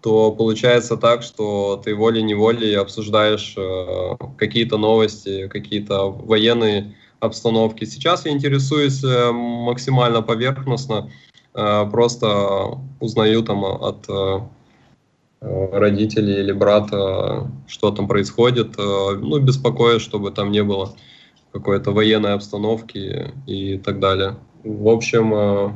то 0.00 0.32
получается 0.32 0.96
так, 0.96 1.22
что 1.22 1.80
ты 1.84 1.94
волей-неволей 1.94 2.74
обсуждаешь 2.74 3.54
э, 3.58 4.16
какие-то 4.38 4.78
новости, 4.78 5.48
какие-то 5.48 6.10
военные 6.10 6.94
обстановки. 7.20 7.84
Сейчас 7.84 8.24
я 8.24 8.32
интересуюсь 8.32 9.04
э, 9.04 9.32
максимально 9.32 10.22
поверхностно, 10.22 11.10
э, 11.10 11.25
просто 11.90 12.78
узнаю 13.00 13.42
там 13.42 13.64
от 13.64 14.04
э, 14.08 14.40
Э, 15.46 15.78
родителей 15.78 16.40
или 16.40 16.52
брата, 16.52 17.50
что 17.66 17.90
там 17.90 18.08
происходит, 18.08 18.74
э, 18.78 19.16
ну, 19.20 19.38
беспокоит, 19.38 20.00
чтобы 20.00 20.30
там 20.30 20.50
не 20.50 20.62
было 20.62 20.96
какой-то 21.52 21.92
военной 21.92 22.32
обстановки 22.32 23.32
и 23.46 23.78
так 23.78 24.00
далее. 24.00 24.36
В 24.64 24.88
общем, 24.88 25.34
э, 25.34 25.72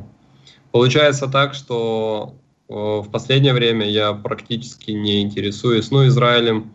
получается 0.71 1.27
так, 1.27 1.53
что 1.53 2.35
в 2.67 3.07
последнее 3.11 3.53
время 3.53 3.87
я 3.87 4.13
практически 4.13 4.91
не 4.91 5.21
интересуюсь, 5.21 5.91
ну, 5.91 6.07
Израилем 6.07 6.73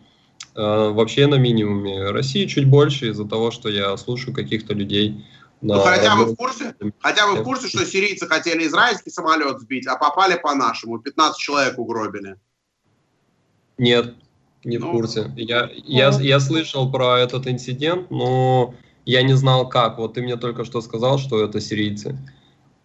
вообще 0.53 1.25
на 1.25 1.35
минимуме, 1.35 2.11
России 2.11 2.45
чуть 2.45 2.67
больше 2.67 3.09
из-за 3.09 3.25
того, 3.25 3.49
что 3.49 3.69
я 3.69 3.97
слушаю 3.97 4.35
каких-то 4.35 4.75
людей, 4.75 5.25
ну, 5.61 5.79
хотя 5.81 6.15
бы 6.15 6.25
в 6.25 6.35
курсе, 6.35 6.75
хотя 6.99 7.27
бы 7.27 7.41
в 7.41 7.43
курсе, 7.43 7.67
что 7.67 7.85
сирийцы 7.85 8.27
хотели 8.27 8.67
израильский 8.67 9.09
самолет 9.09 9.59
сбить, 9.59 9.87
а 9.87 9.95
попали 9.95 10.39
по 10.41 10.53
нашему, 10.53 10.99
15 10.99 11.39
человек 11.39 11.79
угробили. 11.79 12.37
Нет, 13.77 14.15
не 14.63 14.77
ну, 14.77 14.89
в 14.89 14.91
курсе. 14.91 15.31
Я, 15.35 15.69
я, 15.73 16.09
я 16.09 16.39
слышал 16.39 16.91
про 16.91 17.19
этот 17.19 17.47
инцидент, 17.47 18.11
но 18.11 18.75
я 19.05 19.23
не 19.23 19.33
знал 19.33 19.69
как. 19.69 19.97
Вот 19.97 20.15
ты 20.15 20.21
мне 20.21 20.35
только 20.35 20.65
что 20.65 20.81
сказал, 20.81 21.17
что 21.17 21.43
это 21.43 21.59
сирийцы 21.61 22.17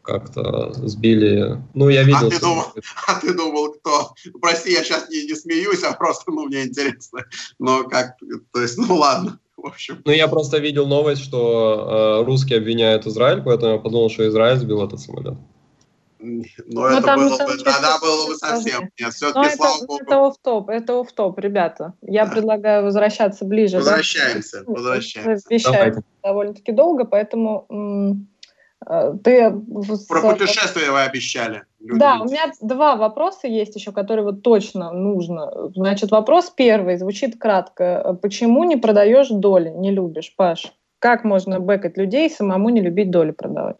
как-то 0.03 0.73
сбили. 0.87 1.63
Ну, 1.75 1.89
я 1.89 2.03
видел. 2.03 2.27
А 2.27 2.31
ты, 2.31 2.41
думал, 2.41 2.65
а 3.07 3.15
ты 3.21 3.35
думал, 3.35 3.73
кто? 3.73 4.15
Прости, 4.41 4.73
я 4.73 4.85
сейчас 4.85 5.09
не, 5.09 5.25
не 5.25 5.35
смеюсь, 5.35 5.83
а 5.83 5.93
просто, 5.93 6.31
ну, 6.31 6.47
мне 6.47 6.65
интересно. 6.65 7.25
Но 7.59 7.85
как, 7.85 8.17
то 8.53 8.61
есть, 8.61 8.79
ну, 8.79 8.97
ладно. 8.97 9.39
В 9.63 9.67
общем. 9.67 10.03
Ну, 10.05 10.13
я 10.13 10.27
просто 10.27 10.59
видел 10.59 10.87
новость, 10.87 11.23
что 11.23 12.21
э, 12.21 12.25
русские 12.25 12.59
обвиняют 12.59 13.07
Израиль, 13.07 13.43
поэтому 13.43 13.75
я 13.75 13.79
подумал, 13.79 14.11
что 14.11 14.29
Израиль 14.29 14.57
сбил 14.57 14.85
этот 14.85 15.01
самолет. 15.01 15.35
Но, 16.19 16.45
но 16.67 16.89
это 16.89 17.03
там, 17.03 17.21
было 17.21 17.37
бы, 17.37 17.57
тогда 17.59 17.99
было 18.01 18.27
бы 18.29 18.35
совсем 18.37 18.91
нет. 18.99 19.13
Все-таки, 19.13 19.47
это, 19.47 19.57
слава 19.57 19.87
богу. 19.87 20.03
Это 20.03 20.27
оф-топ, 20.27 20.69
это 20.69 21.01
оф-топ, 21.01 21.39
ребята. 21.39 21.95
Я 22.03 22.27
да. 22.27 22.33
предлагаю 22.33 22.85
возвращаться 22.85 23.45
ближе. 23.45 23.79
Возвращаемся, 23.79 24.63
да? 24.65 24.73
возвращаемся. 24.73 25.47
Вещаем 25.49 26.05
довольно-таки 26.23 26.73
долго, 26.73 27.05
поэтому 27.05 27.67
Э, 28.87 29.15
ты 29.23 29.51
Про 30.09 30.33
путешествия 30.33 30.91
вы 30.91 31.03
обещали. 31.03 31.65
Люди 31.83 31.99
да, 31.99 32.21
у 32.21 32.27
меня 32.27 32.53
два 32.61 32.95
вопроса 32.95 33.49
есть 33.49 33.75
еще, 33.75 33.91
которые 33.91 34.25
вот 34.25 34.43
точно 34.43 34.93
нужно. 34.93 35.71
Значит, 35.75 36.13
вопрос 36.13 36.53
первый 36.57 36.97
звучит 36.97 37.39
кратко. 37.39 38.19
Почему 38.23 38.63
не 38.65 38.77
продаешь 38.77 39.29
доли, 39.31 39.71
не 39.71 39.91
любишь, 39.91 40.33
Паш? 40.37 40.73
Как 41.01 41.25
можно 41.25 41.59
бэкать 41.59 41.97
людей 41.97 42.29
и 42.29 42.33
самому 42.33 42.69
не 42.69 42.81
любить 42.81 43.11
доли 43.11 43.33
продавать? 43.33 43.79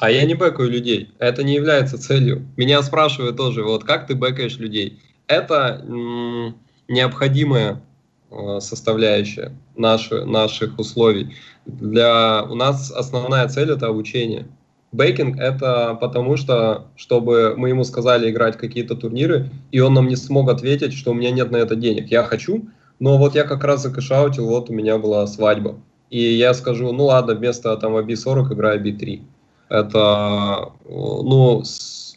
А 0.00 0.10
я 0.10 0.24
не 0.24 0.34
бэкаю 0.34 0.70
людей. 0.70 1.10
Это 1.18 1.44
не 1.44 1.54
является 1.54 1.98
целью. 1.98 2.46
Меня 2.56 2.82
спрашивают 2.82 3.36
тоже, 3.36 3.62
вот 3.62 3.84
как 3.84 4.06
ты 4.06 4.14
бэкаешь 4.14 4.58
людей? 4.58 4.98
Это 5.26 5.84
м- 5.86 6.56
необходимая 6.88 7.82
э, 8.30 8.60
составляющая 8.60 9.52
наши, 9.76 10.24
наших 10.24 10.78
условий. 10.78 11.36
Для, 11.66 12.42
у 12.44 12.54
нас 12.54 12.90
основная 12.90 13.46
цель 13.48 13.70
это 13.70 13.86
обучение. 13.86 14.48
Бейкинг 14.94 15.38
это 15.40 15.98
потому 16.00 16.36
что, 16.36 16.86
чтобы 16.94 17.54
мы 17.56 17.70
ему 17.70 17.82
сказали 17.82 18.30
играть 18.30 18.56
какие-то 18.56 18.94
турниры, 18.94 19.50
и 19.72 19.80
он 19.80 19.94
нам 19.94 20.06
не 20.06 20.14
смог 20.14 20.48
ответить, 20.48 20.92
что 20.92 21.10
у 21.10 21.14
меня 21.14 21.32
нет 21.32 21.50
на 21.50 21.56
это 21.56 21.74
денег. 21.74 22.12
Я 22.12 22.22
хочу, 22.22 22.66
но 23.00 23.18
вот 23.18 23.34
я 23.34 23.42
как 23.42 23.64
раз 23.64 23.82
закэшаутил, 23.82 24.46
вот 24.46 24.70
у 24.70 24.72
меня 24.72 24.98
была 24.98 25.26
свадьба. 25.26 25.74
И 26.10 26.20
я 26.20 26.54
скажу, 26.54 26.92
ну 26.92 27.06
ладно, 27.06 27.34
вместо 27.34 27.76
там 27.76 27.96
B40 27.96 28.54
играю 28.54 28.84
B3. 28.84 29.22
Это, 29.68 30.70
ну, 30.88 31.64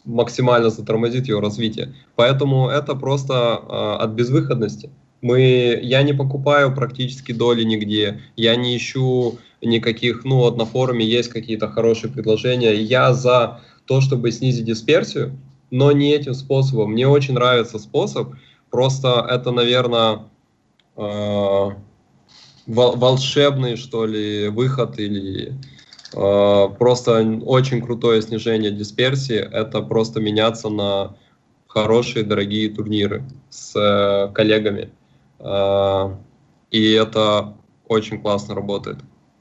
максимально 0.04 0.70
затормозит 0.70 1.26
его 1.26 1.40
развитие. 1.40 1.94
Поэтому 2.14 2.68
это 2.68 2.94
просто 2.94 3.34
э, 3.34 4.04
от 4.04 4.10
безвыходности. 4.10 4.90
Мы, 5.20 5.80
я 5.82 6.02
не 6.02 6.12
покупаю 6.12 6.72
практически 6.72 7.32
доли 7.32 7.64
нигде, 7.64 8.20
я 8.36 8.54
не 8.54 8.76
ищу 8.76 9.38
никаких, 9.62 10.24
ну 10.24 10.36
вот 10.36 10.56
на 10.56 10.64
форуме 10.64 11.04
есть 11.04 11.30
какие-то 11.30 11.68
хорошие 11.68 12.12
предложения. 12.12 12.74
Я 12.74 13.12
за 13.12 13.60
то, 13.86 14.00
чтобы 14.00 14.30
снизить 14.30 14.64
дисперсию, 14.64 15.38
но 15.70 15.92
не 15.92 16.12
этим 16.12 16.34
способом. 16.34 16.92
Мне 16.92 17.08
очень 17.08 17.34
нравится 17.34 17.78
способ, 17.78 18.34
просто 18.70 19.26
это, 19.28 19.50
наверное, 19.50 20.24
э, 20.96 21.70
волшебный, 22.66 23.76
что 23.76 24.06
ли, 24.06 24.48
выход 24.48 24.98
или 24.98 25.54
э, 26.14 26.68
просто 26.78 27.40
очень 27.44 27.80
крутое 27.80 28.22
снижение 28.22 28.70
дисперсии. 28.70 29.38
Это 29.38 29.80
просто 29.82 30.20
меняться 30.20 30.68
на 30.68 31.16
хорошие, 31.66 32.24
дорогие 32.24 32.70
турниры 32.70 33.24
с 33.48 33.74
э, 33.74 34.32
коллегами. 34.32 34.90
Э, 35.38 36.14
и 36.70 36.92
это 36.92 37.54
очень 37.86 38.20
классно 38.20 38.54
работает. 38.54 38.98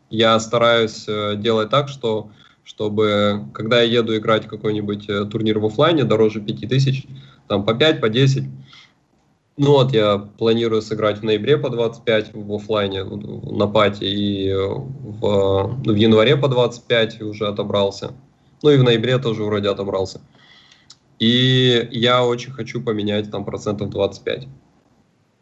Я 0.10 0.40
стараюсь 0.40 1.06
э, 1.08 1.36
делать 1.38 1.70
так, 1.70 1.90
что 1.90 2.30
чтобы, 2.64 3.46
когда 3.54 3.82
я 3.82 4.00
еду 4.00 4.16
играть 4.16 4.48
какой-нибудь 4.48 5.10
э, 5.10 5.26
турнир 5.26 5.60
в 5.60 5.66
офлайне 5.66 6.04
дороже 6.04 6.42
5000, 6.42 7.08
там 7.48 7.66
по 7.66 7.74
5, 7.74 8.02
по 8.02 8.10
10, 8.10 8.44
ну 9.58 9.72
вот 9.72 9.94
я 9.94 10.18
планирую 10.18 10.82
сыграть 10.82 11.20
в 11.20 11.24
ноябре 11.24 11.58
по 11.58 11.70
25 11.70 12.34
в 12.34 12.54
офлайне 12.54 13.04
на 13.04 13.68
пати 13.68 14.04
и 14.04 14.54
в, 14.54 15.82
в 15.84 15.96
январе 15.96 16.38
по 16.38 16.48
25 16.48 17.22
уже 17.22 17.48
отобрался. 17.48 18.12
Ну 18.64 18.70
и 18.70 18.78
в 18.78 18.84
ноябре 18.84 19.18
тоже 19.18 19.44
вроде 19.44 19.70
отобрался. 19.70 20.22
И 21.20 21.88
я 21.92 22.24
очень 22.24 22.52
хочу 22.52 22.82
поменять 22.84 23.32
там 23.32 23.46
процентов 23.46 23.90
25 23.90 24.48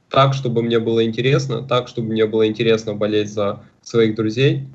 так, 0.10 0.34
чтобы 0.34 0.62
мне 0.64 0.80
было 0.80 1.04
интересно, 1.04 1.62
так, 1.62 1.90
чтобы 1.90 2.10
мне 2.10 2.26
было 2.26 2.48
интересно 2.48 2.94
болеть 2.94 3.30
за 3.30 3.64
своих 3.86 4.16
друзей, 4.16 4.68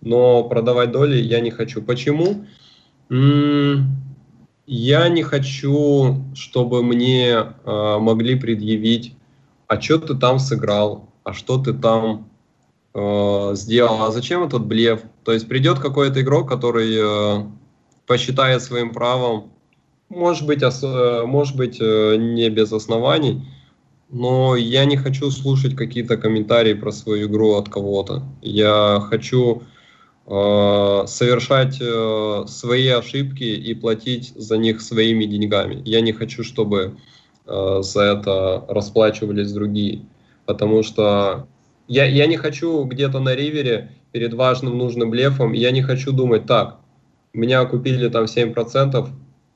но 0.00 0.44
продавать 0.44 0.92
доли 0.92 1.16
я 1.16 1.40
не 1.40 1.50
хочу. 1.50 1.82
Почему? 1.82 2.46
Я 4.66 5.08
не 5.08 5.22
хочу, 5.24 6.24
чтобы 6.34 6.84
мне 6.84 7.30
э, 7.32 7.98
могли 7.98 8.38
предъявить, 8.38 9.16
а 9.66 9.80
что 9.80 9.98
ты 9.98 10.14
там 10.14 10.38
сыграл, 10.38 11.08
а 11.24 11.32
что 11.32 11.58
ты 11.58 11.72
там 11.72 12.28
э, 12.94 13.50
сделал, 13.54 14.04
а 14.04 14.12
зачем 14.12 14.44
этот 14.44 14.64
блеф? 14.64 15.02
То 15.24 15.32
есть 15.32 15.48
придет 15.48 15.80
какой-то 15.80 16.20
игрок, 16.20 16.48
который 16.48 16.94
э, 16.96 17.46
посчитает 18.06 18.62
своим 18.62 18.92
правом, 18.92 19.50
может 20.08 20.46
быть, 20.46 20.62
ос, 20.62 20.82
может 21.26 21.56
быть 21.56 21.78
э, 21.80 22.16
не 22.16 22.48
без 22.50 22.72
оснований, 22.72 23.44
но 24.10 24.56
я 24.56 24.84
не 24.84 24.96
хочу 24.96 25.30
слушать 25.30 25.76
какие-то 25.76 26.16
комментарии 26.16 26.74
про 26.74 26.92
свою 26.92 27.28
игру 27.28 27.54
от 27.54 27.68
кого-то. 27.68 28.22
Я 28.42 29.00
хочу 29.08 29.62
э, 30.26 31.04
совершать 31.06 31.78
э, 31.80 32.44
свои 32.46 32.88
ошибки 32.88 33.44
и 33.44 33.74
платить 33.74 34.32
за 34.34 34.56
них 34.58 34.80
своими 34.80 35.24
деньгами. 35.24 35.82
Я 35.84 36.00
не 36.00 36.12
хочу, 36.12 36.42
чтобы 36.42 36.96
э, 37.46 37.78
за 37.82 38.02
это 38.02 38.64
расплачивались 38.68 39.52
другие, 39.52 40.02
потому 40.46 40.82
что 40.82 41.46
я, 41.88 42.04
я 42.04 42.26
не 42.26 42.36
хочу 42.36 42.84
где-то 42.84 43.20
на 43.20 43.34
ривере 43.34 43.92
перед 44.12 44.34
важным 44.34 44.76
нужным 44.76 45.10
блефом, 45.10 45.52
я 45.52 45.70
не 45.70 45.82
хочу 45.82 46.12
думать 46.12 46.46
так, 46.46 46.80
меня 47.32 47.64
купили 47.64 48.08
там 48.08 48.24
7%, 48.24 49.08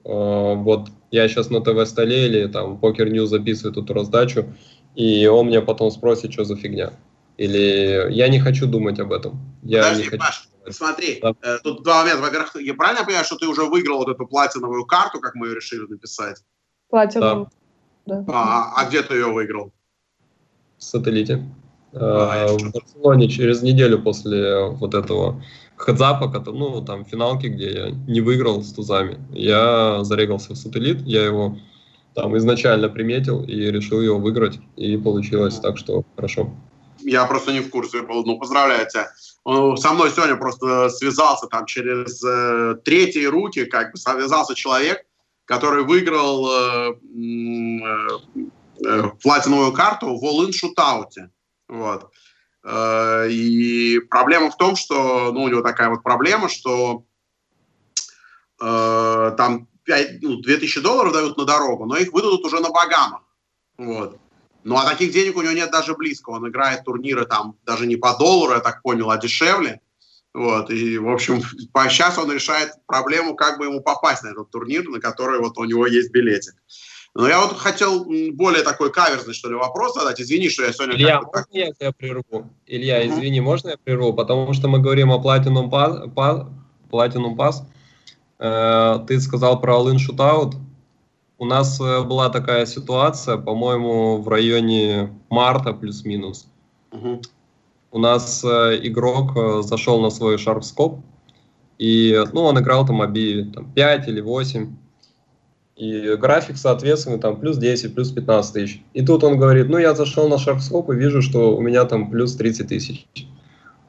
Э, 0.04 0.54
вот 0.54 0.88
я 1.14 1.28
сейчас 1.28 1.48
на 1.48 1.60
ТВ-столе 1.60 2.26
или 2.26 2.46
там 2.48 2.76
PokerNews 2.76 3.30
записывает 3.30 3.76
эту 3.76 3.94
раздачу, 3.94 4.52
и 4.96 5.26
он 5.26 5.46
мне 5.46 5.60
потом 5.60 5.92
спросит, 5.92 6.32
что 6.32 6.44
за 6.44 6.56
фигня. 6.56 6.92
Или 7.36 8.10
я 8.10 8.28
не 8.28 8.40
хочу 8.40 8.66
думать 8.66 8.98
об 8.98 9.12
этом. 9.12 9.38
Я 9.62 9.82
Подожди, 9.82 10.02
не 10.02 10.08
хочу... 10.08 10.22
Паш, 10.22 10.48
смотри, 10.70 11.20
да. 11.22 11.34
э, 11.42 11.58
тут 11.62 11.84
два 11.84 12.02
момента. 12.02 12.22
Во-первых, 12.22 12.56
я 12.56 12.74
правильно 12.74 13.04
понимаю, 13.04 13.24
что 13.24 13.36
ты 13.36 13.46
уже 13.46 13.62
выиграл 13.62 13.98
вот 13.98 14.08
эту 14.08 14.26
платиновую 14.26 14.86
карту, 14.86 15.20
как 15.20 15.36
мы 15.36 15.46
ее 15.46 15.54
решили 15.54 15.86
написать? 15.86 16.42
Платиновую. 16.90 17.48
Да. 18.06 18.20
да. 18.20 18.32
А, 18.32 18.72
а 18.76 18.88
где 18.88 19.02
ты 19.02 19.14
ее 19.14 19.26
выиграл? 19.26 19.72
В 20.78 20.82
сателлите. 20.82 21.48
А, 21.92 22.46
э, 22.46 22.58
в 22.58 22.72
Барселоне 22.72 23.28
через 23.28 23.62
неделю 23.62 24.02
после 24.02 24.66
вот 24.66 24.94
этого 24.94 25.40
хедзапа, 25.76 26.28
ну, 26.46 26.82
там, 26.82 27.04
финалки, 27.04 27.46
где 27.46 27.72
я 27.72 27.90
не 27.90 28.20
выиграл 28.20 28.62
с 28.62 28.72
тузами. 28.72 29.18
Я 29.32 30.04
зарегался 30.04 30.54
в 30.54 30.56
сателлит, 30.56 31.00
я 31.02 31.24
его 31.24 31.56
там 32.14 32.36
изначально 32.36 32.88
приметил 32.88 33.42
и 33.42 33.54
решил 33.70 34.00
его 34.00 34.18
выиграть, 34.18 34.58
и 34.76 34.96
получилось 34.96 35.58
так, 35.58 35.76
что 35.78 36.04
хорошо. 36.16 36.50
Я 37.00 37.26
просто 37.26 37.52
не 37.52 37.60
в 37.60 37.70
курсе 37.70 38.02
был, 38.02 38.24
ну, 38.24 38.38
поздравляю 38.38 38.88
тебя. 38.88 39.10
Со 39.76 39.92
мной 39.92 40.10
сегодня 40.10 40.36
просто 40.36 40.88
связался 40.88 41.46
там 41.48 41.66
через 41.66 42.22
э, 42.24 42.76
третьи 42.84 43.26
руки, 43.26 43.66
как 43.66 43.92
бы 43.92 43.98
связался 43.98 44.54
человек, 44.54 45.04
который 45.44 45.84
выиграл 45.84 46.48
э, 46.50 46.94
э, 47.74 47.98
э, 48.86 49.02
платиновую 49.22 49.72
карту 49.72 50.16
в 50.16 50.24
All-In 50.24 50.52
шутауте. 50.52 51.30
Вот. 51.68 52.10
Э, 52.64 53.28
и 53.28 54.00
проблема 54.00 54.50
в 54.50 54.56
том, 54.56 54.74
что 54.74 55.32
ну, 55.32 55.42
у 55.42 55.48
него 55.48 55.60
такая 55.60 55.90
вот 55.90 56.02
проблема, 56.02 56.48
что 56.48 57.04
э, 58.60 59.34
там 59.36 59.68
5, 59.84 60.22
ну, 60.22 60.40
2000 60.40 60.80
долларов 60.80 61.12
дают 61.12 61.36
на 61.36 61.44
дорогу, 61.44 61.84
но 61.84 61.96
их 61.96 62.12
выдадут 62.12 62.44
уже 62.44 62.60
на 62.60 62.70
Багамах. 62.70 63.22
Вот. 63.76 64.18
Ну, 64.62 64.76
а 64.76 64.88
таких 64.88 65.12
денег 65.12 65.36
у 65.36 65.42
него 65.42 65.52
нет 65.52 65.70
даже 65.70 65.94
близко. 65.94 66.30
Он 66.30 66.48
играет 66.48 66.84
турниры 66.84 67.26
там 67.26 67.56
даже 67.66 67.86
не 67.86 67.96
по 67.96 68.16
доллару, 68.16 68.54
я 68.54 68.60
так 68.60 68.80
понял, 68.82 69.10
а 69.10 69.18
дешевле. 69.18 69.80
Вот, 70.32 70.70
и, 70.70 70.98
в 70.98 71.08
общем, 71.10 71.42
сейчас 71.90 72.18
он 72.18 72.32
решает 72.32 72.72
проблему, 72.86 73.36
как 73.36 73.58
бы 73.58 73.66
ему 73.66 73.82
попасть 73.82 74.22
на 74.22 74.28
этот 74.28 74.50
турнир, 74.50 74.88
на 74.88 75.00
который 75.00 75.38
вот 75.38 75.58
у 75.58 75.64
него 75.64 75.86
есть 75.86 76.10
билетик. 76.10 76.54
Но 77.14 77.28
я 77.28 77.40
вот 77.40 77.56
хотел 77.56 78.04
более 78.32 78.62
такой 78.64 78.92
каверзный, 78.92 79.34
что 79.34 79.48
ли, 79.48 79.54
вопрос 79.54 79.94
задать. 79.94 80.20
Извини, 80.20 80.48
что 80.48 80.64
я 80.64 80.72
сегодня... 80.72 80.96
Илья, 80.96 81.20
можно 81.22 81.46
я 81.52 81.72
тебя 81.72 81.92
прерву? 81.92 82.50
Илья, 82.66 83.00
угу. 83.00 83.14
извини, 83.14 83.40
можно 83.40 83.70
я 83.70 83.76
прерву? 83.76 84.12
Потому 84.12 84.52
что 84.52 84.66
мы 84.66 84.80
говорим 84.80 85.12
о 85.12 85.22
Platinum 85.22 85.70
Pass. 85.70 86.50
Platinum 86.90 87.36
Pass. 87.36 87.62
Э, 88.40 88.98
ты 89.06 89.20
сказал 89.20 89.60
про 89.60 89.74
All-In 89.74 89.96
Shootout. 89.96 90.54
У 91.38 91.46
нас 91.46 91.80
э, 91.80 92.02
была 92.02 92.30
такая 92.30 92.66
ситуация, 92.66 93.36
по-моему, 93.36 94.20
в 94.20 94.28
районе 94.28 95.12
марта 95.30 95.72
плюс-минус. 95.72 96.48
Угу. 96.90 97.22
У 97.92 97.98
нас 97.98 98.42
э, 98.44 98.80
игрок 98.82 99.36
э, 99.36 99.62
зашел 99.62 100.00
на 100.00 100.10
свой 100.10 100.36
шарпскоп, 100.36 100.98
и 101.78 102.24
ну, 102.32 102.42
он 102.42 102.58
играл 102.58 102.84
там 102.84 103.00
оби 103.00 103.52
там, 103.54 103.70
5 103.72 104.08
или 104.08 104.20
8 104.20 104.76
и 105.76 106.14
график, 106.16 106.56
соответственно, 106.56 107.18
там 107.18 107.40
плюс 107.40 107.56
10, 107.56 107.94
плюс 107.94 108.10
15 108.10 108.52
тысяч. 108.52 108.82
И 108.92 109.04
тут 109.04 109.24
он 109.24 109.38
говорит, 109.38 109.68
ну, 109.68 109.78
я 109.78 109.94
зашел 109.94 110.28
на 110.28 110.38
шарпскоп 110.38 110.90
и 110.90 110.96
вижу, 110.96 111.20
что 111.20 111.56
у 111.56 111.60
меня 111.60 111.84
там 111.84 112.10
плюс 112.10 112.34
30 112.36 112.68
тысяч 112.68 113.06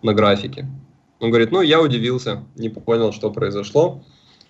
на 0.02 0.14
графике. 0.14 0.68
Он 1.20 1.30
говорит, 1.30 1.52
ну, 1.52 1.62
я 1.62 1.82
удивился, 1.82 2.44
не 2.56 2.70
понял, 2.70 3.14
что 3.14 3.32
произошло. 3.32 4.04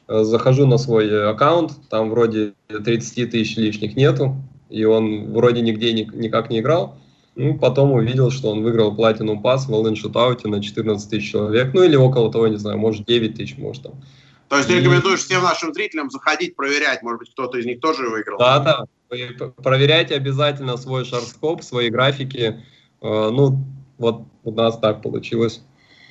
Э, 0.08 0.24
захожу 0.24 0.66
на 0.66 0.78
свой 0.78 1.30
аккаунт, 1.30 1.74
там 1.90 2.10
вроде 2.10 2.54
30 2.68 3.32
тысяч 3.32 3.58
лишних 3.58 3.96
нету, 3.96 4.36
и 4.70 4.86
он 4.86 5.34
вроде 5.34 5.62
нигде 5.62 5.94
ни, 5.94 6.10
никак 6.14 6.50
не 6.50 6.60
играл. 6.60 6.98
Ну, 7.36 7.58
потом 7.58 7.92
увидел, 7.92 8.32
что 8.32 8.50
он 8.50 8.64
выиграл 8.64 8.96
платину 8.96 9.42
пас 9.42 9.68
в 9.68 9.74
all 9.74 9.94
шутауте 9.96 10.48
на 10.48 10.64
14 10.64 11.10
тысяч 11.10 11.32
человек, 11.32 11.74
ну 11.74 11.84
или 11.84 11.98
около 11.98 12.32
того, 12.32 12.48
не 12.48 12.56
знаю, 12.56 12.78
может 12.78 13.06
9 13.06 13.36
тысяч, 13.36 13.58
может 13.58 13.84
там. 13.84 13.94
То 14.48 14.58
есть 14.58 14.68
ты 14.68 14.80
рекомендуешь 14.80 15.22
всем 15.22 15.44
нашим 15.44 15.74
зрителям 15.74 16.10
заходить, 16.10 16.56
проверять, 16.56 17.02
может 17.02 17.20
быть, 17.20 17.32
кто-то 17.32 17.58
из 17.58 17.66
них 17.66 17.80
тоже 17.80 18.08
выиграл? 18.08 18.38
Да, 18.38 18.60
да. 18.60 18.86
Проверяйте 19.64 20.16
обязательно 20.16 20.78
свой 20.78 21.06
шарскоп, 21.06 21.64
свои 21.64 21.90
графики. 21.90 22.64
Э, 23.02 23.30
ну, 23.30 23.58
вот 23.98 24.24
у 24.44 24.52
нас 24.52 24.78
так 24.78 25.02
получилось. 25.02 25.62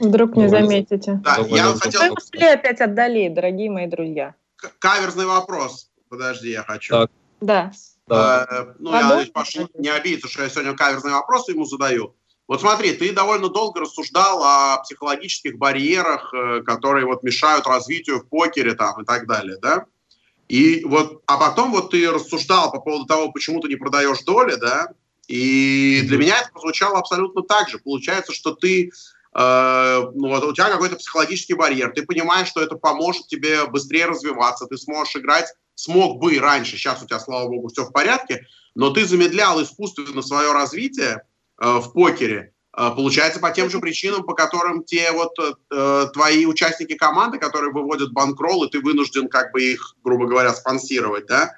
Вдруг 0.00 0.36
не 0.36 0.48
заметите. 0.48 1.20
Да, 1.24 1.36
я 1.48 1.74
хотел... 1.74 2.00
Мы 2.02 2.12
ушли 2.12 2.46
опять 2.46 2.80
отдали, 2.80 3.28
дорогие 3.28 3.70
мои 3.70 3.86
друзья. 3.86 4.34
Каверзный 4.78 5.26
вопрос. 5.26 5.90
Подожди, 6.08 6.50
я 6.50 6.62
хочу. 6.62 6.94
Так. 6.94 7.10
Да. 7.40 7.72
Да. 8.06 8.46
Э, 8.50 8.74
ну, 8.78 8.92
я 8.92 9.08
надеюсь, 9.08 9.30
Паша 9.30 9.68
не 9.78 9.88
обидится, 9.88 10.28
что 10.28 10.42
я 10.42 10.48
сегодня 10.48 10.74
каверзный 10.74 11.12
вопрос 11.12 11.48
ему 11.48 11.64
задаю. 11.64 12.14
Вот 12.46 12.60
смотри, 12.60 12.92
ты 12.92 13.12
довольно 13.12 13.48
долго 13.48 13.80
рассуждал 13.80 14.42
о 14.42 14.78
психологических 14.82 15.56
барьерах, 15.56 16.32
э, 16.34 16.62
которые 16.62 17.06
вот 17.06 17.22
мешают 17.22 17.66
развитию 17.66 18.20
в 18.20 18.28
покере 18.28 18.74
там 18.74 19.00
и 19.02 19.04
так 19.04 19.26
далее, 19.26 19.56
да? 19.60 19.86
И 20.48 20.84
вот, 20.84 21.22
а 21.26 21.38
потом 21.38 21.72
вот 21.72 21.90
ты 21.90 22.10
рассуждал 22.10 22.70
по 22.70 22.80
поводу 22.80 23.06
того, 23.06 23.32
почему 23.32 23.60
ты 23.60 23.68
не 23.68 23.76
продаешь 23.76 24.20
доли, 24.24 24.56
да? 24.56 24.88
И 25.26 26.02
для 26.04 26.18
меня 26.18 26.40
это 26.40 26.50
прозвучало 26.52 26.98
абсолютно 26.98 27.42
так 27.42 27.70
же. 27.70 27.78
Получается, 27.78 28.34
что 28.34 28.54
ты 28.54 28.90
э, 29.34 30.02
ну, 30.14 30.28
вот 30.28 30.44
у 30.44 30.52
тебя 30.52 30.68
какой-то 30.70 30.96
психологический 30.96 31.54
барьер, 31.54 31.92
ты 31.94 32.02
понимаешь, 32.04 32.48
что 32.48 32.60
это 32.60 32.76
поможет 32.76 33.26
тебе 33.26 33.64
быстрее 33.66 34.04
развиваться, 34.04 34.66
ты 34.66 34.76
сможешь 34.76 35.16
играть 35.16 35.46
смог 35.74 36.20
бы 36.20 36.38
раньше, 36.38 36.76
сейчас 36.76 37.02
у 37.02 37.06
тебя, 37.06 37.20
слава 37.20 37.48
богу, 37.48 37.68
все 37.68 37.84
в 37.84 37.92
порядке, 37.92 38.46
но 38.74 38.90
ты 38.90 39.04
замедлял 39.04 39.62
искусственно 39.62 40.22
свое 40.22 40.52
развитие 40.52 41.22
в 41.58 41.92
покере, 41.92 42.52
э, 42.76 42.90
получается, 42.96 43.40
по 43.40 43.50
тем 43.50 43.70
же 43.70 43.78
причинам, 43.78 44.24
по 44.24 44.34
которым 44.34 44.84
те 44.84 45.12
вот 45.12 45.32
э, 45.38 46.06
твои 46.12 46.46
участники 46.46 46.94
команды, 46.94 47.38
которые 47.38 47.72
выводят 47.72 48.12
банкролл, 48.12 48.64
и 48.64 48.70
ты 48.70 48.80
вынужден 48.80 49.28
как 49.28 49.52
бы 49.52 49.62
их, 49.62 49.94
грубо 50.02 50.26
говоря, 50.26 50.52
спонсировать, 50.54 51.26
да, 51.26 51.52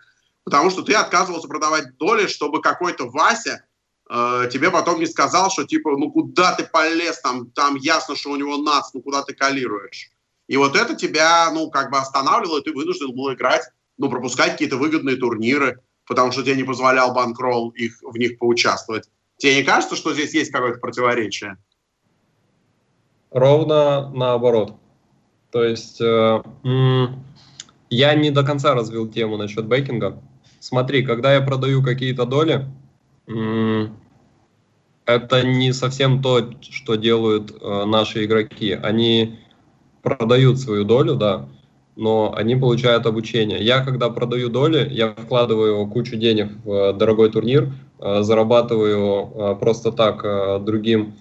потому 0.44 0.70
что 0.70 0.82
ты 0.82 0.94
отказывался 0.94 1.48
продавать 1.48 1.96
доли, 1.96 2.26
чтобы 2.26 2.60
какой-то 2.60 3.08
Вася 3.08 3.64
э, 4.10 4.48
тебе 4.52 4.70
потом 4.70 5.00
не 5.00 5.06
сказал, 5.06 5.50
что 5.50 5.64
типа, 5.64 5.96
ну 5.96 6.10
куда 6.10 6.54
ты 6.54 6.64
полез, 6.64 7.20
там, 7.20 7.50
там 7.50 7.76
ясно, 7.76 8.16
что 8.16 8.30
у 8.30 8.36
него 8.36 8.56
нац, 8.58 8.90
ну 8.94 9.00
куда 9.00 9.22
ты 9.22 9.34
калируешь. 9.34 10.10
И 10.48 10.56
вот 10.56 10.76
это 10.76 10.94
тебя, 10.94 11.50
ну, 11.50 11.70
как 11.70 11.90
бы 11.90 11.98
останавливало, 11.98 12.60
и 12.60 12.62
ты 12.62 12.72
вынужден 12.72 13.12
был 13.12 13.32
играть 13.32 13.64
ну, 13.98 14.10
пропускать 14.10 14.52
какие-то 14.52 14.76
выгодные 14.76 15.16
турниры, 15.16 15.80
потому 16.06 16.32
что 16.32 16.42
тебе 16.42 16.56
не 16.56 16.64
позволял 16.64 17.12
банкролл 17.12 17.70
их, 17.70 17.98
в 18.02 18.16
них 18.16 18.38
поучаствовать. 18.38 19.08
Тебе 19.36 19.56
не 19.56 19.62
кажется, 19.62 19.96
что 19.96 20.14
здесь 20.14 20.34
есть 20.34 20.50
какое-то 20.50 20.78
противоречие? 20.78 21.56
Ровно 23.30 24.10
наоборот. 24.10 24.76
То 25.50 25.62
есть 25.64 26.00
э, 26.00 26.42
я 27.90 28.14
не 28.14 28.30
до 28.30 28.44
конца 28.44 28.74
развил 28.74 29.08
тему 29.08 29.36
насчет 29.36 29.66
бейкинга. 29.66 30.22
Смотри, 30.60 31.04
когда 31.04 31.34
я 31.34 31.40
продаю 31.40 31.82
какие-то 31.82 32.24
доли, 32.24 32.66
это 35.06 35.42
не 35.46 35.72
совсем 35.72 36.20
то, 36.22 36.50
что 36.60 36.96
делают 36.96 37.52
э, 37.60 37.84
наши 37.84 38.24
игроки. 38.24 38.72
Они 38.72 39.38
продают 40.02 40.58
свою 40.58 40.84
долю, 40.84 41.14
да, 41.14 41.48
но 41.94 42.34
они 42.36 42.56
получают 42.56 43.06
обучение. 43.06 43.62
Я, 43.62 43.84
когда 43.84 44.10
продаю 44.10 44.48
доли, 44.48 44.88
я 44.90 45.14
вкладываю 45.14 45.86
кучу 45.86 46.16
денег 46.16 46.52
в 46.64 46.92
дорогой 46.92 47.30
турнир, 47.30 47.64
э, 47.64 47.68
зарабатываю 47.98 49.30
э, 49.34 49.56
просто 49.60 49.92
так 49.92 50.24
э, 50.24 50.58
другим 50.60 51.14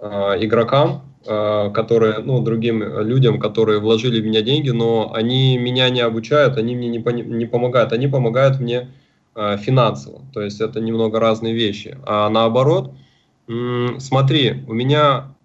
игрокам, 0.00 1.02
которые, 1.24 2.18
ну, 2.18 2.42
другим 2.42 2.82
людям, 2.82 3.38
которые 3.38 3.78
вложили 3.78 4.20
в 4.20 4.24
меня 4.24 4.42
деньги, 4.42 4.70
но 4.70 5.12
они 5.14 5.56
меня 5.58 5.88
не 5.90 6.00
обучают, 6.00 6.56
они 6.56 6.74
мне 6.74 6.88
не, 6.88 6.98
не 6.98 7.46
помогают, 7.46 7.92
они 7.92 8.08
помогают 8.08 8.58
мне 8.58 8.88
финансово. 9.36 10.22
То 10.32 10.42
есть 10.42 10.60
это 10.60 10.80
немного 10.80 11.20
разные 11.20 11.54
вещи. 11.54 11.96
А 12.04 12.28
наоборот, 12.30 12.94
смотри, 13.98 14.64
у 14.66 14.72
меня, 14.72 15.36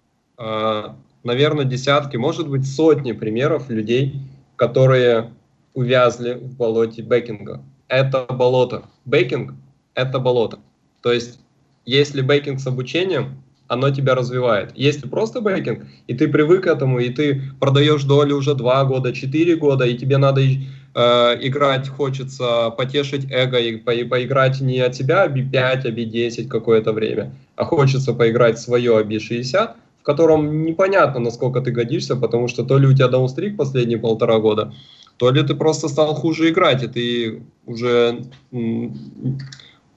наверное, 1.22 1.64
десятки, 1.64 2.16
может 2.16 2.48
быть, 2.48 2.66
сотни 2.66 3.12
примеров 3.12 3.70
людей, 3.70 4.16
которые 4.56 5.30
увязли 5.74 6.34
в 6.34 6.56
болоте 6.56 7.02
бейкинга. 7.02 7.62
Это 7.86 8.26
болото. 8.28 8.82
Бейкинг– 9.04 9.54
это 9.94 10.18
болото. 10.18 10.58
То 11.02 11.12
есть, 11.12 11.40
если 11.84 12.22
бейкинг 12.22 12.60
с 12.60 12.66
обучением, 12.66 13.42
оно 13.66 13.90
тебя 13.90 14.14
развивает. 14.14 14.72
Если 14.74 15.08
просто 15.08 15.40
бейкинг, 15.40 15.86
и 16.06 16.14
ты 16.14 16.28
привык 16.28 16.64
к 16.64 16.66
этому, 16.66 17.00
и 17.00 17.10
ты 17.10 17.42
продаешь 17.60 18.04
доли 18.04 18.32
уже 18.32 18.54
2 18.54 18.84
года, 18.84 19.12
4 19.12 19.56
года, 19.56 19.84
и 19.84 19.96
тебе 19.96 20.16
надо 20.16 20.40
э, 20.40 20.54
играть, 20.94 21.88
хочется 21.88 22.70
потешить 22.70 23.30
эго 23.30 23.58
и 23.58 23.76
по, 23.76 23.92
поиграть 24.08 24.60
не 24.60 24.80
от 24.80 24.92
тебя 24.92 25.26
B5, 25.26 25.52
а 25.54 25.90
B10 25.90 26.48
какое-то 26.48 26.92
время, 26.92 27.34
а 27.56 27.64
хочется 27.64 28.14
поиграть 28.14 28.58
свое 28.58 29.02
B60, 29.02 29.74
котором 30.08 30.62
непонятно, 30.62 31.20
насколько 31.20 31.60
ты 31.60 31.70
годишься, 31.70 32.16
потому 32.16 32.48
что 32.48 32.64
то 32.64 32.78
ли 32.78 32.86
у 32.86 32.94
тебя 32.94 33.08
даунстрик 33.08 33.58
последние 33.58 33.98
полтора 33.98 34.38
года, 34.38 34.72
то 35.18 35.30
ли 35.30 35.42
ты 35.42 35.54
просто 35.54 35.88
стал 35.88 36.14
хуже 36.14 36.48
играть, 36.48 36.82
и 36.82 36.86
ты 36.86 37.42
уже 37.66 38.24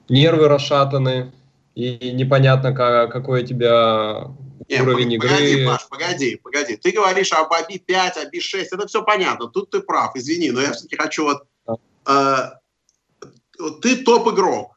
нервы 0.08 0.48
расшатаны, 0.48 1.32
и 1.74 2.12
непонятно, 2.12 2.74
как, 2.74 3.10
какой 3.12 3.42
у 3.42 3.46
тебя 3.46 4.30
не, 4.68 4.80
уровень 4.80 5.18
погоди, 5.20 5.52
игры. 5.52 5.66
Паш, 5.66 5.88
погоди, 5.88 6.36
погоди. 6.36 6.76
Ты 6.76 6.90
говоришь 6.92 7.32
об 7.32 7.52
АБИ 7.52 7.78
5, 7.78 8.16
АБИ 8.18 8.40
6, 8.40 8.72
это 8.72 8.86
все 8.86 9.02
понятно, 9.02 9.48
тут 9.48 9.70
ты 9.70 9.80
прав, 9.80 10.14
извини, 10.14 10.50
но 10.50 10.60
я 10.60 10.72
все-таки 10.72 10.96
хочу 10.96 11.24
вот... 11.24 11.42
Да. 11.66 11.76
Э, 12.06 13.70
ты 13.80 13.96
топ-игрок, 13.96 14.72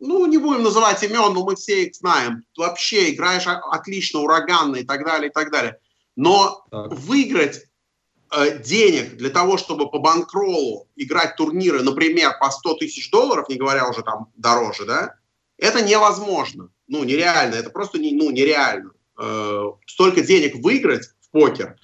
ну, 0.00 0.26
не 0.26 0.38
будем 0.38 0.62
называть 0.62 1.02
имен, 1.02 1.34
но 1.34 1.44
мы 1.44 1.56
все 1.56 1.84
их 1.84 1.94
знаем. 1.94 2.42
Вообще 2.56 3.10
играешь 3.10 3.46
отлично, 3.46 4.20
ураганно 4.20 4.76
и 4.76 4.84
так 4.84 5.04
далее, 5.04 5.28
и 5.28 5.32
так 5.32 5.52
далее. 5.52 5.78
Но 6.16 6.64
так. 6.70 6.92
выиграть 6.92 7.66
денег 8.62 9.16
для 9.16 9.30
того, 9.30 9.56
чтобы 9.58 9.90
по 9.90 9.98
банкролу 9.98 10.88
играть 10.96 11.36
турниры, 11.36 11.82
например, 11.82 12.38
по 12.38 12.50
100 12.50 12.74
тысяч 12.74 13.10
долларов, 13.10 13.48
не 13.48 13.56
говоря 13.56 13.88
уже 13.88 14.02
там 14.02 14.28
дороже, 14.36 14.84
да, 14.84 15.14
это 15.58 15.82
невозможно. 15.82 16.70
Ну, 16.86 17.04
нереально. 17.04 17.56
Это 17.56 17.70
просто 17.70 17.98
не, 17.98 18.12
ну, 18.12 18.30
нереально. 18.30 18.92
Э, 19.18 19.64
столько 19.86 20.22
денег 20.22 20.62
выиграть 20.62 21.08
в 21.20 21.30
покер 21.30 21.76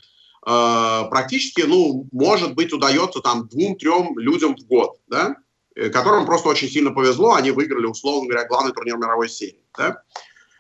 э, 0.47 1.02
практически, 1.10 1.62
ну, 1.62 2.09
может 2.12 2.55
быть, 2.55 2.73
удается 2.73 3.20
там 3.20 3.48
двум-трем 3.48 4.18
людям 4.18 4.56
в 4.56 4.66
год, 4.66 4.98
да, 5.09 5.36
Э, 5.77 5.90
которым 5.90 6.24
просто 6.24 6.48
очень 6.48 6.68
сильно 6.68 6.90
повезло, 6.90 7.35
они 7.35 7.51
выиграли, 7.51 7.85
условно 7.85 8.28
говоря, 8.28 8.48
главный 8.48 8.73
турнир 8.73 8.97
мировой 8.97 9.28
серии. 9.28 9.60
Да? 9.77 10.02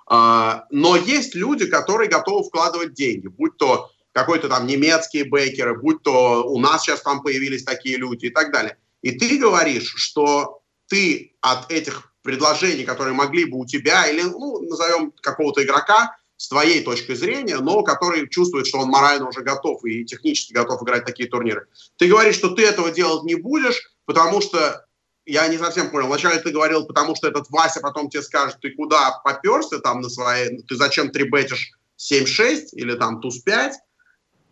А, 0.06 0.66
но 0.70 0.94
есть 0.96 1.34
люди, 1.34 1.66
которые 1.66 2.10
готовы 2.10 2.44
вкладывать 2.44 2.92
деньги, 2.92 3.26
будь 3.26 3.56
то 3.56 3.90
какой-то 4.16 4.48
там 4.48 4.66
немецкие 4.66 5.24
бейкеры, 5.24 5.78
будь 5.78 6.02
то 6.02 6.42
у 6.48 6.58
нас 6.58 6.82
сейчас 6.82 7.02
там 7.02 7.22
появились 7.22 7.64
такие 7.64 7.98
люди 7.98 8.26
и 8.26 8.30
так 8.30 8.50
далее. 8.50 8.78
И 9.02 9.12
ты 9.12 9.36
говоришь, 9.36 9.92
что 9.94 10.62
ты 10.88 11.36
от 11.42 11.70
этих 11.70 12.14
предложений, 12.22 12.84
которые 12.84 13.12
могли 13.12 13.44
бы 13.44 13.58
у 13.58 13.66
тебя, 13.66 14.06
или, 14.06 14.22
ну, 14.22 14.62
назовем 14.62 15.12
какого-то 15.20 15.62
игрока, 15.62 16.16
с 16.38 16.48
твоей 16.48 16.82
точки 16.82 17.14
зрения, 17.14 17.58
но 17.58 17.82
который 17.82 18.26
чувствует, 18.26 18.66
что 18.66 18.78
он 18.78 18.88
морально 18.88 19.28
уже 19.28 19.42
готов 19.42 19.84
и 19.84 20.06
технически 20.06 20.54
готов 20.54 20.82
играть 20.82 21.04
такие 21.04 21.28
турниры. 21.28 21.66
Ты 21.98 22.08
говоришь, 22.08 22.36
что 22.36 22.48
ты 22.48 22.64
этого 22.64 22.90
делать 22.90 23.24
не 23.24 23.34
будешь, 23.34 23.92
потому 24.06 24.40
что 24.40 24.86
я 25.26 25.46
не 25.48 25.58
совсем 25.58 25.90
понял. 25.90 26.06
Вначале 26.06 26.40
ты 26.40 26.52
говорил, 26.52 26.86
потому 26.86 27.16
что 27.16 27.28
этот 27.28 27.50
Вася 27.50 27.80
потом 27.80 28.08
тебе 28.08 28.22
скажет, 28.22 28.60
ты 28.62 28.70
куда 28.70 29.20
поперся 29.24 29.78
там 29.78 30.00
на 30.00 30.08
своей, 30.08 30.62
ты 30.62 30.74
зачем 30.74 31.10
трибетишь 31.10 31.72
7-6 31.98 32.68
или 32.72 32.94
там 32.94 33.20
туз-5, 33.20 33.72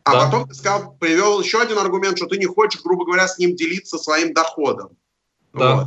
а 0.04 0.12
да. 0.12 0.24
потом 0.26 0.46
ты 0.46 0.54
сказал, 0.54 0.96
привел 1.00 1.40
еще 1.40 1.60
один 1.60 1.78
аргумент, 1.78 2.18
что 2.18 2.26
ты 2.26 2.36
не 2.36 2.46
хочешь, 2.46 2.82
грубо 2.82 3.06
говоря, 3.06 3.26
с 3.26 3.38
ним 3.38 3.56
делиться 3.56 3.96
своим 3.96 4.34
доходом. 4.34 4.96
Да. 5.54 5.74
Вот. 5.74 5.86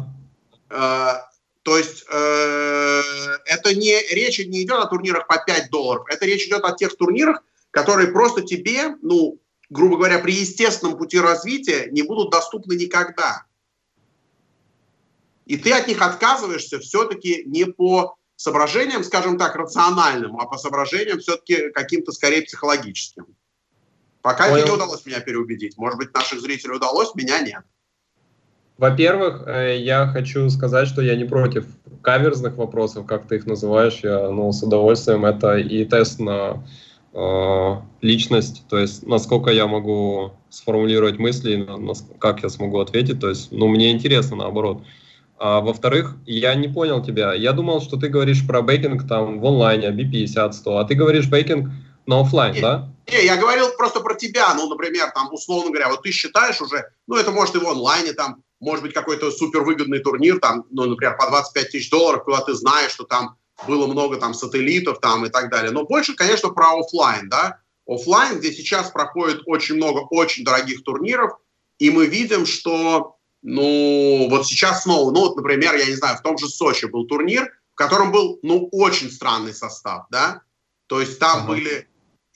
Э, 0.72 1.14
то 1.62 1.78
есть 1.78 2.04
э, 2.10 3.02
это 3.46 3.76
не, 3.76 4.02
речь 4.14 4.40
не 4.40 4.64
идет 4.64 4.80
о 4.80 4.88
турнирах 4.88 5.28
по 5.28 5.38
5 5.38 5.70
долларов, 5.70 6.06
это 6.10 6.26
речь 6.26 6.48
идет 6.48 6.64
о 6.64 6.72
тех 6.72 6.96
турнирах, 6.98 7.44
которые 7.70 8.12
просто 8.12 8.42
тебе, 8.42 8.96
ну, 9.04 9.40
грубо 9.70 9.98
говоря, 9.98 10.18
при 10.20 10.34
естественном 10.34 10.98
пути 10.98 11.20
развития 11.20 11.88
не 11.92 12.02
будут 12.02 12.32
доступны 12.32 12.74
никогда. 12.74 13.44
И 15.46 15.58
ты 15.58 15.74
от 15.74 15.88
них 15.88 16.02
отказываешься 16.02 16.80
все-таки 16.80 17.44
не 17.46 17.66
по 17.66 18.18
соображениям, 18.36 19.04
скажем 19.04 19.38
так, 19.38 19.56
рациональным, 19.56 20.38
а 20.40 20.46
по 20.46 20.58
соображениям 20.58 21.20
все-таки 21.20 21.70
каким-то 21.70 22.12
скорее 22.12 22.42
психологическим. 22.42 23.28
Пока 24.28 24.50
Понял. 24.50 24.66
не 24.66 24.72
удалось 24.72 25.06
меня 25.06 25.22
переубедить. 25.22 25.78
Может 25.78 25.98
быть, 26.00 26.14
наших 26.14 26.42
зрителей 26.42 26.76
удалось, 26.76 27.16
меня 27.16 27.40
нет. 27.40 27.62
Во-первых, 28.78 29.44
э, 29.48 29.78
я 29.80 30.06
хочу 30.08 30.50
сказать, 30.50 30.90
что 30.90 31.02
я 31.02 31.16
не 31.16 31.24
против 31.24 31.66
каверзных 32.02 32.58
вопросов, 32.58 33.06
как 33.06 33.26
ты 33.26 33.38
их 33.38 33.46
называешь. 33.46 34.02
Я 34.04 34.30
ну, 34.30 34.52
с 34.52 34.62
удовольствием. 34.62 35.24
Это 35.24 35.56
и 35.56 35.86
тест 35.86 36.20
на 36.20 36.62
э, 37.14 37.76
личность, 38.02 38.66
то 38.68 38.78
есть 38.78 39.08
насколько 39.08 39.50
я 39.50 39.66
могу 39.66 40.34
сформулировать 40.50 41.20
мысли, 41.20 41.66
как 42.20 42.44
я 42.44 42.50
смогу 42.50 42.80
ответить. 42.80 43.22
То 43.22 43.30
есть, 43.30 43.54
ну, 43.54 43.70
мне 43.70 43.94
интересно 43.94 44.36
наоборот. 44.36 44.84
А, 45.40 45.62
во-вторых, 45.62 46.18
я 46.26 46.54
не 46.56 46.68
понял 46.68 47.02
тебя. 47.02 47.34
Я 47.34 47.54
думал, 47.54 47.80
что 47.80 47.96
ты 47.96 48.10
говоришь 48.10 48.46
про 48.46 48.62
бейкинг 48.62 49.08
там 49.08 49.40
в 49.40 49.46
онлайне, 49.46 49.88
B50-100, 49.88 50.80
а 50.80 50.84
ты 50.84 50.96
говоришь 50.96 51.30
бейкинг 51.30 51.72
на 52.08 52.22
офлайн, 52.22 52.54
не, 52.54 52.62
да? 52.62 52.90
Не, 53.12 53.26
я 53.26 53.38
говорил 53.38 53.70
просто 53.78 54.00
про 54.00 54.16
тебя. 54.16 54.54
Ну, 54.56 54.68
например, 54.70 55.12
там, 55.14 55.32
условно 55.32 55.70
говоря, 55.70 55.90
вот 55.90 56.04
ты 56.04 56.12
считаешь 56.12 56.62
уже, 56.62 56.90
ну, 57.06 57.16
это 57.16 57.32
может 57.32 57.56
и 57.56 57.60
в 57.60 57.68
онлайне, 57.68 58.14
там, 58.14 58.44
может 58.60 58.84
быть, 58.84 58.94
какой-то 58.94 59.30
супервыгодный 59.30 60.00
турнир, 60.00 60.40
там, 60.40 60.66
ну, 60.72 60.86
например, 60.86 61.18
по 61.18 61.28
25 61.28 61.70
тысяч 61.70 61.90
долларов, 61.90 62.24
куда 62.24 62.42
ты 62.42 62.54
знаешь, 62.54 62.92
что 62.92 63.04
там 63.04 63.38
было 63.68 63.88
много 63.88 64.18
там 64.18 64.34
сателлитов 64.34 65.00
там 65.00 65.26
и 65.26 65.30
так 65.30 65.50
далее. 65.50 65.72
Но 65.72 65.84
больше, 65.84 66.16
конечно, 66.16 66.50
про 66.50 66.80
офлайн, 66.80 67.30
да. 67.30 67.60
Офлайн, 67.86 68.40
где 68.40 68.52
сейчас 68.52 68.90
проходит 68.92 69.42
очень 69.46 69.76
много 69.76 70.00
очень 70.10 70.44
дорогих 70.44 70.84
турниров, 70.84 71.38
и 71.80 71.90
мы 71.90 72.06
видим, 72.06 72.46
что 72.46 73.18
ну, 73.42 74.28
вот 74.30 74.48
сейчас 74.48 74.84
снова, 74.84 75.12
ну, 75.12 75.22
вот, 75.22 75.36
например, 75.36 75.76
я 75.76 75.86
не 75.86 75.96
знаю, 75.96 76.18
в 76.18 76.22
том 76.22 76.38
же 76.38 76.48
Сочи 76.48 76.86
был 76.86 77.06
турнир, 77.06 77.52
в 77.74 77.76
котором 77.76 78.12
был, 78.12 78.40
ну, 78.42 78.68
очень 78.72 79.12
странный 79.12 79.54
состав, 79.54 80.06
да, 80.10 80.42
то 80.88 81.00
есть 81.00 81.20
там 81.20 81.40
ага. 81.40 81.48
были 81.48 81.88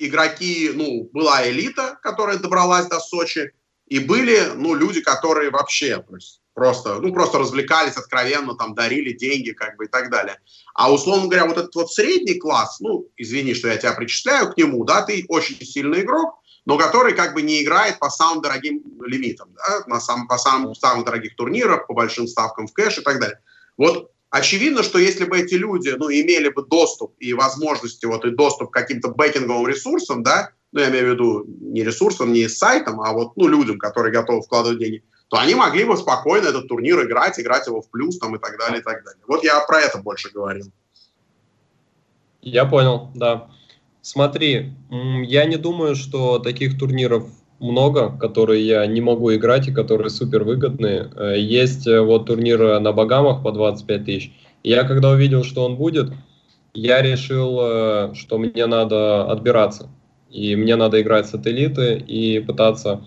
игроки, 0.07 0.71
ну, 0.73 1.09
была 1.13 1.47
элита, 1.49 1.97
которая 2.01 2.37
добралась 2.37 2.87
до 2.87 2.99
Сочи, 2.99 3.53
и 3.87 3.99
были, 3.99 4.53
ну, 4.55 4.73
люди, 4.73 5.01
которые 5.01 5.49
вообще, 5.49 5.97
то 5.97 6.15
есть 6.15 6.41
просто, 6.53 6.99
ну, 6.99 7.13
просто 7.13 7.39
развлекались 7.39 7.97
откровенно, 7.97 8.55
там, 8.55 8.73
дарили 8.73 9.13
деньги, 9.13 9.51
как 9.51 9.77
бы, 9.77 9.85
и 9.85 9.87
так 9.87 10.09
далее. 10.09 10.39
А, 10.73 10.91
условно 10.91 11.27
говоря, 11.27 11.45
вот 11.45 11.57
этот 11.57 11.75
вот 11.75 11.91
средний 11.91 12.35
класс, 12.35 12.79
ну, 12.79 13.07
извини, 13.17 13.53
что 13.53 13.67
я 13.67 13.77
тебя 13.77 13.93
причисляю 13.93 14.51
к 14.51 14.57
нему, 14.57 14.83
да, 14.83 15.01
ты 15.01 15.25
очень 15.27 15.59
сильный 15.61 16.01
игрок, 16.01 16.41
но 16.65 16.77
который 16.77 17.13
как 17.13 17.33
бы 17.33 17.41
не 17.41 17.63
играет 17.63 17.99
по 17.99 18.09
самым 18.09 18.41
дорогим 18.41 18.81
лимитам, 19.03 19.53
да, 19.53 19.83
на 19.87 19.99
сам, 19.99 20.27
по 20.27 20.37
самым, 20.37 20.75
самых 20.75 21.05
дорогих 21.05 21.35
турнирах, 21.35 21.87
по 21.87 21.93
большим 21.93 22.27
ставкам 22.27 22.67
в 22.67 22.73
кэш 22.73 22.99
и 22.99 23.01
так 23.01 23.19
далее. 23.19 23.39
Вот 23.77 24.11
очевидно, 24.31 24.81
что 24.81 24.97
если 24.97 25.25
бы 25.25 25.37
эти 25.37 25.53
люди 25.53 25.89
ну, 25.89 26.09
имели 26.09 26.49
бы 26.49 26.65
доступ 26.65 27.13
и 27.19 27.33
возможности, 27.33 28.05
вот, 28.05 28.25
и 28.25 28.31
доступ 28.31 28.71
к 28.71 28.73
каким-то 28.73 29.09
бэкинговым 29.09 29.67
ресурсам, 29.67 30.23
да, 30.23 30.51
ну, 30.71 30.79
я 30.79 30.89
имею 30.89 31.09
в 31.09 31.13
виду 31.13 31.45
не 31.45 31.83
ресурсам, 31.83 32.33
не 32.33 32.47
сайтам, 32.47 33.01
а 33.01 33.13
вот, 33.13 33.33
ну, 33.35 33.47
людям, 33.47 33.77
которые 33.77 34.11
готовы 34.11 34.41
вкладывать 34.41 34.79
деньги, 34.79 35.03
то 35.27 35.37
они 35.37 35.53
могли 35.53 35.83
бы 35.83 35.95
спокойно 35.95 36.47
этот 36.47 36.67
турнир 36.67 37.05
играть, 37.05 37.39
играть 37.39 37.67
его 37.67 37.81
в 37.81 37.89
плюс 37.89 38.17
там 38.17 38.35
и 38.35 38.39
так 38.39 38.57
далее, 38.57 38.79
и 38.79 38.83
так 38.83 39.03
далее. 39.03 39.21
Вот 39.27 39.43
я 39.43 39.59
про 39.61 39.81
это 39.81 39.99
больше 39.99 40.29
говорил. 40.31 40.71
Я 42.41 42.65
понял, 42.65 43.11
да. 43.13 43.49
Смотри, 44.01 44.73
я 44.89 45.45
не 45.45 45.57
думаю, 45.57 45.95
что 45.95 46.39
таких 46.39 46.77
турниров 46.79 47.29
много, 47.61 48.17
которые 48.17 48.65
я 48.65 48.85
не 48.87 49.01
могу 49.01 49.33
играть 49.33 49.67
и 49.67 49.73
которые 49.73 50.09
супер 50.09 50.43
выгодные. 50.43 51.09
Э, 51.15 51.39
есть 51.39 51.87
э, 51.87 52.01
вот 52.01 52.25
турниры 52.25 52.79
на 52.79 52.91
Багамах 52.91 53.43
по 53.43 53.51
25 53.51 54.05
тысяч. 54.05 54.33
Я 54.63 54.83
когда 54.83 55.11
увидел, 55.11 55.43
что 55.43 55.63
он 55.63 55.75
будет, 55.75 56.11
я 56.73 57.01
решил, 57.01 57.59
э, 57.61 58.13
что 58.15 58.37
мне 58.39 58.65
надо 58.65 59.25
отбираться. 59.31 59.89
И 60.31 60.55
мне 60.55 60.75
надо 60.75 61.01
играть 61.01 61.27
сателлиты 61.27 61.97
и 61.97 62.39
пытаться 62.39 63.05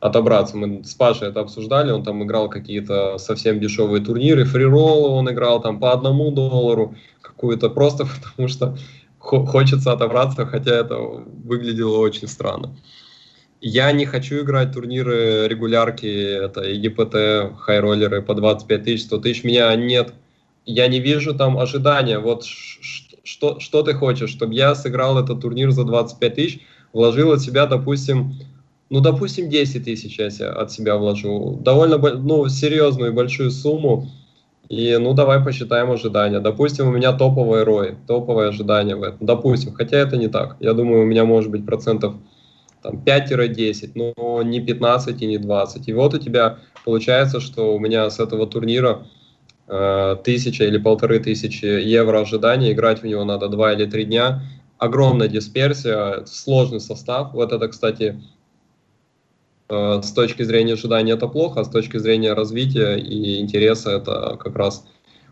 отобраться. 0.00 0.56
Мы 0.56 0.84
с 0.84 0.94
Пашей 0.94 1.28
это 1.28 1.40
обсуждали, 1.40 1.90
он 1.90 2.04
там 2.04 2.22
играл 2.22 2.48
какие-то 2.48 3.18
совсем 3.18 3.58
дешевые 3.58 4.04
турниры, 4.04 4.44
фрироллы 4.44 5.08
он 5.08 5.28
играл 5.30 5.60
там 5.60 5.80
по 5.80 5.92
одному 5.92 6.30
доллару, 6.30 6.94
какую-то 7.20 7.68
просто 7.68 8.06
потому 8.22 8.48
что 8.48 8.76
хочется 9.18 9.92
отобраться, 9.92 10.46
хотя 10.46 10.76
это 10.76 10.96
выглядело 10.98 11.98
очень 11.98 12.28
странно. 12.28 12.76
Я 13.60 13.90
не 13.92 14.06
хочу 14.06 14.40
играть 14.42 14.72
турниры 14.72 15.48
регулярки, 15.48 16.06
это 16.06 16.62
ЕГПТ, 16.62 17.58
хайроллеры 17.58 18.22
по 18.22 18.34
25 18.34 18.84
тысяч, 18.84 19.04
100 19.04 19.18
тысяч. 19.18 19.44
Меня 19.44 19.74
нет, 19.74 20.14
я 20.64 20.86
не 20.86 21.00
вижу 21.00 21.34
там 21.34 21.58
ожидания. 21.58 22.20
Вот 22.20 22.44
что, 22.44 23.58
что 23.58 23.82
ты 23.82 23.94
хочешь, 23.94 24.30
чтобы 24.30 24.54
я 24.54 24.74
сыграл 24.74 25.18
этот 25.18 25.40
турнир 25.40 25.72
за 25.72 25.84
25 25.84 26.34
тысяч, 26.34 26.60
вложил 26.92 27.32
от 27.32 27.40
себя, 27.40 27.66
допустим, 27.66 28.34
ну, 28.90 29.00
допустим, 29.00 29.50
10 29.50 29.84
тысяч 29.84 30.18
я 30.18 30.28
от 30.52 30.72
себя 30.72 30.96
вложу. 30.96 31.58
Довольно 31.60 31.98
ну, 31.98 32.48
серьезную 32.48 33.10
и 33.10 33.14
большую 33.14 33.50
сумму. 33.50 34.08
И, 34.68 34.96
ну, 34.98 35.14
давай 35.14 35.42
посчитаем 35.42 35.90
ожидания. 35.90 36.40
Допустим, 36.40 36.88
у 36.88 36.92
меня 36.92 37.12
топовые 37.12 37.64
рои, 37.64 37.94
топовые 38.06 38.50
ожидания 38.50 38.96
в 38.96 39.02
этом. 39.02 39.26
Допустим, 39.26 39.72
хотя 39.72 39.98
это 39.98 40.16
не 40.16 40.28
так. 40.28 40.56
Я 40.60 40.74
думаю, 40.74 41.02
у 41.02 41.06
меня 41.06 41.24
может 41.24 41.50
быть 41.50 41.66
процентов 41.66 42.14
там, 42.82 43.02
5-10, 43.04 43.92
но 43.94 44.42
не 44.42 44.60
15 44.60 45.22
и 45.22 45.26
не 45.26 45.38
20. 45.38 45.88
И 45.88 45.92
вот 45.92 46.14
у 46.14 46.18
тебя 46.18 46.58
получается, 46.84 47.40
что 47.40 47.74
у 47.74 47.78
меня 47.78 48.08
с 48.10 48.20
этого 48.20 48.46
турнира 48.46 49.06
э, 49.66 50.16
тысяча 50.24 50.64
или 50.64 50.78
полторы 50.78 51.20
тысячи 51.20 51.64
евро 51.64 52.20
ожидания, 52.20 52.72
играть 52.72 53.02
в 53.02 53.06
него 53.06 53.24
надо 53.24 53.48
2 53.48 53.72
или 53.74 53.86
3 53.86 54.04
дня. 54.04 54.42
Огромная 54.78 55.28
дисперсия, 55.28 56.24
сложный 56.26 56.80
состав. 56.80 57.32
Вот 57.32 57.52
это, 57.52 57.66
кстати, 57.68 58.20
Э, 59.68 60.00
с 60.02 60.12
точки 60.12 60.42
зрения 60.42 60.74
ожидания 60.74 61.12
это 61.12 61.28
плохо, 61.28 61.60
а 61.60 61.64
с 61.64 61.68
точки 61.68 61.98
зрения 61.98 62.32
развития 62.32 62.96
и 62.96 63.40
интереса 63.40 63.90
это 63.92 64.36
как 64.38 64.56
раз 64.56 64.86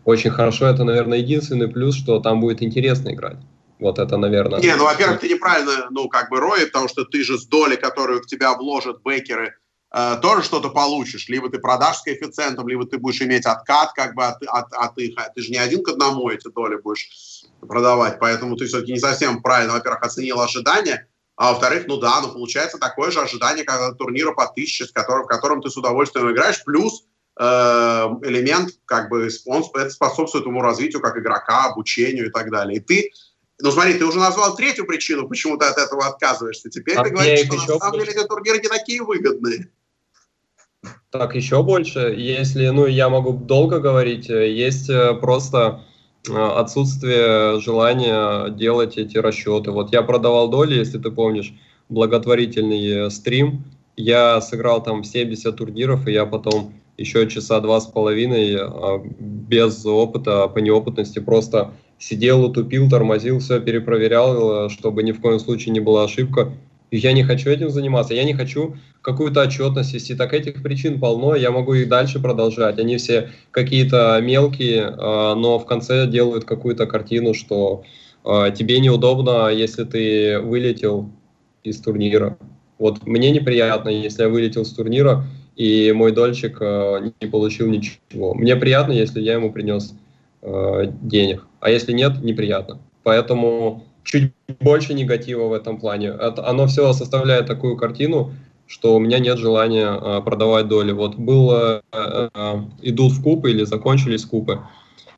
очень 0.05 0.29
хорошо. 0.29 0.67
Это, 0.67 0.83
наверное, 0.83 1.19
единственный 1.19 1.67
плюс, 1.67 1.95
что 1.95 2.19
там 2.19 2.39
будет 2.39 2.61
интересно 2.61 3.09
играть. 3.09 3.37
Вот 3.79 3.99
это, 3.99 4.17
наверное. 4.17 4.59
Не, 4.59 4.75
ну, 4.75 4.85
во-первых, 4.85 5.19
ты 5.19 5.29
неправильно, 5.29 5.87
ну, 5.91 6.09
как 6.09 6.29
бы 6.29 6.39
рои, 6.39 6.65
потому 6.65 6.87
что 6.87 7.05
ты 7.05 7.23
же 7.23 7.37
с 7.37 7.45
доли, 7.45 7.75
которую 7.75 8.21
в 8.21 8.25
тебя 8.25 8.53
вложат 8.55 9.01
бейкеры, 9.03 9.55
э, 9.93 10.17
тоже 10.21 10.43
что-то 10.43 10.69
получишь. 10.69 11.29
Либо 11.29 11.49
ты 11.49 11.59
продашь 11.59 11.97
с 11.97 12.01
коэффициентом, 12.01 12.67
либо 12.67 12.85
ты 12.85 12.97
будешь 12.97 13.21
иметь 13.21 13.45
откат 13.45 13.93
как 13.93 14.15
бы 14.15 14.25
от, 14.25 14.41
от, 14.47 14.73
от 14.73 14.97
их. 14.97 15.15
Ты 15.35 15.41
же 15.41 15.51
не 15.51 15.57
один 15.57 15.83
к 15.83 15.89
одному 15.89 16.29
эти 16.29 16.49
доли 16.49 16.77
будешь 16.77 17.45
продавать. 17.59 18.19
Поэтому 18.19 18.55
ты 18.55 18.65
все-таки 18.65 18.93
не 18.93 18.99
совсем 18.99 19.41
правильно, 19.41 19.73
во-первых, 19.73 20.01
оценил 20.01 20.41
ожидания. 20.41 21.07
А 21.35 21.51
во-вторых, 21.51 21.85
ну 21.87 21.97
да, 21.97 22.19
ну 22.21 22.33
получается 22.33 22.79
такое 22.79 23.11
же 23.11 23.21
ожидание, 23.21 23.63
как 23.63 23.79
от 23.79 23.97
турнира 23.99 24.33
по 24.33 24.47
тысяче, 24.47 24.85
с 24.85 24.91
которым, 24.91 25.25
в 25.25 25.27
котором 25.27 25.61
ты 25.61 25.69
с 25.69 25.77
удовольствием 25.77 26.31
играешь, 26.31 26.63
плюс 26.63 27.05
э, 27.39 27.43
элемент, 27.43 28.71
как 28.85 29.09
бы, 29.09 29.29
он 29.45 29.63
способствует 29.91 30.47
ему 30.47 30.61
развитию 30.61 30.99
как 30.99 31.15
игрока, 31.15 31.65
обучению 31.65 32.27
и 32.27 32.31
так 32.31 32.49
далее. 32.49 32.77
И 32.77 32.79
ты, 32.79 33.11
ну 33.59 33.71
смотри, 33.71 33.95
ты 33.95 34.05
уже 34.05 34.19
назвал 34.19 34.55
третью 34.55 34.85
причину, 34.85 35.27
почему 35.27 35.57
ты 35.57 35.65
от 35.65 35.77
этого 35.77 36.05
отказываешься. 36.05 36.69
Теперь 36.69 36.95
а 36.95 37.03
ты 37.03 37.09
говоришь, 37.09 37.45
что 37.45 37.55
на 37.55 37.79
самом 37.79 37.99
деле 37.99 38.11
эти 38.11 38.27
турниры 38.27 38.59
не 38.59 38.67
такие 38.67 39.03
выгодные. 39.03 39.69
Так, 41.09 41.35
еще 41.35 41.63
больше. 41.63 42.13
Если, 42.17 42.67
ну, 42.67 42.85
я 42.85 43.09
могу 43.09 43.33
долго 43.33 43.79
говорить, 43.79 44.29
э, 44.29 44.51
есть 44.51 44.89
э, 44.89 45.15
просто 45.15 45.83
Э, 46.29 46.59
отсутствие 46.59 47.59
желания 47.59 48.49
делать 48.49 48.97
эти 48.97 49.17
расчеты. 49.17 49.71
Вот 49.71 49.93
я 49.93 50.01
продавал 50.03 50.49
доли, 50.49 50.75
если 50.75 50.97
ты 50.97 51.11
помнишь, 51.11 51.53
благотворительный 51.89 53.09
стрим. 53.11 53.63
Я 53.95 54.41
сыграл 54.41 54.83
там 54.83 55.03
70 55.03 55.55
турниров, 55.55 56.07
и 56.07 56.11
я 56.11 56.25
потом 56.25 56.73
еще 56.97 57.27
часа 57.29 57.59
два 57.59 57.79
с 57.79 57.87
половиной 57.87 58.59
без 59.19 59.85
опыта, 59.85 60.47
по 60.47 60.59
неопытности 60.59 61.19
просто 61.19 61.71
сидел, 61.99 62.43
утупил, 62.43 62.89
тормозил, 62.89 63.39
все 63.39 63.59
перепроверял, 63.59 64.65
э, 64.65 64.69
чтобы 64.69 65.03
ни 65.03 65.11
в 65.11 65.21
коем 65.21 65.39
случае 65.39 65.73
не 65.73 65.79
была 65.79 66.03
ошибка. 66.03 66.53
Я 66.89 67.11
не 67.11 67.23
хочу 67.23 67.49
этим 67.49 67.69
заниматься, 67.69 68.13
я 68.13 68.23
не 68.23 68.33
хочу 68.33 68.77
какую-то 69.01 69.41
отчетность 69.41 69.93
вести. 69.93 70.15
Так 70.15 70.33
этих 70.33 70.63
причин 70.63 70.99
полно, 70.99 71.35
я 71.35 71.51
могу 71.51 71.73
их 71.73 71.89
дальше 71.89 72.19
продолжать. 72.19 72.79
Они 72.79 72.97
все 72.97 73.31
какие-то 73.51 74.19
мелкие, 74.21 74.93
а, 74.97 75.35
но 75.35 75.59
в 75.59 75.65
конце 75.65 76.07
делают 76.07 76.45
какую-то 76.45 76.85
картину, 76.85 77.33
что 77.33 77.83
а, 78.23 78.51
тебе 78.51 78.79
неудобно, 78.79 79.49
если 79.49 79.83
ты 79.83 80.39
вылетел 80.39 81.09
из 81.63 81.79
турнира. 81.81 82.37
Вот 82.79 83.05
мне 83.05 83.31
неприятно, 83.31 83.89
если 83.89 84.23
я 84.23 84.29
вылетел 84.29 84.63
с 84.63 84.71
турнира, 84.71 85.25
и 85.57 85.91
мой 85.91 86.11
дольщик 86.11 86.61
не 86.61 87.27
получил 87.27 87.67
ничего. 87.67 88.35
Мне 88.35 88.55
приятно, 88.55 88.91
если 88.91 89.19
я 89.19 89.33
ему 89.33 89.51
принес 89.51 89.95
денег, 90.41 91.45
а 91.59 91.69
если 91.69 91.93
нет, 91.93 92.21
неприятно. 92.21 92.79
Поэтому 93.03 93.83
чуть 94.03 94.31
больше 94.59 94.93
негатива 94.93 95.47
в 95.47 95.53
этом 95.53 95.79
плане. 95.79 96.07
Это, 96.07 96.47
оно 96.47 96.67
все 96.67 96.93
составляет 96.93 97.45
такую 97.45 97.75
картину, 97.75 98.33
что 98.65 98.95
у 98.95 98.99
меня 98.99 99.19
нет 99.19 99.37
желания 99.37 99.87
а, 99.87 100.21
продавать 100.21 100.67
доли. 100.67 100.91
Вот 100.91 101.15
было, 101.15 101.81
а, 101.91 102.29
а, 102.33 102.65
идут 102.81 103.13
в 103.13 103.23
купы 103.23 103.51
или 103.51 103.63
закончились 103.63 104.25
купы. 104.25 104.61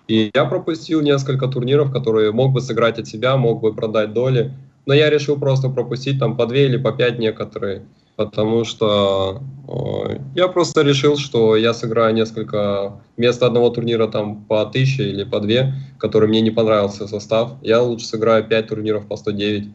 И 0.08 0.32
я 0.34 0.46
пропустил 0.46 1.02
несколько 1.02 1.48
турниров, 1.48 1.92
которые 1.92 2.32
мог 2.32 2.52
бы 2.52 2.62
сыграть 2.62 3.00
от 3.00 3.08
себя, 3.08 3.38
мог 3.38 3.62
бы 3.62 3.74
продать 3.74 4.14
доли. 4.14 4.54
Но 4.86 4.94
я 4.94 5.10
решил 5.10 5.38
просто 5.38 5.70
пропустить 5.70 6.20
там 6.20 6.36
по 6.36 6.48
две 6.48 6.66
или 6.66 6.78
по 6.78 6.92
пять 6.92 7.20
некоторые. 7.20 7.84
Потому 8.20 8.66
что 8.66 9.42
э, 9.70 10.18
я 10.36 10.50
просто 10.50 10.82
решил, 10.82 11.16
что 11.16 11.56
я 11.56 11.74
сыграю 11.74 12.14
несколько, 12.14 13.00
вместо 13.16 13.46
одного 13.46 13.70
турнира 13.70 14.08
там 14.08 14.44
по 14.44 14.60
1000 14.64 15.04
или 15.04 15.24
по 15.24 15.40
2, 15.40 15.74
который 15.98 16.28
мне 16.28 16.42
не 16.42 16.52
понравился 16.52 17.08
состав, 17.08 17.54
я 17.62 17.82
лучше 17.82 18.08
сыграю 18.08 18.46
5 18.46 18.68
турниров 18.68 19.08
по 19.08 19.16
109 19.16 19.70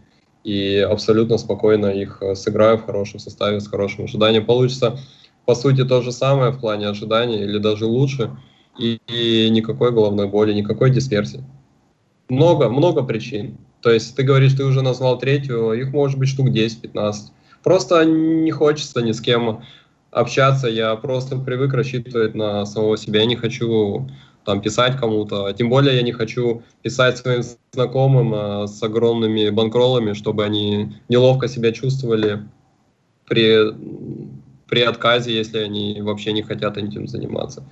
и 0.45 0.77
абсолютно 0.77 1.39
спокойно 1.39 1.87
их 1.87 2.19
э, 2.21 2.35
сыграю 2.35 2.77
в 2.77 2.85
хорошем 2.85 3.19
составе, 3.19 3.61
с 3.61 3.66
хорошим 3.66 4.05
ожиданием. 4.05 4.45
Получится, 4.45 4.99
по 5.47 5.55
сути, 5.55 5.83
то 5.83 6.03
же 6.03 6.12
самое 6.12 6.53
в 6.53 6.61
плане 6.61 6.89
ожидания 6.89 7.45
или 7.45 7.57
даже 7.57 7.87
лучше, 7.87 8.37
и, 8.79 9.01
и 9.09 9.49
никакой 9.49 9.91
головной 9.91 10.29
боли, 10.29 10.53
никакой 10.53 10.91
дисперсии. 10.91 11.43
Много, 12.29 12.69
много 12.69 13.05
причин. 13.05 13.57
То 13.81 13.91
есть 13.91 14.15
ты 14.15 14.23
говоришь, 14.23 14.53
ты 14.53 14.66
уже 14.66 14.83
назвал 14.83 15.19
третью, 15.19 15.73
их 15.73 15.95
может 15.95 16.19
быть 16.19 16.29
штук 16.29 16.49
10-15. 16.49 17.31
Просто 17.65 18.05
не 18.05 18.51
хочется 18.51 19.01
ни 19.01 19.12
с 19.12 19.20
кем 19.20 19.65
общаться, 20.11 20.69
я 20.69 20.95
просто 20.97 21.36
привык 21.36 21.73
рассчитывать 21.73 22.35
на 22.35 22.65
самого 22.66 22.97
себя, 22.97 23.20
я 23.20 23.27
не 23.27 23.36
хочу 23.36 24.07
там 24.45 24.61
писать 24.61 24.99
кому-то. 24.99 25.51
Тем 25.55 25.70
более 25.70 25.97
я 25.97 26.03
не 26.03 26.12
хочу 26.12 26.62
писать 26.82 27.16
своим 27.16 27.43
знакомым 27.73 28.35
э, 28.35 28.66
с 28.66 28.82
огромными 28.82 29.49
банкролами, 29.49 30.12
чтобы 30.12 30.45
они 30.45 30.93
неловко 31.09 31.49
себя 31.49 31.73
чувствовали 31.73 32.43
при, 33.27 33.73
при 34.69 34.82
отказе, 34.82 35.35
если 35.35 35.59
они 35.59 36.03
вообще 36.03 36.32
не 36.32 36.43
хотят 36.43 36.77
этим 36.77 37.09
заниматься. 37.09 37.65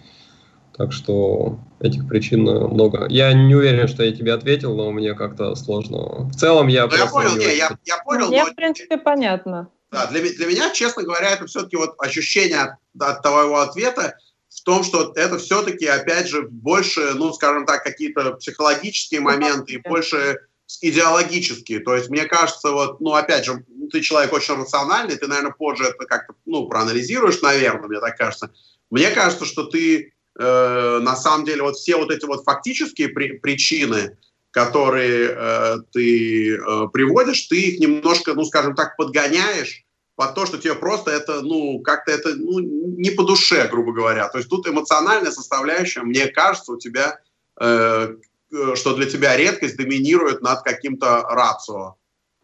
Так 0.74 0.93
что 0.93 1.59
этих 1.81 2.09
причин 2.09 2.44
много. 2.44 3.06
Я 3.10 3.35
не 3.35 3.55
уверен, 3.55 3.86
что 3.86 4.02
я 4.02 4.12
тебе 4.12 4.32
ответил, 4.32 4.74
но 4.74 4.90
мне 4.90 5.12
как-то 5.12 5.55
сложно. 5.55 6.31
В 6.31 6.35
целом 6.35 6.69
я... 6.69 6.86
Ну, 6.86 6.97
я 6.97 7.06
понял, 7.06 7.36
не, 7.36 7.56
я, 7.59 7.77
я 7.85 7.98
понял. 8.02 8.28
Мне, 8.28 8.44
но... 8.44 8.51
в 8.51 8.55
принципе, 8.55 8.97
понятно. 8.97 9.69
Да, 9.93 10.06
для, 10.06 10.23
для 10.23 10.47
меня, 10.47 10.70
честно 10.70 11.02
говоря, 11.02 11.32
это 11.32 11.47
все-таки 11.47 11.77
вот 11.77 11.94
ощущение 11.98 12.60
от, 12.60 12.73
от 12.98 13.23
твоего 13.23 13.60
ответа, 13.60 14.16
в 14.48 14.62
том, 14.62 14.85
что 14.85 15.12
это 15.14 15.36
все-таки, 15.36 15.86
опять 15.86 16.28
же, 16.28 16.48
больше, 16.48 17.12
ну, 17.14 17.31
скажем 17.35 17.66
так, 17.66 17.85
какие-то 17.85 18.32
психологические 18.32 19.20
моменты 19.20 19.74
и 19.74 19.78
больше 19.78 20.40
идеологические. 20.81 21.81
То 21.81 21.94
есть, 21.94 22.09
мне 22.09 22.24
кажется, 22.24 22.70
вот, 22.70 23.02
ну, 23.02 23.12
опять 23.12 23.44
же, 23.44 23.64
ты 23.90 24.01
человек 24.01 24.32
очень 24.32 24.55
рациональный, 24.55 25.16
ты, 25.16 25.27
наверное, 25.27 25.52
позже 25.52 25.85
это 25.85 26.06
как-то, 26.06 26.35
ну, 26.47 26.66
проанализируешь, 26.69 27.43
наверное, 27.43 27.89
мне 27.89 28.01
так 28.01 28.16
кажется. 28.16 28.51
Мне 28.90 29.10
кажется, 29.10 29.44
что 29.44 29.64
ты, 29.64 30.14
э, 30.39 30.98
на 31.02 31.16
самом 31.16 31.44
деле, 31.44 31.62
вот 31.62 31.77
все 31.77 31.97
вот 31.97 32.10
эти 32.10 32.24
вот 32.24 32.44
фактические 32.44 33.10
при 33.10 33.39
причины, 33.39 34.16
которые 34.53 35.31
э, 35.31 35.77
ты 35.93 36.57
э, 36.57 36.89
приводишь, 36.93 37.47
ты 37.47 37.59
их 37.59 37.81
немножко, 37.81 38.35
ну, 38.35 38.45
скажем 38.45 38.74
так, 38.74 38.97
подгоняешь 38.97 39.85
под 40.15 40.35
то, 40.35 40.45
что 40.47 40.59
тебе 40.59 40.74
просто 40.74 41.11
это, 41.11 41.41
ну, 41.41 41.81
как-то 41.81 42.12
это, 42.12 42.35
ну, 42.37 42.59
не 42.61 43.11
по 43.11 43.24
душе, 43.24 43.66
грубо 43.69 43.93
говоря. 43.93 44.29
То 44.29 44.39
есть 44.39 44.51
тут 44.51 44.69
эмоциональная 44.69 45.33
составляющая, 45.33 46.03
мне 46.03 46.27
кажется, 46.27 46.73
у 46.73 46.79
тебя, 46.79 47.19
э, 47.61 48.15
э 48.53 48.74
что 48.77 48.95
для 48.95 49.07
тебя 49.07 49.37
редкость 49.37 49.79
доминирует 49.79 50.43
над 50.43 50.62
каким-то 50.62 51.23
рацио, 51.23 51.95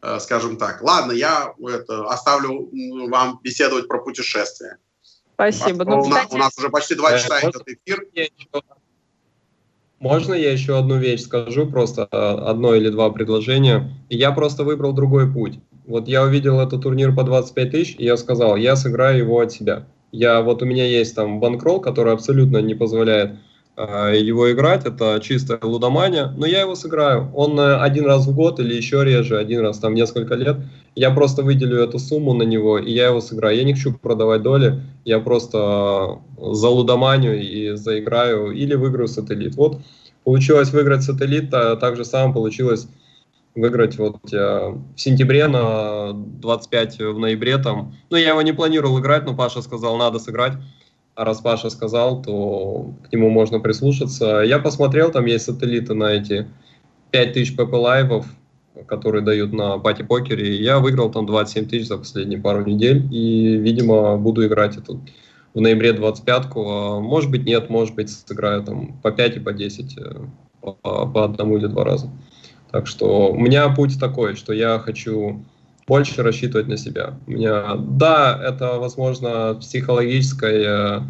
э, 0.00 0.18
скажем 0.18 0.56
так. 0.56 0.80
Ладно, 0.80 1.12
я 1.12 1.52
это, 1.60 2.08
оставлю 2.08 2.70
вам 3.10 3.38
беседовать 3.42 3.86
про 3.86 3.98
путешествия. 3.98 4.78
Спасибо. 5.34 5.84
Ну, 5.84 6.00
у, 6.00 6.08
нас, 6.08 6.26
у 6.30 6.38
нас 6.38 6.56
уже 6.56 6.70
почти 6.70 6.94
два 6.94 7.18
часа 7.18 7.38
идет 7.42 7.62
эфир. 7.68 8.06
Можно 10.00 10.34
я 10.34 10.52
еще 10.52 10.78
одну 10.78 10.96
вещь 10.96 11.22
скажу, 11.22 11.66
просто 11.66 12.04
одно 12.04 12.74
или 12.74 12.88
два 12.88 13.10
предложения? 13.10 13.90
Я 14.08 14.30
просто 14.30 14.62
выбрал 14.62 14.92
другой 14.92 15.32
путь. 15.32 15.58
Вот 15.86 16.06
я 16.06 16.22
увидел 16.22 16.60
этот 16.60 16.82
турнир 16.82 17.14
по 17.14 17.24
25 17.24 17.70
тысяч, 17.70 17.96
и 17.98 18.04
я 18.04 18.16
сказал, 18.16 18.56
я 18.56 18.76
сыграю 18.76 19.18
его 19.18 19.40
от 19.40 19.50
себя. 19.50 19.86
Я, 20.12 20.40
вот 20.42 20.62
у 20.62 20.66
меня 20.66 20.86
есть 20.86 21.16
там 21.16 21.40
банкролл, 21.40 21.80
который 21.80 22.12
абсолютно 22.12 22.58
не 22.58 22.74
позволяет 22.74 23.38
его 23.78 24.50
играть, 24.50 24.84
это 24.86 25.20
чистая 25.22 25.60
лудомания, 25.62 26.32
но 26.36 26.46
я 26.46 26.62
его 26.62 26.74
сыграю. 26.74 27.30
Он 27.34 27.58
э, 27.60 27.76
один 27.76 28.06
раз 28.06 28.26
в 28.26 28.34
год 28.34 28.58
или 28.58 28.74
еще 28.74 29.04
реже, 29.04 29.38
один 29.38 29.60
раз 29.60 29.78
там 29.78 29.94
несколько 29.94 30.34
лет. 30.34 30.56
Я 30.96 31.12
просто 31.12 31.42
выделю 31.42 31.78
эту 31.78 32.00
сумму 32.00 32.34
на 32.34 32.42
него, 32.42 32.78
и 32.78 32.90
я 32.90 33.06
его 33.06 33.20
сыграю. 33.20 33.56
Я 33.56 33.62
не 33.62 33.74
хочу 33.74 33.92
продавать 33.92 34.42
доли, 34.42 34.82
я 35.04 35.20
просто 35.20 36.18
э, 36.36 36.52
за 36.52 36.68
лудоманию 36.68 37.40
и 37.40 37.76
заиграю 37.76 38.50
или 38.50 38.74
выиграю 38.74 39.06
сателлит. 39.06 39.54
Вот 39.54 39.80
получилось 40.24 40.72
выиграть 40.72 41.04
сателлит, 41.04 41.54
а 41.54 41.76
так 41.76 41.96
же 41.96 42.04
самое 42.04 42.34
получилось 42.34 42.88
выиграть 43.54 43.96
вот 43.96 44.16
э, 44.32 44.74
в 44.96 45.00
сентябре 45.00 45.46
на 45.46 46.12
25 46.14 46.98
в 46.98 47.18
ноябре 47.18 47.58
там. 47.58 47.94
Ну, 48.10 48.16
я 48.16 48.30
его 48.30 48.42
не 48.42 48.52
планировал 48.52 48.98
играть, 48.98 49.24
но 49.24 49.36
Паша 49.36 49.62
сказал, 49.62 49.96
надо 49.96 50.18
сыграть. 50.18 50.54
Раз 51.18 51.40
Паша 51.40 51.68
сказал, 51.68 52.22
то 52.22 52.94
к 53.02 53.12
нему 53.12 53.28
можно 53.28 53.58
прислушаться. 53.58 54.42
Я 54.42 54.60
посмотрел, 54.60 55.10
там 55.10 55.26
есть 55.26 55.46
сателлиты 55.46 55.92
на 55.94 56.12
эти 56.12 56.46
5000 57.10 57.56
pp 57.56 57.76
лайвов, 57.76 58.26
которые 58.86 59.24
дают 59.24 59.52
на 59.52 59.78
пати-покере. 59.78 60.54
Я 60.62 60.78
выиграл 60.78 61.10
там 61.10 61.26
27 61.26 61.66
тысяч 61.66 61.88
за 61.88 61.98
последние 61.98 62.40
пару 62.40 62.64
недель. 62.64 63.08
И, 63.12 63.56
видимо, 63.56 64.16
буду 64.16 64.46
играть 64.46 64.76
эту 64.76 65.00
в 65.54 65.60
ноябре 65.60 65.90
25-ку. 65.90 66.70
А 66.70 67.00
может 67.00 67.32
быть, 67.32 67.44
нет, 67.44 67.68
может 67.68 67.96
быть, 67.96 68.10
сыграю 68.10 68.62
там 68.62 68.92
по 69.02 69.10
5 69.10 69.38
и 69.38 69.40
по 69.40 69.52
10 69.52 69.98
э, 69.98 70.20
по, 70.60 70.72
по 71.06 71.24
одному 71.24 71.56
или 71.56 71.66
два 71.66 71.82
раза. 71.82 72.08
Так 72.70 72.86
что 72.86 73.32
у 73.32 73.36
меня 73.36 73.68
путь 73.70 73.98
такой, 73.98 74.36
что 74.36 74.52
я 74.52 74.78
хочу 74.78 75.44
больше 75.88 76.22
рассчитывать 76.22 76.68
на 76.68 76.76
себя. 76.76 77.14
У 77.26 77.30
меня, 77.32 77.74
да, 77.76 78.38
это, 78.40 78.78
возможно, 78.78 79.56
психологическая 79.58 81.02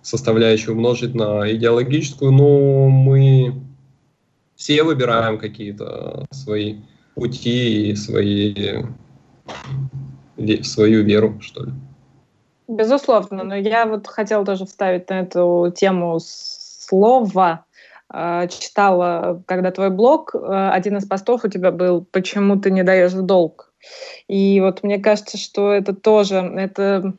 составляющая 0.00 0.72
умножить 0.72 1.14
на 1.14 1.50
идеологическую, 1.52 2.32
но 2.32 2.88
мы 2.88 3.54
все 4.56 4.84
выбираем 4.84 5.38
какие-то 5.38 6.26
свои 6.30 6.76
пути 7.14 7.90
и 7.90 7.96
свои, 7.96 8.84
свою 10.62 11.02
веру, 11.02 11.38
что 11.40 11.64
ли. 11.64 11.72
Безусловно, 12.68 13.44
но 13.44 13.56
я 13.56 13.86
вот 13.86 14.06
хотела 14.06 14.46
тоже 14.46 14.66
вставить 14.66 15.10
на 15.10 15.20
эту 15.20 15.72
тему 15.76 16.18
слова 16.20 17.64
а, 18.08 18.46
читала, 18.46 19.42
когда 19.46 19.70
твой 19.70 19.90
блог, 19.90 20.34
а, 20.34 20.72
один 20.72 20.96
из 20.96 21.06
постов 21.06 21.44
у 21.44 21.48
тебя 21.48 21.70
был 21.70 22.06
«Почему 22.12 22.58
ты 22.58 22.70
не 22.70 22.82
даешь 22.82 23.12
в 23.12 23.22
долг?». 23.22 23.71
И 24.28 24.60
вот 24.60 24.82
мне 24.82 24.98
кажется, 24.98 25.38
что 25.38 25.72
это 25.72 25.94
тоже, 25.94 26.36
это 26.36 27.14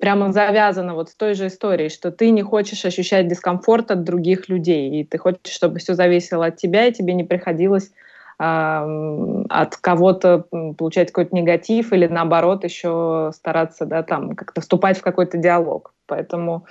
прямо 0.00 0.32
завязано 0.32 0.94
вот 0.94 1.10
с 1.10 1.14
той 1.14 1.34
же 1.34 1.46
историей, 1.46 1.88
что 1.88 2.10
ты 2.10 2.30
не 2.30 2.42
хочешь 2.42 2.84
ощущать 2.84 3.28
дискомфорт 3.28 3.90
от 3.90 4.04
других 4.04 4.48
людей, 4.48 5.00
и 5.00 5.04
ты 5.04 5.18
хочешь, 5.18 5.52
чтобы 5.52 5.78
все 5.78 5.94
зависело 5.94 6.46
от 6.46 6.56
тебя, 6.56 6.86
и 6.86 6.92
тебе 6.92 7.14
не 7.14 7.24
приходилось 7.24 7.90
э, 8.38 9.44
от 9.48 9.76
кого-то 9.76 10.44
получать 10.76 11.08
какой-то 11.08 11.34
негатив 11.34 11.92
или 11.92 12.06
наоборот 12.06 12.64
еще 12.64 13.30
стараться 13.34 13.86
да, 13.86 14.02
там 14.02 14.34
как-то 14.34 14.60
вступать 14.60 14.98
в 14.98 15.02
какой-то 15.02 15.38
диалог. 15.38 15.92
Поэтому 16.06 16.66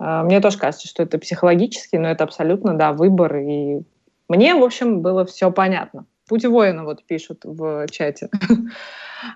а, 0.00 0.24
мне 0.24 0.40
тоже 0.40 0.58
кажется, 0.58 0.88
что 0.88 1.02
это 1.02 1.18
психологически, 1.18 1.96
но 1.96 2.08
это 2.08 2.24
абсолютно, 2.24 2.74
да, 2.74 2.92
выбор. 2.92 3.36
И 3.36 3.82
мне, 4.28 4.54
в 4.54 4.64
общем, 4.64 5.00
было 5.00 5.24
все 5.26 5.52
понятно. 5.52 6.06
Путь 6.30 6.44
воина 6.44 6.84
вот 6.84 7.02
пишут 7.04 7.40
в 7.44 7.86
чате. 7.90 8.28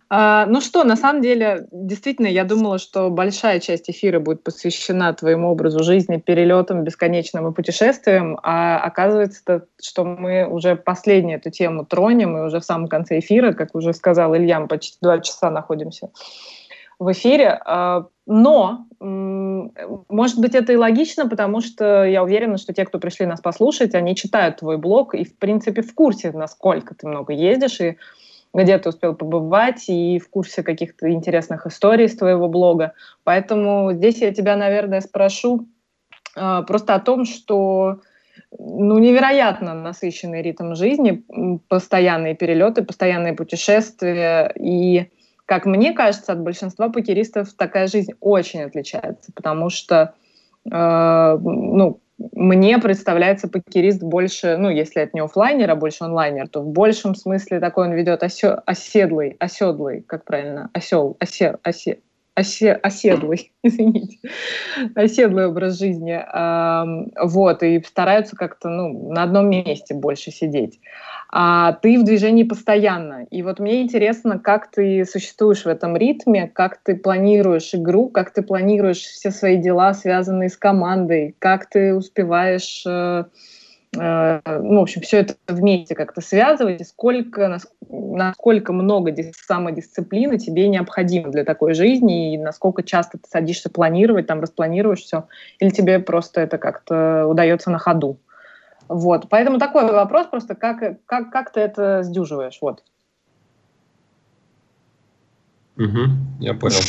А, 0.08 0.46
ну 0.46 0.62
что, 0.62 0.82
на 0.82 0.96
самом 0.96 1.20
деле, 1.20 1.66
действительно, 1.70 2.26
я 2.26 2.44
думала, 2.44 2.78
что 2.78 3.10
большая 3.10 3.60
часть 3.60 3.90
эфира 3.90 4.18
будет 4.18 4.42
посвящена 4.42 5.12
твоему 5.12 5.50
образу 5.50 5.84
жизни, 5.84 6.16
перелетам, 6.16 6.84
бесконечным 6.84 7.46
и 7.48 7.52
путешествиям, 7.52 8.38
а 8.42 8.78
оказывается, 8.78 9.66
что 9.82 10.04
мы 10.06 10.46
уже 10.46 10.76
последнюю 10.76 11.36
эту 11.36 11.50
тему 11.50 11.84
тронем, 11.84 12.34
и 12.38 12.40
уже 12.40 12.60
в 12.60 12.64
самом 12.64 12.88
конце 12.88 13.18
эфира, 13.18 13.52
как 13.52 13.74
уже 13.74 13.92
сказал 13.92 14.34
Илья, 14.34 14.58
мы 14.58 14.68
почти 14.68 14.96
два 15.02 15.18
часа 15.18 15.50
находимся 15.50 16.08
в 16.98 17.12
эфире. 17.12 17.60
А, 17.64 18.06
но, 18.26 18.86
может 19.00 20.38
быть, 20.38 20.54
это 20.54 20.72
и 20.72 20.76
логично, 20.76 21.28
потому 21.28 21.60
что 21.60 22.04
я 22.04 22.22
уверена, 22.22 22.56
что 22.56 22.72
те, 22.72 22.84
кто 22.84 22.98
пришли 22.98 23.26
нас 23.26 23.40
послушать, 23.40 23.94
они 23.94 24.16
читают 24.16 24.58
твой 24.58 24.78
блог 24.78 25.14
и, 25.14 25.24
в 25.24 25.36
принципе, 25.36 25.82
в 25.82 25.94
курсе, 25.94 26.32
насколько 26.32 26.94
ты 26.94 27.06
много 27.06 27.32
ездишь 27.32 27.80
и 27.80 27.96
где 28.54 28.78
ты 28.78 28.88
успел 28.88 29.16
побывать, 29.16 29.88
и 29.88 30.20
в 30.20 30.30
курсе 30.30 30.62
каких-то 30.62 31.10
интересных 31.10 31.66
историй 31.66 32.08
с 32.08 32.16
твоего 32.16 32.48
блога. 32.48 32.92
Поэтому 33.24 33.92
здесь 33.92 34.18
я 34.18 34.32
тебя, 34.32 34.56
наверное, 34.56 35.00
спрошу 35.00 35.66
э, 36.36 36.62
просто 36.64 36.94
о 36.94 37.00
том, 37.00 37.24
что 37.24 37.98
ну, 38.56 38.98
невероятно 38.98 39.74
насыщенный 39.74 40.40
ритм 40.40 40.74
жизни, 40.74 41.24
постоянные 41.68 42.36
перелеты, 42.36 42.84
постоянные 42.84 43.32
путешествия 43.32 44.52
и 44.54 45.10
как 45.46 45.66
мне 45.66 45.92
кажется, 45.92 46.32
от 46.32 46.40
большинства 46.40 46.88
покеристов 46.88 47.52
такая 47.54 47.86
жизнь 47.86 48.12
очень 48.20 48.62
отличается, 48.62 49.32
потому 49.34 49.70
что, 49.70 50.14
э, 50.70 51.38
ну, 51.42 52.00
мне 52.32 52.78
представляется 52.78 53.48
покерист 53.48 54.02
больше, 54.02 54.56
ну, 54.56 54.70
если 54.70 55.02
это 55.02 55.10
не 55.14 55.20
офлайнер, 55.20 55.70
а 55.70 55.76
больше 55.76 56.04
онлайнер, 56.04 56.48
то 56.48 56.60
в 56.62 56.68
большем 56.68 57.14
смысле 57.14 57.60
такой 57.60 57.88
он 57.88 57.92
ведет 57.94 58.22
осё, 58.22 58.60
оседлый, 58.66 59.36
оседлый, 59.40 60.02
как 60.02 60.24
правильно, 60.24 60.70
осел, 60.72 61.16
осе, 61.20 61.58
осе, 61.64 61.98
осе, 62.36 62.72
оседлый, 62.72 63.52
извините, 63.64 64.18
оседлый 64.94 65.46
образ 65.48 65.78
жизни, 65.78 66.20
вот, 67.20 67.62
и 67.62 67.82
стараются 67.82 68.36
как-то, 68.36 68.68
ну, 68.68 69.12
на 69.12 69.24
одном 69.24 69.50
месте 69.50 69.94
больше 69.94 70.30
сидеть. 70.30 70.80
А 71.36 71.72
ты 71.72 71.98
в 71.98 72.04
движении 72.04 72.44
постоянно. 72.44 73.24
И 73.28 73.42
вот 73.42 73.58
мне 73.58 73.82
интересно, 73.82 74.38
как 74.38 74.70
ты 74.70 75.04
существуешь 75.04 75.64
в 75.64 75.66
этом 75.66 75.96
ритме, 75.96 76.46
как 76.46 76.78
ты 76.84 76.94
планируешь 76.94 77.74
игру, 77.74 78.08
как 78.08 78.32
ты 78.32 78.42
планируешь 78.42 79.00
все 79.00 79.32
свои 79.32 79.56
дела, 79.56 79.94
связанные 79.94 80.48
с 80.48 80.56
командой, 80.56 81.34
как 81.40 81.68
ты 81.68 81.92
успеваешь 81.92 82.84
э, 82.86 83.24
Э, 83.98 84.40
ну, 84.44 84.80
в 84.80 84.82
общем, 84.82 85.00
все 85.02 85.18
это 85.18 85.34
вместе 85.48 85.94
как-то 85.94 86.20
связывать, 86.20 86.80
и 86.80 86.84
сколько, 86.84 87.58
насколько 87.88 88.72
много 88.72 89.14
самодисциплины 89.46 90.38
тебе 90.38 90.68
необходимо 90.68 91.30
для 91.30 91.44
такой 91.44 91.74
жизни, 91.74 92.34
и 92.34 92.38
насколько 92.38 92.82
часто 92.82 93.18
ты 93.18 93.28
садишься 93.28 93.70
планировать, 93.70 94.26
там, 94.26 94.40
распланируешь 94.40 95.00
все, 95.00 95.24
или 95.58 95.70
тебе 95.70 95.98
просто 95.98 96.40
это 96.40 96.58
как-то 96.58 97.26
удается 97.26 97.70
на 97.70 97.78
ходу. 97.78 98.18
Вот, 98.88 99.28
поэтому 99.28 99.58
такой 99.58 99.90
вопрос 99.90 100.26
просто, 100.26 100.54
как, 100.54 101.04
как, 101.06 101.30
как 101.30 101.52
ты 101.52 101.60
это 101.60 102.02
сдюживаешь, 102.02 102.58
вот. 102.60 102.82
Угу, 105.76 106.00
я 106.40 106.54
понял. 106.54 106.80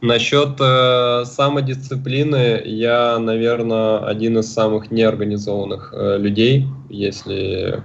Насчет 0.00 0.60
э, 0.60 1.24
самодисциплины, 1.24 2.60
я, 2.64 3.20
наверное, 3.20 4.04
один 4.04 4.38
из 4.38 4.52
самых 4.52 4.90
неорганизованных 4.90 5.94
э, 5.96 6.18
людей, 6.18 6.66
если 6.88 7.84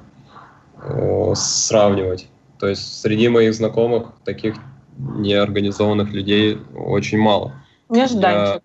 э, 0.81 1.33
сравнивать. 1.35 2.27
То 2.59 2.67
есть 2.67 3.01
среди 3.01 3.29
моих 3.29 3.53
знакомых 3.53 4.13
таких 4.25 4.55
неорганизованных 4.97 6.11
людей 6.11 6.57
очень 6.75 7.19
мало. 7.19 7.53
Не 7.87 8.01
ожидаем. 8.01 8.61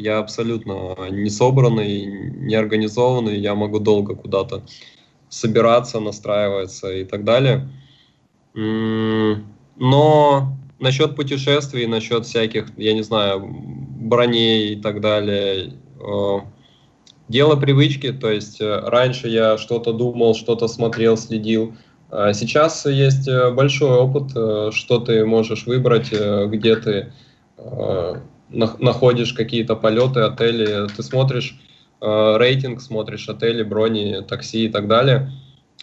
Я, 0.00 0.18
абсолютно 0.18 0.96
не 1.10 1.30
собранный, 1.30 2.06
неорганизованный, 2.06 3.38
я 3.38 3.54
могу 3.54 3.78
долго 3.78 4.14
куда-то 4.14 4.62
собираться, 5.28 6.00
настраиваться 6.00 6.90
и 6.90 7.04
так 7.04 7.24
далее. 7.24 7.68
Но 8.54 10.56
насчет 10.80 11.14
путешествий, 11.14 11.86
насчет 11.86 12.26
всяких, 12.26 12.66
я 12.76 12.94
не 12.94 13.02
знаю, 13.02 13.40
броней 13.40 14.74
и 14.74 14.76
так 14.76 15.00
далее, 15.00 15.74
э, 16.00 16.38
дело 17.28 17.56
привычки, 17.56 18.12
то 18.12 18.30
есть 18.30 18.60
э, 18.60 18.80
раньше 18.80 19.28
я 19.28 19.58
что-то 19.58 19.92
думал, 19.92 20.34
что-то 20.34 20.68
смотрел, 20.68 21.16
следил, 21.16 21.74
а 22.10 22.32
сейчас 22.32 22.86
есть 22.86 23.28
э, 23.28 23.52
большой 23.52 23.90
опыт, 23.90 24.30
что 24.74 24.98
ты 24.98 25.24
можешь 25.24 25.66
выбрать, 25.66 26.10
где 26.10 26.76
ты 26.76 27.12
находишь 28.50 29.32
какие-то 29.32 29.76
полеты, 29.76 30.20
отели, 30.20 30.88
ты 30.94 31.02
смотришь 31.02 31.58
рейтинг, 32.00 32.80
смотришь 32.80 33.28
отели, 33.28 33.62
брони, 33.62 34.22
такси 34.26 34.66
и 34.66 34.68
так 34.68 34.88
далее– 34.88 35.32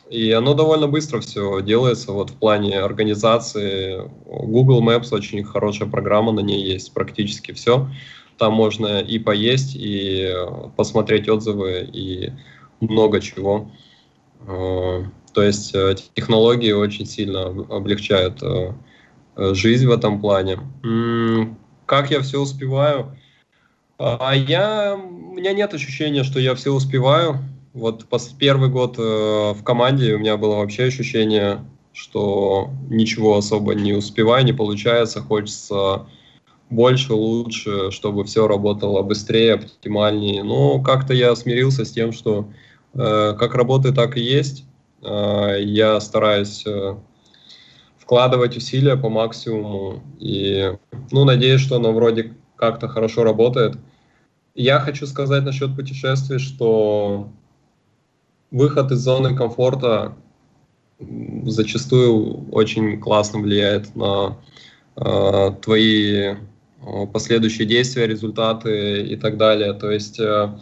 и 0.10 0.32
оно 0.32 0.54
довольно 0.54 0.88
быстро 0.88 1.20
все 1.20 1.62
делается 1.62 2.12
вот 2.12 2.30
в 2.30 2.36
плане 2.36 2.80
организации. 2.80 4.00
Google 4.26 4.82
Maps 4.82 5.14
очень 5.14 5.44
хорошая 5.44 5.90
программа, 5.90 6.32
на 6.32 6.40
ней 6.40 6.64
есть 6.64 6.94
практически 6.94 7.52
все. 7.52 7.90
Там 8.38 8.54
можно 8.54 9.00
и 9.00 9.20
поесть, 9.20 9.76
и 9.76 10.34
посмотреть 10.78 11.28
отзывы, 11.28 11.90
и 11.92 12.32
много 12.80 13.20
чего. 13.20 13.72
А, 14.48 15.04
то 15.34 15.42
есть 15.42 15.74
э, 15.76 15.96
технологии 16.14 16.72
очень 16.72 17.06
сильно 17.06 17.48
облегчают 17.48 18.42
э, 18.44 18.74
жизнь 19.54 19.88
в 19.88 19.92
этом 19.92 20.22
плане. 20.22 20.60
Как 21.88 22.12
я 22.12 22.22
все 22.22 22.40
успеваю? 22.40 23.18
А 23.98 24.34
я, 24.36 24.96
у 24.96 25.34
меня 25.34 25.54
нет 25.54 25.74
ощущения, 25.74 26.24
что 26.24 26.40
я 26.40 26.54
все 26.54 26.72
успеваю. 26.72 27.40
Вот 27.74 28.06
первый 28.38 28.70
год 28.70 28.96
э, 29.00 29.02
в 29.54 29.64
команде 29.64 30.14
у 30.14 30.20
меня 30.20 30.36
было 30.36 30.58
вообще 30.58 30.84
ощущение, 30.86 31.64
что 31.94 32.70
ничего 32.90 33.38
особо 33.38 33.74
не 33.74 33.94
успеваю, 33.94 34.44
не 34.44 34.54
получается, 34.54 35.22
хочется 35.22 36.06
больше, 36.70 37.14
лучше, 37.14 37.92
чтобы 37.92 38.26
все 38.26 38.48
работало 38.48 39.02
быстрее, 39.02 39.54
оптимальнее. 39.54 40.44
Но 40.44 40.82
как-то 40.82 41.14
я 41.14 41.36
смирился 41.36 41.86
с 41.86 41.92
тем, 41.92 42.12
что 42.12 42.50
э, 42.96 43.34
как 43.40 43.56
работает, 43.56 43.96
так 43.96 44.18
и 44.18 44.22
есть. 44.22 44.66
Э, 45.02 45.56
я 45.60 46.02
стараюсь 46.02 46.66
э, 46.68 46.96
вкладывать 48.08 48.56
усилия 48.56 48.96
по 48.96 49.10
максимуму 49.10 50.02
и 50.18 50.72
ну, 51.12 51.26
надеюсь, 51.26 51.60
что 51.60 51.76
оно 51.76 51.92
вроде 51.92 52.36
как-то 52.56 52.88
хорошо 52.88 53.26
работает. 53.26 53.78
Я 54.56 54.80
хочу 54.80 55.06
сказать 55.06 55.44
насчет 55.44 55.76
путешествий, 55.76 56.40
что 56.40 57.30
выход 58.50 58.94
из 58.94 59.00
зоны 59.00 59.36
комфорта 59.36 60.16
зачастую 61.44 62.50
очень 62.50 62.98
классно 63.02 63.40
влияет 63.40 63.94
на 63.94 64.38
э, 64.96 65.52
твои 65.62 66.14
э, 66.14 66.36
последующие 67.12 67.68
действия, 67.68 68.08
результаты 68.08 69.02
и 69.02 69.18
так 69.18 69.36
далее. 69.36 69.74
То 69.74 69.92
есть 69.92 70.18
э, 70.18 70.58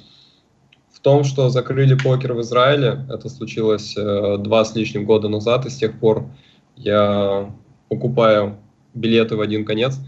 в 0.91 0.99
том, 0.99 1.23
что 1.23 1.49
закрыли 1.49 1.93
покер 1.93 2.33
в 2.33 2.41
Израиле, 2.41 3.05
это 3.07 3.29
случилось 3.29 3.95
э, 3.95 4.37
два 4.39 4.65
с 4.65 4.75
лишним 4.75 5.05
года 5.05 5.29
назад, 5.29 5.67
и 5.67 5.69
с 5.69 5.75
тех 5.75 5.99
пор 5.99 6.25
я 6.75 7.53
покупаю 7.89 8.57
билеты 8.93 9.35
в 9.35 9.41
один 9.41 9.65
конец. 9.65 9.99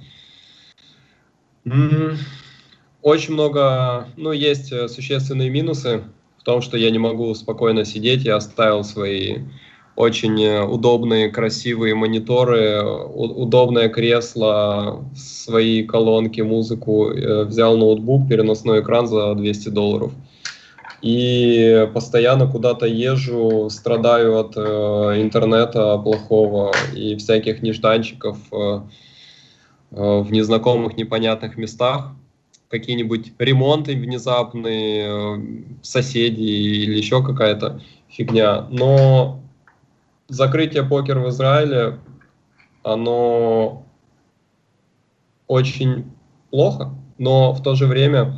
Очень 3.01 3.33
много, 3.33 4.07
ну, 4.17 4.31
есть 4.31 4.71
э, 4.71 4.87
существенные 4.87 5.49
минусы 5.49 6.03
том, 6.47 6.61
что 6.61 6.77
я 6.77 6.89
не 6.91 6.97
могу 6.97 7.35
спокойно 7.35 7.83
сидеть, 7.83 8.23
я 8.23 8.37
оставил 8.37 8.85
свои 8.85 9.39
очень 9.97 10.41
э, 10.41 10.63
удобные, 10.63 11.29
красивые 11.29 11.93
мониторы, 11.93 12.81
удобное 12.83 13.89
кресло, 13.89 15.03
свои 15.13 15.83
колонки, 15.83 16.39
музыку, 16.39 17.09
э, 17.09 17.43
взял 17.43 17.75
ноутбук, 17.75 18.29
переносной 18.29 18.79
экран 18.79 19.07
за 19.07 19.35
200 19.35 19.69
долларов. 19.69 20.13
И 21.01 21.87
постоянно 21.93 22.47
куда-то 22.47 22.85
езжу, 22.87 23.69
страдаю 23.69 24.37
от 24.39 24.57
э, 24.57 24.61
интернета 25.21 25.97
плохого 25.99 26.73
и 26.95 27.15
всяких 27.17 27.61
нежданчиков 27.61 28.37
э, 28.51 28.81
э, 29.91 30.19
в 30.21 30.31
незнакомых, 30.31 30.97
непонятных 30.97 31.55
местах 31.55 32.11
какие-нибудь 32.69 33.33
ремонты 33.39 33.95
внезапные, 33.95 35.07
э, 35.07 35.37
соседи 35.81 36.41
или 36.41 36.97
еще 36.97 37.23
какая-то 37.23 37.81
фигня. 38.09 38.67
Но 38.69 39.39
закрытие 40.27 40.83
покер 40.83 41.19
в 41.19 41.29
Израиле, 41.29 41.99
оно 42.83 43.85
очень 45.47 46.11
плохо, 46.49 46.93
но 47.17 47.53
в 47.53 47.63
то 47.63 47.75
же 47.75 47.85
время 47.85 48.37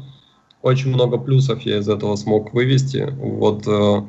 очень 0.62 0.90
много 0.90 1.18
плюсов 1.18 1.62
я 1.62 1.78
из 1.78 1.90
этого 1.90 2.16
смог 2.16 2.54
вывести. 2.54 3.14
Вот 3.18 3.68
э, 3.68 4.02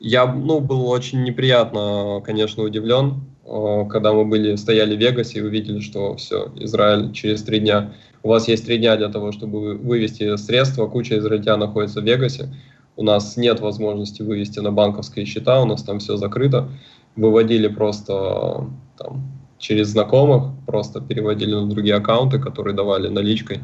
я 0.00 0.26
ну, 0.26 0.60
был 0.60 0.88
очень 0.88 1.22
неприятно, 1.22 2.22
конечно, 2.24 2.62
удивлен, 2.62 3.24
э, 3.44 3.84
когда 3.90 4.12
мы 4.12 4.24
были, 4.24 4.56
стояли 4.56 4.96
в 4.96 5.00
Вегасе 5.00 5.38
и 5.38 5.42
увидели, 5.42 5.80
что 5.80 6.16
все, 6.16 6.52
Израиль 6.56 7.12
через 7.12 7.42
три 7.42 7.60
дня 7.60 7.92
у 8.26 8.28
вас 8.28 8.48
есть 8.48 8.66
три 8.66 8.78
дня 8.78 8.96
для 8.96 9.08
того, 9.08 9.30
чтобы 9.30 9.76
вывести 9.76 10.36
средства, 10.36 10.88
куча 10.88 11.16
израильтян 11.18 11.60
находится 11.60 12.00
в 12.00 12.04
Вегасе, 12.04 12.52
у 12.96 13.04
нас 13.04 13.36
нет 13.36 13.60
возможности 13.60 14.22
вывести 14.22 14.58
на 14.58 14.72
банковские 14.72 15.26
счета, 15.26 15.62
у 15.62 15.64
нас 15.64 15.84
там 15.84 16.00
все 16.00 16.16
закрыто. 16.16 16.68
Выводили 17.14 17.68
просто 17.68 18.68
там, 18.98 19.30
через 19.58 19.90
знакомых, 19.90 20.50
просто 20.66 21.00
переводили 21.00 21.54
на 21.54 21.68
другие 21.68 21.94
аккаунты, 21.94 22.40
которые 22.40 22.74
давали 22.74 23.06
наличкой. 23.06 23.60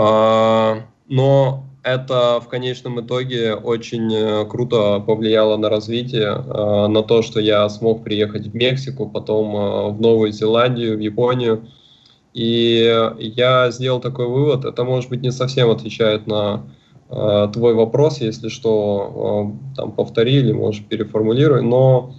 А, 0.00 0.84
но 1.08 1.64
это 1.82 2.38
в 2.40 2.46
конечном 2.48 3.00
итоге 3.00 3.54
очень 3.54 4.14
э, 4.14 4.44
круто 4.44 5.00
повлияло 5.00 5.56
на 5.56 5.68
развитие, 5.68 6.28
а, 6.28 6.86
на 6.86 7.02
то, 7.02 7.20
что 7.22 7.40
я 7.40 7.68
смог 7.68 8.04
приехать 8.04 8.46
в 8.46 8.54
Мексику, 8.54 9.08
потом 9.08 9.56
а, 9.56 9.88
в 9.88 10.00
Новую 10.00 10.30
Зеландию, 10.30 10.96
в 10.96 11.00
Японию. 11.00 11.66
И 12.32 13.10
я 13.18 13.72
сделал 13.72 13.98
такой 13.98 14.28
вывод, 14.28 14.64
это, 14.64 14.84
может 14.84 15.10
быть, 15.10 15.22
не 15.22 15.32
совсем 15.32 15.70
отвечает 15.70 16.28
на 16.28 16.62
твой 17.08 17.72
вопрос, 17.72 18.20
если 18.20 18.48
что, 18.48 19.54
там 19.74 19.92
повтори 19.92 20.34
или, 20.34 20.52
может, 20.52 20.86
переформулируй, 20.88 21.62
но 21.62 22.12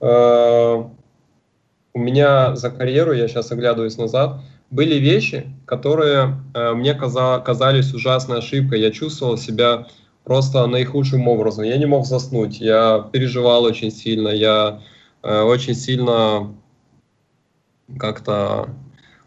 у 0.00 1.98
меня 1.98 2.56
за 2.56 2.70
карьеру, 2.70 3.12
я 3.12 3.28
сейчас 3.28 3.52
оглядываюсь 3.52 3.96
назад, 3.96 4.40
были 4.70 4.96
вещи, 4.96 5.46
которые 5.64 6.36
э, 6.54 6.72
мне 6.72 6.94
каза 6.94 7.38
казались 7.44 7.94
ужасной 7.94 8.38
ошибкой. 8.38 8.80
Я 8.80 8.90
чувствовал 8.90 9.36
себя 9.36 9.86
просто 10.24 10.66
наихудшим 10.66 11.28
образом. 11.28 11.64
Я 11.64 11.76
не 11.76 11.86
мог 11.86 12.06
заснуть, 12.06 12.60
я 12.60 13.08
переживал 13.12 13.62
очень 13.64 13.92
сильно, 13.92 14.28
я 14.28 14.80
э, 15.22 15.42
очень 15.42 15.74
сильно 15.74 16.52
как-то 17.98 18.68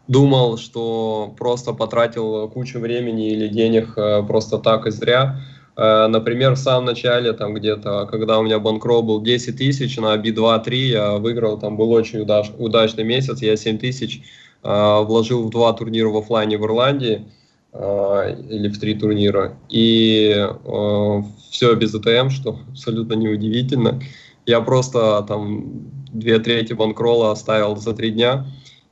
думал, 0.08 0.58
что 0.58 1.34
просто 1.38 1.72
потратил 1.72 2.48
кучу 2.48 2.78
времени 2.78 3.30
или 3.30 3.48
денег 3.48 3.96
э, 3.96 4.22
просто 4.24 4.58
так 4.58 4.86
и 4.86 4.90
зря. 4.90 5.40
Э, 5.76 6.06
например, 6.08 6.52
в 6.52 6.58
самом 6.58 6.84
начале, 6.84 7.32
там 7.32 7.54
где-то, 7.54 8.06
когда 8.10 8.38
у 8.38 8.42
меня 8.42 8.58
банкролл 8.58 9.02
был 9.02 9.22
10 9.22 9.56
тысяч, 9.56 9.96
на 9.96 10.16
B2-3 10.16 10.74
я 10.74 11.12
выиграл, 11.16 11.58
там 11.58 11.76
был 11.76 11.92
очень 11.92 12.20
удач, 12.20 12.50
удачный 12.58 13.04
месяц, 13.04 13.40
я 13.40 13.56
7 13.56 13.78
тысяч 13.78 14.22
вложил 14.62 15.46
в 15.46 15.50
два 15.50 15.72
турнира 15.72 16.08
в 16.08 16.16
офлайне 16.16 16.58
в 16.58 16.64
Ирландии, 16.64 17.26
или 17.72 18.68
в 18.68 18.80
три 18.80 18.94
турнира, 18.94 19.56
и 19.68 20.48
все 21.50 21.74
без 21.76 21.94
АТМ, 21.94 22.30
что 22.30 22.58
абсолютно 22.68 23.14
неудивительно. 23.14 24.00
Я 24.44 24.60
просто 24.60 25.24
там 25.28 25.88
две 26.12 26.40
трети 26.40 26.72
банкролла 26.72 27.30
оставил 27.30 27.76
за 27.76 27.92
три 27.94 28.10
дня, 28.10 28.46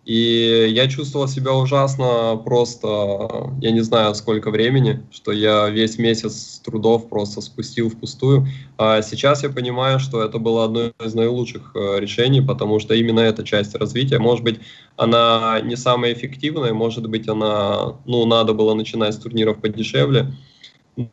и 0.08 0.68
я 0.70 0.88
чувствовал 0.88 1.28
себя 1.28 1.52
ужасно 1.52 2.40
просто, 2.42 3.52
я 3.60 3.70
не 3.72 3.82
знаю 3.82 4.14
сколько 4.14 4.50
времени, 4.50 5.02
что 5.10 5.32
я 5.32 5.68
весь 5.68 5.98
месяц 5.98 6.62
трудов 6.64 7.10
просто 7.10 7.42
спустил 7.42 7.90
впустую. 7.90 8.48
А 8.78 9.02
сейчас 9.02 9.42
я 9.42 9.50
понимаю, 9.50 9.98
что 9.98 10.22
это 10.22 10.38
было 10.38 10.64
одно 10.64 10.92
из 11.04 11.12
наилучших 11.12 11.72
э, 11.74 12.00
решений, 12.00 12.40
потому 12.40 12.80
что 12.80 12.94
именно 12.94 13.20
эта 13.20 13.44
часть 13.44 13.74
развития, 13.74 14.18
может 14.18 14.42
быть, 14.42 14.60
она 14.96 15.60
не 15.62 15.76
самая 15.76 16.14
эффективная, 16.14 16.72
может 16.72 17.06
быть, 17.06 17.28
она, 17.28 17.98
ну, 18.06 18.24
надо 18.24 18.54
было 18.54 18.72
начинать 18.72 19.12
с 19.12 19.18
турниров 19.18 19.60
подешевле. 19.60 20.32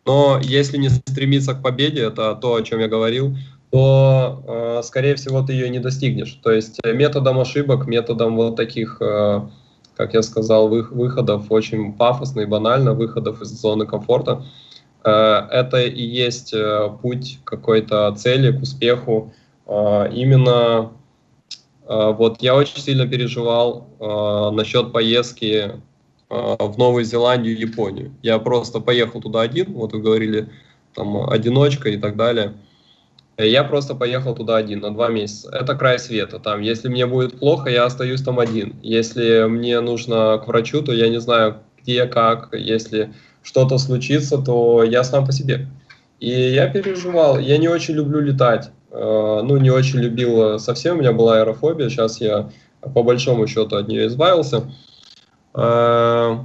Но 0.06 0.40
если 0.42 0.78
не 0.78 0.88
стремиться 0.88 1.54
к 1.54 1.62
победе, 1.62 2.04
это 2.04 2.34
то, 2.34 2.56
о 2.56 2.62
чем 2.62 2.80
я 2.80 2.88
говорил, 2.88 3.36
то, 3.72 4.44
э, 4.48 4.82
скорее 4.84 5.16
всего, 5.16 5.42
ты 5.42 5.54
ее 5.54 5.70
не 5.70 5.80
достигнешь. 5.80 6.40
То 6.44 6.52
есть 6.52 6.80
э, 6.84 6.94
методом 6.94 7.40
ошибок, 7.40 7.88
методом 7.88 8.36
вот 8.36 8.56
таких, 8.56 8.98
э, 9.02 9.42
как 9.96 10.14
я 10.14 10.22
сказал, 10.22 10.68
выходов 10.68 11.46
очень 11.50 11.94
пафосно 11.94 12.42
и 12.42 12.46
банально, 12.46 12.94
выходов 12.94 13.42
из 13.42 13.50
зоны 13.50 13.86
комфорта, 13.86 14.44
это 15.04 15.84
и 15.84 16.02
есть 16.02 16.52
путь 17.04 17.40
какой-то 17.44 18.12
цели, 18.18 18.52
к 18.52 18.64
успеху. 18.64 19.32
Именно 19.68 20.94
вот 21.88 22.42
я 22.42 22.56
очень 22.56 22.80
сильно 22.80 23.08
переживал 23.08 23.88
насчет 24.52 24.92
поездки 24.92 25.74
в 26.28 26.74
Новую 26.80 27.06
Зеландию 27.06 27.56
и 27.56 27.62
Японию. 27.62 28.16
Я 28.24 28.40
просто 28.40 28.80
поехал 28.80 29.22
туда 29.22 29.42
один, 29.42 29.74
вот 29.74 29.94
вы 29.94 30.02
говорили, 30.02 30.50
там, 30.96 31.30
одиночка 31.30 31.90
и 31.90 31.98
так 31.98 32.16
далее– 32.16 32.54
я 33.44 33.64
просто 33.64 33.96
поехал 33.96 34.34
туда 34.34 34.56
один 34.56 34.80
на 34.80 34.94
два 34.94 35.10
месяца. 35.10 35.50
Это 35.52 35.76
край 35.76 36.00
света. 36.00 36.40
Там, 36.40 36.62
если 36.62 36.88
мне 36.88 37.06
будет 37.06 37.40
плохо, 37.40 37.70
я 37.70 37.86
остаюсь 37.86 38.22
там 38.22 38.40
один. 38.40 38.76
Если 38.82 39.46
мне 39.46 39.82
нужно 39.82 40.42
к 40.44 40.48
врачу, 40.48 40.82
то 40.82 40.94
я 40.94 41.10
не 41.10 41.20
знаю, 41.20 41.58
где, 41.82 42.06
как. 42.06 42.50
Если 42.54 43.14
что-то 43.44 43.78
случится, 43.78 44.38
то 44.38 44.84
я 44.84 45.04
сам 45.04 45.26
по 45.26 45.34
себе. 45.34 45.68
И 46.20 46.30
я 46.30 46.68
переживал. 46.68 47.38
Я 47.38 47.58
не 47.58 47.68
очень 47.68 47.96
люблю 47.96 48.22
летать. 48.22 48.72
Э, 48.92 49.42
ну, 49.44 49.58
не 49.58 49.70
очень 49.70 50.00
любил 50.00 50.58
совсем. 50.60 50.96
У 50.96 51.00
меня 51.00 51.12
была 51.12 51.40
аэрофобия. 51.40 51.90
Сейчас 51.90 52.22
я 52.22 52.50
по 52.82 53.04
большому 53.04 53.48
счету 53.48 53.76
от 53.76 53.90
нее 53.90 54.08
избавился. 54.08 54.72
Э, 55.54 56.38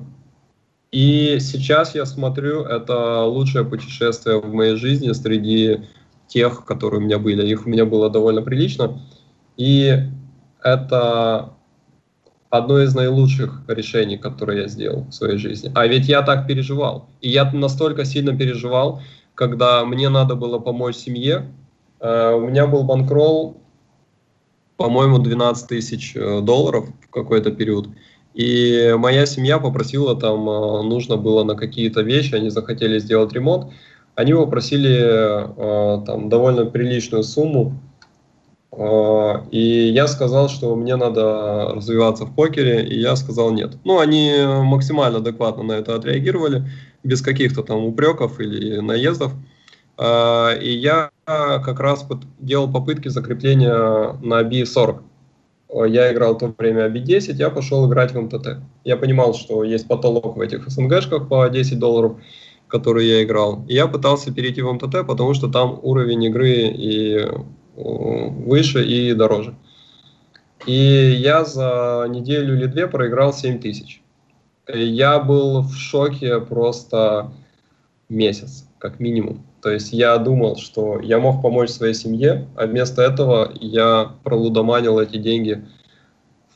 и 0.91 1.39
сейчас 1.41 1.95
я 1.95 2.05
смотрю, 2.05 2.65
это 2.65 3.23
лучшее 3.23 3.65
путешествие 3.65 4.41
в 4.41 4.53
моей 4.53 4.75
жизни 4.75 5.13
среди 5.13 5.83
тех, 6.31 6.65
которые 6.65 7.01
у 7.01 7.05
меня 7.05 7.19
были. 7.19 7.47
Их 7.47 7.67
у 7.67 7.69
меня 7.69 7.85
было 7.85 8.09
довольно 8.09 8.41
прилично. 8.41 9.01
И 9.57 9.99
это 10.63 11.53
одно 12.49 12.81
из 12.81 12.95
наилучших 12.95 13.63
решений, 13.69 14.17
которые 14.17 14.63
я 14.63 14.69
сделал 14.69 15.05
в 15.05 15.13
своей 15.13 15.39
жизни. 15.39 15.71
А 15.75 15.87
ведь 15.87 16.09
я 16.09 16.23
так 16.23 16.47
переживал. 16.47 17.09
И 17.21 17.29
я 17.29 17.51
настолько 17.53 18.05
сильно 18.05 18.37
переживал, 18.37 19.03
когда 19.35 19.85
мне 19.85 20.09
надо 20.09 20.35
было 20.37 20.59
помочь 20.59 20.97
семье. 20.97 21.53
Uh, 22.01 22.35
у 22.37 22.49
меня 22.49 22.67
был 22.67 22.83
банкролл, 22.85 23.59
по-моему, 24.79 25.19
12 25.19 25.69
тысяч 25.69 26.17
э, 26.17 26.41
долларов 26.41 26.89
в 27.03 27.11
какой-то 27.11 27.51
период. 27.51 27.91
И 28.33 28.95
моя 28.97 29.27
семья 29.27 29.59
попросила, 29.59 30.19
там 30.19 30.49
э, 30.49 30.83
нужно 30.85 31.19
было 31.19 31.45
на 31.45 31.55
какие-то 31.55 32.01
вещи, 32.01 32.35
они 32.35 32.49
захотели 32.49 32.99
сделать 32.99 33.35
ремонт 33.35 33.73
они 34.21 34.35
попросили 34.35 34.99
э, 35.01 36.05
там 36.05 36.29
довольно 36.29 36.67
приличную 36.67 37.23
сумму, 37.23 37.81
э, 38.71 39.33
и 39.51 39.89
я 39.89 40.07
сказал, 40.07 40.49
что 40.49 40.77
мне 40.77 40.97
надо 40.97 41.73
развиваться 41.75 42.27
в 42.27 42.35
покере, 42.35 42.85
и 42.87 43.01
я 43.01 43.17
сказал 43.17 43.51
нет. 43.51 43.79
Ну, 43.85 43.99
они 43.99 44.33
максимально 44.63 45.19
адекватно 45.19 45.63
на 45.63 45.73
это 45.73 45.95
отреагировали, 45.95 46.65
без 47.03 47.23
каких-то 47.23 47.63
там 47.63 47.85
упреков 47.85 48.41
или 48.41 48.81
наездов. 48.81 49.33
Э, 49.97 50.59
и 50.61 50.71
я 50.71 51.11
как 51.25 51.81
раз 51.81 52.07
делал 52.39 52.71
попытки 52.71 53.09
закрепления 53.09 54.19
на 54.23 54.43
B40. 54.43 55.03
Я 55.87 56.13
играл 56.13 56.35
в 56.35 56.39
то 56.39 56.55
время 56.59 56.89
B10, 56.89 57.35
я 57.35 57.49
пошел 57.49 57.89
играть 57.89 58.13
в 58.13 58.21
МТТ. 58.21 58.59
Я 58.85 58.97
понимал, 58.97 59.35
что 59.35 59.63
есть 59.63 59.87
потолок 59.87 60.37
в 60.37 60.41
этих 60.41 60.69
СНГшках 60.69 61.29
по 61.29 61.49
10 61.49 61.79
долларов, 61.79 62.17
который 62.71 63.07
я 63.07 63.23
играл. 63.23 63.65
И 63.69 63.75
я 63.75 63.87
пытался 63.87 64.33
перейти 64.33 64.63
в 64.63 64.73
МТТ, 64.73 65.07
потому 65.07 65.35
что 65.35 65.49
там 65.49 65.79
уровень 65.83 66.25
игры 66.25 66.51
и 66.51 67.27
выше, 67.77 68.85
и 68.85 69.13
дороже. 69.15 69.55
И 70.67 70.73
я 70.73 71.45
за 71.45 72.07
неделю 72.09 72.55
или 72.55 72.67
две 72.67 72.87
проиграл 72.87 73.33
7 73.33 73.61
тысяч. 73.61 74.03
Я 74.73 75.19
был 75.19 75.63
в 75.63 75.75
шоке 75.75 76.41
просто 76.41 77.33
месяц, 78.09 78.69
как 78.79 79.01
минимум. 79.01 79.45
То 79.63 79.71
есть 79.71 79.93
я 79.93 80.17
думал, 80.19 80.57
что 80.57 81.01
я 81.01 81.19
мог 81.19 81.43
помочь 81.43 81.71
своей 81.71 81.95
семье, 81.95 82.49
а 82.57 82.67
вместо 82.67 83.03
этого 83.03 83.51
я 83.61 84.13
пролудоманил 84.23 84.99
эти 84.99 85.17
деньги 85.17 85.67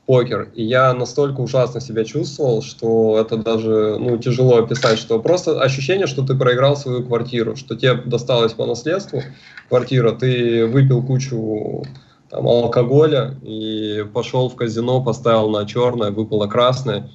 покер. 0.07 0.51
И 0.55 0.65
я 0.65 0.93
настолько 0.93 1.41
ужасно 1.41 1.81
себя 1.81 2.05
чувствовал, 2.05 2.63
что 2.63 3.19
это 3.19 3.37
даже 3.37 3.97
ну, 3.99 4.19
тяжело 4.19 4.59
описать, 4.59 4.99
что 4.99 5.19
просто 5.19 5.61
ощущение, 5.61 6.07
что 6.07 6.25
ты 6.25 6.35
проиграл 6.35 6.77
свою 6.77 7.05
квартиру, 7.05 7.57
что 7.57 7.75
тебе 7.75 7.95
досталось 7.95 8.53
по 8.53 8.67
наследству 8.67 9.23
квартира, 9.69 10.13
ты 10.13 10.67
выпил 10.67 11.03
кучу 11.03 11.85
там, 12.29 12.47
алкоголя 12.47 13.35
и 13.43 14.05
пошел 14.13 14.49
в 14.49 14.57
казино, 14.57 15.03
поставил 15.03 15.49
на 15.49 15.67
черное, 15.67 16.11
выпало 16.11 16.47
красное. 16.47 17.11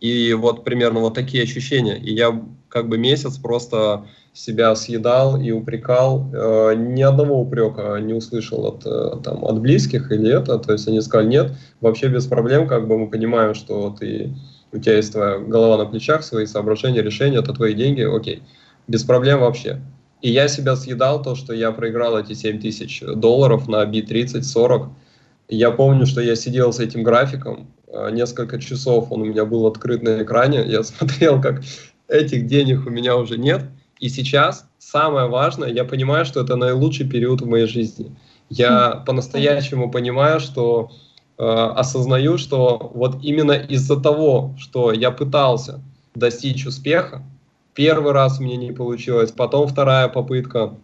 И 0.00 0.34
вот 0.34 0.64
примерно 0.64 1.00
вот 1.00 1.14
такие 1.14 1.42
ощущения. 1.42 1.96
И 1.96 2.12
я 2.14 2.42
как 2.68 2.88
бы 2.88 2.98
месяц 2.98 3.38
просто 3.38 4.04
себя 4.34 4.74
съедал 4.74 5.40
и 5.40 5.52
упрекал. 5.52 6.28
Э, 6.32 6.74
ни 6.74 7.02
одного 7.02 7.40
упрека 7.40 7.98
не 8.00 8.14
услышал 8.14 8.66
от, 8.66 8.84
э, 8.84 9.22
там, 9.22 9.44
от 9.44 9.60
близких 9.60 10.10
или 10.10 10.36
это. 10.36 10.58
То 10.58 10.72
есть 10.72 10.88
они 10.88 11.00
сказали, 11.00 11.28
нет, 11.28 11.52
вообще 11.80 12.08
без 12.08 12.26
проблем, 12.26 12.66
как 12.66 12.88
бы 12.88 12.98
мы 12.98 13.08
понимаем, 13.08 13.54
что 13.54 13.94
ты, 13.98 14.34
у 14.72 14.78
тебя 14.78 14.96
есть 14.96 15.12
твоя 15.12 15.38
голова 15.38 15.78
на 15.78 15.86
плечах, 15.86 16.24
свои 16.24 16.46
соображения, 16.46 17.00
решения, 17.00 17.38
это 17.38 17.52
твои 17.52 17.74
деньги, 17.74 18.02
окей. 18.02 18.42
Без 18.88 19.04
проблем 19.04 19.40
вообще. 19.40 19.80
И 20.20 20.30
я 20.30 20.48
себя 20.48 20.74
съедал 20.74 21.22
то, 21.22 21.36
что 21.36 21.52
я 21.52 21.70
проиграл 21.70 22.18
эти 22.18 22.32
7 22.32 22.58
тысяч 22.58 23.02
долларов 23.06 23.68
на 23.68 23.84
B30-40. 23.84 24.88
Я 25.48 25.70
помню, 25.70 26.06
что 26.06 26.20
я 26.20 26.36
сидел 26.36 26.72
с 26.72 26.80
этим 26.80 27.02
графиком, 27.02 27.68
э, 27.86 28.10
несколько 28.12 28.60
часов 28.60 29.12
он 29.12 29.22
у 29.22 29.24
меня 29.26 29.44
был 29.44 29.66
открыт 29.66 30.02
на 30.02 30.22
экране, 30.22 30.64
я 30.66 30.82
смотрел, 30.84 31.40
как 31.40 31.62
этих 32.08 32.46
денег 32.46 32.86
у 32.86 32.90
меня 32.90 33.16
уже 33.16 33.38
нет, 33.38 33.62
и 34.00 34.08
сейчас 34.08 34.66
самое 34.78 35.28
важное, 35.28 35.70
я 35.70 35.84
понимаю, 35.84 36.24
что 36.24 36.40
это 36.40 36.56
наилучший 36.56 37.08
период 37.08 37.40
в 37.40 37.46
моей 37.46 37.66
жизни. 37.66 38.14
Я 38.50 38.90
хм. 38.90 39.04
по-настоящему 39.04 39.90
понимаю, 39.90 40.40
что 40.40 40.90
э, 41.38 41.42
осознаю, 41.44 42.38
что 42.38 42.90
вот 42.94 43.22
именно 43.22 43.52
из-за 43.52 44.00
того, 44.00 44.54
что 44.58 44.92
я 44.92 45.10
пытался 45.10 45.80
достичь 46.14 46.66
успеха, 46.66 47.22
первый 47.74 48.12
раз 48.12 48.40
мне 48.40 48.56
не 48.56 48.72
получилось, 48.72 49.32
потом 49.32 49.66
вторая 49.68 50.08
попытка, 50.08 50.74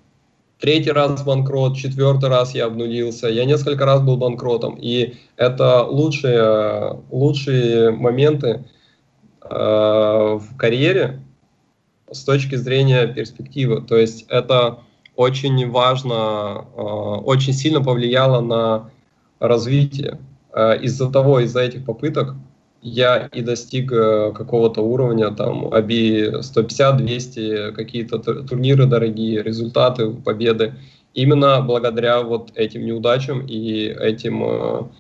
третий 0.61 0.93
раз 0.93 1.23
банкрот, 1.23 1.77
четвертый 1.77 2.29
раз 2.29 2.55
я 2.55 2.67
обнулился, 2.67 3.29
я 3.29 3.45
несколько 3.45 3.85
раз 3.87 4.03
был 4.03 4.17
банкротом, 4.17 4.77
и 4.81 5.15
это 5.37 5.83
лучшие, 5.85 7.01
лучшие 7.11 7.91
моменты 7.91 8.65
э, 9.43 9.49
в 9.51 10.57
карьере, 10.57 11.21
с 12.11 12.25
точки 12.25 12.57
зрения 12.57 13.07
перспективы. 13.07 13.83
То 13.83 13.97
есть 13.97 14.27
это 14.29 14.81
очень 15.17 15.71
важно, 15.71 16.67
э, 16.77 16.81
очень 16.81 17.53
сильно 17.53 17.83
повлияло 17.83 18.41
на 18.41 18.91
развитие. 19.39 20.19
Э, 20.53 20.79
из-за 20.83 21.11
того, 21.11 21.41
из-за 21.41 21.61
этих 21.61 21.85
попыток 21.85 22.35
я 22.83 23.29
и 23.33 23.43
достиг 23.43 23.93
э, 23.93 24.33
какого-то 24.33 24.83
уровня, 24.83 25.31
там, 25.31 25.73
АБИ 25.73 26.41
150-200, 26.41 27.73
какие-то 27.73 28.19
турниры 28.19 28.87
дорогие, 28.87 29.43
результаты, 29.43 30.11
победы. 30.11 30.75
Именно 31.15 31.61
благодаря 31.61 32.23
вот 32.23 32.53
этим 32.55 32.87
неудачам 32.87 33.45
и 33.47 33.87
этим 33.87 34.91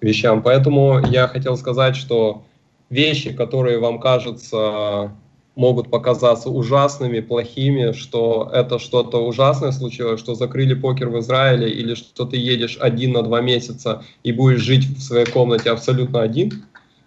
вещам. 0.00 0.42
Поэтому 0.42 1.00
я 1.06 1.28
хотел 1.28 1.56
сказать, 1.56 1.94
что 1.96 2.42
вещи, 2.90 3.32
которые 3.32 3.78
вам 3.78 4.00
кажутся 4.00 5.12
могут 5.56 5.90
показаться 5.90 6.48
ужасными, 6.48 7.20
плохими, 7.20 7.92
что 7.92 8.50
это 8.52 8.78
что-то 8.78 9.18
ужасное 9.18 9.72
случилось, 9.72 10.20
что 10.20 10.34
закрыли 10.34 10.74
покер 10.74 11.08
в 11.08 11.18
Израиле, 11.18 11.70
или 11.70 11.94
что 11.94 12.24
ты 12.24 12.36
едешь 12.36 12.78
один 12.80 13.12
на 13.12 13.22
два 13.22 13.40
месяца 13.40 14.02
и 14.22 14.32
будешь 14.32 14.60
жить 14.60 14.86
в 14.86 15.02
своей 15.02 15.26
комнате 15.26 15.70
абсолютно 15.70 16.22
один. 16.22 16.64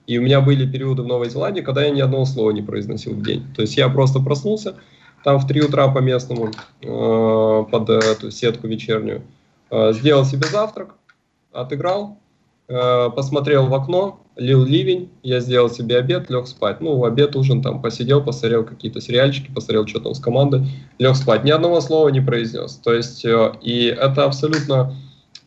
И 0.07 0.17
у 0.17 0.21
меня 0.21 0.41
были 0.41 0.69
периоды 0.69 1.03
в 1.03 1.07
Новой 1.07 1.29
Зеландии, 1.29 1.61
когда 1.61 1.83
я 1.83 1.91
ни 1.91 2.01
одного 2.01 2.25
слова 2.25 2.51
не 2.51 2.61
произносил 2.61 3.13
в 3.13 3.23
день. 3.23 3.45
То 3.55 3.61
есть 3.61 3.77
я 3.77 3.87
просто 3.89 4.19
проснулся, 4.19 4.75
там 5.23 5.39
в 5.39 5.47
3 5.47 5.61
утра 5.61 5.87
по 5.87 5.99
местному, 5.99 6.51
э, 6.81 7.65
под 7.71 7.89
эту 7.89 8.29
сетку 8.31 8.67
вечернюю, 8.67 9.21
э, 9.71 9.93
сделал 9.93 10.25
себе 10.25 10.47
завтрак, 10.47 10.95
отыграл, 11.53 12.17
э, 12.67 13.09
посмотрел 13.15 13.67
в 13.67 13.73
окно, 13.73 14.19
лил 14.35 14.65
ливень, 14.65 15.09
я 15.21 15.39
сделал 15.39 15.69
себе 15.69 15.97
обед, 15.97 16.29
лег 16.29 16.47
спать. 16.47 16.81
Ну, 16.81 17.03
обед, 17.05 17.35
ужин 17.35 17.61
там, 17.61 17.81
посидел, 17.81 18.23
посмотрел 18.23 18.63
какие-то 18.65 18.99
сериальчики, 18.99 19.51
посмотрел, 19.53 19.87
что 19.87 19.99
там 19.99 20.15
с 20.15 20.19
командой, 20.19 20.63
лег 20.99 21.15
спать. 21.15 21.43
Ни 21.43 21.51
одного 21.51 21.81
слова 21.81 22.09
не 22.09 22.21
произнес. 22.21 22.75
То 22.75 22.93
есть, 22.93 23.23
э, 23.25 23.53
и 23.61 23.85
это 23.85 24.25
абсолютно 24.25 24.95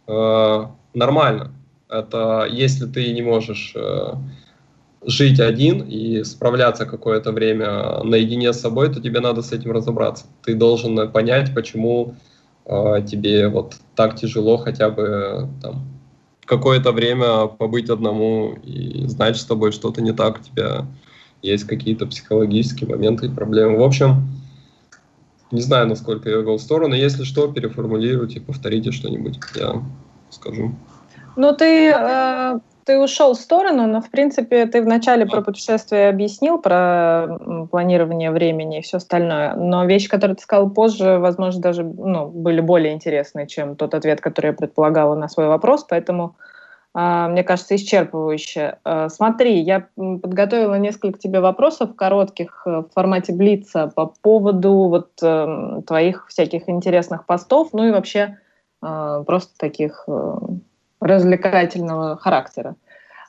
э, 0.07 0.67
нормально. 0.95 1.53
Это 1.89 2.49
если 2.51 2.87
ты 2.87 3.13
не 3.13 3.23
можешь 3.23 3.73
э, 3.75 4.13
жить 5.07 5.41
один 5.41 5.83
и 5.83 6.25
справляться 6.25 6.85
какое-то 6.85 7.33
время 7.33 8.03
наедине 8.03 8.53
с 8.53 8.61
собой, 8.61 8.93
то 8.93 9.01
тебе 9.01 9.21
надо 9.21 9.43
с 9.43 9.53
этим 9.53 9.73
разобраться. 9.73 10.27
Ты 10.45 10.55
должен 10.55 11.11
понять, 11.13 11.55
почему 11.55 12.15
э, 12.65 13.03
тебе 13.07 13.49
вот 13.49 13.77
так 13.95 14.17
тяжело 14.17 14.57
хотя 14.57 14.91
бы 14.91 15.49
там 15.63 15.87
какое-то 16.45 16.93
время 16.93 17.47
побыть 17.47 17.89
одному 17.89 18.55
и 18.63 19.07
знать, 19.07 19.37
с 19.37 19.45
тобой 19.45 19.73
что-то 19.73 20.03
не 20.03 20.13
так, 20.13 20.41
у 20.41 20.43
тебя 20.43 20.87
есть 21.43 21.65
какие-то 21.65 22.07
психологические 22.07 22.89
моменты 22.89 23.27
и 23.27 23.31
проблемы. 23.31 23.79
В 23.79 23.83
общем, 23.83 24.29
не 25.53 25.61
знаю, 25.61 25.87
насколько 25.87 26.29
я 26.29 26.39
вел 26.39 26.57
в 26.57 26.63
сторону. 26.63 26.95
Если 26.95 27.25
что, 27.25 27.47
переформулируйте, 27.49 28.41
повторите 28.41 28.91
что-нибудь, 28.91 29.39
я 29.55 29.83
скажу. 30.31 30.75
Ну, 31.37 31.55
ты, 31.55 31.91
э, 31.91 32.59
ты 32.87 33.01
ушел 33.01 33.35
в 33.35 33.39
сторону, 33.39 33.89
но, 33.89 34.01
в 34.01 34.11
принципе, 34.11 34.65
ты 34.67 34.81
вначале 34.81 35.27
про 35.27 35.43
путешествие 35.43 36.09
объяснил, 36.09 36.59
про 36.59 37.27
планирование 37.69 38.31
времени 38.31 38.79
и 38.79 38.83
все 38.83 38.99
остальное. 38.99 39.57
Но 39.57 39.85
вещи, 39.87 40.09
которые 40.09 40.37
ты 40.37 40.43
сказал 40.45 40.71
позже, 40.71 41.19
возможно, 41.19 41.61
даже 41.61 41.83
ну, 41.83 42.29
были 42.29 42.61
более 42.61 42.95
интересные, 42.95 43.49
чем 43.49 43.75
тот 43.75 43.95
ответ, 43.95 44.21
который 44.21 44.47
я 44.47 44.53
предполагала 44.53 45.17
на 45.17 45.29
свой 45.29 45.49
вопрос. 45.49 45.85
Поэтому, 45.89 46.37
э, 46.95 47.27
мне 47.29 47.43
кажется, 47.43 47.75
исчерпывающе. 47.75 48.79
Э, 48.85 49.09
смотри, 49.09 49.59
я 49.63 49.89
подготовила 49.97 50.77
несколько 50.77 51.19
тебе 51.19 51.41
вопросов 51.41 51.97
коротких 51.97 52.63
э, 52.67 52.71
в 52.71 52.89
формате 52.95 53.33
Блица 53.33 53.91
по 53.97 54.15
поводу 54.23 54.73
вот 54.87 55.11
э, 55.23 55.81
твоих 55.85 56.29
всяких 56.29 56.69
интересных 56.69 57.27
постов, 57.27 57.71
ну 57.73 57.89
и 57.89 57.91
вообще 57.91 58.39
э, 58.81 59.25
просто 59.27 59.59
таких... 59.59 60.09
Развлекательного 61.01 62.17
характера. 62.17 62.77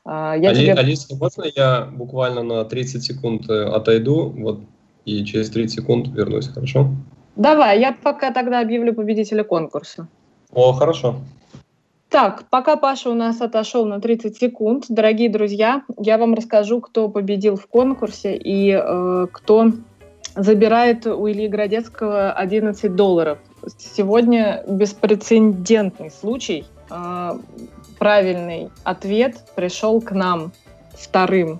А, 0.05 0.35
я 0.37 0.49
Али, 0.51 0.61
тебе... 0.61 0.73
Алиса, 0.73 1.15
можно 1.17 1.43
я 1.53 1.85
буквально 1.91 2.41
на 2.41 2.63
30 2.63 3.03
секунд 3.03 3.49
э, 3.49 3.65
отойду, 3.65 4.29
вот, 4.37 4.61
и 5.03 5.25
через 5.25 5.49
30 5.49 5.81
секунд 5.81 6.07
вернусь, 6.07 6.47
хорошо? 6.47 6.89
Давай, 7.35 7.81
я 7.81 7.91
пока 7.91 8.31
тогда 8.31 8.61
объявлю 8.61 8.93
победителя 8.93 9.43
конкурса. 9.43 10.07
О, 10.53 10.71
хорошо. 10.71 11.15
Так, 12.09 12.45
пока 12.49 12.77
Паша 12.77 13.09
у 13.09 13.13
нас 13.13 13.41
отошел 13.41 13.85
на 13.85 13.99
30 13.99 14.37
секунд, 14.37 14.85
дорогие 14.87 15.29
друзья, 15.29 15.83
я 15.97 16.17
вам 16.17 16.35
расскажу, 16.35 16.79
кто 16.79 17.09
победил 17.09 17.57
в 17.57 17.67
конкурсе 17.67 18.37
и 18.37 18.71
э, 18.71 19.27
кто 19.29 19.73
забирает 20.35 21.05
у 21.05 21.29
Ильи 21.29 21.49
Градецкого 21.49 22.31
11 22.31 22.95
долларов. 22.95 23.39
Сегодня 23.77 24.63
беспрецедентный 24.69 26.11
случай– 26.11 26.65
правильный 27.99 28.69
ответ 28.83 29.35
пришел 29.55 30.01
к 30.01 30.11
нам 30.11 30.51
вторым. 30.97 31.59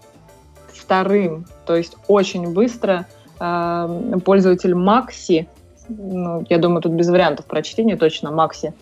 Вторым. 0.73 1.45
То 1.65 1.75
есть 1.75 1.95
очень 2.07 2.53
быстро 2.53 3.05
э, 3.39 4.19
пользователь 4.23 4.75
Макси, 4.75 5.47
ну, 5.89 6.45
я 6.49 6.57
думаю, 6.57 6.81
тут 6.81 6.93
без 6.93 7.09
вариантов 7.09 7.45
прочтения 7.45 7.97
точно, 7.97 8.31
Макси, 8.31 8.73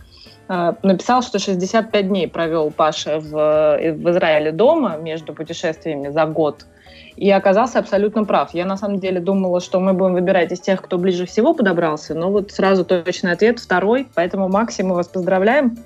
э, 0.49 0.73
написал, 0.83 1.21
что 1.21 1.39
65 1.39 2.07
дней 2.07 2.27
провел 2.27 2.71
Паша 2.71 3.19
в, 3.19 3.31
в 3.31 4.11
Израиле 4.11 4.51
дома 4.51 4.97
между 4.97 5.33
путешествиями 5.33 6.09
за 6.09 6.25
год. 6.25 6.65
И 7.15 7.31
оказался 7.31 7.79
абсолютно 7.79 8.25
прав. 8.25 8.53
Я 8.53 8.65
на 8.65 8.75
самом 8.75 8.99
деле 8.99 9.21
думала, 9.21 9.61
что 9.61 9.79
мы 9.79 9.93
будем 9.93 10.13
выбирать 10.13 10.51
из 10.51 10.59
тех, 10.59 10.81
кто 10.81 10.97
ближе 10.97 11.25
всего 11.25 11.53
подобрался, 11.53 12.13
но 12.13 12.29
вот 12.29 12.51
сразу 12.51 12.83
точный 12.83 13.31
ответ 13.31 13.59
второй. 13.59 14.07
Поэтому, 14.15 14.49
Макси, 14.49 14.81
мы 14.81 14.95
вас 14.95 15.07
поздравляем. 15.07 15.77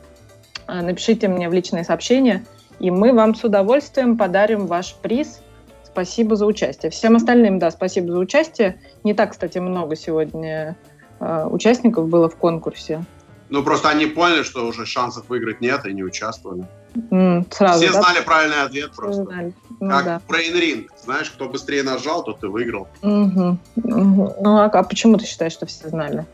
А, 0.70 0.84
напишите 0.84 1.28
мне 1.28 1.50
в 1.50 1.54
личные 1.54 1.84
сообщения, 1.84 2.46
и 2.80 2.92
мы 2.92 3.12
вам 3.12 3.34
с 3.34 3.44
удовольствием 3.44 4.18
подарим 4.18 4.68
ваш 4.68 4.94
приз. 4.94 5.42
Спасибо 5.84 6.36
за 6.36 6.46
участие. 6.46 6.92
Всем 6.92 7.16
остальным, 7.16 7.58
да, 7.58 7.72
спасибо 7.72 8.12
за 8.12 8.20
участие. 8.20 8.80
Не 9.04 9.16
так, 9.16 9.32
кстати, 9.32 9.58
много 9.58 9.96
сегодня 9.96 10.78
э, 11.20 11.48
участников 11.50 12.08
было 12.08 12.30
в 12.30 12.36
конкурсе. 12.36 13.04
Ну, 13.50 13.64
просто 13.64 13.90
они 13.90 14.06
поняли, 14.06 14.44
что 14.44 14.68
уже 14.68 14.86
шансов 14.86 15.28
выиграть 15.28 15.60
нет, 15.60 15.84
и 15.88 15.94
не 15.94 16.04
участвовали. 16.04 16.68
Mm, 16.94 17.52
сразу, 17.52 17.84
Все 17.84 17.92
да? 17.92 18.02
знали 18.04 18.24
правильный 18.24 18.62
ответ 18.62 18.92
просто. 18.96 19.24
Знали. 19.24 19.54
Ну, 19.80 19.90
как 19.90 20.06
да. 20.06 20.22
Brain 20.28 20.54
Ring. 20.54 20.88
Знаешь, 21.04 21.32
кто 21.32 21.50
быстрее 21.50 21.82
нажал, 21.82 22.24
тот 22.24 22.44
и 22.44 22.48
выиграл. 22.48 22.88
Угу. 23.02 23.58
Угу. 23.76 24.36
Ну, 24.40 24.58
а, 24.58 24.66
а 24.66 24.84
почему 24.84 25.18
ты 25.18 25.26
считаешь, 25.26 25.54
что 25.54 25.66
все 25.66 25.90
знали? 25.90 26.28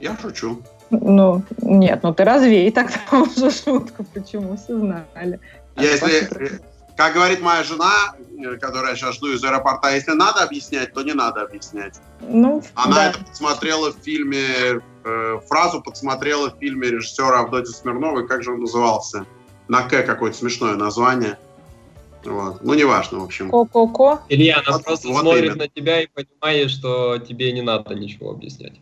Я 0.00 0.18
шучу. 0.20 0.62
Ну, 0.90 1.42
нет, 1.62 2.00
ну 2.02 2.12
ты 2.12 2.24
развей 2.24 2.70
тогда 2.72 3.00
уже 3.12 3.50
шутку, 3.50 4.04
почему 4.12 4.56
все 4.56 4.78
знали. 4.78 5.40
Если, 5.76 6.60
как 6.96 7.14
говорит 7.14 7.40
моя 7.40 7.62
жена, 7.62 8.14
э, 8.38 8.56
которая 8.56 8.94
сейчас 8.96 9.14
жду 9.14 9.32
из 9.32 9.42
аэропорта, 9.42 9.94
если 9.94 10.12
надо 10.12 10.42
объяснять, 10.42 10.92
то 10.92 11.02
не 11.02 11.12
надо 11.12 11.42
объяснять. 11.42 12.00
Ну, 12.20 12.62
Она 12.74 12.94
да. 12.94 13.10
это 13.10 13.24
подсмотрела 13.24 13.92
в 13.92 13.96
фильме, 14.02 14.82
э, 15.04 15.40
фразу 15.48 15.80
подсмотрела 15.80 16.50
в 16.50 16.58
фильме 16.58 16.88
режиссера 16.88 17.40
Авдотьи 17.40 17.72
Смирновой, 17.72 18.26
как 18.26 18.42
же 18.42 18.52
он 18.52 18.60
назывался? 18.60 19.24
На 19.68 19.82
К 19.82 20.02
какое-то 20.02 20.36
смешное 20.36 20.74
название. 20.74 21.38
Вот. 22.24 22.62
Ну, 22.62 22.74
неважно, 22.74 23.20
в 23.20 23.24
общем. 23.24 23.50
Ко-ко-ко. 23.50 24.20
Илья, 24.28 24.60
она 24.66 24.76
вот, 24.76 24.84
просто 24.84 25.08
вот 25.08 25.20
смотрит 25.20 25.44
именно. 25.44 25.56
на 25.56 25.68
тебя 25.68 26.02
и 26.02 26.06
понимает, 26.06 26.70
что 26.70 27.18
тебе 27.18 27.52
не 27.52 27.62
надо 27.62 27.94
ничего 27.94 28.30
объяснять. 28.30 28.74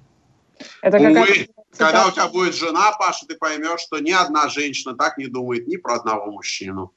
Это 0.82 0.97
Увы, 0.98 1.48
когда 1.76 2.06
у 2.06 2.10
тебя 2.10 2.28
будет 2.28 2.54
жена, 2.54 2.92
Паша, 2.98 3.26
ты 3.26 3.36
поймешь, 3.36 3.80
что 3.80 3.98
ни 3.98 4.10
одна 4.10 4.48
женщина 4.48 4.96
так 4.96 5.18
не 5.18 5.26
думает 5.26 5.66
ни 5.66 5.76
про 5.76 5.96
одного 5.96 6.30
мужчину. 6.30 6.92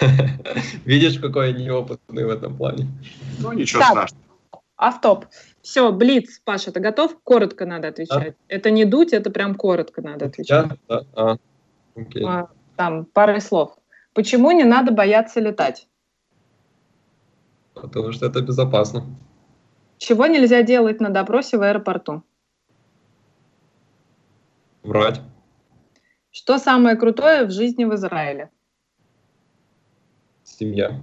Видишь, 0.84 1.18
какой 1.18 1.52
я 1.52 1.58
неопытный 1.58 2.24
в 2.24 2.30
этом 2.30 2.56
плане. 2.56 2.88
Ну, 3.40 3.52
ничего 3.52 3.80
так, 3.80 3.90
страшного. 3.90 4.22
Автоп. 4.76 5.26
Все, 5.62 5.92
Блиц, 5.92 6.40
Паша, 6.44 6.72
ты 6.72 6.80
готов? 6.80 7.16
Коротко 7.22 7.66
надо 7.66 7.88
отвечать. 7.88 8.34
А? 8.34 8.34
Это 8.48 8.70
не 8.70 8.84
дуть, 8.84 9.12
это 9.12 9.30
прям 9.30 9.54
коротко 9.54 10.02
надо 10.02 10.26
отвечать. 10.26 10.68
Да? 10.68 10.76
Да. 10.88 11.06
А. 11.14 11.36
Окей. 11.94 12.24
А, 12.26 12.48
там, 12.76 13.04
пары 13.04 13.40
слов. 13.40 13.76
Почему 14.14 14.50
не 14.50 14.64
надо 14.64 14.92
бояться 14.92 15.40
летать? 15.40 15.88
Потому 17.74 18.12
что 18.12 18.26
это 18.26 18.40
безопасно. 18.42 19.04
Чего 19.98 20.26
нельзя 20.26 20.62
делать 20.62 21.00
на 21.00 21.10
допросе 21.10 21.56
в 21.58 21.62
аэропорту? 21.62 22.22
Врать. 24.82 25.20
Что 26.30 26.58
самое 26.58 26.96
крутое 26.96 27.44
в 27.44 27.50
жизни 27.50 27.84
в 27.84 27.94
Израиле? 27.94 28.50
Семья. 30.42 31.00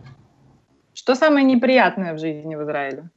Что 0.94 1.16
самое 1.16 1.46
неприятное 1.46 2.14
в 2.14 2.20
жизни 2.20 2.56
в 2.56 2.64
Израиле? 2.64 3.10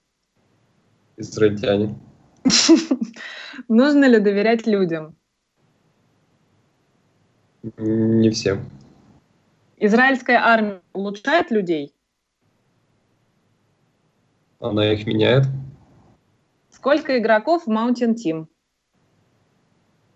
Израильтяне. 1.16 1.98
Нужно 3.68 4.04
ли 4.04 4.18
доверять 4.18 4.66
людям? 4.66 5.16
Не 7.76 8.30
всем. 8.30 8.70
Израильская 9.76 10.36
армия 10.36 10.80
улучшает 10.92 11.50
людей? 11.50 11.94
Она 14.60 14.92
их 14.92 15.06
меняет. 15.06 15.46
Сколько 16.70 17.18
игроков 17.18 17.66
в 17.66 17.70
Mountain 17.70 18.14
Team? 18.14 18.46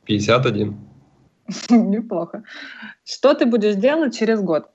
51. 0.07 0.77
Неплохо. 1.71 2.45
Что 3.05 3.35
ты 3.35 3.47
будешь 3.47 3.77
делать 3.77 4.17
через 4.17 4.41
год? 4.41 4.71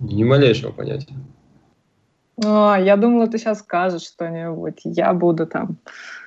Ни 0.00 0.24
малейшего 0.24 0.72
понятия. 0.72 1.14
А, 2.44 2.76
я 2.78 2.96
думала, 2.96 3.26
ты 3.26 3.38
сейчас 3.38 3.60
скажешь 3.60 4.02
что-нибудь. 4.02 4.80
Я 4.84 5.12
буду 5.14 5.46
там. 5.46 5.78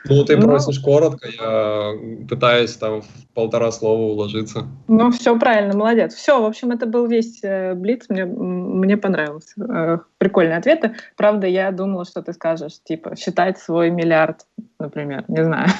Ну, 0.05 0.23
ты 0.23 0.37
ну, 0.37 0.47
просишь 0.47 0.79
коротко, 0.79 1.27
я 1.27 1.91
пытаюсь 2.27 2.75
там 2.77 3.01
в 3.01 3.07
полтора 3.33 3.71
слова 3.71 4.01
уложиться. 4.01 4.65
Ну, 4.87 5.11
все 5.11 5.37
правильно, 5.37 5.75
молодец. 5.75 6.15
Все, 6.15 6.41
в 6.41 6.45
общем, 6.45 6.71
это 6.71 6.85
был 6.85 7.05
весь 7.05 7.43
э, 7.43 7.73
Блиц, 7.75 8.05
мне, 8.09 8.25
мне 8.25 8.97
понравился. 8.97 9.53
Э, 9.61 9.99
прикольные 10.17 10.57
ответы. 10.57 10.95
Правда, 11.17 11.47
я 11.47 11.71
думала, 11.71 12.05
что 12.05 12.21
ты 12.21 12.33
скажешь, 12.33 12.81
типа, 12.83 13.15
считать 13.15 13.59
свой 13.59 13.89
миллиард, 13.91 14.45
например, 14.79 15.25
не 15.27 15.43
знаю. 15.43 15.69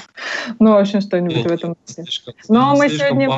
Ну, 0.58 0.72
в 0.72 0.76
общем, 0.76 1.00
что-нибудь 1.00 1.44
в 1.44 1.52
этом. 1.52 1.76
Слишком, 1.84 2.34
Но 2.48 2.74
мы 2.74 2.88
сегодня... 2.88 3.28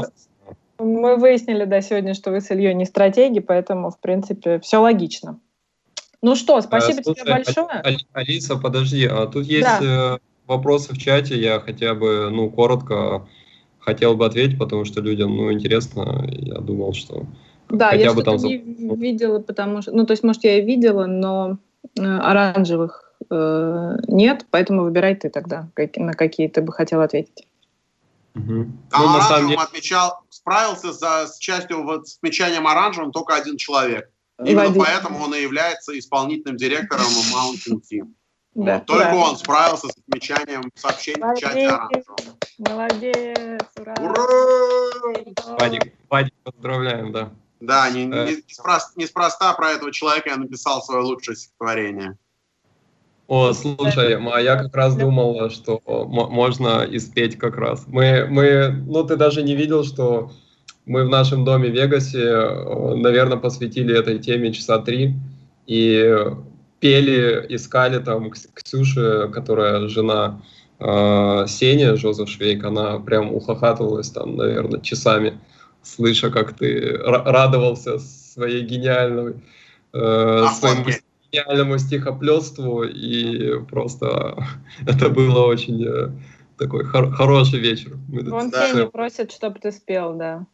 Мы 0.78 1.16
выяснили, 1.16 1.64
да, 1.64 1.81
сегодня, 1.81 2.14
что 2.14 2.31
вы 2.31 2.40
с 2.40 2.51
Ильей 2.51 2.74
не 2.74 2.86
стратеги, 2.86 3.39
поэтому, 3.39 3.90
в 3.90 4.01
принципе, 4.01 4.59
все 4.60 4.78
логично. 4.78 5.39
Ну 6.23 6.36
что, 6.36 6.61
спасибо 6.61 7.01
а, 7.01 7.03
слушай, 7.03 7.20
тебе 7.20 7.32
большое. 7.32 8.03
Алиса, 8.12 8.57
подожди, 8.57 9.07
а 9.07 9.27
тут 9.27 9.44
есть 9.44 9.66
да. 9.81 10.15
Э, 10.16 10.19
вопросы 10.47 10.94
в 10.94 10.99
чате, 10.99 11.36
я 11.36 11.59
хотя 11.59 11.94
бы, 11.94 12.31
ну, 12.31 12.49
коротко 12.49 13.27
хотел 13.81 14.15
бы 14.15 14.24
ответить, 14.24 14.59
потому 14.59 14.85
что 14.85 15.01
людям, 15.01 15.36
ну, 15.36 15.53
интересно, 15.53 16.24
я 16.31 16.59
думал, 16.59 16.93
что 16.93 17.27
да, 17.69 17.90
хотя 17.90 18.03
я 18.05 18.12
бы 18.12 18.23
там... 18.23 18.36
не 18.36 18.59
видела, 18.59 19.40
потому 19.40 19.82
что, 19.82 19.93
ну, 19.93 20.07
то 20.07 20.12
есть, 20.12 20.23
может, 20.23 20.44
я 20.44 20.59
и 20.59 20.65
видела, 20.65 21.07
но 21.07 21.59
э, 21.99 22.03
оранжевых 22.03 23.15
э, 23.31 23.97
нет, 24.07 24.47
поэтому 24.51 24.82
выбирай 24.82 25.16
ты 25.16 25.28
тогда, 25.31 25.69
как, 25.74 25.97
на 25.97 26.12
какие 26.12 26.49
ты 26.49 26.62
бы 26.62 26.73
хотел 26.73 27.01
ответить. 27.01 27.47
Угу. 28.35 28.66
Там 28.90 29.03
ну, 29.03 29.15
оранжевым 29.16 29.49
деле... 29.49 29.61
отмечал, 29.61 30.20
справился 30.28 30.93
за, 30.93 31.27
с 31.27 31.39
частью 31.39 31.82
вот, 31.82 32.09
с 32.09 32.16
отмечанием 32.19 32.66
оранжевым 32.66 33.11
только 33.11 33.35
один 33.35 33.57
человек. 33.57 34.11
Именно 34.44 34.69
Вадим. 34.69 34.82
поэтому 34.82 35.19
он 35.20 35.35
и 35.35 35.40
является 35.40 35.98
исполнительным 35.98 36.56
директором 36.56 37.06
Mountain 37.32 37.81
Team. 37.81 38.12
Да, 38.55 38.74
вот, 38.74 38.86
только 38.86 39.05
да. 39.05 39.16
он 39.16 39.36
справился 39.36 39.89
с 39.89 39.97
отмечанием 39.97 40.70
сообщений 40.74 41.20
Молодец. 41.20 41.39
в 41.39 41.47
чате 41.47 41.69
оранжевого. 41.69 42.39
Молодец! 42.59 43.62
Ура! 43.78 43.94
Ура! 43.98 45.56
Вадик, 45.59 45.94
Вадик, 46.10 46.35
поздравляем, 46.43 47.12
да. 47.12 47.31
Да, 47.60 47.89
не, 47.90 48.05
не, 48.05 48.14
э. 48.14 48.36
неспроста, 48.48 48.93
неспроста 48.97 49.52
про 49.55 49.70
этого 49.70 49.93
человека 49.93 50.31
я 50.31 50.36
написал 50.36 50.82
свое 50.82 51.02
лучшее 51.02 51.36
стихотворение. 51.36 52.19
О, 53.28 53.52
слушай, 53.55 54.16
а 54.16 54.40
я 54.40 54.56
как 54.56 54.74
раз 54.77 54.97
думал, 54.97 55.48
что 55.48 55.81
можно 55.86 56.85
испеть 56.90 57.39
как 57.39 57.56
раз. 57.56 57.85
Мы, 57.86 58.27
мы, 58.27 58.69
ну 58.69 59.05
ты 59.05 59.16
даже 59.16 59.43
не 59.43 59.55
видел, 59.55 59.85
что 59.85 60.32
мы 60.87 61.05
в 61.05 61.09
нашем 61.09 61.45
доме 61.45 61.71
в 61.71 61.75
Вегасе, 61.75 62.25
наверное, 62.97 63.39
посвятили 63.39 63.97
этой 63.97 64.19
теме 64.19 64.53
часа 64.53 64.79
три 64.79 65.15
и 65.67 66.17
пели, 66.81 67.47
искали 67.49 67.99
там 67.99 68.31
Ксюше, 68.31 69.31
которая 69.33 69.87
жена 69.89 70.43
э, 70.81 71.45
Сени, 71.47 71.95
Жозеф 71.95 72.29
Швейк, 72.29 72.65
она 72.65 72.99
прям 72.99 73.33
ухахатывалась 73.33 74.11
там, 74.11 74.37
наверное, 74.37 74.81
часами, 74.81 75.39
слыша, 75.83 76.31
как 76.31 76.57
ты 76.57 76.99
радовался 76.99 77.99
своей 78.01 78.63
гениальной, 78.63 79.35
э, 79.93 80.47
своему 80.59 80.85
гениальному 81.31 81.79
стихоплетству, 81.79 82.83
и 82.83 83.61
просто 83.67 84.45
это 84.87 85.09
было 85.09 85.47
очень 85.47 85.85
э, 85.87 86.11
такой 86.59 86.85
хор- 86.85 87.13
хороший 87.13 87.61
вечер. 87.61 87.97
Вон 88.09 88.51
Сеня 88.51 88.87
просит, 88.87 89.31
чтобы 89.31 89.61
ты 89.61 89.71
спел, 89.71 90.15
да. 90.15 90.47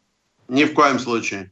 Ни 0.49 0.65
в 0.65 0.73
коем 0.73 0.99
случае. 0.99 1.51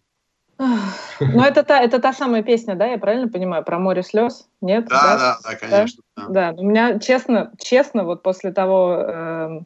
Ну, 0.59 1.43
это 1.43 1.63
та, 1.63 1.81
это 1.81 1.99
та 1.99 2.13
самая 2.13 2.41
песня, 2.41 2.75
да, 2.75 2.87
я 2.87 2.97
правильно 2.97 3.27
понимаю, 3.27 3.63
про 3.63 3.77
море 3.77 4.03
слез? 4.03 4.47
Нет? 4.61 4.85
Да, 4.85 5.01
да, 5.01 5.17
да, 5.17 5.37
да 5.43 5.55
конечно. 5.55 6.03
Да? 6.15 6.25
да, 6.29 6.51
у 6.57 6.63
меня, 6.63 6.99
честно, 6.99 7.51
честно, 7.59 8.03
вот 8.03 8.23
после 8.23 8.51
того, 8.51 8.93
э, 8.97 9.59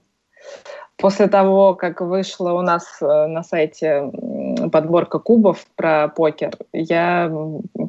после 1.02 1.28
того, 1.28 1.74
как 1.74 2.00
вышла 2.00 2.54
у 2.54 2.62
нас 2.62 2.86
э, 3.02 3.06
на 3.28 3.44
сайте 3.44 4.12
подборка 4.72 5.20
кубов 5.20 5.66
про 5.76 6.08
покер, 6.08 6.54
я 6.72 7.32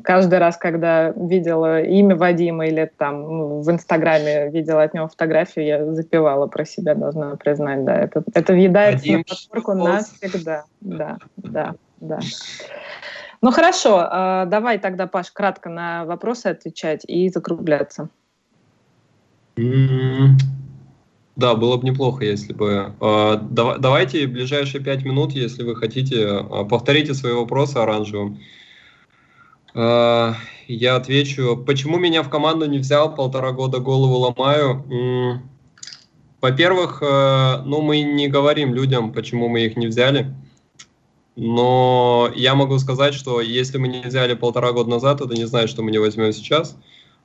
каждый 0.02 0.38
раз, 0.38 0.56
когда 0.56 1.10
видела 1.10 1.82
имя 1.82 2.16
Вадима 2.16 2.66
или 2.66 2.90
там 2.96 3.22
ну, 3.22 3.60
в 3.60 3.70
Инстаграме 3.70 4.50
видела 4.50 4.82
от 4.82 4.94
него 4.94 5.08
фотографию, 5.08 5.66
я 5.66 5.92
запевала 5.92 6.46
про 6.46 6.64
себя, 6.64 6.94
должна 6.94 7.36
признать, 7.36 7.84
да, 7.84 7.96
это, 7.96 8.22
это 8.34 8.52
въедается 8.54 9.06
Вадим 9.06 9.18
на 9.18 9.24
подборку 9.24 9.74
навсегда, 9.74 10.64
да, 10.80 11.18
да, 11.36 11.74
да. 12.00 12.18
Ну 13.42 13.50
хорошо, 13.50 14.06
а, 14.08 14.46
давай 14.46 14.78
тогда, 14.78 15.06
Паш, 15.06 15.30
кратко 15.32 15.68
на 15.68 16.04
вопросы 16.04 16.46
отвечать 16.46 17.04
и 17.06 17.28
закругляться. 17.28 18.08
Да, 21.34 21.54
было 21.54 21.78
бы 21.78 21.86
неплохо, 21.88 22.24
если 22.24 22.52
бы... 22.52 22.94
Э, 23.00 23.38
давайте 23.40 24.26
ближайшие 24.26 24.84
пять 24.84 25.02
минут, 25.02 25.32
если 25.32 25.62
вы 25.62 25.74
хотите, 25.76 26.24
э, 26.24 26.64
повторите 26.68 27.14
свои 27.14 27.32
вопросы 27.32 27.78
оранжевым. 27.78 28.40
Э, 29.74 30.34
я 30.68 30.96
отвечу. 30.96 31.56
Почему 31.66 31.98
меня 31.98 32.22
в 32.22 32.28
команду 32.28 32.66
не 32.66 32.78
взял? 32.78 33.14
Полтора 33.14 33.52
года 33.52 33.78
голову 33.78 34.16
ломаю. 34.16 35.42
Во-первых, 36.42 37.00
ну, 37.00 37.82
мы 37.82 38.02
не 38.02 38.26
говорим 38.26 38.74
людям, 38.74 39.12
почему 39.12 39.48
мы 39.48 39.60
их 39.60 39.76
не 39.76 39.86
взяли. 39.86 40.34
Но 41.36 42.30
я 42.34 42.56
могу 42.56 42.78
сказать, 42.78 43.14
что 43.14 43.40
если 43.40 43.78
мы 43.78 43.86
не 43.86 44.02
взяли 44.02 44.34
полтора 44.34 44.72
года 44.72 44.90
назад, 44.90 45.20
это 45.20 45.34
не 45.34 45.46
значит, 45.46 45.70
что 45.70 45.82
мы 45.82 45.92
не 45.92 45.98
возьмем 45.98 46.32
сейчас. 46.32 46.76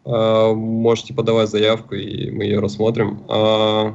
Можете 0.08 1.14
подавать 1.14 1.50
заявку, 1.50 1.96
и 1.96 2.32
мы 2.32 2.46
ее 2.46 2.60
рассмотрим. 2.60 3.24
Э, 3.28 3.94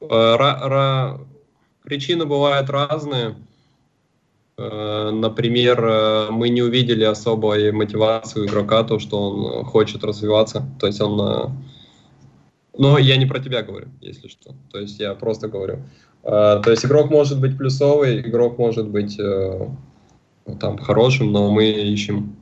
э, 0.00 1.18
причины 1.82 2.24
бывают 2.24 2.70
разные. 2.70 3.34
Например, 4.58 6.30
мы 6.30 6.50
не 6.50 6.62
увидели 6.62 7.02
особой 7.02 7.72
мотивацию 7.72 8.46
игрока, 8.46 8.84
то, 8.84 8.98
что 9.00 9.18
он 9.18 9.64
хочет 9.64 10.04
развиваться. 10.04 10.64
То 10.78 10.86
есть 10.86 11.00
он... 11.00 11.56
Но 12.78 12.98
я 12.98 13.16
не 13.16 13.26
про 13.26 13.40
тебя 13.40 13.62
говорю, 13.62 13.88
если 14.00 14.28
что. 14.28 14.54
То 14.70 14.78
есть 14.78 15.00
я 15.00 15.14
просто 15.14 15.48
говорю. 15.48 15.78
То 16.22 16.62
есть 16.66 16.84
игрок 16.84 17.10
может 17.10 17.40
быть 17.40 17.58
плюсовый, 17.58 18.20
игрок 18.20 18.58
может 18.58 18.86
быть 18.88 19.18
там 20.60 20.78
хорошим, 20.78 21.32
но 21.32 21.50
мы 21.50 21.70
ищем 21.70 22.36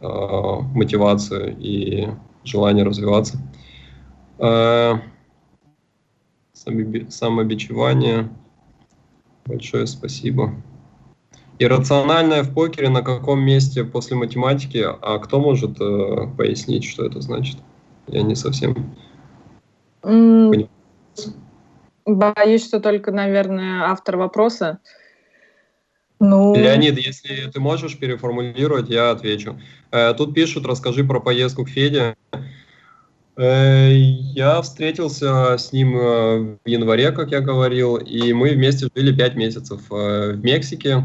мотивацию 0.00 1.56
и 1.58 2.08
желание 2.44 2.84
развиваться. 2.84 3.38
Э, 4.38 4.94
самобичевание. 6.54 8.28
Большое 9.46 9.86
спасибо. 9.86 10.52
Иррациональное 11.58 12.42
в 12.42 12.54
покере 12.54 12.88
на 12.88 13.02
каком 13.02 13.40
месте 13.40 13.82
после 13.82 14.16
математики? 14.16 14.84
А 14.84 15.18
кто 15.18 15.40
может 15.40 15.80
э, 15.80 16.28
пояснить, 16.36 16.84
что 16.84 17.04
это 17.04 17.20
значит? 17.20 17.56
Я 18.06 18.22
не 18.22 18.34
совсем 18.34 18.94
mm. 20.02 20.68
Боюсь, 22.06 22.64
что 22.64 22.80
только, 22.80 23.12
наверное, 23.12 23.84
автор 23.84 24.16
вопроса. 24.16 24.78
Ну... 26.20 26.54
Леонид, 26.54 26.98
если 26.98 27.48
ты 27.50 27.60
можешь 27.60 27.96
переформулировать, 27.96 28.88
я 28.88 29.10
отвечу. 29.10 29.58
Э, 29.92 30.14
тут 30.14 30.34
пишут, 30.34 30.66
расскажи 30.66 31.04
про 31.04 31.20
поездку 31.20 31.64
к 31.64 31.68
Феде. 31.68 32.16
Э, 33.36 33.92
я 33.92 34.60
встретился 34.62 35.56
с 35.56 35.72
ним 35.72 35.96
э, 35.96 36.38
в 36.64 36.68
январе, 36.68 37.12
как 37.12 37.30
я 37.30 37.40
говорил, 37.40 37.96
и 37.96 38.32
мы 38.32 38.50
вместе 38.50 38.88
жили 38.94 39.16
пять 39.16 39.36
месяцев 39.36 39.80
в 39.88 40.34
Мексике. 40.42 41.04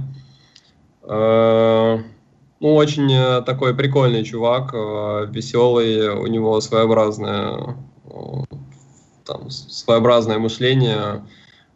Ну, 1.06 2.76
очень 2.76 3.44
такой 3.44 3.76
прикольный 3.76 4.24
чувак, 4.24 4.72
веселый, 4.74 6.12
у 6.12 6.28
него 6.28 6.62
своеобразное, 6.62 7.76
там, 9.26 9.50
своеобразное 9.50 10.38
мышление, 10.38 11.26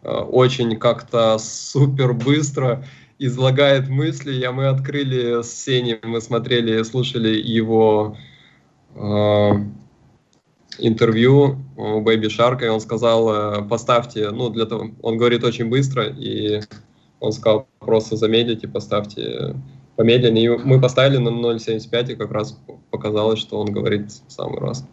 очень 0.01 0.77
как-то 0.77 1.37
супер 1.39 2.13
быстро 2.13 2.85
излагает 3.19 3.89
мысли. 3.89 4.31
Я, 4.33 4.51
мы 4.51 4.67
открыли 4.67 5.41
с 5.41 5.51
Сеней, 5.51 5.99
мы 6.03 6.21
смотрели, 6.21 6.83
слушали 6.83 7.29
его 7.29 8.15
э, 8.95 9.51
интервью 10.79 11.57
у 11.75 12.01
Бэйби 12.01 12.29
Шарка, 12.29 12.65
и 12.65 12.69
он 12.69 12.79
сказал, 12.79 13.29
э, 13.29 13.61
поставьте, 13.67 14.29
ну, 14.31 14.49
для 14.49 14.65
того, 14.65 14.91
он 15.01 15.17
говорит 15.17 15.43
очень 15.43 15.69
быстро, 15.69 16.05
и 16.05 16.61
он 17.19 17.31
сказал, 17.31 17.67
просто 17.79 18.15
замедлите, 18.15 18.67
поставьте 18.67 19.55
помедленнее. 19.95 20.45
И 20.45 20.57
мы 20.57 20.79
поставили 20.79 21.17
на 21.17 21.29
0.75, 21.29 22.11
и 22.11 22.15
как 22.15 22.31
раз 22.31 22.59
показалось, 22.91 23.39
что 23.39 23.59
он 23.59 23.71
говорит 23.71 24.11
в 24.11 24.31
самый 24.31 24.59
раз. 24.59 24.87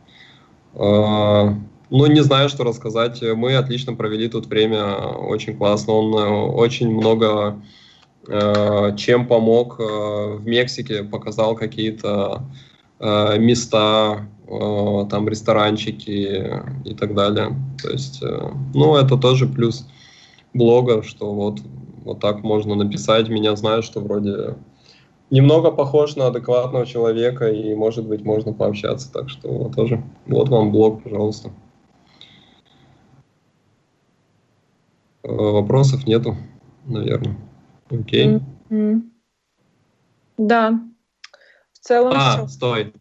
Э, 0.75 1.55
ну, 1.91 2.07
не 2.07 2.23
знаю, 2.23 2.49
что 2.49 2.65
рассказать. 2.65 3.21
Мы 3.23 3.55
отлично 3.55 3.95
провели 3.95 4.29
тут 4.29 4.47
время, 4.47 4.97
очень 4.97 5.57
классно. 5.57 5.93
Он 5.93 6.15
э, 6.15 6.53
очень 6.55 6.91
много 6.91 7.61
чем 8.27 9.27
помог 9.27 9.79
э, 9.79 9.83
в 9.83 10.47
Мексике, 10.47 11.05
показал 11.05 11.55
какие-то 11.55 12.43
э, 12.99 13.39
места, 13.39 14.27
э, 14.47 15.07
там 15.11 15.29
ресторанчики 15.29 16.63
и 16.85 16.95
так 16.95 17.15
далее. 17.15 17.55
То 17.83 17.91
есть, 17.91 18.23
э, 18.23 18.51
ну, 18.75 18.97
это 18.97 19.17
тоже 19.17 19.47
плюс 19.47 19.87
блога, 20.55 21.03
что 21.03 21.35
вот, 21.35 21.61
вот 22.05 22.21
так 22.21 22.43
можно 22.43 22.75
написать. 22.75 23.29
Меня 23.29 23.57
знают, 23.57 23.85
что 23.85 24.01
вроде 24.01 24.57
немного 25.31 25.71
похож 25.71 26.17
на 26.17 26.29
адекватного 26.29 26.87
человека, 26.87 27.49
и, 27.49 27.75
может 27.75 28.07
быть, 28.07 28.25
можно 28.25 28.53
пообщаться. 28.53 29.13
Так 29.13 29.29
что 29.29 29.71
тоже. 29.75 30.03
Вот 30.27 30.49
вам 30.49 30.73
блог, 30.73 31.03
пожалуйста. 31.03 31.51
Э, 35.25 35.29
вопросов 35.29 36.07
нету, 36.07 36.37
наверное. 36.87 37.37
Окей. 38.01 38.41
Mm-hmm. 38.71 39.03
Да. 40.39 40.81
В 41.73 41.79
целом 41.79 42.13
А, 42.15 42.37
всё. 42.37 42.47
стой. 42.49 42.93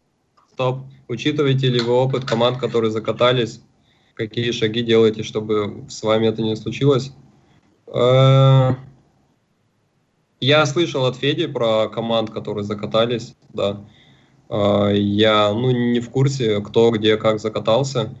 Стоп. 0.52 0.80
Учитываете 1.08 1.68
ли 1.68 1.80
вы 1.80 1.92
опыт 1.92 2.24
команд, 2.24 2.58
которые 2.58 2.90
закатались? 2.90 3.60
Какие 4.14 4.52
шаги 4.52 4.82
делаете, 4.82 5.22
чтобы 5.22 5.84
с 5.88 6.02
вами 6.02 6.28
это 6.28 6.42
не 6.42 6.54
случилось? 6.56 7.12
Э, 7.88 8.70
Я 10.40 10.66
слышал 10.66 11.04
от 11.06 11.16
Феди 11.16 11.46
про 11.46 11.88
команд, 11.88 12.30
которые 12.30 12.64
закатались, 12.64 13.34
да. 13.52 13.84
Э, 14.48 14.90
Я, 14.94 15.52
ну, 15.52 15.70
не 15.70 16.00
в 16.00 16.10
курсе, 16.10 16.60
кто, 16.60 16.90
где, 16.90 17.16
как 17.16 17.40
закатался. 17.40 18.14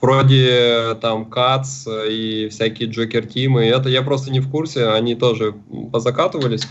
Вроде 0.00 0.94
там 1.00 1.24
Кац 1.24 1.86
и 1.86 2.48
всякие 2.50 2.88
Джокер-тимы, 2.90 3.64
это 3.64 3.88
я 3.88 4.02
просто 4.02 4.30
не 4.30 4.40
в 4.40 4.50
курсе, 4.50 4.88
они 4.88 5.14
тоже 5.14 5.54
позакатывались. 5.92 6.62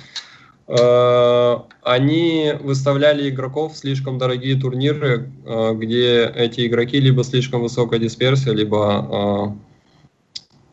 Э, 0.68 1.58
Они 1.84 2.54
выставляли 2.62 3.30
игроков 3.30 3.74
в 3.74 3.78
слишком 3.78 4.18
дорогие 4.18 4.60
турниры, 4.60 5.30
э, 5.46 5.74
где 5.76 6.26
эти 6.26 6.66
игроки 6.66 7.00
либо 7.00 7.24
слишком 7.24 7.62
высокая 7.62 8.00
дисперсия, 8.00 8.52
либо 8.54 9.56
э, 9.56 9.76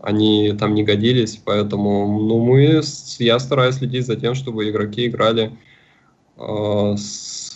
они 0.01 0.53
там 0.59 0.74
не 0.74 0.83
годились, 0.83 1.39
поэтому 1.45 2.07
ну, 2.20 2.39
мы, 2.43 2.83
с- 2.83 3.16
я 3.20 3.39
стараюсь 3.39 3.77
следить 3.77 4.07
за 4.07 4.16
тем, 4.16 4.35
чтобы 4.35 4.69
игроки 4.69 5.07
играли 5.07 5.53
э, 6.39 6.95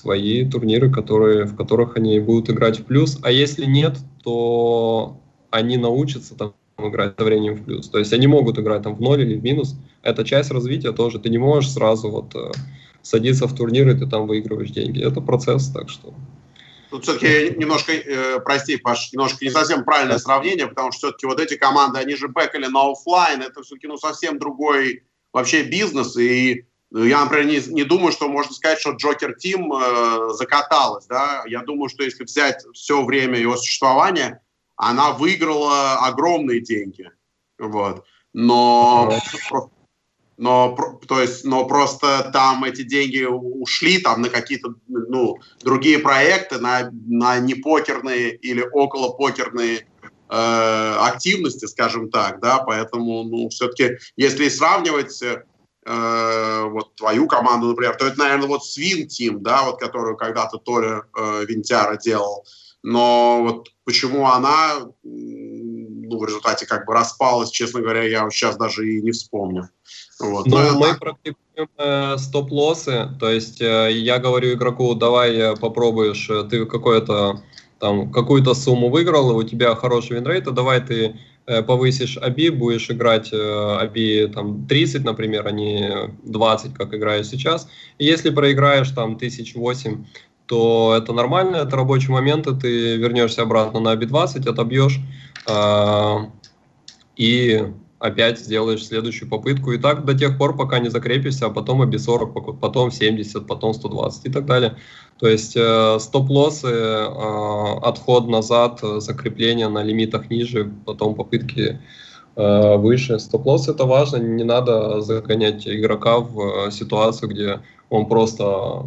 свои 0.07 0.49
турниры, 0.49 0.89
которые, 0.89 1.47
в 1.47 1.57
которых 1.57 1.97
они 1.97 2.21
будут 2.21 2.49
играть 2.49 2.79
в 2.79 2.85
плюс, 2.85 3.19
а 3.23 3.33
если 3.33 3.65
нет, 3.65 3.97
то 4.23 5.19
они 5.51 5.77
научатся 5.79 6.37
там 6.37 6.55
играть 6.79 7.15
со 7.19 7.25
временем 7.25 7.55
в 7.55 7.65
плюс. 7.65 7.89
То 7.89 7.99
есть 7.99 8.13
они 8.13 8.29
могут 8.29 8.57
играть 8.59 8.83
там 8.83 8.95
в 8.95 9.01
ноль 9.01 9.23
или 9.23 9.37
в 9.37 9.43
минус. 9.43 9.75
Это 10.03 10.25
часть 10.25 10.53
развития 10.53 10.93
тоже. 10.93 11.19
Ты 11.19 11.29
не 11.29 11.39
можешь 11.39 11.73
сразу 11.73 12.09
вот 12.09 12.37
э, 12.37 12.53
садиться 13.03 13.49
в 13.49 13.55
турнир, 13.57 13.89
и 13.89 13.99
ты 13.99 14.07
там 14.07 14.29
выигрываешь 14.29 14.71
деньги. 14.71 15.05
Это 15.05 15.21
процесс, 15.21 15.71
так 15.71 15.89
что... 15.89 16.15
Тут 16.91 17.03
все-таки 17.03 17.59
немножко, 17.59 17.93
э, 17.93 18.39
прости, 18.45 18.77
Паш, 18.77 19.13
немножко 19.13 19.45
не 19.45 19.51
совсем 19.51 19.83
правильное 19.85 20.19
сравнение, 20.19 20.69
потому 20.69 20.93
что 20.93 21.09
все-таки 21.09 21.27
вот 21.27 21.41
эти 21.41 21.57
команды, 21.57 21.99
они 21.99 22.15
же 22.15 22.29
бэкали 22.29 22.67
на 22.67 22.93
оффлайн, 22.93 23.43
это 23.43 23.63
все-таки 23.63 23.89
ну, 23.89 23.97
совсем 23.97 24.39
другой 24.39 25.03
вообще 25.33 25.65
бизнес, 25.65 26.17
и 26.17 26.55
ну, 26.61 26.67
я, 26.93 27.25
например, 27.25 27.47
не, 27.47 27.61
не 27.73 27.85
думаю, 27.85 28.13
что 28.13 28.29
можно 28.29 28.53
сказать, 28.53 28.79
что 28.79 28.93
Джокер 28.93 29.35
Тим 29.35 29.73
э, 29.73 30.31
закаталась, 30.35 31.07
да, 31.07 31.45
я 31.47 31.63
думаю, 31.63 31.89
что 31.89 32.05
если 32.05 32.25
взять 32.25 32.65
все 32.75 33.05
время 33.05 33.39
его 33.39 33.57
существования, 33.57 34.43
она 34.77 35.13
выиграла 35.13 35.99
огромные 36.07 36.61
деньги, 36.61 37.11
вот, 37.59 38.05
но 38.33 39.13
но, 40.39 40.77
то 41.09 41.21
есть, 41.21 41.45
но 41.45 41.67
просто 41.67 42.31
там 42.33 42.63
эти 42.65 42.83
деньги 42.83 43.25
ушли 43.25 43.99
там 43.99 44.21
на 44.21 44.29
какие-то 44.29 44.75
ну, 44.87 45.39
другие 45.63 45.99
проекты, 45.99 46.59
на, 46.59 46.91
на 46.93 47.39
непокерные 47.39 48.35
или 48.35 48.61
околопокерные 48.61 49.87
э, 50.29 50.97
активности, 51.01 51.65
скажем 51.65 52.11
так, 52.11 52.41
да, 52.41 52.59
поэтому, 52.59 53.25
ну, 53.25 53.49
все-таки, 53.49 53.97
если 54.17 54.51
сравнивать 54.51 55.23
э, 55.87 56.65
вот 56.69 56.95
твою 56.97 57.27
команду, 57.27 57.69
например, 57.69 57.97
то 57.97 58.07
это, 58.07 58.19
наверное, 58.19 58.49
вот 58.49 58.65
Swin 58.65 59.09
Team, 59.09 59.43
да, 59.43 59.65
вот 59.65 59.81
которую 59.81 60.17
когда-то 60.17 60.59
Толя 60.59 61.05
э, 61.17 61.45
Винтяра 61.47 61.97
делал, 61.97 62.45
но 62.83 63.43
вот 63.43 63.69
почему 63.85 64.27
она 64.27 64.87
ну, 65.03 66.19
в 66.19 66.25
результате 66.25 66.67
как 66.67 66.87
бы 66.87 66.95
распалась, 66.95 67.51
честно 67.51 67.81
говоря, 67.81 68.03
я 68.03 68.25
вот 68.25 68.33
сейчас 68.33 68.57
даже 68.57 68.89
и 68.89 69.03
не 69.03 69.11
вспомню. 69.11 69.71
Вот. 70.21 70.47
Ну, 70.47 70.57
Но 70.57 70.63
это 70.63 70.75
мы 70.75 70.87
так. 70.89 70.99
практикуем 71.01 71.69
э, 71.79 72.17
стоп-лоссы, 72.19 73.11
то 73.19 73.31
есть 73.31 73.61
э, 73.61 73.91
я 73.93 74.19
говорю 74.19 74.53
игроку, 74.53 74.95
давай 74.95 75.37
э, 75.37 75.57
попробуешь, 75.57 76.29
э, 76.31 76.45
ты 76.45 76.65
какое-то 76.65 77.43
там 77.79 78.11
какую-то 78.11 78.55
сумму 78.55 78.89
выиграл, 78.89 79.37
у 79.37 79.43
тебя 79.43 79.75
хороший 79.75 80.17
винрейт, 80.17 80.47
а 80.49 80.53
давай 80.53 80.81
ты 80.81 81.19
повысишь 81.63 82.17
ABI, 82.17 82.51
будешь 82.51 82.91
играть 82.91 83.33
э, 83.33 83.37
ABI 83.37 84.29
там 84.29 84.67
30, 84.67 85.05
например, 85.05 85.47
а 85.47 85.53
не 85.53 86.11
20, 86.25 86.75
как 86.75 86.93
играешь 86.93 87.29
сейчас. 87.29 87.69
И 87.99 88.05
если 88.05 88.31
проиграешь 88.31 88.91
там 88.91 89.15
1008, 89.15 90.05
то 90.47 90.95
это 90.97 91.13
нормально, 91.13 91.57
это 91.57 91.77
рабочий 91.77 92.11
момент, 92.11 92.47
и 92.47 92.55
ты 92.57 92.97
вернешься 92.97 93.43
обратно 93.43 93.81
на 93.81 93.95
ABI 93.95 94.07
20, 94.07 94.47
отобьешь, 94.47 94.99
э, 95.49 96.17
и 97.17 97.65
опять 97.99 98.39
сделаешь 98.39 98.87
следующую 98.87 99.29
попытку. 99.29 99.73
И 99.73 99.79
так 99.79 100.05
до 100.05 100.15
тех 100.15 100.39
пор, 100.39 100.57
пока 100.57 100.79
не 100.79 100.91
закрепишься, 100.91 101.47
а 101.47 101.51
потом 101.51 101.83
ABI 101.83 101.99
40, 101.99 102.35
поку- 102.35 102.55
потом 102.55 102.91
70, 102.91 103.47
потом 103.47 103.75
120 103.75 104.27
и 104.27 104.31
так 104.31 104.47
далее. 104.47 104.77
То 105.19 105.29
есть 105.29 105.57
э, 105.57 105.99
стоп-лоссы, 105.99 106.69
э, 106.69 107.79
отход 107.83 108.29
назад, 108.29 108.81
закрепление 108.99 109.69
на 109.69 109.83
лимитах 109.83 110.31
ниже, 110.31 110.71
потом 110.85 111.15
попытки 111.15 111.81
э, 112.37 112.77
выше. 112.77 113.19
Стоп-лосс 113.19 113.69
это 113.69 113.87
важно, 113.87 114.19
не 114.19 114.45
надо 114.45 115.01
загонять 115.01 115.67
игрока 115.67 116.19
в 116.19 116.67
э, 116.67 116.71
ситуацию, 116.71 117.31
где 117.31 117.61
он 117.89 118.07
просто 118.07 118.87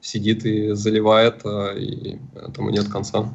сидит 0.00 0.44
и 0.44 0.72
заливает, 0.72 1.42
э, 1.44 1.78
и 1.78 2.18
этому 2.34 2.70
нет 2.70 2.88
конца. 2.88 3.32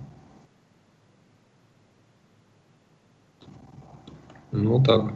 Ну 4.57 4.83
так. 4.83 5.13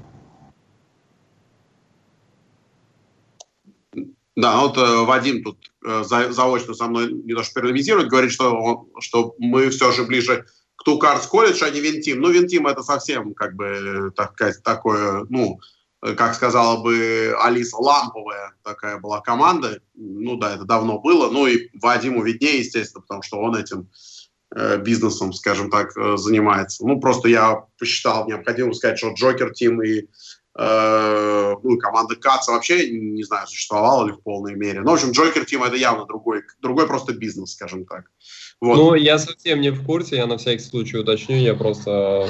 Да, 4.36 4.62
вот 4.62 4.78
э, 4.78 5.06
Вадим 5.06 5.44
тут 5.44 5.72
э, 5.86 6.04
за- 6.04 6.32
заочно 6.32 6.74
со 6.74 6.88
мной 6.88 7.12
не 7.12 7.34
то 7.34 7.44
что 7.44 7.60
полемизирует, 7.60 8.08
говорит, 8.08 8.32
что, 8.32 8.88
что 9.00 9.36
мы 9.40 9.70
все 9.70 9.92
же 9.92 10.04
ближе 10.04 10.46
к 10.76 10.88
Cards 10.88 11.28
College, 11.32 11.62
а 11.64 11.70
не 11.72 11.82
Винтим. 11.82 12.22
Ну, 12.22 12.30
Винтим 12.30 12.68
это 12.68 12.84
совсем 12.84 13.34
как 13.34 13.56
бы 13.56 14.12
так 14.16 14.36
такое, 14.64 15.26
ну, 15.30 15.60
как 16.00 16.36
сказала 16.36 16.82
бы 16.82 17.36
Алиса, 17.42 17.78
ламповая 17.78 18.54
такая 18.64 19.00
была 19.00 19.22
команда. 19.22 19.82
Ну 19.96 20.38
да, 20.38 20.54
это 20.54 20.66
давно 20.66 21.00
было. 21.00 21.30
Ну 21.32 21.48
и 21.48 21.70
Вадиму 21.80 22.24
виднее, 22.24 22.60
естественно, 22.60 23.02
потому 23.02 23.24
что 23.24 23.40
он 23.40 23.56
этим 23.56 23.90
бизнесом, 24.78 25.34
скажем 25.34 25.70
так, 25.70 25.96
э, 25.98 26.18
занимается. 26.18 26.86
Ну, 26.86 27.00
просто 27.00 27.30
я 27.30 27.64
посчитал 27.80 28.28
необходимо 28.28 28.74
сказать, 28.74 28.98
что 28.98 29.14
Джокер 29.14 29.54
Тим 29.54 29.82
и 29.82 30.08
э, 30.58 31.56
ну, 31.64 31.78
команда 31.78 32.16
Каца 32.16 32.52
вообще, 32.52 32.90
не 32.90 33.24
знаю, 33.24 33.48
существовала 33.48 34.06
ли 34.06 34.12
в 34.12 34.22
полной 34.22 34.56
мере. 34.56 34.82
Ну, 34.82 34.92
в 34.92 34.94
общем, 34.94 35.12
Джокер 35.12 35.46
Тим 35.46 35.64
это 35.64 35.78
явно 35.78 36.06
другой, 36.06 36.44
другой 36.62 36.88
просто 36.88 37.14
бизнес, 37.14 37.54
скажем 37.54 37.86
так. 37.86 38.06
Вот. 38.60 38.76
Ну, 38.76 38.94
я 38.94 39.18
совсем 39.18 39.62
не 39.62 39.72
в 39.72 39.86
курсе, 39.86 40.18
я 40.18 40.28
на 40.28 40.38
всякий 40.38 40.64
случай 40.64 40.98
уточню, 40.98 41.38
я 41.38 41.56
просто, 41.56 42.28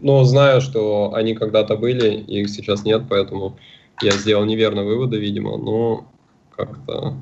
ну, 0.00 0.24
знаю, 0.24 0.60
что 0.60 1.12
они 1.14 1.34
когда-то 1.34 1.76
были, 1.76 2.14
их 2.14 2.48
сейчас 2.48 2.84
нет, 2.84 3.02
поэтому 3.08 3.58
я 4.00 4.12
сделал 4.12 4.44
неверные 4.44 4.86
выводы, 4.86 5.18
видимо, 5.18 5.56
но 5.58 6.10
как-то 6.56 7.14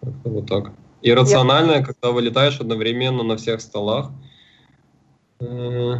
как 0.00 0.14
вот 0.24 0.46
так. 0.46 0.72
Иррационально, 1.04 1.84
когда 1.84 2.10
вылетаешь 2.12 2.58
одновременно 2.60 3.22
на 3.22 3.36
всех 3.36 3.60
столах. 3.60 4.10
Э, 5.38 5.96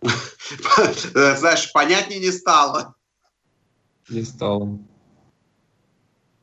Знаешь, 1.36 1.70
понятнее 1.72 2.20
не 2.20 2.32
стало. 2.32 2.94
Не 4.08 4.22
стало. 4.22 4.78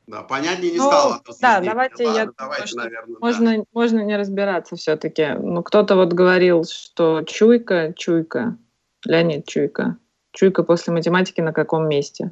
Да, 0.06 0.22
понятнее 0.22 0.72
не 0.72 0.78
Ну, 0.78 0.88
стало. 0.88 1.22
да, 1.42 1.60
давайте 1.60 2.04
я 2.04 2.10
Ладно, 2.10 2.24
думаю, 2.26 2.36
давайте, 2.38 2.68
что 2.68 2.78
наверное, 2.78 3.14
да. 3.16 3.20
Можно, 3.20 3.66
можно 3.74 4.00
не 4.02 4.16
разбираться 4.16 4.76
все-таки. 4.76 5.30
Ну, 5.40 5.64
кто-то 5.64 5.96
вот 5.96 6.14
говорил, 6.14 6.64
что 6.66 7.24
чуйка, 7.24 7.94
чуйка, 7.98 8.58
Леонид 9.06 9.48
Чуйка. 9.48 9.98
Чуйка 10.32 10.62
после 10.62 10.94
математики 10.94 11.42
на 11.42 11.52
каком 11.52 11.90
месте? 11.90 12.32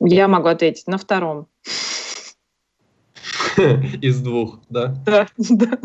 Я 0.00 0.26
могу 0.26 0.48
ответить, 0.48 0.88
на 0.88 0.98
втором. 0.98 1.46
Из 4.02 4.20
двух, 4.20 4.60
да? 4.70 4.94
Да, 5.04 5.26
да. 5.38 5.78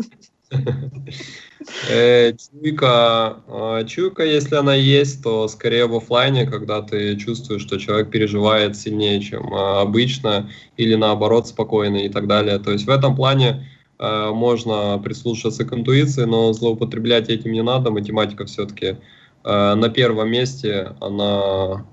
Э, 1.88 2.32
чуйка, 2.36 3.38
э, 3.48 3.84
чуйка, 3.86 4.24
если 4.24 4.54
она 4.56 4.74
есть, 4.74 5.22
то 5.22 5.48
скорее 5.48 5.86
в 5.86 5.96
офлайне, 5.96 6.46
когда 6.46 6.82
ты 6.82 7.16
чувствуешь, 7.16 7.62
что 7.62 7.78
человек 7.78 8.10
переживает 8.10 8.76
сильнее, 8.76 9.20
чем 9.20 9.52
э, 9.52 9.80
обычно, 9.80 10.50
или 10.76 10.94
наоборот 10.94 11.48
спокойно 11.48 11.96
и 11.96 12.08
так 12.08 12.26
далее. 12.26 12.58
То 12.58 12.70
есть 12.70 12.86
в 12.86 12.90
этом 12.90 13.16
плане 13.16 13.66
э, 13.98 14.30
можно 14.30 15.00
прислушаться 15.02 15.64
к 15.64 15.72
интуиции, 15.72 16.24
но 16.24 16.52
злоупотреблять 16.52 17.28
этим 17.28 17.52
не 17.52 17.62
надо. 17.62 17.90
Математика 17.90 18.44
все-таки 18.44 18.86
э, 19.44 19.74
на 19.74 19.88
первом 19.88 20.30
месте, 20.30 20.94
она 21.00 21.24
а, 21.24 21.84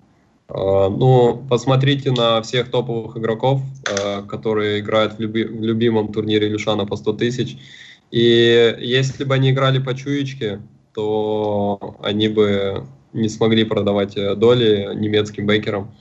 ну, 0.54 1.46
посмотрите 1.50 2.12
на 2.12 2.42
всех 2.42 2.70
топовых 2.70 3.18
игроков, 3.18 3.62
а, 3.90 4.22
которые 4.24 4.80
играют 4.80 5.14
в, 5.14 5.20
люби 5.20 5.46
в 5.46 5.64
любимом 5.64 6.12
турнире 6.12 6.50
Люшана 6.50 6.86
по 6.86 6.96
100 6.96 7.14
тысяч. 7.14 7.58
И 8.12 8.76
если 8.80 9.24
бы 9.24 9.36
они 9.36 9.52
играли 9.52 9.80
по 9.80 9.96
чуечке, 9.96 10.62
то 10.94 11.96
они 12.04 12.28
бы 12.28 12.86
не 13.14 13.30
смогли 13.30 13.64
продавать 13.64 14.18
э, 14.18 14.36
доли 14.36 14.90
немецким 14.96 15.46
бейкерам. 15.48 15.96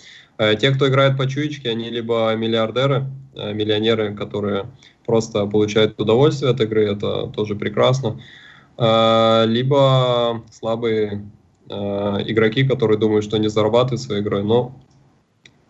Те, 0.59 0.71
кто 0.71 0.89
играет 0.89 1.17
по 1.19 1.29
чуечке, 1.29 1.71
они 1.71 1.91
либо 1.91 2.35
миллиардеры, 2.35 3.07
э, 3.37 3.53
миллионеры, 3.53 4.17
которые 4.17 4.67
просто 5.07 5.47
получают 5.47 6.01
удовольствие 6.01 6.51
от 6.51 6.61
игры, 6.61 6.91
это 6.91 7.29
тоже 7.29 7.55
прекрасно, 7.55 8.21
либо 8.79 10.43
слабые 10.51 11.23
Э, 11.23 11.40
игроки, 11.71 12.65
которые 12.65 12.99
думают, 12.99 13.25
что 13.25 13.37
они 13.37 13.49
зарабатывают 13.49 14.01
своей 14.01 14.23
игрой, 14.23 14.43
но 14.43 14.73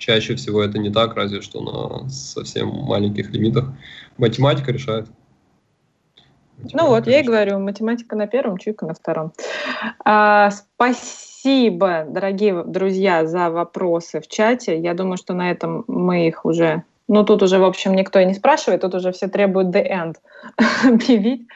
чаще 0.01 0.35
всего 0.35 0.63
это 0.63 0.79
не 0.79 0.91
так, 0.91 1.15
разве 1.15 1.43
что 1.43 1.61
на 1.61 2.09
совсем 2.09 2.69
маленьких 2.69 3.31
лимитах. 3.31 3.67
Математика 4.17 4.73
решает. 4.73 5.07
Математика 6.57 6.83
ну 6.83 6.89
вот, 6.89 7.07
решает. 7.07 7.17
я 7.17 7.21
и 7.21 7.27
говорю, 7.27 7.59
математика 7.59 8.17
на 8.17 8.27
первом, 8.27 8.59
чуйка 8.59 8.87
на 8.87 8.95
втором. 8.95 9.33
А, 10.05 10.51
спасибо, 10.51 12.05
дорогие 12.09 12.65
друзья, 12.65 13.27
за 13.27 13.51
вопросы 13.51 14.21
в 14.21 14.29
чате. 14.29 14.79
Я 14.79 14.95
думаю, 14.95 15.17
что 15.17 15.35
на 15.35 15.51
этом 15.51 15.85
мы 15.87 16.27
их 16.27 16.45
уже... 16.45 16.83
Ну, 17.09 17.25
тут 17.25 17.43
уже, 17.43 17.59
в 17.59 17.65
общем, 17.65 17.95
никто 17.95 18.21
и 18.21 18.25
не 18.25 18.35
спрашивает, 18.35 18.83
тут 18.83 18.95
уже 18.95 19.11
все 19.13 19.27
требуют 19.27 19.75
the 19.75 19.85
end 19.85 20.15
объявить. 20.85 21.47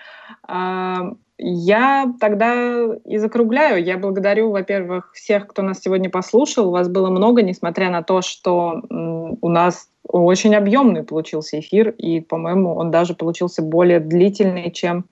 Я 1.37 2.13
тогда 2.21 2.95
и 3.05 3.19
закругляю. 3.19 3.85
Я 3.85 3.99
благодарю, 3.99 4.51
во-первых, 4.51 5.13
всех, 5.15 5.49
кто 5.49 5.63
нас 5.63 5.81
сегодня 5.81 6.09
послушал. 6.09 6.71
Вас 6.71 6.89
было 6.89 7.11
много, 7.11 7.43
несмотря 7.43 7.91
на 7.91 8.03
то, 8.03 8.23
что 8.23 8.83
у 8.89 9.49
нас 9.49 9.89
очень 10.07 10.55
объемный 10.55 11.03
получился 11.03 11.59
эфир, 11.59 11.91
и, 11.91 12.21
по-моему, 12.21 12.75
он 12.77 12.91
даже 12.91 13.15
получился 13.15 13.63
более 13.63 13.99
длительный, 13.99 14.71
чем 14.71 15.07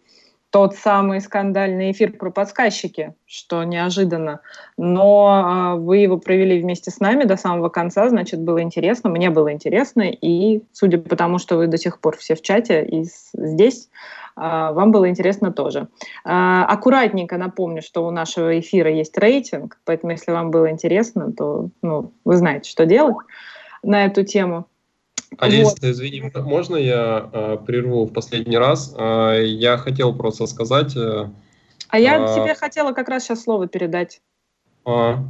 тот 0.50 0.76
самый 0.76 1.22
скандальный 1.22 1.92
эфир 1.92 2.12
про 2.12 2.30
подсказчики, 2.30 3.14
что 3.24 3.64
неожиданно. 3.64 4.40
Но 4.76 5.76
э, 5.78 5.80
вы 5.80 5.96
его 5.96 6.18
провели 6.18 6.60
вместе 6.60 6.90
с 6.90 7.00
нами 7.00 7.24
до 7.24 7.38
самого 7.38 7.70
конца, 7.70 8.06
значит, 8.10 8.38
было 8.42 8.62
интересно, 8.62 9.08
мне 9.08 9.30
было 9.30 9.50
интересно, 9.50 10.02
и 10.02 10.60
судя 10.72 10.98
по 10.98 11.16
тому, 11.16 11.38
что 11.38 11.56
вы 11.56 11.68
до 11.68 11.78
сих 11.78 12.00
пор 12.00 12.18
все 12.18 12.34
в 12.34 12.42
чате 12.42 12.84
и 12.84 13.04
здесь, 13.34 13.88
вам 14.36 14.92
было 14.92 15.08
интересно 15.08 15.52
тоже. 15.52 15.88
А, 16.24 16.64
аккуратненько 16.64 17.36
напомню, 17.36 17.82
что 17.82 18.06
у 18.06 18.10
нашего 18.10 18.58
эфира 18.58 18.90
есть 18.90 19.16
рейтинг, 19.18 19.78
поэтому 19.84 20.12
если 20.12 20.32
вам 20.32 20.50
было 20.50 20.70
интересно, 20.70 21.32
то 21.32 21.68
ну, 21.82 22.12
вы 22.24 22.36
знаете, 22.36 22.70
что 22.70 22.86
делать 22.86 23.16
на 23.82 24.06
эту 24.06 24.24
тему. 24.24 24.66
Алиса, 25.38 25.76
вот. 25.80 25.90
извини, 25.90 26.30
можно 26.34 26.76
я 26.76 27.28
э, 27.32 27.58
прерву 27.66 28.04
в 28.04 28.12
последний 28.12 28.58
раз? 28.58 28.94
Э, 28.96 29.42
я 29.44 29.78
хотел 29.78 30.14
просто 30.14 30.46
сказать... 30.46 30.96
Э, 30.96 31.30
а 31.88 31.98
я 31.98 32.16
э, 32.16 32.34
тебе 32.34 32.54
хотела 32.54 32.92
как 32.92 33.08
раз 33.08 33.24
сейчас 33.24 33.42
слово 33.42 33.66
передать. 33.66 34.20
А, 34.84 35.24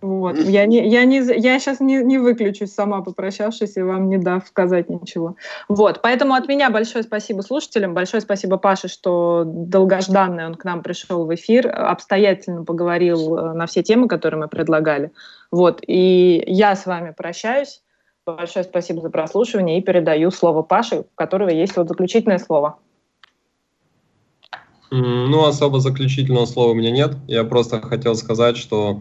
вот. 0.00 0.38
Я, 0.38 0.66
не, 0.66 0.88
я, 0.88 1.04
не, 1.04 1.18
я 1.18 1.58
сейчас 1.58 1.80
не, 1.80 2.02
не 2.02 2.18
выключусь 2.18 2.72
сама, 2.72 3.00
попрощавшись, 3.00 3.76
и 3.76 3.82
вам 3.82 4.08
не 4.08 4.18
дав 4.18 4.46
сказать 4.46 4.90
ничего. 4.90 5.36
Вот. 5.68 6.00
Поэтому 6.02 6.34
от 6.34 6.48
меня 6.48 6.70
большое 6.70 7.02
спасибо 7.02 7.40
слушателям, 7.40 7.94
большое 7.94 8.20
спасибо 8.20 8.58
Паше, 8.58 8.88
что 8.88 9.44
долгожданный 9.46 10.46
он 10.46 10.54
к 10.54 10.64
нам 10.64 10.82
пришел 10.82 11.24
в 11.24 11.34
эфир, 11.34 11.72
обстоятельно 11.74 12.64
поговорил 12.64 13.36
э, 13.36 13.52
на 13.54 13.66
все 13.66 13.82
темы, 13.82 14.06
которые 14.06 14.40
мы 14.40 14.48
предлагали. 14.48 15.12
Вот. 15.50 15.80
И 15.86 16.42
я 16.46 16.76
с 16.76 16.84
вами 16.86 17.14
прощаюсь. 17.16 17.82
Большое 18.26 18.64
спасибо 18.64 19.00
за 19.00 19.08
прослушивание 19.08 19.78
и 19.78 19.82
передаю 19.82 20.30
слово 20.30 20.62
Паше, 20.62 21.00
у 21.00 21.06
которого 21.14 21.48
есть 21.48 21.76
вот 21.76 21.88
заключительное 21.88 22.38
слово. 22.38 22.78
Ну, 24.90 25.44
особо 25.44 25.80
заключительного 25.80 26.46
слова 26.46 26.70
у 26.70 26.74
меня 26.74 26.90
нет. 26.90 27.16
Я 27.26 27.44
просто 27.44 27.80
хотел 27.80 28.14
сказать, 28.14 28.56
что 28.56 29.00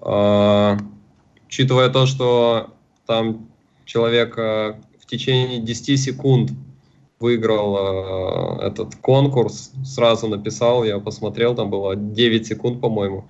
учитывая 0.00 1.90
то, 1.90 2.06
что 2.06 2.74
там 3.06 3.48
человек 3.84 4.36
в 4.36 5.06
течение 5.06 5.60
10 5.60 6.00
секунд 6.00 6.50
выиграл 7.20 8.58
э, 8.58 8.66
этот 8.66 8.96
конкурс, 8.96 9.72
сразу 9.84 10.26
написал, 10.26 10.84
я 10.84 10.98
посмотрел, 10.98 11.54
там 11.54 11.70
было 11.70 11.94
9 11.94 12.46
секунд, 12.46 12.80
по-моему, 12.80 13.28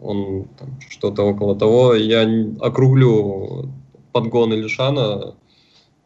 он 0.00 0.48
что-то 0.88 1.24
около 1.24 1.54
того. 1.54 1.94
Я 1.94 2.26
округлю 2.60 3.70
подгон 4.12 4.54
Илюшана 4.54 5.34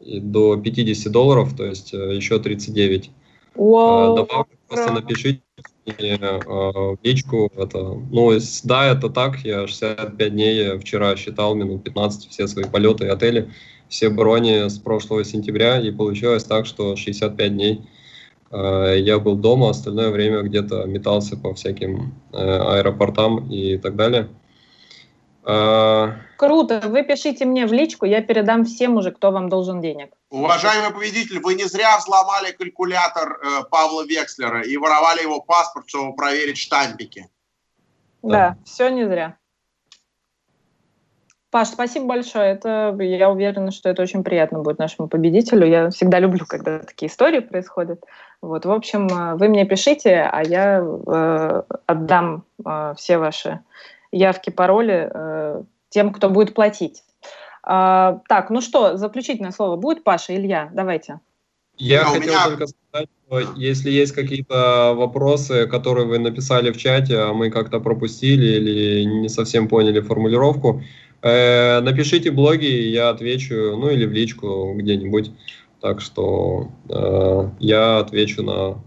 до 0.01 0.57
50 0.57 1.11
долларов, 1.11 1.55
то 1.55 1.65
есть 1.65 1.93
э, 1.93 2.15
еще 2.15 2.39
39. 2.39 3.09
Wow. 3.55 4.15
Добавлю, 4.17 4.47
просто 4.67 4.91
напишите 4.91 5.42
Э, 5.85 6.27
в 6.47 6.97
личку. 7.03 7.51
Это, 7.57 7.77
ну, 8.11 8.31
да, 8.63 8.91
это 8.91 9.09
так. 9.09 9.39
Я 9.39 9.67
65 9.67 10.31
дней 10.31 10.77
вчера 10.79 11.15
считал 11.15 11.55
минут 11.55 11.83
15 11.83 12.29
все 12.29 12.47
свои 12.47 12.65
полеты 12.65 13.05
и 13.05 13.09
отели, 13.09 13.49
все 13.89 14.09
брони 14.09 14.69
с 14.69 14.79
прошлого 14.79 15.25
сентября, 15.25 15.79
и 15.79 15.91
получилось 15.91 16.45
так, 16.45 16.65
что 16.65 16.95
65 16.95 17.53
дней 17.53 17.81
э, 18.51 18.95
я 18.99 19.19
был 19.19 19.35
дома, 19.35 19.69
остальное 19.71 20.09
время 20.09 20.41
где-то 20.43 20.85
метался 20.85 21.35
по 21.35 21.53
всяким 21.53 22.13
э, 22.31 22.37
аэропортам 22.37 23.49
и 23.51 23.77
так 23.77 23.97
далее. 23.97 24.29
Круто. 25.43 26.81
Вы 26.85 27.03
пишите 27.03 27.45
мне 27.45 27.65
в 27.65 27.73
личку, 27.73 28.05
я 28.05 28.21
передам 28.21 28.63
всем 28.65 28.95
уже, 28.95 29.11
кто 29.11 29.31
вам 29.31 29.49
должен 29.49 29.81
денег. 29.81 30.13
Уважаемый 30.29 30.91
победитель, 30.91 31.39
вы 31.39 31.53
не 31.55 31.65
зря 31.65 31.97
взломали 31.97 32.51
калькулятор 32.51 33.39
э, 33.39 33.63
Павла 33.69 34.05
Векслера 34.05 34.61
и 34.61 34.77
воровали 34.77 35.21
его 35.21 35.41
паспорт, 35.41 35.87
чтобы 35.87 36.15
проверить 36.15 36.57
штампики. 36.57 37.29
Да, 38.23 38.29
да, 38.29 38.57
все 38.65 38.89
не 38.89 39.05
зря. 39.05 39.37
Паш, 41.53 41.67
спасибо 41.67 42.07
большое. 42.07 42.45
Это, 42.45 42.97
я 42.99 43.29
уверена, 43.29 43.69
что 43.69 43.87
это 43.87 44.01
очень 44.01 44.23
приятно 44.23 44.59
будет 44.59 44.79
нашему 44.79 45.07
победителю. 45.07 45.67
Я 45.67 45.91
всегда 45.91 46.17
люблю, 46.17 46.47
когда 46.47 46.79
такие 46.79 47.11
истории 47.11 47.41
происходят. 47.41 48.03
Вот, 48.41 48.65
в 48.65 48.71
общем, 48.71 49.05
э, 49.07 49.35
вы 49.35 49.49
мне 49.49 49.65
пишите, 49.65 50.27
а 50.31 50.41
я 50.41 50.79
э, 50.79 51.61
отдам 51.85 52.43
э, 52.65 52.95
все 52.97 53.19
ваши 53.19 53.59
явки, 54.13 54.49
пароли 54.49 55.09
э, 55.13 55.63
тем, 55.89 56.13
кто 56.13 56.29
будет 56.29 56.53
платить. 56.53 57.03
А, 57.63 58.21
так, 58.27 58.49
ну 58.49 58.61
что, 58.61 58.97
заключительное 58.97 59.51
слово 59.51 59.75
будет, 59.75 60.03
Паша, 60.03 60.35
Илья? 60.35 60.69
Давайте. 60.73 61.19
Я 61.77 62.01
а 62.01 62.05
хотел 62.05 62.21
меня... 62.21 62.45
только 62.45 62.67
сказать, 62.67 63.09
что 63.25 63.39
если 63.55 63.89
есть 63.89 64.13
какие-то 64.13 64.93
вопросы, 64.95 65.65
которые 65.67 66.05
вы 66.05 66.19
написали 66.19 66.71
в 66.71 66.77
чате, 66.77 67.17
а 67.17 67.33
мы 67.33 67.49
как-то 67.49 67.79
пропустили 67.79 68.57
или 68.57 69.03
не 69.05 69.29
совсем 69.29 69.67
поняли 69.67 69.99
формулировку, 70.01 70.83
э, 71.21 71.79
напишите 71.81 72.31
блоги, 72.31 72.65
я 72.65 73.09
отвечу, 73.09 73.75
ну 73.77 73.89
или 73.89 74.05
в 74.05 74.11
личку 74.11 74.73
где-нибудь. 74.75 75.31
Так 75.81 75.99
что 75.99 76.69
э, 76.89 77.49
я 77.59 77.97
отвечу 77.97 78.43
на 78.43 78.81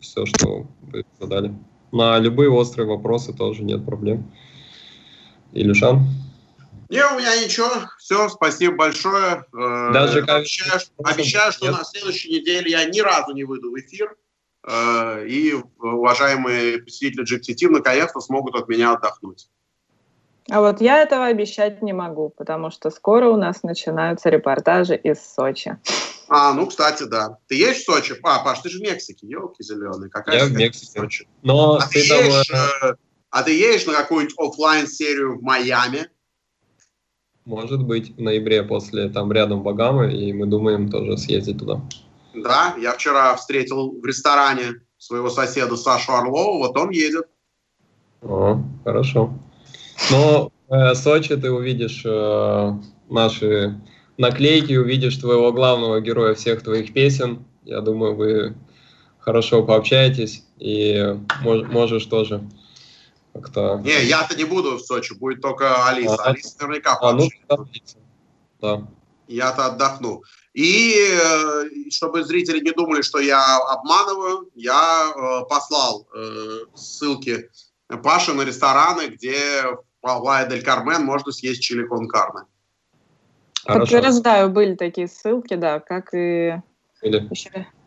все, 0.00 0.24
что 0.26 0.66
вы 0.80 1.04
задали. 1.20 1.52
На 1.92 2.18
любые 2.18 2.50
острые 2.50 2.86
вопросы 2.86 3.32
тоже 3.32 3.62
нет 3.62 3.84
проблем. 3.84 4.30
Илюшан? 5.52 6.00
Не, 6.88 7.04
у 7.06 7.18
меня 7.18 7.42
ничего. 7.42 7.70
Все, 7.98 8.28
спасибо 8.28 8.74
большое. 8.76 9.44
Э, 9.52 9.90
Даже 9.92 10.22
как... 10.22 10.40
Обещаю, 10.40 10.80
обещаю 11.04 11.52
что 11.52 11.70
на 11.70 11.84
следующей 11.84 12.40
неделе 12.40 12.70
я 12.72 12.84
ни 12.84 13.00
разу 13.00 13.32
не 13.32 13.44
выйду 13.44 13.70
в 13.70 13.78
эфир. 13.78 14.16
Э, 14.66 15.24
и 15.26 15.54
уважаемые 15.78 16.82
посетители 16.82 17.24
GTT 17.24 17.70
наконец-то 17.70 18.20
смогут 18.20 18.56
от 18.56 18.68
меня 18.68 18.92
отдохнуть. 18.92 19.48
А 20.50 20.60
вот 20.60 20.80
я 20.80 21.00
этого 21.00 21.26
обещать 21.26 21.80
не 21.80 21.92
могу, 21.92 22.30
потому 22.30 22.70
что 22.70 22.90
скоро 22.90 23.28
у 23.28 23.36
нас 23.36 23.62
начинаются 23.62 24.28
репортажи 24.28 24.96
из 24.96 25.20
Сочи. 25.20 25.78
А, 26.32 26.52
ну, 26.54 26.68
кстати, 26.68 27.02
да. 27.02 27.38
Ты 27.48 27.56
есть 27.56 27.82
в 27.82 27.84
Сочи? 27.86 28.14
А, 28.22 28.44
Паш, 28.44 28.60
ты 28.60 28.68
же 28.68 28.78
в 28.78 28.82
Мексике, 28.82 29.26
елки 29.26 29.64
зеленые. 29.64 30.08
Какая 30.10 30.38
я 30.38 30.44
в 30.44 30.52
Мексике. 30.52 31.00
Сочи? 31.00 31.28
Но 31.42 31.74
а, 31.74 31.88
ты, 31.88 32.02
ты 32.02 32.08
там... 32.08 32.24
едешь, 32.24 32.50
э, 32.50 32.94
а 33.30 33.42
ты 33.42 33.52
едешь 33.52 33.84
на 33.86 33.94
какую-нибудь 33.94 34.38
офлайн 34.38 34.86
серию 34.86 35.38
в 35.38 35.42
Майами? 35.42 36.08
Может 37.44 37.82
быть, 37.82 38.16
в 38.16 38.20
ноябре 38.20 38.62
после 38.62 39.08
там 39.08 39.32
рядом 39.32 39.64
Багамы, 39.64 40.14
и 40.14 40.32
мы 40.32 40.46
думаем 40.46 40.88
тоже 40.88 41.18
съездить 41.18 41.58
туда. 41.58 41.80
Да, 42.32 42.76
я 42.78 42.92
вчера 42.92 43.34
встретил 43.34 44.00
в 44.00 44.06
ресторане 44.06 44.82
своего 44.98 45.30
соседа 45.30 45.76
Сашу 45.76 46.12
Орлова, 46.12 46.58
вот 46.58 46.78
он 46.78 46.90
едет. 46.90 47.26
О, 48.22 48.62
хорошо. 48.84 49.34
Но 50.12 50.52
э, 50.68 50.94
Сочи 50.94 51.34
ты 51.34 51.50
увидишь 51.50 52.02
э, 52.04 52.72
наши 53.08 53.80
наклейки, 54.20 54.74
увидишь 54.74 55.16
твоего 55.16 55.52
главного 55.52 56.00
героя 56.00 56.34
всех 56.34 56.62
твоих 56.62 56.92
песен. 56.92 57.44
Я 57.64 57.80
думаю, 57.80 58.14
вы 58.14 58.54
хорошо 59.18 59.64
пообщаетесь 59.64 60.44
и 60.58 61.16
мож, 61.42 61.66
можешь 61.68 62.04
тоже 62.04 62.42
как-то... 63.32 63.80
Не, 63.84 64.04
я-то 64.04 64.36
не 64.36 64.44
буду 64.44 64.76
в 64.76 64.80
Сочи, 64.80 65.14
будет 65.14 65.40
только 65.40 65.86
Алиса. 65.86 66.16
А, 66.16 66.30
Алиса 66.30 66.56
наверняка 66.60 66.98
а, 67.00 67.12
ну, 67.12 67.28
да. 68.60 68.86
Я-то 69.26 69.66
отдохну. 69.66 70.22
И 70.52 70.96
э, 70.98 71.90
чтобы 71.90 72.24
зрители 72.24 72.60
не 72.60 72.72
думали, 72.72 73.02
что 73.02 73.20
я 73.20 73.56
обманываю, 73.58 74.50
я 74.54 75.12
э, 75.14 75.48
послал 75.48 76.08
э, 76.14 76.64
ссылки 76.74 77.48
Паши 78.02 78.32
на 78.32 78.42
рестораны, 78.42 79.06
где 79.06 79.62
в 79.62 79.84
Плая 80.00 80.48
дель 80.48 80.62
Кармен 80.62 81.04
можно 81.04 81.32
съесть 81.32 81.62
чили 81.62 81.86
кон 81.86 82.08
карне. 82.08 82.42
Подтверждаю, 83.64 84.50
были 84.50 84.74
такие 84.74 85.08
ссылки, 85.08 85.54
да, 85.54 85.80
как 85.80 86.14
и... 86.14 86.60
Или... 87.02 87.28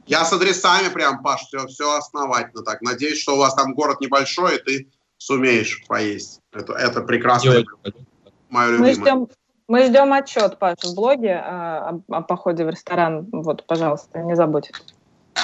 Я 0.05 0.25
с 0.25 0.33
адресами 0.33 0.89
прям, 0.93 1.23
Паш, 1.23 1.41
все, 1.41 1.65
все 1.67 1.97
основательно 1.97 2.63
так. 2.63 2.81
Надеюсь, 2.81 3.21
что 3.21 3.35
у 3.35 3.37
вас 3.37 3.53
там 3.55 3.73
город 3.73 4.01
небольшой, 4.01 4.57
и 4.57 4.59
ты 4.59 4.87
сумеешь 5.17 5.83
поесть. 5.87 6.41
Это, 6.51 6.73
это 6.73 7.01
прекрасно. 7.01 7.63
Мое 8.49 8.71
любимое. 8.71 8.79
Мы 8.79 8.93
ждем, 8.93 9.27
мы 9.67 9.85
ждем 9.85 10.13
отчет, 10.13 10.59
Паш, 10.59 10.79
в 10.83 10.93
блоге 10.93 11.35
о, 11.35 12.01
о, 12.09 12.17
о 12.17 12.21
походе 12.21 12.65
в 12.65 12.69
ресторан. 12.69 13.29
Вот, 13.31 13.65
пожалуйста, 13.65 14.19
не 14.19 14.35
забудь. 14.35 14.71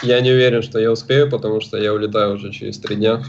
Я 0.03 0.19
не 0.21 0.31
уверен, 0.31 0.61
что 0.61 0.77
я 0.79 0.91
успею, 0.91 1.29
потому 1.31 1.61
что 1.61 1.77
я 1.77 1.93
улетаю 1.93 2.35
уже 2.35 2.51
через 2.51 2.79
три 2.79 2.97
дня 2.97 3.23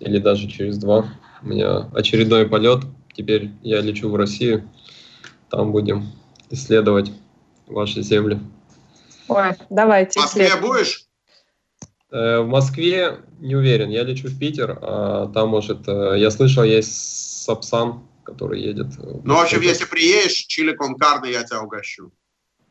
или 0.00 0.18
даже 0.18 0.48
через 0.48 0.78
два. 0.78 1.04
У 1.42 1.46
меня 1.46 1.90
очередной 1.94 2.48
полет. 2.48 2.80
Теперь 3.12 3.50
я 3.62 3.80
лечу 3.80 4.08
в 4.08 4.16
Россию. 4.16 4.68
Там 5.50 5.70
будем 5.72 6.10
исследовать 6.50 7.12
ваши 7.66 8.02
земли. 8.02 8.38
Ой, 9.28 9.52
давайте. 9.70 10.20
В 10.20 10.22
Москве 10.22 10.56
будешь? 10.60 11.06
Э, 12.10 12.40
в 12.40 12.46
Москве 12.46 13.20
не 13.40 13.56
уверен. 13.56 13.90
Я 13.90 14.04
лечу 14.04 14.28
в 14.28 14.38
Питер, 14.38 14.78
а 14.80 15.28
там, 15.32 15.48
может, 15.48 15.88
э, 15.88 16.14
я 16.18 16.30
слышал, 16.30 16.62
есть 16.62 17.42
Сапсан, 17.44 18.06
который 18.24 18.60
едет. 18.60 18.86
Ну, 18.98 19.34
в 19.34 19.40
общем, 19.40 19.60
если 19.60 19.84
приедешь, 19.84 20.32
чили 20.46 20.74
кон 20.74 20.96
карне 20.96 21.32
я 21.32 21.44
тебя 21.44 21.62
угощу. 21.62 22.12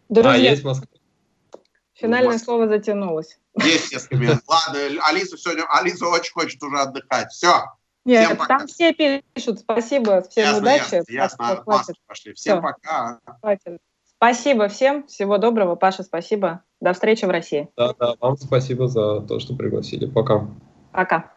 Друзья, 0.10 0.34
а, 0.34 0.38
есть 0.38 0.62
в 0.62 0.66
Москве? 0.66 0.88
Финальное 1.94 2.34
ну, 2.34 2.40
слово 2.40 2.68
затянулось. 2.68 3.38
Есть 3.64 3.92
несколько 3.92 4.16
минут. 4.16 4.40
Ладно, 4.48 4.80
Алиса 5.04 5.38
сегодня, 5.38 5.64
Алиса 5.70 6.08
очень 6.08 6.34
хочет 6.34 6.62
уже 6.64 6.78
отдыхать. 6.78 7.32
Все. 7.32 7.66
Нет, 8.06 8.26
Всем 8.26 8.38
пока. 8.38 8.58
там 8.60 8.68
все 8.68 8.94
пишут. 8.94 9.60
Спасибо, 9.60 10.22
всем 10.24 10.44
ясно, 10.44 10.60
удачи. 10.62 10.96
Ясно, 11.12 11.44
ясно. 11.44 11.64
Хватит. 11.64 11.96
Пошли. 12.06 12.34
Всем 12.34 12.58
Все. 12.58 12.62
пока. 12.62 13.20
Хватит. 13.42 13.80
Спасибо 14.18 14.68
всем. 14.68 15.08
Всего 15.08 15.38
доброго. 15.38 15.76
Паша, 15.76 16.04
спасибо. 16.04 16.64
До 16.82 16.94
встречи 16.94 17.26
в 17.26 17.30
России. 17.30 17.70
Да, 17.78 17.94
да, 18.00 18.16
вам 18.20 18.38
спасибо 18.38 18.88
за 18.88 19.22
то, 19.22 19.40
что 19.40 19.56
пригласили. 19.56 20.06
Пока. 20.06 20.48
Пока. 20.92 21.33